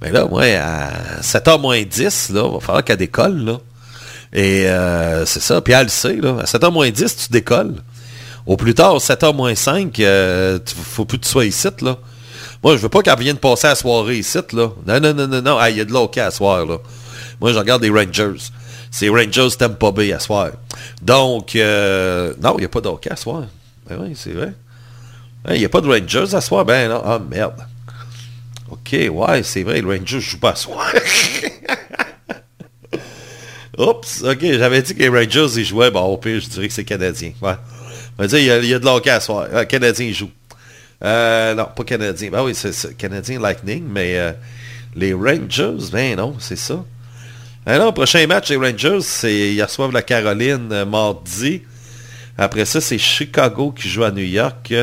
Mais 0.00 0.10
là, 0.10 0.24
moi, 0.26 0.42
à 0.60 1.20
7h 1.20 1.60
moins 1.60 1.80
10, 1.82 2.30
là, 2.30 2.42
il 2.46 2.52
va 2.54 2.60
falloir 2.60 2.82
qu'elle 2.84 2.96
décolle, 2.96 3.44
là. 3.44 3.58
Et 4.32 4.64
c'est 5.26 5.40
ça. 5.42 5.60
Puis 5.60 5.74
elle 5.74 5.84
le 5.84 5.88
sait, 5.90 6.16
là. 6.16 6.36
À 6.40 6.44
7h 6.44 6.72
moins 6.72 6.90
10, 6.90 7.16
tu 7.26 7.32
décolles. 7.32 7.74
Au 8.44 8.56
plus 8.56 8.74
tard, 8.74 8.96
7h 8.98 9.32
moins 9.32 9.54
5, 9.54 10.00
euh, 10.00 10.58
tu- 10.64 10.74
faut 10.74 11.04
plus 11.04 11.18
que 11.18 11.24
tu 11.24 11.30
sois 11.30 11.44
ici, 11.44 11.68
là. 11.82 11.96
Moi, 12.64 12.76
je 12.76 12.82
veux 12.82 12.88
pas 12.88 13.02
qu'elle 13.02 13.18
vienne 13.20 13.36
passer 13.36 13.68
la 13.68 13.76
soirée 13.76 14.18
ici, 14.18 14.38
là. 14.52 14.70
Non, 14.86 14.98
non, 15.00 15.14
non, 15.14 15.28
non, 15.28 15.40
non. 15.42 15.56
Ah, 15.60 15.70
Il 15.70 15.76
y 15.76 15.80
a 15.80 15.84
de 15.84 15.92
l'hockey 15.92 16.20
à 16.20 16.32
soir, 16.32 16.66
là. 16.66 16.78
Moi, 17.40 17.52
je 17.52 17.58
regarde 17.58 17.82
les 17.82 17.90
Rangers. 17.90 18.40
C'est 18.92 19.08
Rangers 19.08 19.48
Tampa 19.58 19.90
Bay 19.90 20.12
à 20.12 20.20
soir. 20.20 20.50
Donc, 21.00 21.56
euh, 21.56 22.34
non, 22.42 22.56
il 22.58 22.60
n'y 22.60 22.66
a 22.66 22.68
pas 22.68 22.82
de 22.82 22.88
hockey 22.88 23.10
à 23.10 23.16
soir. 23.16 23.44
Ben 23.88 23.96
oui, 23.98 24.12
c'est 24.14 24.32
vrai. 24.32 24.52
Hein, 25.46 25.54
Il 25.54 25.60
n'y 25.60 25.64
a 25.64 25.70
pas 25.70 25.80
de 25.80 25.88
Rangers 25.88 26.34
à 26.34 26.42
soir? 26.42 26.66
Ben 26.66 26.90
non. 26.90 27.02
Ah, 27.02 27.18
merde. 27.18 27.66
OK, 28.70 28.94
ouais, 29.10 29.42
c'est 29.42 29.62
vrai, 29.62 29.80
les 29.80 29.98
Rangers 29.98 30.16
ne 30.16 30.20
jouent 30.20 30.38
pas 30.38 30.50
à 30.50 30.56
soir. 30.56 30.92
Oups, 33.78 34.22
OK, 34.24 34.40
j'avais 34.42 34.82
dit 34.82 34.94
que 34.94 34.98
les 34.98 35.08
Rangers, 35.08 35.48
ils 35.56 35.64
jouaient. 35.64 35.90
Bon, 35.90 36.02
au 36.02 36.18
pire, 36.18 36.40
je 36.40 36.48
dirais 36.50 36.68
que 36.68 36.74
c'est 36.74 36.84
Canadien. 36.84 37.32
Ouais. 37.40 37.54
Il 38.20 38.44
y, 38.44 38.50
a, 38.50 38.58
il 38.58 38.78
de 38.78 38.84
l'hockey 38.84 39.08
à 39.08 39.20
soir. 39.20 39.48
Canadien, 39.68 40.06
ils 40.06 40.14
jouent. 40.14 40.30
Euh, 41.02 41.54
non, 41.54 41.66
pas 41.74 41.84
Canadien. 41.84 42.30
Ben 42.30 42.44
oui, 42.44 42.54
c'est 42.54 42.94
Canadien 42.98 43.40
Lightning, 43.40 43.84
mais 43.88 44.18
euh, 44.18 44.32
les 44.94 45.14
Rangers, 45.14 45.78
ben 45.90 46.16
non, 46.16 46.36
c'est 46.38 46.56
ça. 46.56 46.84
Alors, 47.64 47.86
le 47.86 47.92
prochain 47.92 48.26
match 48.26 48.48
des 48.48 48.56
Rangers, 48.56 48.98
c'est 49.02 49.54
ils 49.54 49.62
reçoivent 49.62 49.92
la 49.92 50.02
Caroline 50.02 50.68
euh, 50.72 50.84
mardi. 50.84 51.62
Après 52.36 52.64
ça, 52.64 52.80
c'est 52.80 52.98
Chicago 52.98 53.70
qui 53.72 53.88
joue 53.88 54.02
à 54.04 54.10
New 54.10 54.24
York. 54.24 54.74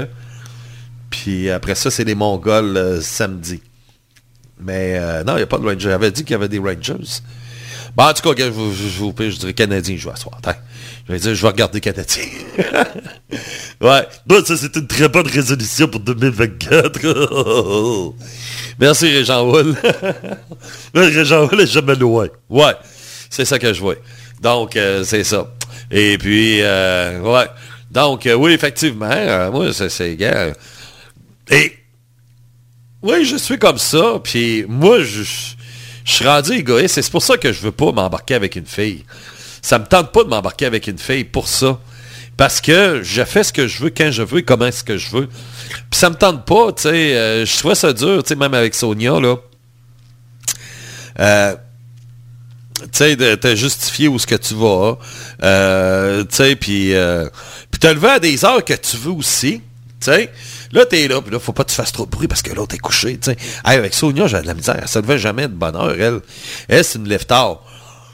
Puis 1.09 1.49
après 1.49 1.75
ça, 1.75 1.91
c'est 1.91 2.05
les 2.05 2.15
Mongols 2.15 2.77
euh, 2.77 3.01
samedi. 3.01 3.61
Mais 4.61 4.95
euh, 4.97 5.23
non, 5.23 5.33
il 5.33 5.37
n'y 5.37 5.43
a 5.43 5.47
pas 5.47 5.57
de 5.57 5.63
Rangers. 5.65 5.79
J'avais 5.89 6.11
dit 6.11 6.23
qu'il 6.23 6.31
y 6.31 6.35
avait 6.35 6.47
des 6.47 6.59
Rangers. 6.59 7.21
Bon, 7.95 8.03
en 8.03 8.13
tout 8.13 8.33
cas, 8.33 8.45
je, 8.45 8.49
vous- 8.51 8.73
je, 8.73 8.99
vous- 8.99 9.13
je 9.17 9.37
dirais 9.37 9.53
Canadien 9.53 9.97
à 10.13 10.15
soir. 10.15 10.35
Attends. 10.37 10.57
Je 11.07 11.13
vais 11.13 11.19
dire, 11.19 11.33
je 11.35 11.41
vais 11.41 11.47
regarder 11.47 11.81
Canadien. 11.81 12.23
ouais. 13.81 14.07
Bon, 14.27 14.45
ça, 14.45 14.55
c'est 14.55 14.75
une 14.75 14.85
très 14.87 15.09
bonne 15.09 15.27
résolution 15.27 15.87
pour 15.87 15.99
2024. 16.01 16.99
Merci, 18.79 19.11
Régent 19.11 19.43
Wool. 19.45 19.75
Régent 20.93 21.47
Wool 21.47 21.61
est 21.61 21.67
jamais 21.67 21.95
loin. 21.95 22.27
Ouais, 22.49 22.73
c'est 23.29 23.43
ça 23.43 23.59
que 23.59 23.73
je 23.73 23.81
vois. 23.81 23.95
Donc, 24.41 24.77
euh, 24.77 25.03
c'est 25.03 25.25
ça. 25.25 25.53
Et 25.91 26.17
puis, 26.17 26.61
euh, 26.61 27.19
ouais. 27.19 27.47
Donc, 27.91 28.25
euh, 28.25 28.35
oui, 28.35 28.53
effectivement, 28.53 29.51
moi, 29.51 29.73
c'est, 29.73 30.15
gars, 30.15 30.53
Et 31.51 31.73
oui, 33.01 33.25
je 33.25 33.35
suis 33.35 33.57
comme 33.57 33.77
ça, 33.77 34.19
puis 34.23 34.65
moi, 34.67 35.01
je, 35.01 35.23
je 35.23 36.11
suis 36.11 36.25
rendu 36.25 36.53
égoïste, 36.53 36.97
et 36.97 37.01
c'est 37.01 37.11
pour 37.11 37.23
ça 37.23 37.37
que 37.37 37.51
je 37.51 37.59
veux 37.61 37.71
pas 37.71 37.91
m'embarquer 37.91 38.35
avec 38.35 38.55
une 38.55 38.65
fille. 38.65 39.03
Ça 39.61 39.77
me 39.77 39.85
tente 39.85 40.13
pas 40.13 40.23
de 40.23 40.29
m'embarquer 40.29 40.65
avec 40.65 40.87
une 40.87 40.97
fille 40.97 41.25
pour 41.25 41.49
ça. 41.49 41.79
Parce 42.37 42.61
que 42.61 43.01
je 43.03 43.25
fais 43.25 43.43
ce 43.43 43.51
que 43.51 43.67
je 43.67 43.83
veux, 43.83 43.89
quand 43.89 44.11
je 44.11 44.23
veux, 44.23 44.39
et 44.39 44.43
comment 44.43 44.67
est-ce 44.67 44.85
que 44.85 44.95
je 44.95 45.09
veux. 45.09 45.27
Puis 45.89 45.99
ça 45.99 46.09
me 46.09 46.15
tente 46.15 46.45
pas, 46.45 46.71
tu 46.73 46.83
sais, 46.83 47.15
euh, 47.15 47.45
je 47.45 47.57
trouve 47.57 47.73
ça 47.73 47.93
dur, 47.93 48.23
tu 48.23 48.29
sais, 48.29 48.35
même 48.35 48.53
avec 48.53 48.75
Sonia, 48.75 49.19
là. 49.19 49.35
Euh, 51.19 51.55
tu 52.81 52.87
sais, 52.93 53.15
de 53.15 53.35
te 53.35 53.55
justifier 53.55 54.07
où 54.07 54.17
ce 54.19 54.27
que 54.27 54.35
tu 54.35 54.53
vas. 54.55 54.97
Euh, 55.43 56.23
tu 56.23 56.35
sais, 56.35 56.55
puis 56.55 56.93
puis 57.71 57.79
te 57.79 57.87
lever 57.87 58.09
à 58.09 58.19
des 58.19 58.45
heures 58.45 58.63
que 58.63 58.73
tu 58.73 58.97
veux 58.97 59.11
aussi. 59.11 59.61
Tu 59.99 60.11
sais, 60.11 60.31
là, 60.71 60.85
t'es 60.85 61.07
là, 61.09 61.21
puis 61.21 61.31
là, 61.31 61.39
faut 61.39 61.51
pas 61.51 61.65
que 61.65 61.69
tu 61.69 61.75
fasses 61.75 61.91
trop 61.91 62.05
de 62.05 62.11
bruit 62.11 62.27
parce 62.27 62.41
que 62.41 62.53
là, 62.53 62.65
t'es 62.65 62.77
couché, 62.77 63.17
tu 63.17 63.31
sais. 63.31 63.37
Avec 63.65 63.93
Sonia, 63.93 64.27
j'ai 64.27 64.41
de 64.41 64.47
la 64.47 64.53
misère. 64.53 64.77
Elle 64.81 64.87
se 64.87 64.99
levait 64.99 65.19
jamais 65.19 65.47
de 65.47 65.53
bonne 65.53 65.75
heure, 65.75 65.95
elle. 65.99 66.21
Elle, 66.69 66.85
c'est 66.85 66.99
une 66.99 67.07
lève 67.07 67.25
tard. 67.25 67.63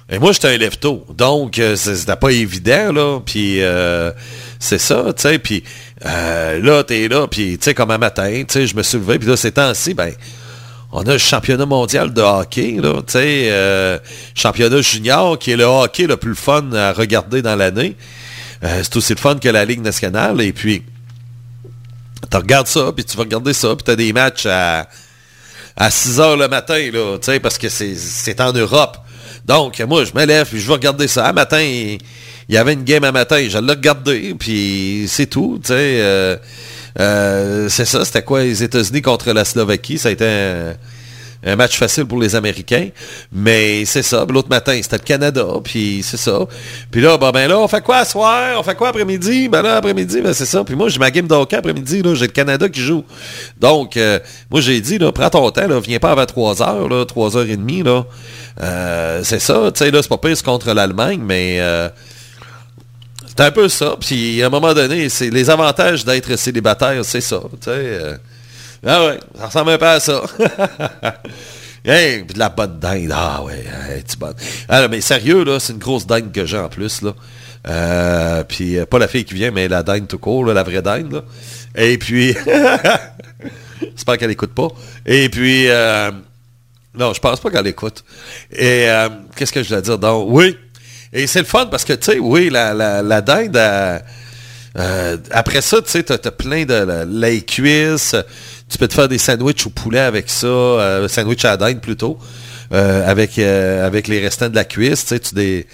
Et 0.08 0.20
moi, 0.20 0.32
j'étais 0.34 0.50
un 0.50 0.58
lève 0.58 0.78
tôt. 0.78 1.04
Donc, 1.10 1.58
euh, 1.58 1.76
c'était 1.76 2.16
pas 2.16 2.30
évident, 2.30 2.92
là. 2.92 3.20
Puis, 3.26 3.64
euh, 3.64 4.12
c'est 4.60 4.78
ça, 4.78 5.06
tu 5.16 5.24
sais. 5.24 5.40
Puis, 5.40 5.64
euh, 6.06 6.60
là, 6.62 6.84
t'es 6.84 7.08
là, 7.08 7.28
puis, 7.28 7.58
tu 7.58 7.66
sais, 7.66 7.74
comme 7.74 7.90
un 7.90 7.98
matin, 7.98 8.44
tu 8.48 8.54
sais, 8.54 8.68
je 8.68 8.76
me 8.76 8.84
suis 8.84 9.00
levé, 9.00 9.18
puis 9.18 9.28
là, 9.28 9.36
ces 9.36 9.52
temps-ci, 9.52 9.96
ben, 9.96 10.14
on 10.92 11.02
a 11.02 11.14
le 11.14 11.18
championnat 11.18 11.66
mondial 11.66 12.14
de 12.14 12.22
hockey, 12.22 12.78
là, 12.80 13.02
tu 13.02 13.14
sais, 13.14 14.02
championnat 14.36 14.82
junior, 14.82 15.40
qui 15.40 15.52
est 15.52 15.58
le 15.58 15.66
hockey 15.66 16.06
le 16.06 16.18
plus 16.18 16.36
fun 16.36 16.72
à 16.74 16.94
regarder 16.94 17.42
dans 17.42 17.56
l'année. 17.56 17.96
C'est 18.62 18.96
aussi 18.96 19.14
le 19.14 19.20
fun 19.20 19.36
que 19.36 19.50
la 19.50 19.66
Ligue 19.66 19.82
nationale. 19.82 20.40
Et 20.42 20.54
puis, 20.54 20.84
tu 22.30 22.38
regardes 22.38 22.68
ça, 22.68 22.92
puis 22.96 23.04
tu 23.04 23.18
vas 23.18 23.24
regarder 23.24 23.54
ça, 23.54 23.76
puis 23.76 23.84
tu 23.84 23.92
as 23.92 23.96
des 23.96 24.14
matchs 24.14 24.46
à, 24.46 24.88
à 25.76 25.90
6 25.90 26.20
heures 26.20 26.38
le 26.38 26.48
matin, 26.48 26.92
là, 26.94 27.18
tu 27.18 27.26
sais, 27.26 27.40
parce 27.40 27.58
que 27.58 27.70
c'est 27.70 28.40
en 28.40 28.54
Europe. 28.54 29.00
Donc, 29.46 29.80
moi, 29.82 30.04
je 30.06 30.12
me 30.16 30.26
lève, 30.26 30.48
puis 30.48 30.60
je 30.60 30.68
vais 30.68 30.74
regarder 30.74 31.08
ça. 31.08 31.28
Un 31.28 31.34
matin, 31.34 31.62
il 31.62 32.00
y 32.50 32.58
avait 32.58 32.74
une 32.74 32.84
game 32.84 33.04
à 33.04 33.12
matin, 33.12 33.46
je 33.48 33.58
l'ai 33.58 33.72
regardé, 33.74 34.36
puis 34.38 35.06
c'est 35.08 35.28
tout, 35.28 35.62
euh, 35.70 36.38
euh, 37.00 37.70
c'est 37.70 37.86
ça, 37.86 38.04
c'était 38.06 38.24
quoi, 38.24 38.44
les 38.44 38.64
États-Unis 38.64 39.02
contre 39.02 39.32
la 39.32 39.46
Slovaquie, 39.46 39.98
ça 39.98 40.10
a 40.10 40.12
été 40.12 40.26
un 41.46 41.56
match 41.56 41.78
facile 41.78 42.06
pour 42.06 42.20
les 42.20 42.36
Américains, 42.36 42.90
mais 43.32 43.86
c'est 43.86 44.02
ça. 44.02 44.26
L'autre 44.28 44.50
matin, 44.50 44.78
c'était 44.82 44.98
le 44.98 45.04
Canada, 45.04 45.46
puis 45.64 46.02
c'est 46.04 46.18
ça. 46.18 46.40
Puis 46.92 47.02
là, 47.02 47.18
ben, 47.18 47.32
ben 47.32 47.48
là, 47.48 47.60
on 47.60 47.68
fait 47.68 47.82
quoi 47.82 47.98
à 47.98 48.06
soir? 48.06 48.60
On 48.60 48.64
fait 48.64 48.76
quoi 48.76 48.90
après-midi? 48.90 49.48
Ben 49.48 49.62
là, 49.62 49.78
après-midi, 49.78 50.22
ben 50.22 50.34
c'est 50.34 50.46
ça. 50.46 50.64
Puis 50.64 50.76
moi, 50.76 50.90
j'ai 50.90 51.00
ma 51.00 51.12
game 51.12 51.28
de 51.28 51.36
hockey 51.36 51.56
après-midi, 51.56 52.02
j'ai 52.16 52.28
le 52.28 52.32
Canada 52.32 52.68
qui 52.68 52.82
joue. 52.82 53.04
Donc, 53.60 53.96
euh, 53.98 54.20
moi, 54.50 54.62
j'ai 54.62 54.82
dit, 54.82 55.00
prends 55.14 55.30
ton 55.30 55.50
temps, 55.52 55.68
là, 55.68 55.80
viens 55.80 56.00
pas 56.00 56.12
avant 56.12 56.26
3 56.26 56.62
heures, 56.62 56.90
là, 56.90 57.06
3 57.06 57.38
heures 57.38 57.50
et 57.50 57.58
demie, 57.58 57.84
là. 57.84 58.06
Euh, 58.62 59.22
c'est 59.24 59.40
ça, 59.40 59.72
tu 59.74 59.80
sais, 59.80 59.92
là, 59.92 60.02
c'est 60.02 60.10
pas 60.10 60.18
pire 60.18 60.42
contre 60.44 60.74
l'Allemagne, 60.74 61.22
mais... 61.24 61.58
euh, 61.60 61.90
c'est 63.38 63.44
un 63.44 63.52
peu 63.52 63.68
ça. 63.68 63.96
Puis 64.00 64.42
à 64.42 64.48
un 64.48 64.50
moment 64.50 64.74
donné, 64.74 65.10
c'est 65.10 65.30
les 65.30 65.50
avantages 65.50 66.06
d'être 66.06 66.38
célibataire, 66.38 67.04
c'est 67.04 67.22
ça. 67.22 67.42
Euh, 67.68 68.18
ah 68.86 69.06
ouais, 69.08 69.20
ça 69.38 69.46
ressemble 69.48 69.72
un 69.72 69.78
peu 69.78 69.88
à 69.88 70.00
ça. 70.00 70.22
hey, 71.86 72.24
puis 72.24 72.34
de 72.34 72.40
la 72.40 72.50
bonne 72.50 72.80
dinde. 72.80 73.12
Ah 73.14 73.44
ouais, 73.44 73.64
hey, 73.90 74.04
tu 74.04 74.18
bonne. 74.18 74.36
Alors, 74.70 74.90
mais 74.90 75.02
sérieux, 75.02 75.44
là, 75.44 75.60
c'est 75.60 75.74
une 75.74 75.80
grosse 75.80 76.06
dinde 76.06 76.32
que 76.32 76.46
j'ai 76.46 76.58
en 76.58 76.70
plus, 76.70 77.02
là. 77.02 77.14
Euh, 77.68 78.44
puis 78.44 78.78
euh, 78.78 78.86
pas 78.86 79.00
la 79.00 79.08
fille 79.08 79.26
qui 79.26 79.34
vient, 79.34 79.50
mais 79.52 79.68
la 79.68 79.82
dinde 79.82 80.08
tout 80.08 80.20
court, 80.20 80.46
la 80.46 80.62
vraie 80.64 80.82
dinde, 80.84 81.12
là. 81.14 81.22
Et 81.76 81.98
puis... 81.98 82.36
J'espère 83.82 84.18
qu'elle 84.18 84.32
écoute 84.32 84.54
pas. 84.54 84.68
Et 85.06 85.30
puis... 85.30 85.68
euh, 85.68 86.12
non, 86.98 87.14
je 87.14 87.20
pense 87.20 87.40
pas 87.40 87.50
qu'elle 87.50 87.68
écoute. 87.68 88.04
Et 88.52 88.88
qu'est-ce 89.36 89.52
que 89.52 89.62
je 89.64 89.68
voulais 89.70 89.82
dire? 89.82 89.98
Donc, 89.98 90.28
oui. 90.30 90.58
Et 91.12 91.28
c'est 91.28 91.40
le 91.40 91.46
fun 91.46 91.66
parce 91.66 91.84
que, 91.84 91.94
tu 91.94 92.12
sais, 92.12 92.20
oui, 92.20 92.50
la, 92.50 92.74
la, 92.74 93.02
la 93.02 93.22
dinde, 93.22 93.58
après 95.32 95.62
ça, 95.62 95.82
tu 95.82 95.90
sais, 95.90 96.04
t'as 96.04 96.16
as 96.24 96.32
plein 96.32 96.64
de 96.66 96.74
la- 96.74 97.04
les 97.06 97.42
cuisses. 97.42 98.16
Tu 98.70 98.78
peux 98.78 98.88
te 98.88 98.94
faire 98.94 99.08
des 99.08 99.18
sandwichs 99.18 99.66
au 99.68 99.70
poulet 99.70 100.00
avec 100.00 100.30
ça, 100.30 100.48
euh, 100.48 101.08
sandwich 101.08 101.46
à 101.46 101.50
la 101.52 101.58
dinde 101.58 101.82
plutôt, 101.82 102.18
euh, 102.74 103.08
avec 103.08 103.38
euh, 103.38 103.86
avec 103.86 104.08
les 104.08 104.20
restants 104.20 104.50
de 104.50 104.56
la 104.56 104.66
cuisse. 104.66 105.06
Tu 105.06 105.66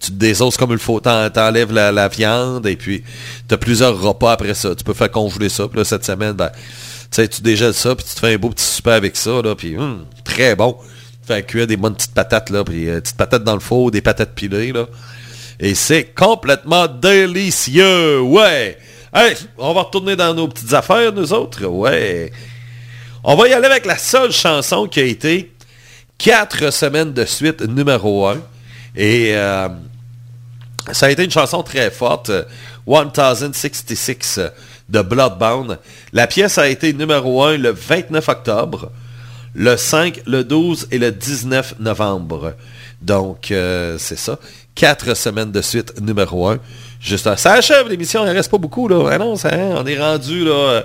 tu 0.00 0.12
te 0.12 0.16
désosses 0.16 0.56
comme 0.56 0.70
il 0.70 0.78
faut, 0.78 1.00
t'en- 1.00 1.28
t'enlèves 1.28 1.72
la, 1.72 2.08
viande 2.08 2.66
et 2.66 2.76
puis 2.76 3.02
tu 3.48 3.54
as 3.54 3.58
plusieurs 3.58 4.00
repas 4.00 4.32
après 4.32 4.54
ça. 4.54 4.74
Tu 4.74 4.84
peux 4.84 4.94
faire 4.94 5.10
congeler 5.10 5.48
ça. 5.48 5.66
Puis 5.66 5.76
là, 5.78 5.84
cette 5.84 6.04
semaine, 6.04 6.32
ben, 6.34 6.50
tu 7.10 7.42
dégèles 7.42 7.74
ça, 7.74 7.96
puis 7.96 8.06
tu 8.08 8.14
te 8.14 8.20
fais 8.20 8.34
un 8.34 8.38
beau 8.38 8.50
petit 8.50 8.64
souper 8.64 8.92
avec 8.92 9.16
ça, 9.16 9.42
là, 9.42 9.54
puis 9.56 9.76
hum, 9.76 10.04
très 10.24 10.54
bon. 10.54 10.76
Tu 11.26 11.34
fais 11.34 11.42
cuire 11.42 11.66
des 11.66 11.76
bonnes 11.76 11.96
petites 11.96 12.14
patates, 12.14 12.50
là, 12.50 12.64
puis 12.64 12.86
petites 12.86 13.16
patates 13.16 13.44
dans 13.44 13.54
le 13.54 13.60
four, 13.60 13.90
des 13.90 14.00
patates 14.00 14.34
pilées, 14.34 14.72
là. 14.72 14.86
Et 15.60 15.74
c'est 15.74 16.04
complètement 16.14 16.86
délicieux, 16.86 18.20
ouais. 18.20 18.78
On 19.58 19.74
va 19.74 19.82
retourner 19.82 20.16
dans 20.16 20.34
nos 20.34 20.48
petites 20.48 20.72
affaires, 20.72 21.12
nous 21.12 21.32
autres, 21.32 21.64
ouais. 21.66 22.32
On 23.24 23.34
va 23.36 23.48
y 23.48 23.52
aller 23.52 23.66
avec 23.66 23.86
la 23.86 23.98
seule 23.98 24.32
chanson 24.32 24.86
qui 24.86 25.00
a 25.00 25.04
été 25.04 25.52
quatre 26.18 26.72
semaines 26.72 27.12
de 27.12 27.24
suite 27.24 27.62
numéro 27.62 28.26
un. 28.26 28.40
Et 28.96 29.32
euh, 29.34 29.68
ça 30.92 31.06
a 31.06 31.10
été 31.10 31.24
une 31.24 31.30
chanson 31.30 31.62
très 31.62 31.90
forte, 31.90 32.30
euh, 32.30 32.44
1066 32.86 34.38
euh, 34.38 34.48
de 34.88 35.02
Bloodbound. 35.02 35.78
La 36.12 36.26
pièce 36.26 36.58
a 36.58 36.68
été 36.68 36.92
numéro 36.92 37.42
1 37.42 37.58
le 37.58 37.70
29 37.70 38.28
octobre, 38.28 38.90
le 39.54 39.76
5, 39.76 40.22
le 40.26 40.44
12 40.44 40.88
et 40.90 40.98
le 40.98 41.12
19 41.12 41.76
novembre. 41.80 42.54
Donc, 43.02 43.50
euh, 43.50 43.96
c'est 43.98 44.18
ça. 44.18 44.38
Quatre 44.74 45.14
semaines 45.14 45.52
de 45.52 45.60
suite 45.60 46.00
numéro 46.00 46.48
1. 46.48 46.58
Juste 47.00 47.36
Ça 47.36 47.52
achève 47.52 47.88
l'émission, 47.88 48.24
il 48.26 48.30
reste 48.30 48.50
pas 48.50 48.58
beaucoup. 48.58 48.88
Là. 48.88 49.08
Ah 49.12 49.18
non, 49.18 49.36
ça, 49.36 49.48
hein, 49.52 49.74
on 49.76 49.86
est 49.86 49.98
rendu 49.98 50.44
là. 50.44 50.50
euh, 50.52 50.82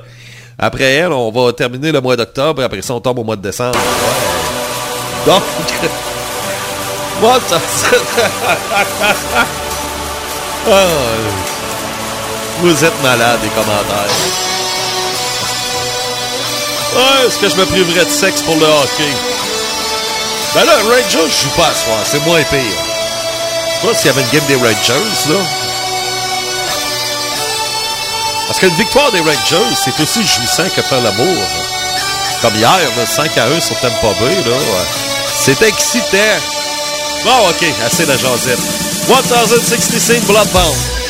Après 0.60 0.84
elle, 0.94 1.12
on 1.12 1.32
va 1.32 1.52
terminer 1.54 1.92
le 1.92 2.02
mois 2.02 2.16
d'octobre, 2.16 2.62
après 2.64 2.82
ça 2.82 2.94
on 2.94 3.00
tombe 3.00 3.20
au 3.20 3.24
mois 3.24 3.36
de 3.36 3.42
décembre. 3.42 3.78
Donc, 5.26 5.42
What 7.22 7.40
the- 7.50 7.60
Ah, 10.70 10.86
vous 12.62 12.86
êtes 12.86 13.04
malade, 13.04 13.40
les 13.44 13.50
commentaires. 13.50 14.16
Est-ce 17.26 17.38
que 17.40 17.50
je 17.50 17.56
me 17.56 17.66
priverais 17.66 18.06
de 18.06 18.10
sexe 18.12 18.42
pour 18.44 18.56
le 18.56 18.66
hockey? 18.66 19.12
Ben 20.54 20.64
là, 20.66 20.74
Rangers, 20.84 21.28
je 21.28 21.44
joue 21.44 21.50
pas 21.58 21.68
à 21.70 21.74
soir, 21.74 21.98
c'est 22.06 22.24
moins 22.26 22.42
pire. 22.44 22.60
Je 22.62 23.82
sais 23.82 23.88
pas 23.88 23.94
s'il 23.96 24.08
y 24.08 24.10
avait 24.10 24.22
une 24.22 24.30
game 24.30 24.46
des 24.48 24.56
Rangers, 24.56 25.30
là. 25.30 25.40
Parce 28.54 28.68
qu'une 28.68 28.78
victoire 28.78 29.12
des 29.12 29.20
Rangers, 29.20 29.76
c'est 29.76 30.00
aussi 30.00 30.24
jouissant 30.24 30.70
que 30.76 30.84
faire 30.84 31.02
l'amour. 31.02 31.44
Comme 32.40 32.54
hier, 32.54 32.70
là, 32.96 33.04
5 33.04 33.36
à 33.40 33.46
1 33.48 33.60
sur 33.60 33.76
Tampa 33.80 34.14
Bay, 34.20 34.36
là. 34.48 34.56
C'est 35.40 35.60
excitant. 35.64 36.18
Bon, 37.24 37.50
OK, 37.50 37.66
assez 37.84 38.06
de 38.06 38.16
jasette. 38.16 38.60
1066 39.08 40.28
Bloodbound. 40.28 41.03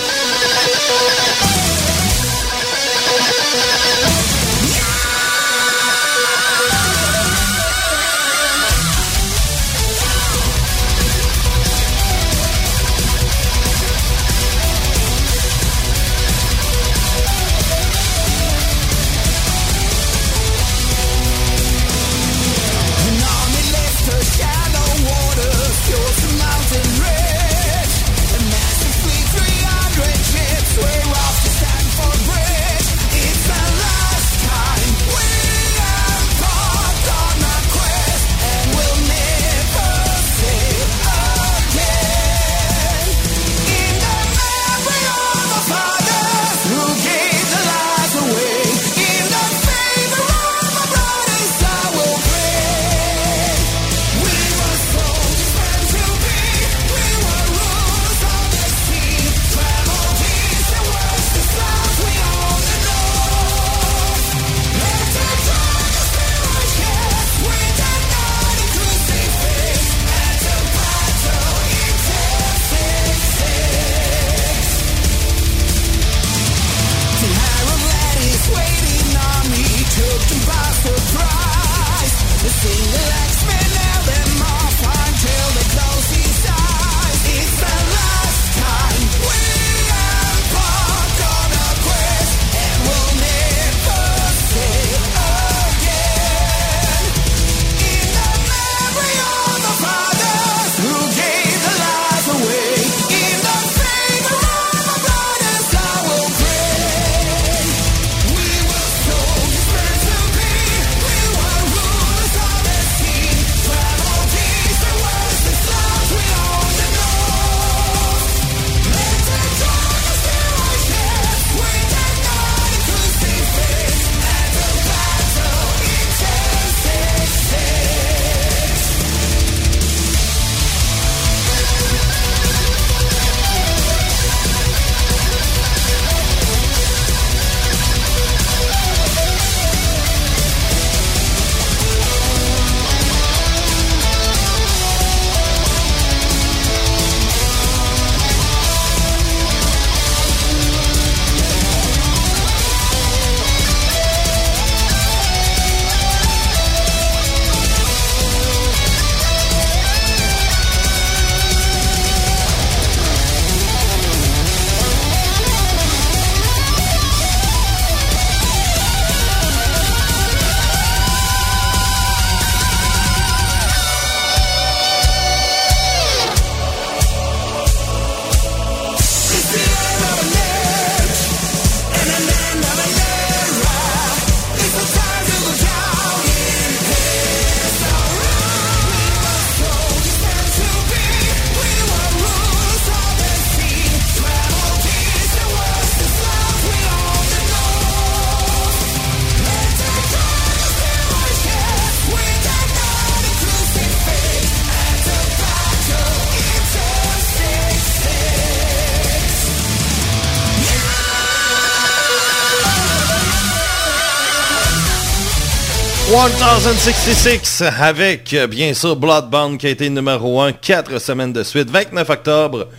1066 216.23 217.63
avec, 217.81 218.33
euh, 218.33 218.47
bien 218.47 218.73
sûr, 218.73 218.95
Bloodbound 218.95 219.57
qui 219.57 219.67
a 219.67 219.71
été 219.71 219.89
numéro 219.89 220.39
1 220.39 220.53
4 220.53 220.97
semaines 220.97 221.33
de 221.33 221.43
suite, 221.43 221.69
29 221.69 222.09
octobre, 222.09 222.69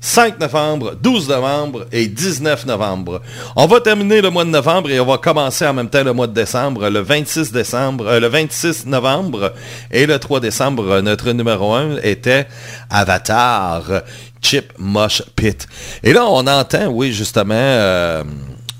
5 0.00 0.38
novembre, 0.38 0.94
12 1.02 1.28
novembre 1.28 1.86
et 1.90 2.06
19 2.06 2.64
novembre. 2.66 3.20
On 3.56 3.66
va 3.66 3.80
terminer 3.80 4.20
le 4.20 4.30
mois 4.30 4.44
de 4.44 4.50
novembre 4.50 4.88
et 4.88 5.00
on 5.00 5.06
va 5.06 5.18
commencer 5.18 5.66
en 5.66 5.74
même 5.74 5.90
temps 5.90 6.04
le 6.04 6.12
mois 6.12 6.28
de 6.28 6.32
décembre, 6.32 6.88
le 6.90 7.00
26 7.00 7.50
décembre, 7.50 8.06
euh, 8.06 8.20
le 8.20 8.28
26 8.28 8.86
novembre 8.86 9.52
et 9.90 10.06
le 10.06 10.16
3 10.20 10.38
décembre, 10.38 11.00
notre 11.00 11.32
numéro 11.32 11.74
1 11.74 11.96
était 12.04 12.46
Avatar, 12.88 13.82
Chip 14.40 14.74
Mosh 14.78 15.24
Pit. 15.34 15.66
Et 16.04 16.12
là, 16.12 16.26
on 16.28 16.46
entend, 16.46 16.86
oui, 16.86 17.12
justement, 17.12 17.54
euh, 17.56 18.22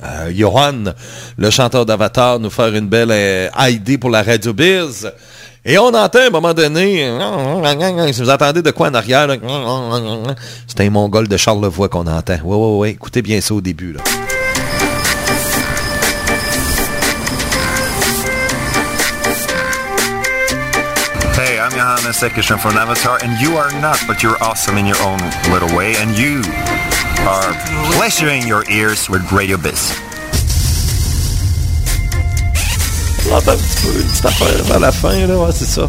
euh, 0.03 0.33
Johan, 0.35 0.93
le 1.37 1.51
chanteur 1.51 1.87
d'Avatar, 1.87 2.41
nous 2.41 2.51
faire 2.51 2.75
une 2.75 2.89
belle 2.89 3.11
euh, 3.13 3.49
ID 3.59 4.01
pour 4.01 4.11
la 4.11 4.23
Radio 4.23 4.53
Biz. 4.53 5.13
Et 5.65 5.79
on 5.79 5.95
entend 5.95 6.19
à 6.19 6.27
un 6.27 6.31
moment 6.31 6.53
donné, 6.53 7.09
si 8.13 8.21
vous 8.21 8.31
entendez 8.31 8.63
de 8.63 8.71
quoi 8.73 8.89
en 8.89 8.95
arrière, 8.95 9.29
c'est 10.67 10.81
un 10.81 10.91
mongol 10.91 11.29
de 11.29 11.37
Charlevoix 11.37 11.89
qu'on 11.89 12.07
entend. 12.09 12.39
Ouais, 12.45 12.57
ouais, 12.57 12.79
ouais, 12.79 12.91
écoutez 12.91 13.23
bien 13.23 13.41
ça 13.41 13.55
au 13.55 13.61
début. 13.61 13.97
Hey, 21.39 21.59
I'm 21.61 21.71
Johannes 21.71 22.23
Ekisham 22.23 22.59
from 22.59 22.77
Avatar, 22.77 23.19
and 23.23 23.41
you 23.41 23.57
are 23.57 23.71
not, 23.81 23.99
but 24.09 24.21
you're 24.23 24.43
awesome 24.43 24.77
in 24.79 24.87
your 24.87 25.01
own 25.03 25.19
little 25.53 25.75
way, 25.77 25.95
and 25.97 26.17
you 26.19 26.43
are 27.27 27.55
pleasuring 27.93 28.47
your 28.47 28.65
ears 28.69 29.09
with 29.09 29.23
Radio 29.33 29.57
Biz. 29.57 29.93
On 33.29 33.37
entend 33.37 33.53
un 33.53 33.57
petit 33.57 33.87
peu 33.87 34.01
une 34.01 34.09
la 34.81 34.93
fin, 34.93 35.27
là, 35.27 35.37
ouais, 35.37 35.53
c'est 35.55 35.65
ça. 35.65 35.89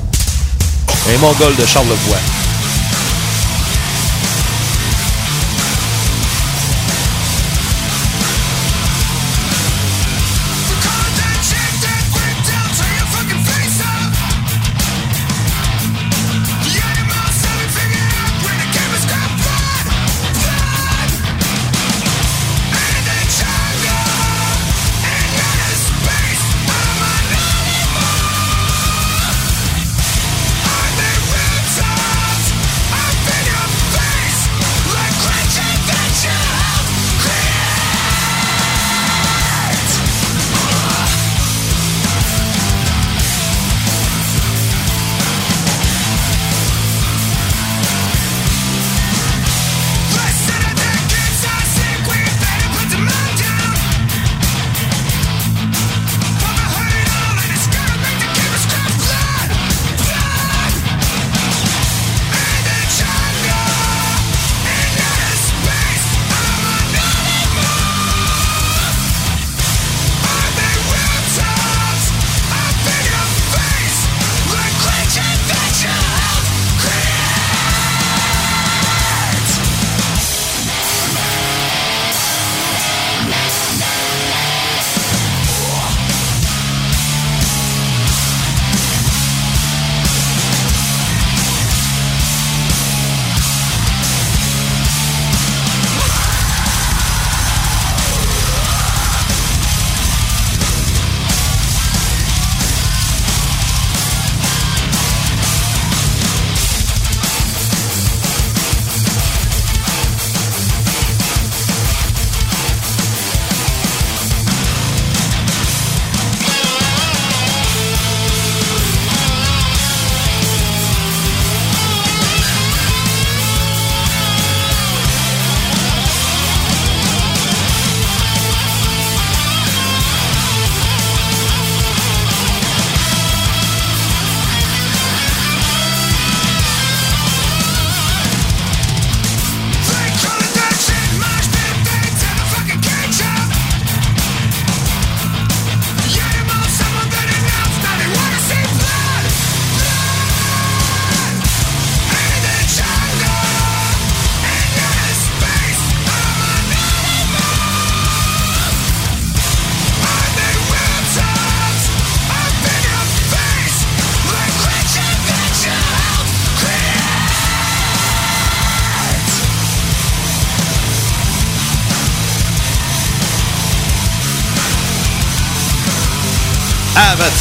Un 1.10 1.18
mongol 1.18 1.56
de 1.56 1.66
Charlevoix. 1.66 2.18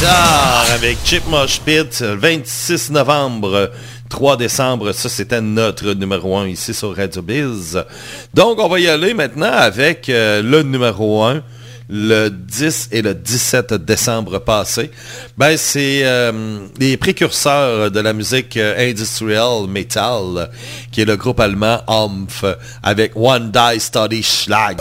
Avec 0.04 0.98
Chip 1.04 1.26
Mosh 1.28 1.60
Pit, 1.60 2.00
le 2.00 2.16
26 2.16 2.90
novembre, 2.90 3.70
3 4.08 4.36
décembre. 4.36 4.90
Ça, 4.92 5.08
c'était 5.08 5.40
notre 5.40 5.92
numéro 5.92 6.36
1 6.36 6.48
ici 6.48 6.74
sur 6.74 6.96
Radio 6.96 7.22
Biz. 7.22 7.84
Donc, 8.34 8.58
on 8.58 8.68
va 8.68 8.80
y 8.80 8.88
aller 8.88 9.14
maintenant 9.14 9.52
avec 9.52 10.08
euh, 10.08 10.42
le 10.42 10.62
numéro 10.62 11.22
1 11.22 11.42
le 11.88 12.30
10 12.30 12.88
et 12.90 13.02
le 13.02 13.14
17 13.14 13.74
décembre 13.74 14.38
passé. 14.40 14.90
Ben, 15.38 15.56
c'est 15.56 16.00
euh, 16.04 16.58
les 16.78 16.96
précurseurs 16.96 17.90
de 17.90 18.00
la 18.00 18.12
musique 18.12 18.56
euh, 18.56 18.90
industrielle 18.90 19.68
metal, 19.68 20.50
qui 20.90 21.02
est 21.02 21.04
le 21.04 21.16
groupe 21.16 21.38
allemand 21.38 21.80
Omf, 21.86 22.44
avec 22.82 23.12
One 23.14 23.52
Die 23.52 23.78
Study 23.78 24.22
Schlag. 24.22 24.78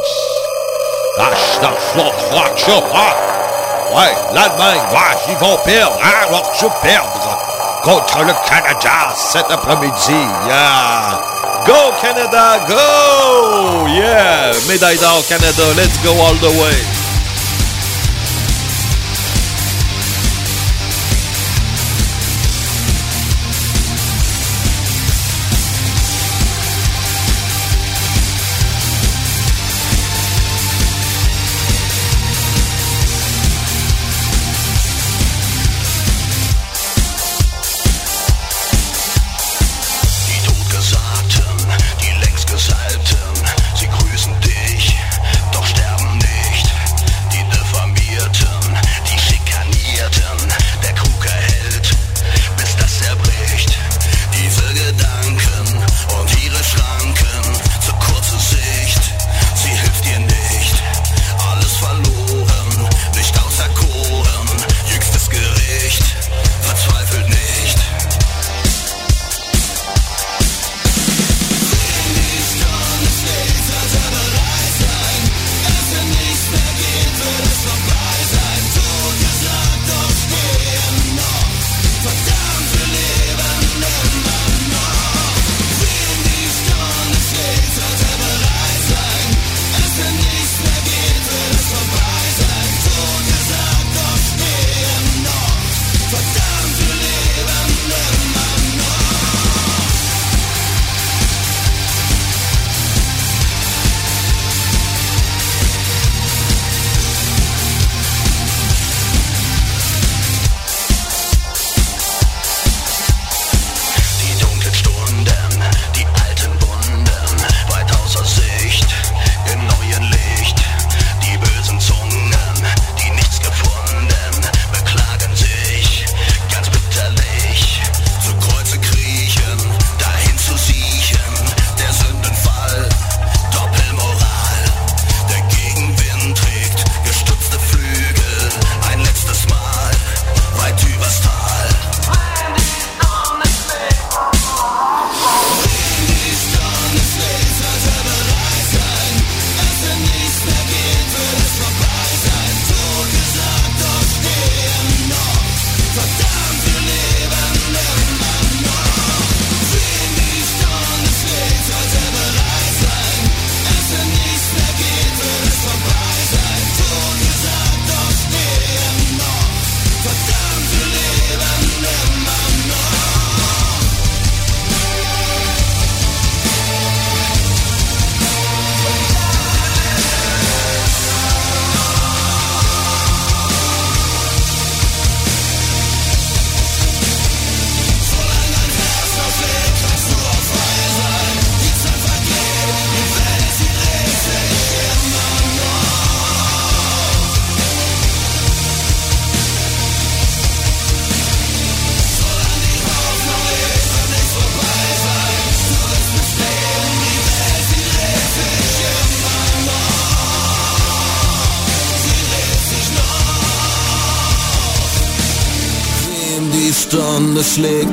Ouais, 3.94 4.16
l'Allemagne, 4.34 4.80
ouais, 4.92 5.18
ils 5.28 5.38
vont 5.38 5.58
perdre, 5.66 5.98
hein, 6.02 6.28
ils 6.30 6.61
vont 6.61 6.72
perdre 6.82 7.38
contre 7.84 8.20
le 8.24 8.34
Canada 8.48 9.14
cet 9.16 9.52
après-midi. 9.52 10.28
Yeah. 10.48 11.20
Go 11.66 11.92
Canada, 12.02 12.60
go! 12.68 13.88
Yeah! 13.88 14.52
Médaille 14.70 14.98
d'or 14.98 15.22
Canada, 15.28 15.64
let's 15.76 15.98
go 16.03 16.11
all 16.11 16.36
the 16.36 16.58
way. 16.61 17.01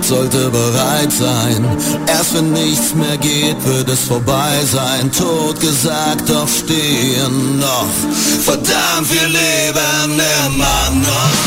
Sollte 0.08 0.48
bereit 0.48 1.12
sein. 1.12 1.64
Erst 2.06 2.34
wenn 2.34 2.52
nichts 2.52 2.94
mehr 2.94 3.18
geht, 3.18 3.62
wird 3.66 3.90
es 3.90 4.04
vorbei 4.04 4.54
sein. 4.64 5.12
Tot 5.12 5.60
gesagt, 5.60 6.30
doch 6.30 6.48
stehen 6.48 7.58
noch. 7.58 7.92
Verdammt, 8.42 9.12
wir 9.12 9.28
leben 9.28 10.12
immer 10.14 10.90
noch. 11.06 11.37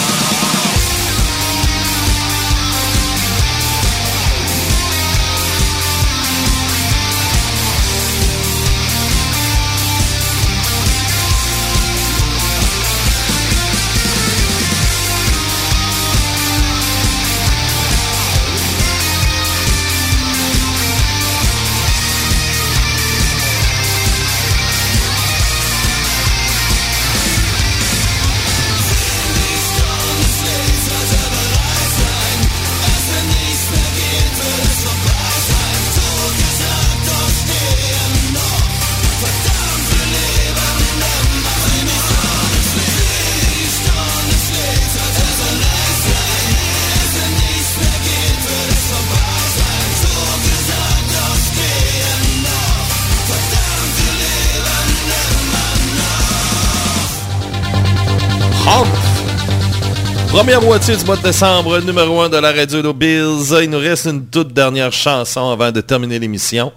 Première 60.42 60.64
moitié 60.64 60.96
du 60.96 61.06
mois 61.06 61.18
de 61.18 61.22
décembre, 61.22 61.80
numéro 61.82 62.20
1 62.20 62.30
de 62.30 62.38
la 62.38 62.52
radio 62.52 62.82
de 62.82 62.92
Bills. 62.92 63.56
Il 63.62 63.70
nous 63.70 63.78
reste 63.78 64.06
une 64.06 64.26
toute 64.26 64.52
dernière 64.52 64.92
chanson 64.92 65.52
avant 65.52 65.72
de 65.72 65.82
terminer 65.82 66.18
l'émission. 66.18 66.72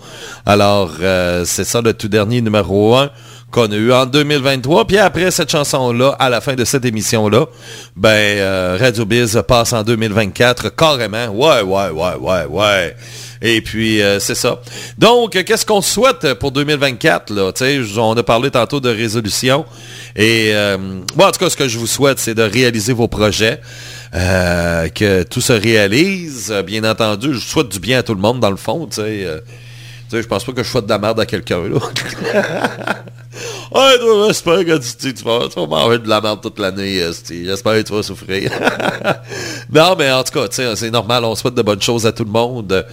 Alors, 0.44 0.90
euh, 1.00 1.46
c'est 1.46 1.64
ça 1.64 1.80
le 1.80 1.94
tout 1.94 2.08
dernier 2.08 2.42
numéro 2.42 2.94
1 2.94 3.08
qu'on 3.54 3.70
a 3.70 3.76
eu 3.76 3.92
en 3.92 4.04
2023. 4.04 4.84
Puis 4.86 4.98
après 4.98 5.30
cette 5.30 5.50
chanson-là, 5.50 6.16
à 6.18 6.28
la 6.28 6.40
fin 6.40 6.54
de 6.54 6.64
cette 6.64 6.84
émission-là, 6.84 7.46
ben 7.94 8.08
euh, 8.10 8.76
Radio 8.80 9.06
Biz 9.06 9.40
passe 9.46 9.72
en 9.72 9.84
2024 9.84 10.74
carrément. 10.74 11.28
Ouais, 11.28 11.62
ouais, 11.62 11.90
ouais, 11.90 12.14
ouais, 12.20 12.44
ouais. 12.46 12.96
Et 13.40 13.60
puis, 13.60 14.02
euh, 14.02 14.18
c'est 14.18 14.34
ça. 14.34 14.60
Donc, 14.98 15.32
qu'est-ce 15.44 15.64
qu'on 15.64 15.82
souhaite 15.82 16.34
pour 16.34 16.50
2024? 16.50 17.32
Là? 17.32 17.52
on 17.98 18.16
a 18.16 18.22
parlé 18.24 18.50
tantôt 18.50 18.80
de 18.80 18.88
résolution. 18.88 19.64
Et 20.16 20.50
euh, 20.52 20.76
en 21.16 21.30
tout 21.30 21.38
cas, 21.38 21.48
ce 21.48 21.56
que 21.56 21.68
je 21.68 21.78
vous 21.78 21.86
souhaite, 21.86 22.18
c'est 22.18 22.34
de 22.34 22.42
réaliser 22.42 22.92
vos 22.92 23.08
projets. 23.08 23.60
Que 24.12 25.22
tout 25.24 25.40
se 25.40 25.52
réalise. 25.52 26.52
Bien 26.66 26.84
entendu, 26.84 27.34
je 27.34 27.38
souhaite 27.38 27.68
du 27.68 27.78
bien 27.78 27.98
à 28.00 28.02
tout 28.02 28.14
le 28.14 28.20
monde, 28.20 28.40
dans 28.40 28.50
le 28.50 28.56
fond. 28.56 28.86
Tu 28.86 28.96
sais, 28.96 29.42
je 30.10 30.26
pense 30.26 30.44
pas 30.44 30.52
que 30.52 30.62
je 30.62 30.68
souhaite 30.68 30.86
de 30.86 30.90
la 30.90 30.98
merde 30.98 31.20
à 31.20 31.26
quelqu'un. 31.26 31.60
toi, 33.70 34.26
j'espère 34.28 34.64
que 34.64 34.78
tu, 34.78 34.96
tu, 34.96 35.14
tu 35.14 35.24
vas, 35.24 35.48
tu 35.48 35.60
vas 35.60 35.66
manger 35.66 35.98
de 35.98 36.08
la 36.08 36.20
merde 36.20 36.40
toute 36.40 36.58
l'année. 36.58 36.96
esti. 36.96 37.44
J'espère 37.44 37.74
que 37.74 37.82
tu 37.82 37.92
vas 37.92 38.02
souffrir. 38.02 38.50
non, 39.72 39.96
mais 39.98 40.10
en 40.10 40.22
tout 40.22 40.38
cas, 40.38 40.46
c'est 40.50 40.90
normal. 40.90 41.24
On 41.24 41.34
souhaite 41.34 41.54
de 41.54 41.62
bonnes 41.62 41.82
choses 41.82 42.06
à 42.06 42.12
tout 42.12 42.24
le 42.24 42.30
monde. 42.30 42.86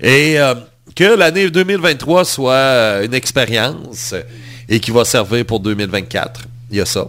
Et 0.00 0.38
euh, 0.38 0.54
que 0.94 1.16
l'année 1.16 1.50
2023 1.50 2.24
soit 2.24 2.52
euh, 2.52 3.04
une 3.04 3.14
expérience 3.14 4.14
et 4.68 4.80
qui 4.80 4.90
va 4.90 5.04
servir 5.04 5.44
pour 5.44 5.60
2024. 5.60 6.42
Il 6.70 6.78
y 6.78 6.80
a 6.80 6.86
ça. 6.86 7.08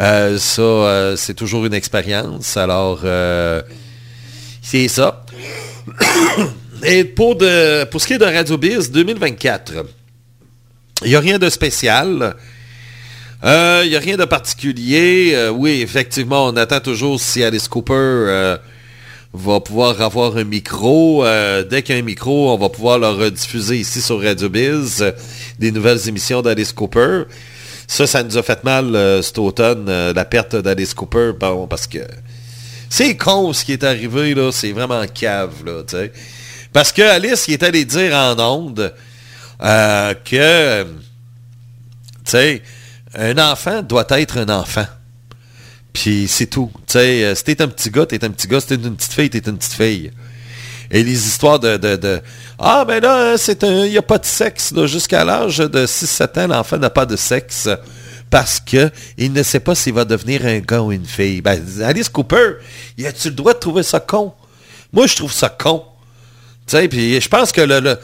Euh, 0.00 0.38
ça, 0.38 0.62
euh, 0.62 1.16
c'est 1.16 1.34
toujours 1.34 1.66
une 1.66 1.74
expérience. 1.74 2.56
Alors, 2.56 3.00
euh, 3.04 3.62
c'est 4.62 4.88
ça. 4.88 5.24
Et 6.84 7.02
pour, 7.02 7.34
de, 7.34 7.84
pour 7.84 8.00
ce 8.00 8.06
qui 8.06 8.12
est 8.12 8.18
de 8.18 8.24
Radio 8.24 8.56
Biz 8.56 8.92
2024, 8.92 9.84
il 11.02 11.10
n'y 11.10 11.16
a 11.16 11.20
rien 11.20 11.38
de 11.38 11.48
spécial. 11.48 12.36
Euh, 13.44 13.82
Il 13.84 13.90
n'y 13.90 13.96
a 13.96 14.00
rien 14.00 14.16
de 14.16 14.24
particulier. 14.24 15.32
Euh, 15.34 15.50
oui, 15.50 15.80
effectivement, 15.80 16.46
on 16.46 16.56
attend 16.56 16.80
toujours 16.80 17.20
si 17.20 17.44
Alice 17.44 17.68
Cooper 17.68 17.92
euh, 17.94 18.58
va 19.32 19.60
pouvoir 19.60 20.00
avoir 20.02 20.36
un 20.36 20.44
micro. 20.44 21.24
Dès 21.70 21.82
qu'il 21.82 21.94
y 21.94 21.98
a 21.98 22.00
un 22.00 22.04
micro, 22.04 22.52
on 22.52 22.58
va 22.58 22.68
pouvoir 22.68 22.98
le 22.98 23.08
rediffuser 23.08 23.78
ici 23.78 24.00
sur 24.00 24.20
Radio 24.20 24.48
Biz, 24.48 25.12
des 25.58 25.70
nouvelles 25.70 26.08
émissions 26.08 26.42
d'Alice 26.42 26.72
Cooper. 26.72 27.24
Ça, 27.86 28.06
ça 28.06 28.22
nous 28.22 28.36
a 28.36 28.42
fait 28.42 28.64
mal 28.64 29.22
cet 29.22 29.38
automne, 29.38 30.12
la 30.12 30.24
perte 30.24 30.56
d'Alice 30.56 30.94
Cooper, 30.94 31.32
bon, 31.38 31.66
parce 31.66 31.86
que 31.86 32.00
c'est 32.90 33.16
con 33.16 33.52
ce 33.52 33.64
qui 33.64 33.72
est 33.72 33.84
arrivé, 33.84 34.34
là, 34.34 34.50
c'est 34.50 34.72
vraiment 34.72 35.04
cave, 35.06 35.64
là. 35.64 35.82
Parce 36.72 36.92
que 36.92 37.02
Alice, 37.02 37.46
il 37.48 37.54
est 37.54 37.62
allé 37.62 37.84
dire 37.84 38.14
en 38.14 38.38
ondes 38.38 38.92
euh, 39.62 40.14
que, 40.14 40.84
tu 40.84 40.88
sais, 42.24 42.62
un 43.14 43.38
enfant 43.38 43.82
doit 43.82 44.06
être 44.10 44.38
un 44.38 44.48
enfant. 44.48 44.86
Puis 45.92 46.28
c'est 46.28 46.46
tout. 46.46 46.70
Tu 46.86 46.92
sais, 46.92 47.24
euh, 47.24 47.34
si 47.34 47.44
t'es 47.44 47.60
un 47.62 47.68
petit 47.68 47.90
gars, 47.90 48.06
t'es 48.06 48.24
un 48.24 48.30
petit 48.30 48.46
gars. 48.46 48.60
Si 48.60 48.68
t'es 48.68 48.74
une 48.76 48.94
petite 48.94 49.12
fille, 49.12 49.30
t'es 49.30 49.38
une 49.38 49.58
petite 49.58 49.72
fille. 49.72 50.12
Et 50.90 51.02
les 51.02 51.26
histoires 51.26 51.58
de... 51.58 51.76
de, 51.76 51.96
de 51.96 52.20
ah, 52.58 52.84
ben 52.86 53.00
là, 53.00 53.36
c'est 53.36 53.62
il 53.62 53.90
n'y 53.90 53.98
a 53.98 54.02
pas 54.02 54.18
de 54.18 54.24
sexe. 54.24 54.72
Jusqu'à 54.86 55.24
l'âge 55.24 55.58
de 55.58 55.86
6-7 55.86 56.40
ans, 56.40 56.46
l'enfant 56.48 56.78
n'a 56.78 56.90
pas 56.90 57.06
de 57.06 57.16
sexe 57.16 57.68
parce 58.30 58.60
que 58.60 58.90
il 59.16 59.32
ne 59.32 59.42
sait 59.42 59.60
pas 59.60 59.74
s'il 59.74 59.94
va 59.94 60.04
devenir 60.04 60.44
un 60.44 60.58
gars 60.58 60.82
ou 60.82 60.92
une 60.92 61.04
fille. 61.04 61.40
Ben, 61.40 61.62
Alice 61.82 62.08
Cooper, 62.08 62.54
y 62.96 63.06
a-tu 63.06 63.28
le 63.28 63.34
droit 63.34 63.54
de 63.54 63.58
trouver 63.58 63.82
ça 63.82 64.00
con? 64.00 64.34
Moi, 64.92 65.06
je 65.06 65.16
trouve 65.16 65.32
ça 65.32 65.48
con. 65.48 65.84
Tu 66.66 66.76
sais, 66.76 66.88
puis 66.88 67.20
je 67.20 67.28
pense 67.28 67.52
que 67.52 67.60
le, 67.60 67.80
le 67.80 67.98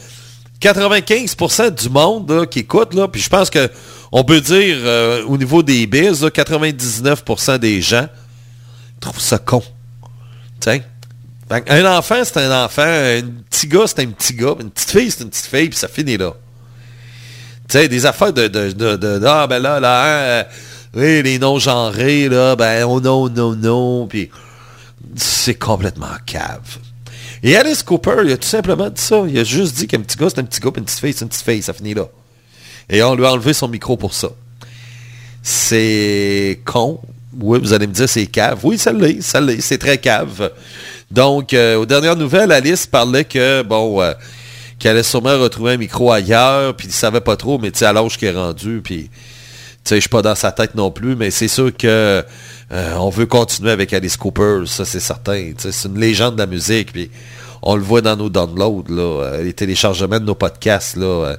95% 0.65 1.75
du 1.75 1.91
monde 1.91 2.49
qui 2.49 2.61
écoute, 2.61 2.95
là, 2.95 3.07
puis 3.07 3.21
je 3.21 3.29
pense 3.29 3.51
que 3.51 3.71
on 4.13 4.25
peut 4.25 4.41
dire 4.41 4.77
euh, 4.81 5.23
au 5.27 5.37
niveau 5.37 5.63
des 5.63 5.87
biz, 5.87 6.23
là, 6.23 6.31
99% 6.31 7.59
des 7.59 7.83
gens 7.83 8.09
trouvent 9.01 9.21
ça 9.21 9.39
con. 9.39 9.63
Un 11.69 11.85
enfant, 11.99 12.23
c'est 12.25 12.39
un 12.39 12.65
enfant. 12.65 12.83
Un 12.83 13.21
petit 13.51 13.67
gars, 13.67 13.85
c'est 13.87 14.01
un 14.01 14.07
petit 14.07 14.33
gars. 14.33 14.55
Une 14.59 14.71
petite 14.71 14.91
fille, 14.91 15.11
c'est 15.11 15.23
une 15.25 15.31
petite 15.31 15.47
fille, 15.47 15.69
puis 15.69 15.79
ça 15.79 15.89
finit 15.89 16.17
là. 16.17 16.33
Des 17.69 18.07
affaires 18.07 18.33
de, 18.33 18.49
de, 18.49 18.73
de, 18.73 18.97
de- 18.97 19.27
ah, 19.27 19.47
ben 19.47 19.59
là, 19.59 19.81
là, 19.81 20.03
hein, 20.05 20.45
euh, 20.97 21.23
les 21.23 21.39
non-genrés, 21.39 22.29
là, 22.29 22.57
ben, 22.57 22.85
oh 22.85 23.01
non, 23.01 23.29
non, 23.29 23.55
non, 23.55 24.07
puis 24.07 24.31
c'est 25.17 25.57
complètement 25.57 26.07
cave. 26.25 26.79
Et 27.47 27.59
Alice 27.59 27.83
Cooper, 27.83 28.23
il 28.25 28.33
a 28.33 28.39
tout 28.39 28.49
simplement 28.49 28.89
dit 28.89 29.03
ça. 29.03 29.23
Il 29.29 29.39
a 29.39 29.45
juste 29.45 29.77
dit 29.77 29.87
qu'un 29.87 30.01
petit 30.01 30.17
gars, 30.17 30.29
c'est 30.31 30.41
un 30.41 30.45
petit 30.45 30.61
gars, 30.61 30.71
puis 30.71 30.81
une 30.81 30.87
petite 30.87 31.01
fille, 31.01 31.13
c'est 31.13 31.25
une 31.25 31.29
petite 31.29 31.45
fille, 31.45 31.63
ça 31.63 31.75
finit 31.75 31.93
là. 31.93 32.09
Et 32.89 33.03
on 33.03 33.15
lui 33.15 33.27
a 33.27 33.33
enlevé 33.33 33.53
son 33.53 33.69
micro 33.69 33.99
pour 33.99 34.15
ça. 34.15 34.31
C'est 35.43 36.61
con. 36.65 37.01
Oui, 37.39 37.59
vous 37.61 37.75
allez 37.75 37.87
me 37.87 37.93
dire 37.93 38.09
c'est 38.09 38.25
cave. 38.27 38.61
Oui, 38.63 38.79
ça 38.79 38.95
l'est, 38.95 39.21
ça 39.21 39.43
l'est, 39.43 39.61
c'est 39.61 39.77
très 39.77 39.99
cave. 39.99 40.53
Donc, 41.11 41.53
euh, 41.53 41.77
aux 41.77 41.85
dernières 41.85 42.17
nouvelles, 42.17 42.51
Alice 42.51 42.87
parlait 42.87 43.27
que, 43.27 43.61
bon, 43.61 44.01
euh, 44.01 44.15
qu'elle 44.79 44.93
allait 44.93 45.03
sûrement 45.03 45.39
retrouver 45.39 45.73
un 45.73 45.77
micro 45.77 46.11
ailleurs, 46.11 46.75
puis 46.75 46.89
il 46.89 46.93
savait 46.95 47.21
pas 47.21 47.37
trop, 47.37 47.59
mais 47.59 47.71
tu 47.71 47.81
sais, 47.81 47.85
à 47.85 47.93
l'âge 47.93 48.17
qui 48.17 48.25
est 48.25 48.33
rendu, 48.33 48.81
puis, 48.83 49.11
tu 49.11 49.11
sais, 49.85 49.97
je 49.97 50.01
suis 50.01 50.09
pas 50.09 50.23
dans 50.23 50.35
sa 50.35 50.51
tête 50.51 50.75
non 50.77 50.91
plus, 50.91 51.15
mais 51.15 51.31
c'est 51.31 51.49
sûr 51.49 51.77
que 51.77 52.25
euh, 52.75 52.95
on 52.97 53.09
veut 53.09 53.27
continuer 53.27 53.71
avec 53.71 53.93
Alice 53.93 54.17
Cooper, 54.17 54.65
ça 54.67 54.85
c'est 54.85 55.01
certain. 55.01 55.53
C'est 55.59 55.89
une 55.89 55.99
légende 55.99 56.35
de 56.35 56.41
la 56.41 56.47
musique, 56.47 56.93
puis 56.93 57.11
on 57.63 57.77
le 57.77 57.83
voit 57.83 58.01
dans 58.03 58.17
nos 58.17 58.29
downloads, 58.29 58.85
euh, 58.91 59.43
les 59.43 59.53
téléchargements 59.53 60.19
de 60.19 60.25
nos 60.25 60.35
podcasts, 60.35 60.97
là, 60.97 61.07
euh, 61.07 61.37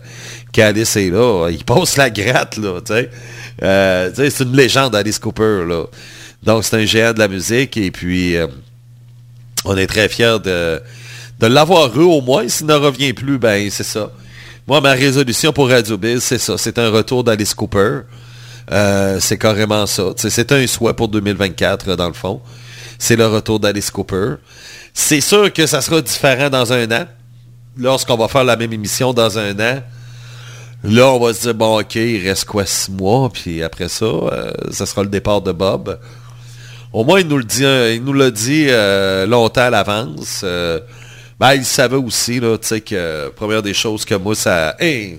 qu'Alice 0.52 0.96
est 0.96 1.10
là, 1.10 1.50
il 1.50 1.64
passe 1.64 1.98
la 1.98 2.10
gratte, 2.10 2.58
là, 2.58 2.80
c'est 4.16 4.40
une 4.44 4.56
légende, 4.56 4.96
Alice 4.96 5.20
Cooper. 5.20 5.66
Donc, 6.44 6.64
c'est 6.64 6.78
un 6.78 6.86
géant 6.86 7.14
de 7.14 7.20
la 7.20 7.28
musique, 7.28 7.76
et 7.76 7.92
puis, 7.92 8.36
on 9.66 9.76
est 9.76 9.88
très 9.88 10.08
fiers 10.08 10.38
de, 10.44 10.82
de 11.40 11.48
l'avoir 11.48 11.96
eu, 12.00 12.04
au 12.04 12.22
moins. 12.22 12.48
S'il 12.48 12.68
ne 12.68 12.74
revient 12.76 13.14
plus, 13.14 13.38
ben, 13.38 13.70
c'est 13.70 13.84
ça. 13.84 14.12
Moi, 14.68 14.82
ma 14.82 14.94
résolution 14.94 15.52
pour 15.54 15.70
Radio 15.70 15.98
Biz, 15.98 16.24
c'est 16.24 16.38
ça. 16.38 16.58
C'est 16.58 16.80
un 16.80 16.90
retour 16.90 17.24
d'Alice 17.24 17.54
Cooper. 17.54 18.02
Euh, 18.72 19.20
c'est 19.20 19.38
carrément 19.38 19.86
ça. 19.86 20.14
C'est 20.16 20.52
un 20.52 20.66
souhait 20.68 20.94
pour 20.94 21.08
2024, 21.08 21.90
euh, 21.90 21.96
dans 21.96 22.08
le 22.08 22.14
fond. 22.14 22.42
C'est 22.98 23.16
le 23.16 23.28
retour 23.28 23.60
d'Alice 23.60 23.92
Cooper. 23.92 24.36
C'est 24.94 25.22
sûr 25.22 25.52
que 25.54 25.68
ça 25.68 25.82
sera 25.82 26.02
différent 26.02 26.50
dans 26.50 26.74
un 26.74 26.90
an. 26.92 27.06
Lorsqu'on 27.78 28.16
va 28.16 28.28
faire 28.28 28.44
la 28.44 28.56
même 28.56 28.72
émission 28.72 29.14
dans 29.14 29.38
un 29.38 29.54
an, 29.60 29.84
là, 30.84 31.12
on 31.12 31.20
va 31.20 31.34
se 31.34 31.42
dire, 31.42 31.54
bon, 31.54 31.82
OK, 31.82 31.96
il 31.96 32.26
reste 32.26 32.46
quoi, 32.46 32.66
six 32.66 32.90
mois, 32.90 33.30
puis 33.32 33.62
après 33.62 33.90
ça, 33.90 34.06
euh, 34.06 34.52
ça 34.72 34.86
sera 34.86 35.04
le 35.04 35.10
départ 35.10 35.42
de 35.42 35.52
Bob. 35.52 36.00
au 36.94 37.04
moins, 37.04 37.20
il 37.20 37.28
nous 37.28 37.38
le 37.38 37.44
dit, 37.44 37.64
il 37.64 38.02
nous 38.04 38.14
l'a 38.14 38.32
dit 38.32 38.68
longtemps 39.28 39.62
à 39.62 39.70
l'avance. 39.70 40.46
Ben, 41.38 41.54
il 41.54 41.66
savait 41.66 41.98
aussi, 41.98 42.40
là, 42.40 42.58
tu 42.58 42.68
sais, 42.68 42.80
que 42.80 43.28
première 43.36 43.62
des 43.62 43.74
choses 43.74 44.06
que 44.06 44.16
moi, 44.16 44.36
ça, 44.36 44.78
hein, 44.80 45.16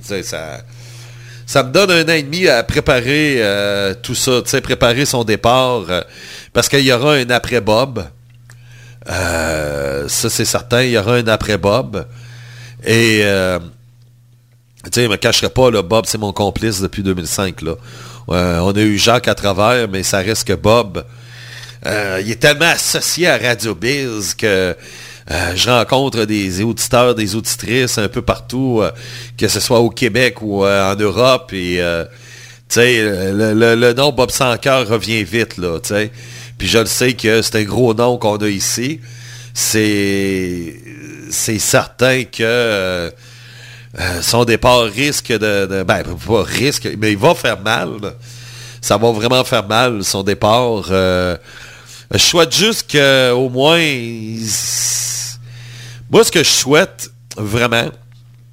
ça 1.46 1.62
me 1.62 1.70
donne 1.70 1.92
un 1.92 2.02
an 2.02 2.14
et 2.14 2.22
demi 2.22 2.48
à 2.48 2.64
préparer 2.64 3.36
euh, 3.38 3.94
tout 3.94 4.16
ça, 4.16 4.42
tu 4.42 4.50
sais, 4.50 4.60
préparer 4.60 5.06
son 5.06 5.22
départ, 5.22 5.84
euh, 5.88 6.02
parce 6.52 6.68
qu'il 6.68 6.80
y 6.80 6.92
aura 6.92 7.14
un 7.14 7.30
après 7.30 7.60
Bob. 7.60 8.04
Euh, 9.08 10.08
ça, 10.08 10.28
c'est 10.28 10.44
certain, 10.44 10.82
il 10.82 10.90
y 10.90 10.98
aura 10.98 11.14
un 11.14 11.28
après 11.28 11.56
Bob. 11.56 12.04
Et, 12.84 13.22
tu 14.84 14.90
sais, 14.92 15.08
me 15.08 15.16
cacherai 15.16 15.48
pas, 15.48 15.70
Bob, 15.82 16.04
c'est 16.06 16.18
mon 16.18 16.32
complice 16.32 16.80
depuis 16.80 17.04
2005, 17.04 17.62
là. 17.62 17.76
On 18.28 18.72
a 18.72 18.80
eu 18.80 18.98
Jacques 18.98 19.28
à 19.28 19.36
travers, 19.36 19.88
mais 19.88 20.02
ça 20.02 20.18
reste 20.18 20.48
que 20.48 20.52
Bob, 20.52 21.04
il 21.84 22.28
est 22.28 22.40
tellement 22.40 22.66
associé 22.66 23.28
à 23.28 23.38
Radio 23.38 23.76
Biz 23.76 24.34
que 24.34 24.76
euh, 25.30 25.56
je 25.56 25.68
rencontre 25.68 26.24
des 26.24 26.62
auditeurs, 26.62 27.14
des 27.16 27.34
auditrices 27.34 27.98
un 27.98 28.08
peu 28.08 28.22
partout, 28.22 28.80
euh, 28.80 28.92
que 29.36 29.48
ce 29.48 29.58
soit 29.58 29.80
au 29.80 29.90
Québec 29.90 30.40
ou 30.40 30.64
euh, 30.64 30.92
en 30.92 30.96
Europe. 30.96 31.52
Et 31.52 31.82
tu 32.68 32.74
sais, 32.74 33.02
le, 33.02 33.92
nom 33.92 34.12
Bob 34.12 34.30
Sancoeur 34.30 34.86
revient 34.88 35.24
vite, 35.24 35.56
là, 35.56 35.78
tu 35.80 35.88
sais. 35.88 36.12
Puis 36.58 36.68
je 36.68 36.78
le 36.78 36.86
sais 36.86 37.14
que 37.14 37.42
c'est 37.42 37.56
un 37.56 37.64
gros 37.64 37.92
nom 37.92 38.18
qu'on 38.18 38.36
a 38.36 38.48
ici. 38.48 39.00
C'est 39.52 40.74
c'est 41.30 41.58
certain 41.58 42.24
que 42.24 43.12
son 44.20 44.44
départ 44.44 44.84
risque 44.84 45.32
de, 45.32 45.82
Ben, 45.82 46.02
pas 46.04 46.42
risque, 46.42 46.88
mais 46.98 47.12
il 47.12 47.18
va 47.18 47.34
faire 47.34 47.60
mal. 47.60 48.14
Ça 48.80 48.96
va 48.96 49.10
vraiment 49.10 49.42
faire 49.42 49.66
mal, 49.66 50.04
son 50.04 50.22
départ. 50.22 50.84
Je 50.84 52.18
souhaite 52.18 52.54
juste 52.54 52.92
qu'au 52.92 53.48
moins... 53.48 53.80
Moi, 56.10 56.24
ce 56.24 56.30
que 56.30 56.44
je 56.44 56.50
souhaite, 56.50 57.10
vraiment, 57.36 57.90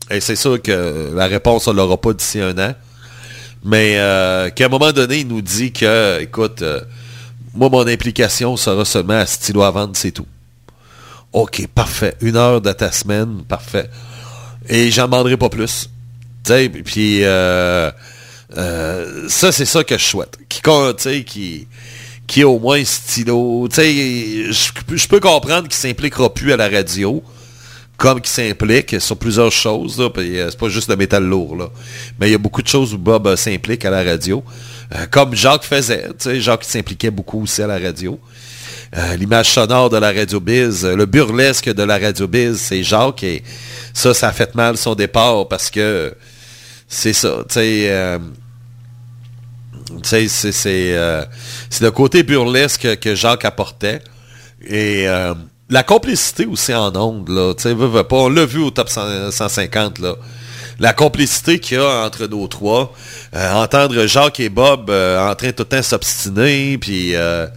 et 0.09 0.19
c'est 0.19 0.35
sûr 0.35 0.61
que 0.61 1.11
la 1.13 1.27
réponse, 1.27 1.67
on 1.67 1.73
l'aura 1.73 1.97
pas 1.97 2.13
d'ici 2.13 2.39
un 2.39 2.57
an, 2.57 2.73
mais 3.63 3.93
euh, 3.97 4.49
qu'à 4.49 4.65
un 4.65 4.69
moment 4.69 4.91
donné, 4.91 5.19
il 5.19 5.27
nous 5.27 5.41
dit 5.41 5.71
que, 5.71 6.19
écoute, 6.21 6.61
euh, 6.61 6.81
moi, 7.53 7.69
mon 7.69 7.87
implication 7.87 8.57
sera 8.57 8.83
seulement 8.85 9.13
à 9.13 9.25
stylo 9.25 9.61
à 9.61 9.71
vendre, 9.71 9.93
c'est 9.95 10.11
tout. 10.11 10.25
OK, 11.31 11.67
parfait. 11.67 12.15
Une 12.21 12.35
heure 12.35 12.61
de 12.61 12.71
ta 12.73 12.91
semaine, 12.91 13.43
parfait. 13.47 13.89
Et 14.67 14.91
j'en 14.91 15.05
demanderai 15.05 15.37
pas 15.37 15.49
plus. 15.49 15.89
Tu 16.43 16.51
sais, 16.51 16.69
puis 16.69 17.23
euh, 17.23 17.91
ça, 19.29 19.51
c'est 19.51 19.65
ça 19.65 19.83
que 19.83 19.97
je 19.97 20.03
souhaite. 20.03 20.37
Qui, 20.49 20.61
tu 20.97 21.23
qui, 21.23 21.67
qui 22.27 22.41
est 22.41 22.45
au 22.45 22.59
moins 22.59 22.83
stylo. 22.83 23.67
Je 23.71 25.07
peux 25.07 25.19
comprendre 25.19 25.63
qu'il 25.63 25.73
s'impliquera 25.73 26.33
plus 26.33 26.51
à 26.51 26.57
la 26.57 26.67
radio, 26.67 27.23
comme 27.97 28.21
qu'il 28.21 28.31
s'implique 28.31 28.99
sur 28.99 29.17
plusieurs 29.17 29.51
choses. 29.51 29.99
Là, 29.99 30.09
puis, 30.09 30.39
euh, 30.39 30.49
c'est 30.49 30.59
pas 30.59 30.69
juste 30.69 30.89
le 30.89 30.95
métal 30.95 31.23
lourd. 31.23 31.55
Là. 31.55 31.69
Mais 32.19 32.27
il 32.27 32.31
y 32.31 32.35
a 32.35 32.39
beaucoup 32.39 32.61
de 32.61 32.67
choses 32.67 32.93
où 32.93 32.97
Bob 32.97 33.27
euh, 33.27 33.35
s'implique 33.35 33.85
à 33.85 33.89
la 33.89 34.03
radio. 34.03 34.43
Euh, 34.95 35.05
comme 35.09 35.35
Jacques 35.35 35.63
faisait. 35.63 36.09
Jacques 36.39 36.63
s'impliquait 36.63 37.11
beaucoup 37.11 37.43
aussi 37.43 37.61
à 37.61 37.67
la 37.67 37.79
radio. 37.79 38.19
Euh, 38.95 39.15
L'image 39.15 39.49
sonore 39.49 39.89
de 39.89 39.97
la 39.97 40.11
Radio 40.11 40.39
Biz, 40.39 40.85
euh, 40.85 40.95
le 40.95 41.05
burlesque 41.05 41.69
de 41.69 41.83
la 41.83 41.97
Radio 41.97 42.27
Biz, 42.27 42.57
c'est 42.57 42.83
Jacques 42.83 43.23
et 43.23 43.43
ça, 43.93 44.13
ça 44.13 44.27
a 44.27 44.31
fait 44.31 44.53
mal 44.53 44.77
son 44.77 44.93
départ 44.93 45.47
parce 45.47 45.71
que 45.71 46.13
c'est 46.87 47.13
ça, 47.13 47.43
sais, 47.49 48.19
c'est 50.03 50.27
c'est, 50.27 50.51
c'est 50.51 51.83
le 51.83 51.91
côté 51.91 52.21
burlesque 52.21 52.99
que 52.99 53.15
Jacques 53.15 53.45
apportait 53.45 53.99
et 54.67 55.07
la 55.73 55.81
complicité 55.81 56.45
aussi 56.45 56.71
en 56.71 56.95
ondes, 56.95 57.29
là, 57.29 57.55
tu 57.55 57.63
sais, 57.63 57.75
on 58.11 58.29
l'a 58.29 58.45
vu 58.45 58.59
au 58.59 58.69
top 58.69 58.89
100 58.89 59.31
150, 59.31 59.97
là. 59.97 60.15
La 60.79 60.93
complicité 60.93 61.57
qu'il 61.57 61.77
y 61.77 61.81
a 61.81 62.05
entre 62.05 62.27
nos 62.27 62.47
trois, 62.47 62.93
euh, 63.35 63.53
entendre 63.53 64.05
Jacques 64.05 64.39
et 64.39 64.49
Bob 64.49 64.91
euh, 64.91 65.19
en 65.19 65.33
train 65.33 65.51
tout 65.51 65.63
le 65.63 65.69
temps 65.69 65.81
s'obstiner, 65.81 66.77
puis 66.77 67.15
euh, 67.15 67.47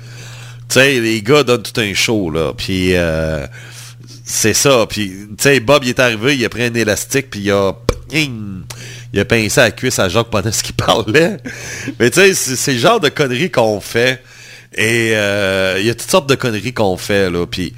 tu 0.67 0.81
sais, 0.81 0.99
les 0.99 1.21
gars 1.21 1.43
donnent 1.43 1.63
tout 1.63 1.79
un 1.79 1.93
show, 1.93 2.31
là. 2.31 2.55
Puis, 2.57 2.95
c'est 4.25 4.55
ça. 4.55 4.87
Puis, 4.89 5.11
tu 5.11 5.35
sais, 5.39 5.61
Bob, 5.61 5.85
il 5.85 5.91
est 5.91 6.01
arrivé, 6.01 6.37
il 6.37 6.45
a 6.47 6.49
pris 6.49 6.65
un 6.65 6.75
élastique, 6.75 7.29
puis 7.31 7.41
il 7.41 7.51
a... 7.51 7.75
Il 9.13 9.21
a 9.21 9.25
pincé 9.25 9.61
à 9.61 9.65
la 9.65 9.71
cuisse 9.73 9.99
à 9.99 10.09
Jacques 10.09 10.31
pendant 10.31 10.53
ce 10.53 10.63
qu'il 10.63 10.75
parlait. 10.77 11.39
Mais 11.99 12.11
tu 12.11 12.21
sais, 12.21 12.35
c'est 12.35 12.73
le 12.73 12.79
genre 12.79 13.01
de 13.01 13.09
conneries 13.09 13.51
qu'on 13.51 13.81
fait. 13.81 14.23
Et 14.75 15.09
il 15.09 15.87
y 15.87 15.91
a 15.91 15.95
toutes 15.95 16.11
sortes 16.11 16.29
de 16.29 16.35
conneries 16.35 16.73
qu'on 16.73 16.97
fait, 16.97 17.31
là. 17.31 17.47
Puis, 17.47 17.75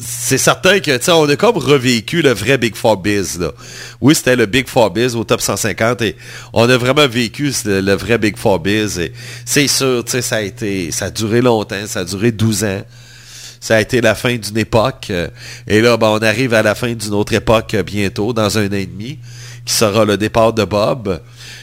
c'est 0.00 0.38
certain 0.38 0.80
que, 0.80 0.96
tu 0.96 1.10
on 1.10 1.28
a 1.28 1.36
comme 1.36 1.56
revécu 1.56 2.22
le 2.22 2.32
vrai 2.32 2.58
Big 2.58 2.74
Four 2.74 2.98
Biz, 2.98 3.38
là. 3.40 3.52
Oui, 4.00 4.14
c'était 4.14 4.36
le 4.36 4.46
Big 4.46 4.68
Four 4.68 4.90
Biz 4.90 5.16
au 5.16 5.24
top 5.24 5.40
150 5.40 6.02
et 6.02 6.16
on 6.52 6.68
a 6.68 6.76
vraiment 6.76 7.06
vécu 7.06 7.52
le, 7.64 7.94
vrai 7.94 8.18
Big 8.18 8.36
Four 8.36 8.60
Biz 8.60 9.10
c'est 9.44 9.68
sûr, 9.68 10.04
tu 10.04 10.20
ça 10.22 10.36
a 11.04 11.10
duré 11.10 11.40
longtemps, 11.40 11.86
ça 11.86 12.00
a 12.00 12.04
duré 12.04 12.32
12 12.32 12.64
ans. 12.64 12.82
Ça 13.60 13.76
a 13.76 13.80
été 13.80 14.00
la 14.00 14.14
fin 14.14 14.36
d'une 14.36 14.56
époque. 14.56 15.08
euh, 15.10 15.28
Et 15.66 15.82
là, 15.82 15.98
ben, 15.98 16.08
on 16.08 16.18
arrive 16.18 16.54
à 16.54 16.62
la 16.62 16.74
fin 16.74 16.94
d'une 16.94 17.12
autre 17.12 17.34
époque 17.34 17.74
euh, 17.74 17.82
bientôt, 17.82 18.32
dans 18.32 18.56
un 18.56 18.66
an 18.68 18.72
et 18.72 18.86
demi, 18.86 19.18
qui 19.66 19.74
sera 19.74 20.06
le 20.06 20.16
départ 20.16 20.54
de 20.54 20.64
Bob. 20.64 21.20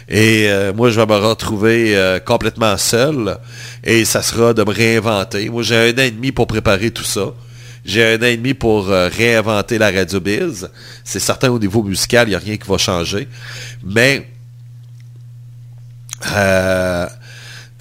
Et 0.08 0.46
euh, 0.48 0.74
moi, 0.74 0.92
je 0.92 1.00
vais 1.00 1.08
me 1.08 1.16
retrouver 1.16 2.20
complètement 2.24 2.78
seul. 2.78 3.40
Et 3.84 4.06
ça 4.06 4.22
sera 4.22 4.54
de 4.54 4.64
me 4.64 4.72
réinventer. 4.72 5.50
Moi, 5.50 5.64
j'ai 5.64 5.76
un 5.76 5.94
an 5.94 6.04
et 6.04 6.12
demi 6.12 6.32
pour 6.32 6.46
préparer 6.46 6.92
tout 6.92 7.04
ça. 7.04 7.34
J'ai 7.88 8.04
un 8.04 8.18
an 8.18 8.26
et 8.26 8.36
demi 8.36 8.54
pour 8.54 8.90
euh, 8.90 9.08
réinventer 9.08 9.78
la 9.78 9.90
Radio 9.90 10.20
Biz. 10.20 10.70
C'est 11.06 11.22
certain 11.22 11.50
au 11.50 11.58
niveau 11.58 11.82
musical, 11.84 12.28
il 12.28 12.32
n'y 12.32 12.36
a 12.36 12.40
rien 12.40 12.58
qui 12.58 12.68
va 12.68 12.78
changer. 12.78 13.30
Mais 13.86 14.30
euh, 16.36 17.08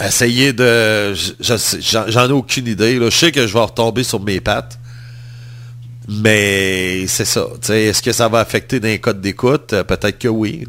essayer 0.00 0.52
de... 0.52 1.12
J'en 1.40 2.28
ai 2.28 2.32
aucune 2.32 2.68
idée. 2.68 3.00
Je 3.02 3.10
sais 3.10 3.32
que 3.32 3.48
je 3.48 3.52
vais 3.52 3.58
retomber 3.58 4.04
sur 4.04 4.20
mes 4.22 4.38
pattes. 4.40 4.78
Mais 6.08 7.08
c'est 7.08 7.24
ça. 7.24 7.44
Est-ce 7.68 8.00
que 8.00 8.12
ça 8.12 8.28
va 8.28 8.38
affecter 8.38 8.78
d'un 8.78 8.98
code 8.98 9.20
d'écoute? 9.20 9.72
Euh, 9.72 9.82
Peut-être 9.82 10.20
que 10.20 10.28
oui. 10.28 10.68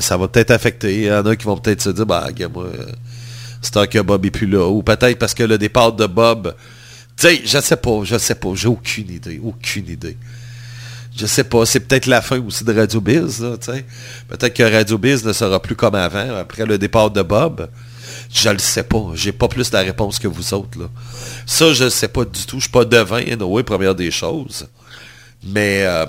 ça 0.00 0.16
va 0.16 0.26
peut-être 0.26 0.52
affecter. 0.52 1.02
Il 1.02 1.04
y 1.04 1.12
en 1.12 1.26
a 1.26 1.36
qui 1.36 1.44
vont 1.44 1.58
peut-être 1.58 1.82
se 1.82 1.90
dire, 1.90 2.06
bah, 2.06 2.28
moi, 2.54 2.66
c'est 3.60 3.72
temps 3.72 3.86
que 3.86 3.98
Bob 3.98 4.24
est 4.24 4.30
plus 4.30 4.46
là. 4.46 4.66
Ou 4.70 4.82
peut-être 4.82 5.18
parce 5.18 5.34
que 5.34 5.42
le 5.42 5.58
départ 5.58 5.92
de 5.92 6.06
Bob, 6.06 6.54
tu 7.16 7.26
sais, 7.26 7.40
je 7.44 7.60
sais 7.60 7.76
pas, 7.76 8.00
je 8.04 8.18
sais 8.18 8.34
pas, 8.34 8.50
j'ai 8.54 8.68
aucune 8.68 9.10
idée, 9.10 9.40
aucune 9.42 9.88
idée. 9.88 10.16
Je 11.16 11.24
sais 11.24 11.44
pas, 11.44 11.64
c'est 11.64 11.80
peut-être 11.80 12.06
la 12.06 12.20
fin 12.20 12.38
aussi 12.40 12.62
de 12.62 12.74
Radio 12.74 13.00
Biz, 13.00 13.44
tu. 13.62 13.70
Peut-être 14.28 14.52
que 14.54 14.62
Radio 14.62 14.98
Biz 14.98 15.24
ne 15.24 15.32
sera 15.32 15.60
plus 15.60 15.74
comme 15.74 15.94
avant, 15.94 16.36
après 16.36 16.66
le 16.66 16.76
départ 16.76 17.10
de 17.10 17.22
Bob. 17.22 17.70
Je 18.32 18.50
le 18.50 18.58
sais 18.58 18.82
pas, 18.82 19.12
j'ai 19.14 19.32
pas 19.32 19.48
plus 19.48 19.72
la 19.72 19.80
réponse 19.80 20.18
que 20.18 20.28
vous 20.28 20.52
autres, 20.52 20.78
là. 20.78 20.90
Ça, 21.46 21.72
je 21.72 21.88
sais 21.88 22.08
pas 22.08 22.24
du 22.24 22.44
tout, 22.44 22.56
je 22.56 22.62
suis 22.62 22.70
pas 22.70 22.84
devin, 22.84 23.22
oui, 23.40 23.62
première 23.62 23.94
des 23.94 24.10
choses. 24.10 24.66
Mais, 25.42 25.84
euh, 25.86 26.04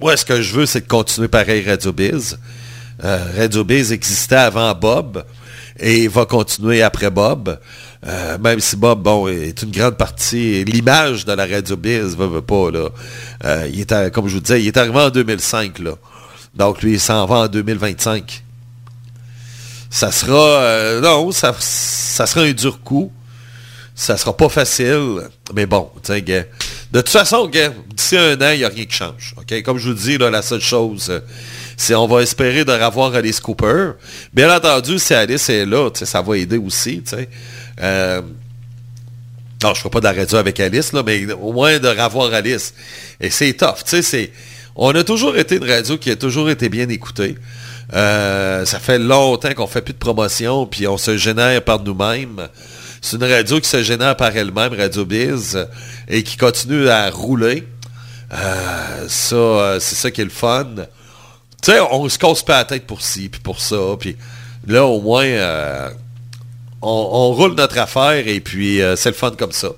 moi, 0.00 0.16
ce 0.16 0.24
que 0.24 0.40
je 0.40 0.54
veux, 0.54 0.66
c'est 0.66 0.82
de 0.82 0.88
continuer 0.88 1.28
pareil 1.28 1.68
Radio 1.68 1.92
Biz. 1.92 2.38
Euh, 3.02 3.24
Radio 3.36 3.64
Biz 3.64 3.92
existait 3.92 4.36
avant 4.36 4.72
Bob 4.74 5.24
et 5.78 6.06
va 6.06 6.26
continuer 6.26 6.82
après 6.82 7.10
Bob. 7.10 7.58
Euh, 8.06 8.36
même 8.38 8.60
si 8.60 8.76
Bob, 8.76 9.02
bon, 9.02 9.28
est 9.28 9.62
une 9.62 9.70
grande 9.70 9.96
partie, 9.96 10.62
l'image 10.64 11.24
de 11.24 11.32
la 11.32 11.46
Radio 11.46 11.76
Biz, 11.76 12.16
veut, 12.16 12.26
veut 12.26 12.42
pas, 12.42 12.70
là. 12.70 12.88
Euh, 13.44 13.70
il 13.72 13.86
comme 14.10 14.28
je 14.28 14.34
vous 14.34 14.40
disais, 14.40 14.60
il 14.60 14.66
est 14.66 14.76
arrivé 14.76 14.98
en 14.98 15.10
2005, 15.10 15.78
là. 15.78 15.92
Donc, 16.54 16.82
lui, 16.82 16.92
il 16.92 17.00
s'en 17.00 17.24
va 17.26 17.36
en 17.36 17.48
2025. 17.48 18.42
Ça 19.90 20.10
sera, 20.10 20.60
euh, 20.60 21.00
non, 21.00 21.30
ça, 21.32 21.54
sera 21.58 22.42
un 22.42 22.52
dur 22.52 22.80
coup. 22.82 23.10
Ça 23.94 24.16
sera 24.16 24.36
pas 24.36 24.48
facile. 24.48 25.20
Mais 25.54 25.66
bon. 25.66 25.88
De 26.08 27.00
toute 27.00 27.08
façon, 27.08 27.46
d'ici 27.46 28.16
un 28.16 28.34
an, 28.40 28.50
il 28.50 28.58
n'y 28.58 28.64
a 28.64 28.68
rien 28.68 28.84
qui 28.84 28.96
change. 28.96 29.34
Comme 29.64 29.78
je 29.78 29.90
vous 29.90 29.94
dis, 29.94 30.18
la 30.18 30.42
seule 30.42 30.60
chose, 30.60 31.22
c'est 31.76 31.94
on 31.94 32.08
va 32.08 32.22
espérer 32.22 32.64
de 32.64 32.72
revoir 32.72 33.14
Alice 33.14 33.40
Cooper. 33.40 33.92
Bien 34.32 34.54
entendu, 34.54 34.98
si 34.98 35.14
Alice 35.14 35.48
est 35.48 35.64
là, 35.64 35.90
ça 35.94 36.22
va 36.22 36.36
aider 36.38 36.58
aussi. 36.58 37.02
Euh, 37.80 38.20
non, 39.62 39.72
je 39.72 39.78
ne 39.78 39.82
ferai 39.82 39.90
pas 39.90 40.00
de 40.00 40.04
la 40.04 40.12
radio 40.12 40.38
avec 40.38 40.60
Alice, 40.60 40.92
là, 40.92 41.02
mais 41.04 41.32
au 41.32 41.52
moins 41.52 41.78
de 41.78 41.88
revoir 41.88 42.32
Alice. 42.34 42.74
Et 43.20 43.30
c'est 43.30 43.54
tough. 43.54 43.82
On 44.76 44.94
a 44.94 45.04
toujours 45.04 45.36
été 45.36 45.56
une 45.56 45.70
radio 45.70 45.96
qui 45.96 46.10
a 46.10 46.16
toujours 46.16 46.50
été 46.50 46.68
bien 46.68 46.88
écoutée. 46.88 47.36
Euh, 47.94 48.64
ça 48.64 48.78
fait 48.78 48.98
longtemps 48.98 49.54
qu'on 49.54 49.66
fait 49.66 49.82
plus 49.82 49.94
de 49.94 49.98
promotion, 49.98 50.66
puis 50.66 50.86
on 50.86 50.98
se 50.98 51.16
génère 51.16 51.62
par 51.62 51.82
nous-mêmes. 51.82 52.48
C'est 53.00 53.16
une 53.16 53.24
radio 53.24 53.60
qui 53.60 53.68
se 53.68 53.82
génère 53.82 54.16
par 54.16 54.36
elle-même, 54.36 54.74
Radio 54.74 55.04
Biz, 55.04 55.66
et 56.08 56.22
qui 56.22 56.36
continue 56.36 56.88
à 56.88 57.08
rouler. 57.10 57.66
Euh, 58.32 59.06
ça, 59.08 59.80
c'est 59.80 59.94
ça 59.94 60.10
qui 60.10 60.22
est 60.22 60.24
le 60.24 60.30
fun. 60.30 60.66
Tu 61.62 61.72
sais, 61.72 61.80
on 61.90 62.08
se 62.08 62.18
casse 62.18 62.42
pas 62.42 62.58
la 62.58 62.64
tête 62.64 62.86
pour 62.86 63.00
ci, 63.00 63.28
puis 63.28 63.40
pour 63.40 63.60
ça, 63.60 63.78
puis 63.98 64.16
là, 64.66 64.84
au 64.84 65.00
moins, 65.00 65.24
on, 66.84 67.32
roule 67.32 67.54
notre 67.54 67.78
affaire 67.78 68.26
et 68.28 68.40
puis 68.40 68.82
euh, 68.82 68.96
c'est 68.96 69.10
le 69.10 69.14
fun 69.14 69.32
comme 69.32 69.52
ça. 69.52 69.70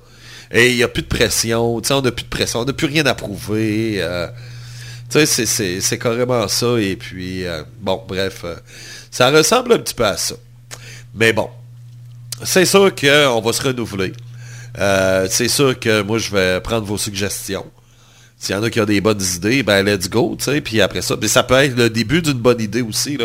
Et 0.51 0.71
il 0.71 0.75
n'y 0.77 0.83
a 0.83 0.87
plus 0.87 1.03
de 1.03 1.07
pression, 1.07 1.75
on 1.75 2.01
n'a 2.01 2.11
plus 2.11 2.23
de 2.23 2.29
pression, 2.29 2.61
on 2.61 2.65
n'a 2.65 2.73
plus 2.73 2.87
rien 2.87 3.05
à 3.05 3.13
prouver. 3.15 3.95
euh, 3.97 4.27
c'est- 5.09 5.97
carrément 5.99 6.47
ça. 6.47 6.77
Et 6.79 6.95
puis, 6.95 7.45
euh, 7.45 7.63
bon, 7.81 8.01
bref, 8.07 8.45
ça 9.11 9.29
ressemble 9.31 9.73
un 9.73 9.79
petit 9.79 9.93
peu 9.93 10.05
à 10.05 10.17
ça. 10.17 10.35
Mais 11.15 11.33
bon, 11.33 11.49
c'est 12.43 12.65
sûr 12.65 12.93
qu'on 12.93 13.41
va 13.41 13.53
se 13.53 13.61
renouveler. 13.63 14.13
C'est 15.29 15.47
sûr 15.47 15.77
que 15.79 16.01
moi, 16.01 16.17
je 16.19 16.31
vais 16.31 16.61
prendre 16.61 16.85
vos 16.85 16.97
suggestions. 16.97 17.65
S'il 18.39 18.55
y 18.55 18.57
en 18.57 18.63
a 18.63 18.69
qui 18.69 18.79
ont 18.79 18.85
des 18.85 19.01
bonnes 19.01 19.23
idées, 19.35 19.63
ben 19.63 19.83
let's 19.83 20.09
go, 20.09 20.35
tu 20.37 20.45
sais. 20.45 20.61
Puis 20.61 20.79
après 20.79 21.01
ça, 21.01 21.15
mais 21.19 21.27
ça 21.27 21.43
peut 21.43 21.55
être 21.55 21.75
le 21.75 21.89
début 21.89 22.21
d'une 22.21 22.33
bonne 22.33 22.61
idée 22.61 22.83
aussi. 22.83 23.17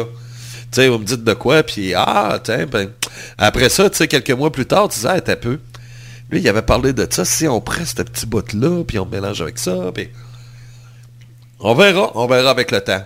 Sais, 0.73 0.89
vous 0.89 0.99
me 0.99 1.05
dites 1.05 1.23
de 1.23 1.35
quoi, 1.35 1.63
puis 1.63 1.93
ah, 1.95 2.41
tiens, 2.43 2.67
ben, 2.67 2.91
après 3.37 3.69
ça, 3.69 3.91
tu 3.91 3.99
sais, 3.99 4.09
quelques 4.09 4.31
mois 4.31 4.51
plus 4.51 4.65
tard, 4.65 4.89
tu 4.89 4.97
disais, 4.97 5.21
t'as 5.21 5.37
peu. 5.37 5.61
Lui, 6.31 6.41
il 6.41 6.49
avait 6.49 6.63
parlé 6.63 6.95
de 6.95 7.07
ça, 7.11 7.27
si 7.27 7.47
on 7.47 7.61
prend 7.61 7.85
ce 7.85 8.03
petit 8.03 8.25
bout-là, 8.25 8.83
puis 8.85 8.99
on 8.99 9.05
mélange 9.05 9.43
avec 9.43 9.59
ça, 9.59 9.93
puis... 9.95 10.09
On 11.61 11.75
verra, 11.75 12.11
on 12.15 12.27
verra 12.27 12.51
avec 12.51 12.71
le 12.71 12.81
temps. 12.81 13.05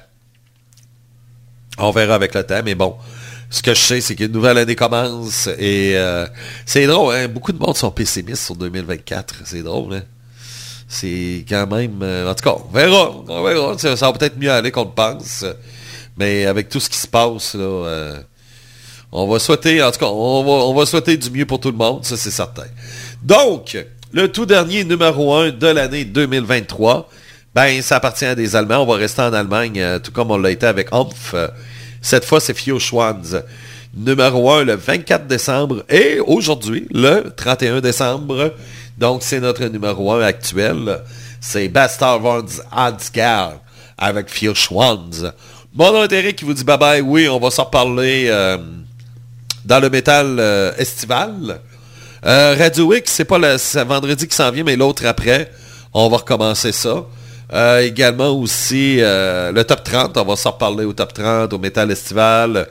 On 1.78 1.91
verra 1.91 2.15
avec 2.15 2.35
le 2.35 2.45
temps, 2.45 2.61
mais 2.65 2.75
bon. 2.75 2.97
Ce 3.51 3.62
que 3.62 3.75
je 3.75 3.81
sais, 3.81 4.01
c'est 4.01 4.15
qu'une 4.15 4.33
nouvelle 4.33 4.59
année 4.59 4.75
commence 4.75 5.49
et 5.59 5.93
euh, 5.97 6.27
c'est 6.65 6.86
drôle, 6.86 7.15
hein? 7.15 7.28
Beaucoup 7.28 7.53
de 7.53 7.59
monde 7.59 7.77
sont 7.77 7.91
pessimistes 7.91 8.45
sur 8.45 8.57
2024. 8.57 9.43
C'est 9.45 9.62
drôle, 9.62 9.95
hein? 9.95 10.03
C'est 10.89 11.45
quand 11.49 11.67
même... 11.67 12.01
euh, 12.03 12.31
en 12.31 12.35
tout 12.35 12.45
cas, 12.45 12.57
on 12.57 12.73
verra. 12.73 13.11
On 13.28 13.43
verra. 13.43 13.78
Ça 13.78 13.95
va 13.95 14.12
peut-être 14.12 14.39
mieux 14.39 14.51
aller 14.51 14.70
qu'on 14.70 14.85
le 14.85 14.91
pense. 14.91 15.45
Mais 16.17 16.47
avec 16.47 16.69
tout 16.69 16.81
ce 16.81 16.89
qui 16.89 16.99
se 16.99 17.07
passe, 17.07 17.55
là, 17.55 17.61
euh, 17.62 18.19
on 19.12 19.27
va 19.28 19.39
souhaiter, 19.39 19.83
en 19.83 19.91
tout 19.91 19.99
cas, 19.99 20.07
on 20.07 20.45
va, 20.45 20.51
on 20.67 20.75
va 20.75 20.86
souhaiter 20.86 21.17
du 21.17 21.31
mieux 21.31 21.47
pour 21.47 21.61
tout 21.61 21.70
le 21.70 21.77
monde, 21.77 22.05
ça 22.05 22.17
c'est 22.17 22.31
certain. 22.31 22.67
Donc, 23.23 23.77
le 24.12 24.31
tout 24.31 24.47
dernier 24.47 24.85
numéro 24.85 25.35
1 25.35 25.51
de 25.51 25.67
l'année 25.67 26.05
2023, 26.05 27.09
ben, 27.55 27.81
ça 27.83 27.97
appartient 27.97 28.25
à 28.25 28.35
des 28.35 28.55
Allemands. 28.55 28.83
On 28.83 28.86
va 28.86 28.97
rester 28.97 29.23
en 29.23 29.33
Allemagne, 29.33 29.81
euh, 29.81 29.99
tout 29.99 30.12
comme 30.12 30.31
on 30.31 30.39
l'a 30.39 30.51
été 30.51 30.67
avec 30.67 30.89
Humph. 30.93 31.33
Euh, 31.35 31.49
Cette 32.03 32.25
fois, 32.25 32.41
c'est 32.41 32.55
Fio 32.55 32.78
Schwanz. 32.78 33.43
Numéro 33.95 34.51
1 34.51 34.65
le 34.65 34.75
24 34.75 35.27
décembre 35.27 35.83
et 35.89 36.20
aujourd'hui, 36.20 36.86
le 36.93 37.33
31 37.35 37.81
décembre. 37.81 38.53
Donc, 38.99 39.23
c'est 39.23 39.41
notre 39.41 39.65
numéro 39.65 40.12
1 40.12 40.20
actuel. 40.20 41.01
C'est 41.41 41.69
Bastard 41.69 42.20
von 42.20 42.45
avec 43.99 44.28
Fio 44.28 44.55
Schwanz. 44.55 45.33
Mon 45.77 45.93
nom 45.93 46.05
est 46.05 46.13
Eric 46.13 46.37
qui 46.37 46.47
vous 46.47 46.55
dit 46.55 46.65
bye 46.65 46.79
bye. 46.79 47.01
Oui, 47.03 47.29
on 47.29 47.39
va 47.39 47.51
s'en 47.51 47.65
reparler 47.65 48.29
euh, 48.31 48.57
dans 49.67 49.79
le 49.79 49.91
métal 49.91 50.39
euh, 50.39 50.73
estival. 50.79 51.61
Euh, 52.25 52.57
Radio 52.59 52.95
X, 52.95 53.13
c'est 53.13 53.27
pas 53.27 53.37
le 53.37 53.59
vendredi 53.85 54.27
qui 54.27 54.35
s'en 54.35 54.51
vient, 54.51 54.65
mais 54.65 54.75
l'autre 54.75 55.05
après. 55.05 55.51
On 55.93 56.09
va 56.09 56.17
recommencer 56.17 56.73
ça. 56.73 57.05
Euh, 57.53 57.81
également 57.81 58.31
aussi 58.31 58.97
euh, 59.01 59.53
le 59.53 59.65
top 59.65 59.85
30. 59.85 60.17
On 60.17 60.25
va 60.25 60.37
s'en 60.37 60.53
reparler 60.53 60.87
au 60.87 60.95
top 60.95 61.13
30, 61.13 61.53
au 61.53 61.59
métal 61.59 61.91
estival. 61.91 62.69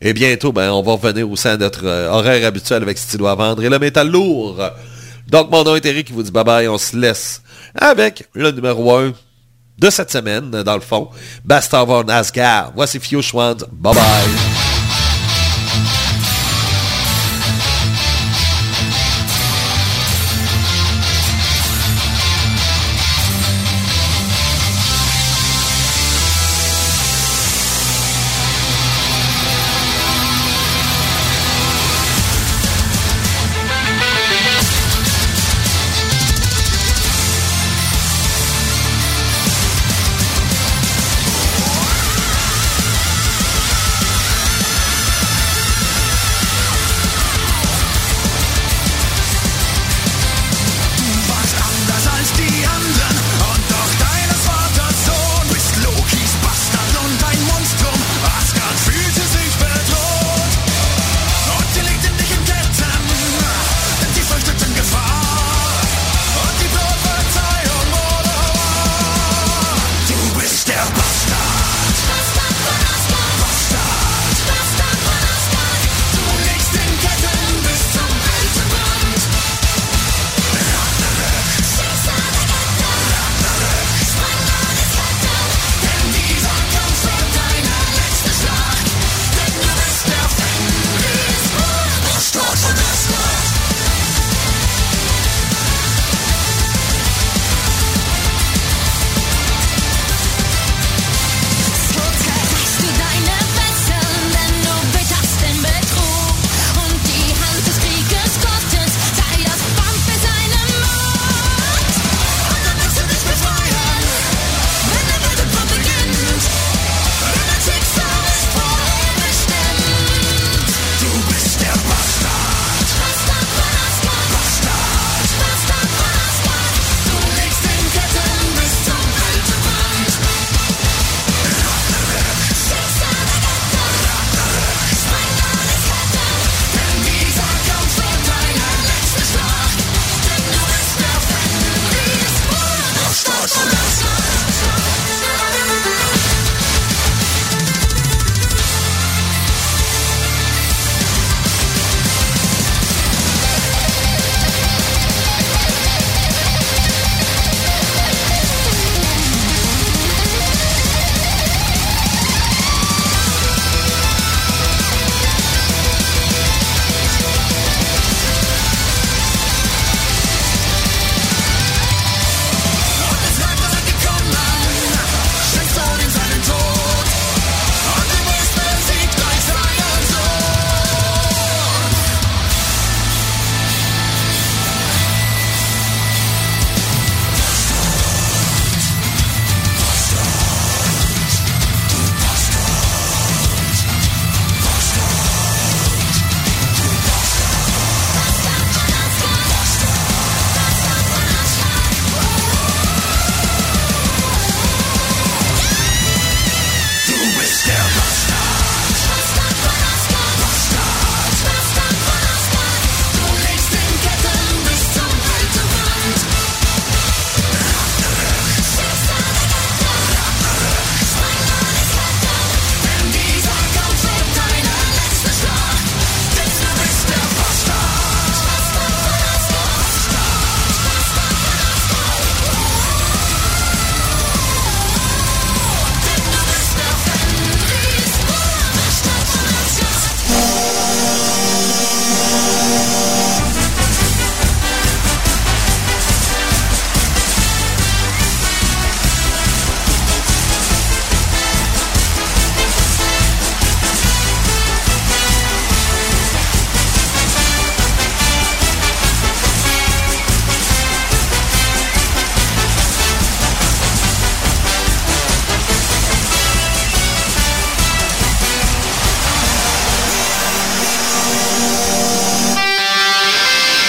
Et 0.00 0.12
bientôt, 0.12 0.50
ben, 0.50 0.72
on 0.72 0.82
va 0.82 0.92
revenir 0.94 1.30
aussi 1.30 1.46
à 1.46 1.56
notre 1.56 1.86
euh, 1.86 2.10
horaire 2.10 2.44
habituel 2.44 2.82
avec 2.82 2.98
Stylo 2.98 3.28
à 3.28 3.36
vendre 3.36 3.62
et 3.62 3.68
le 3.68 3.78
métal 3.78 4.10
lourd. 4.10 4.60
Donc, 5.28 5.48
mon 5.52 5.62
nom 5.62 5.76
est 5.76 5.86
Eric 5.86 6.08
qui 6.08 6.12
vous 6.12 6.24
dit 6.24 6.32
bye 6.32 6.42
bye. 6.42 6.66
On 6.66 6.76
se 6.76 6.96
laisse 6.96 7.40
avec 7.76 8.24
le 8.32 8.50
numéro 8.50 8.96
1 8.96 9.12
de 9.78 9.90
cette 9.90 10.10
semaine, 10.10 10.50
dans 10.50 10.74
le 10.74 10.80
fond. 10.80 11.08
Bastard 11.44 11.86
von 11.86 12.08
Asgard. 12.08 12.72
Voici 12.74 12.98
Fio. 12.98 13.20
Bye 13.72 13.94
bye. 13.94 14.57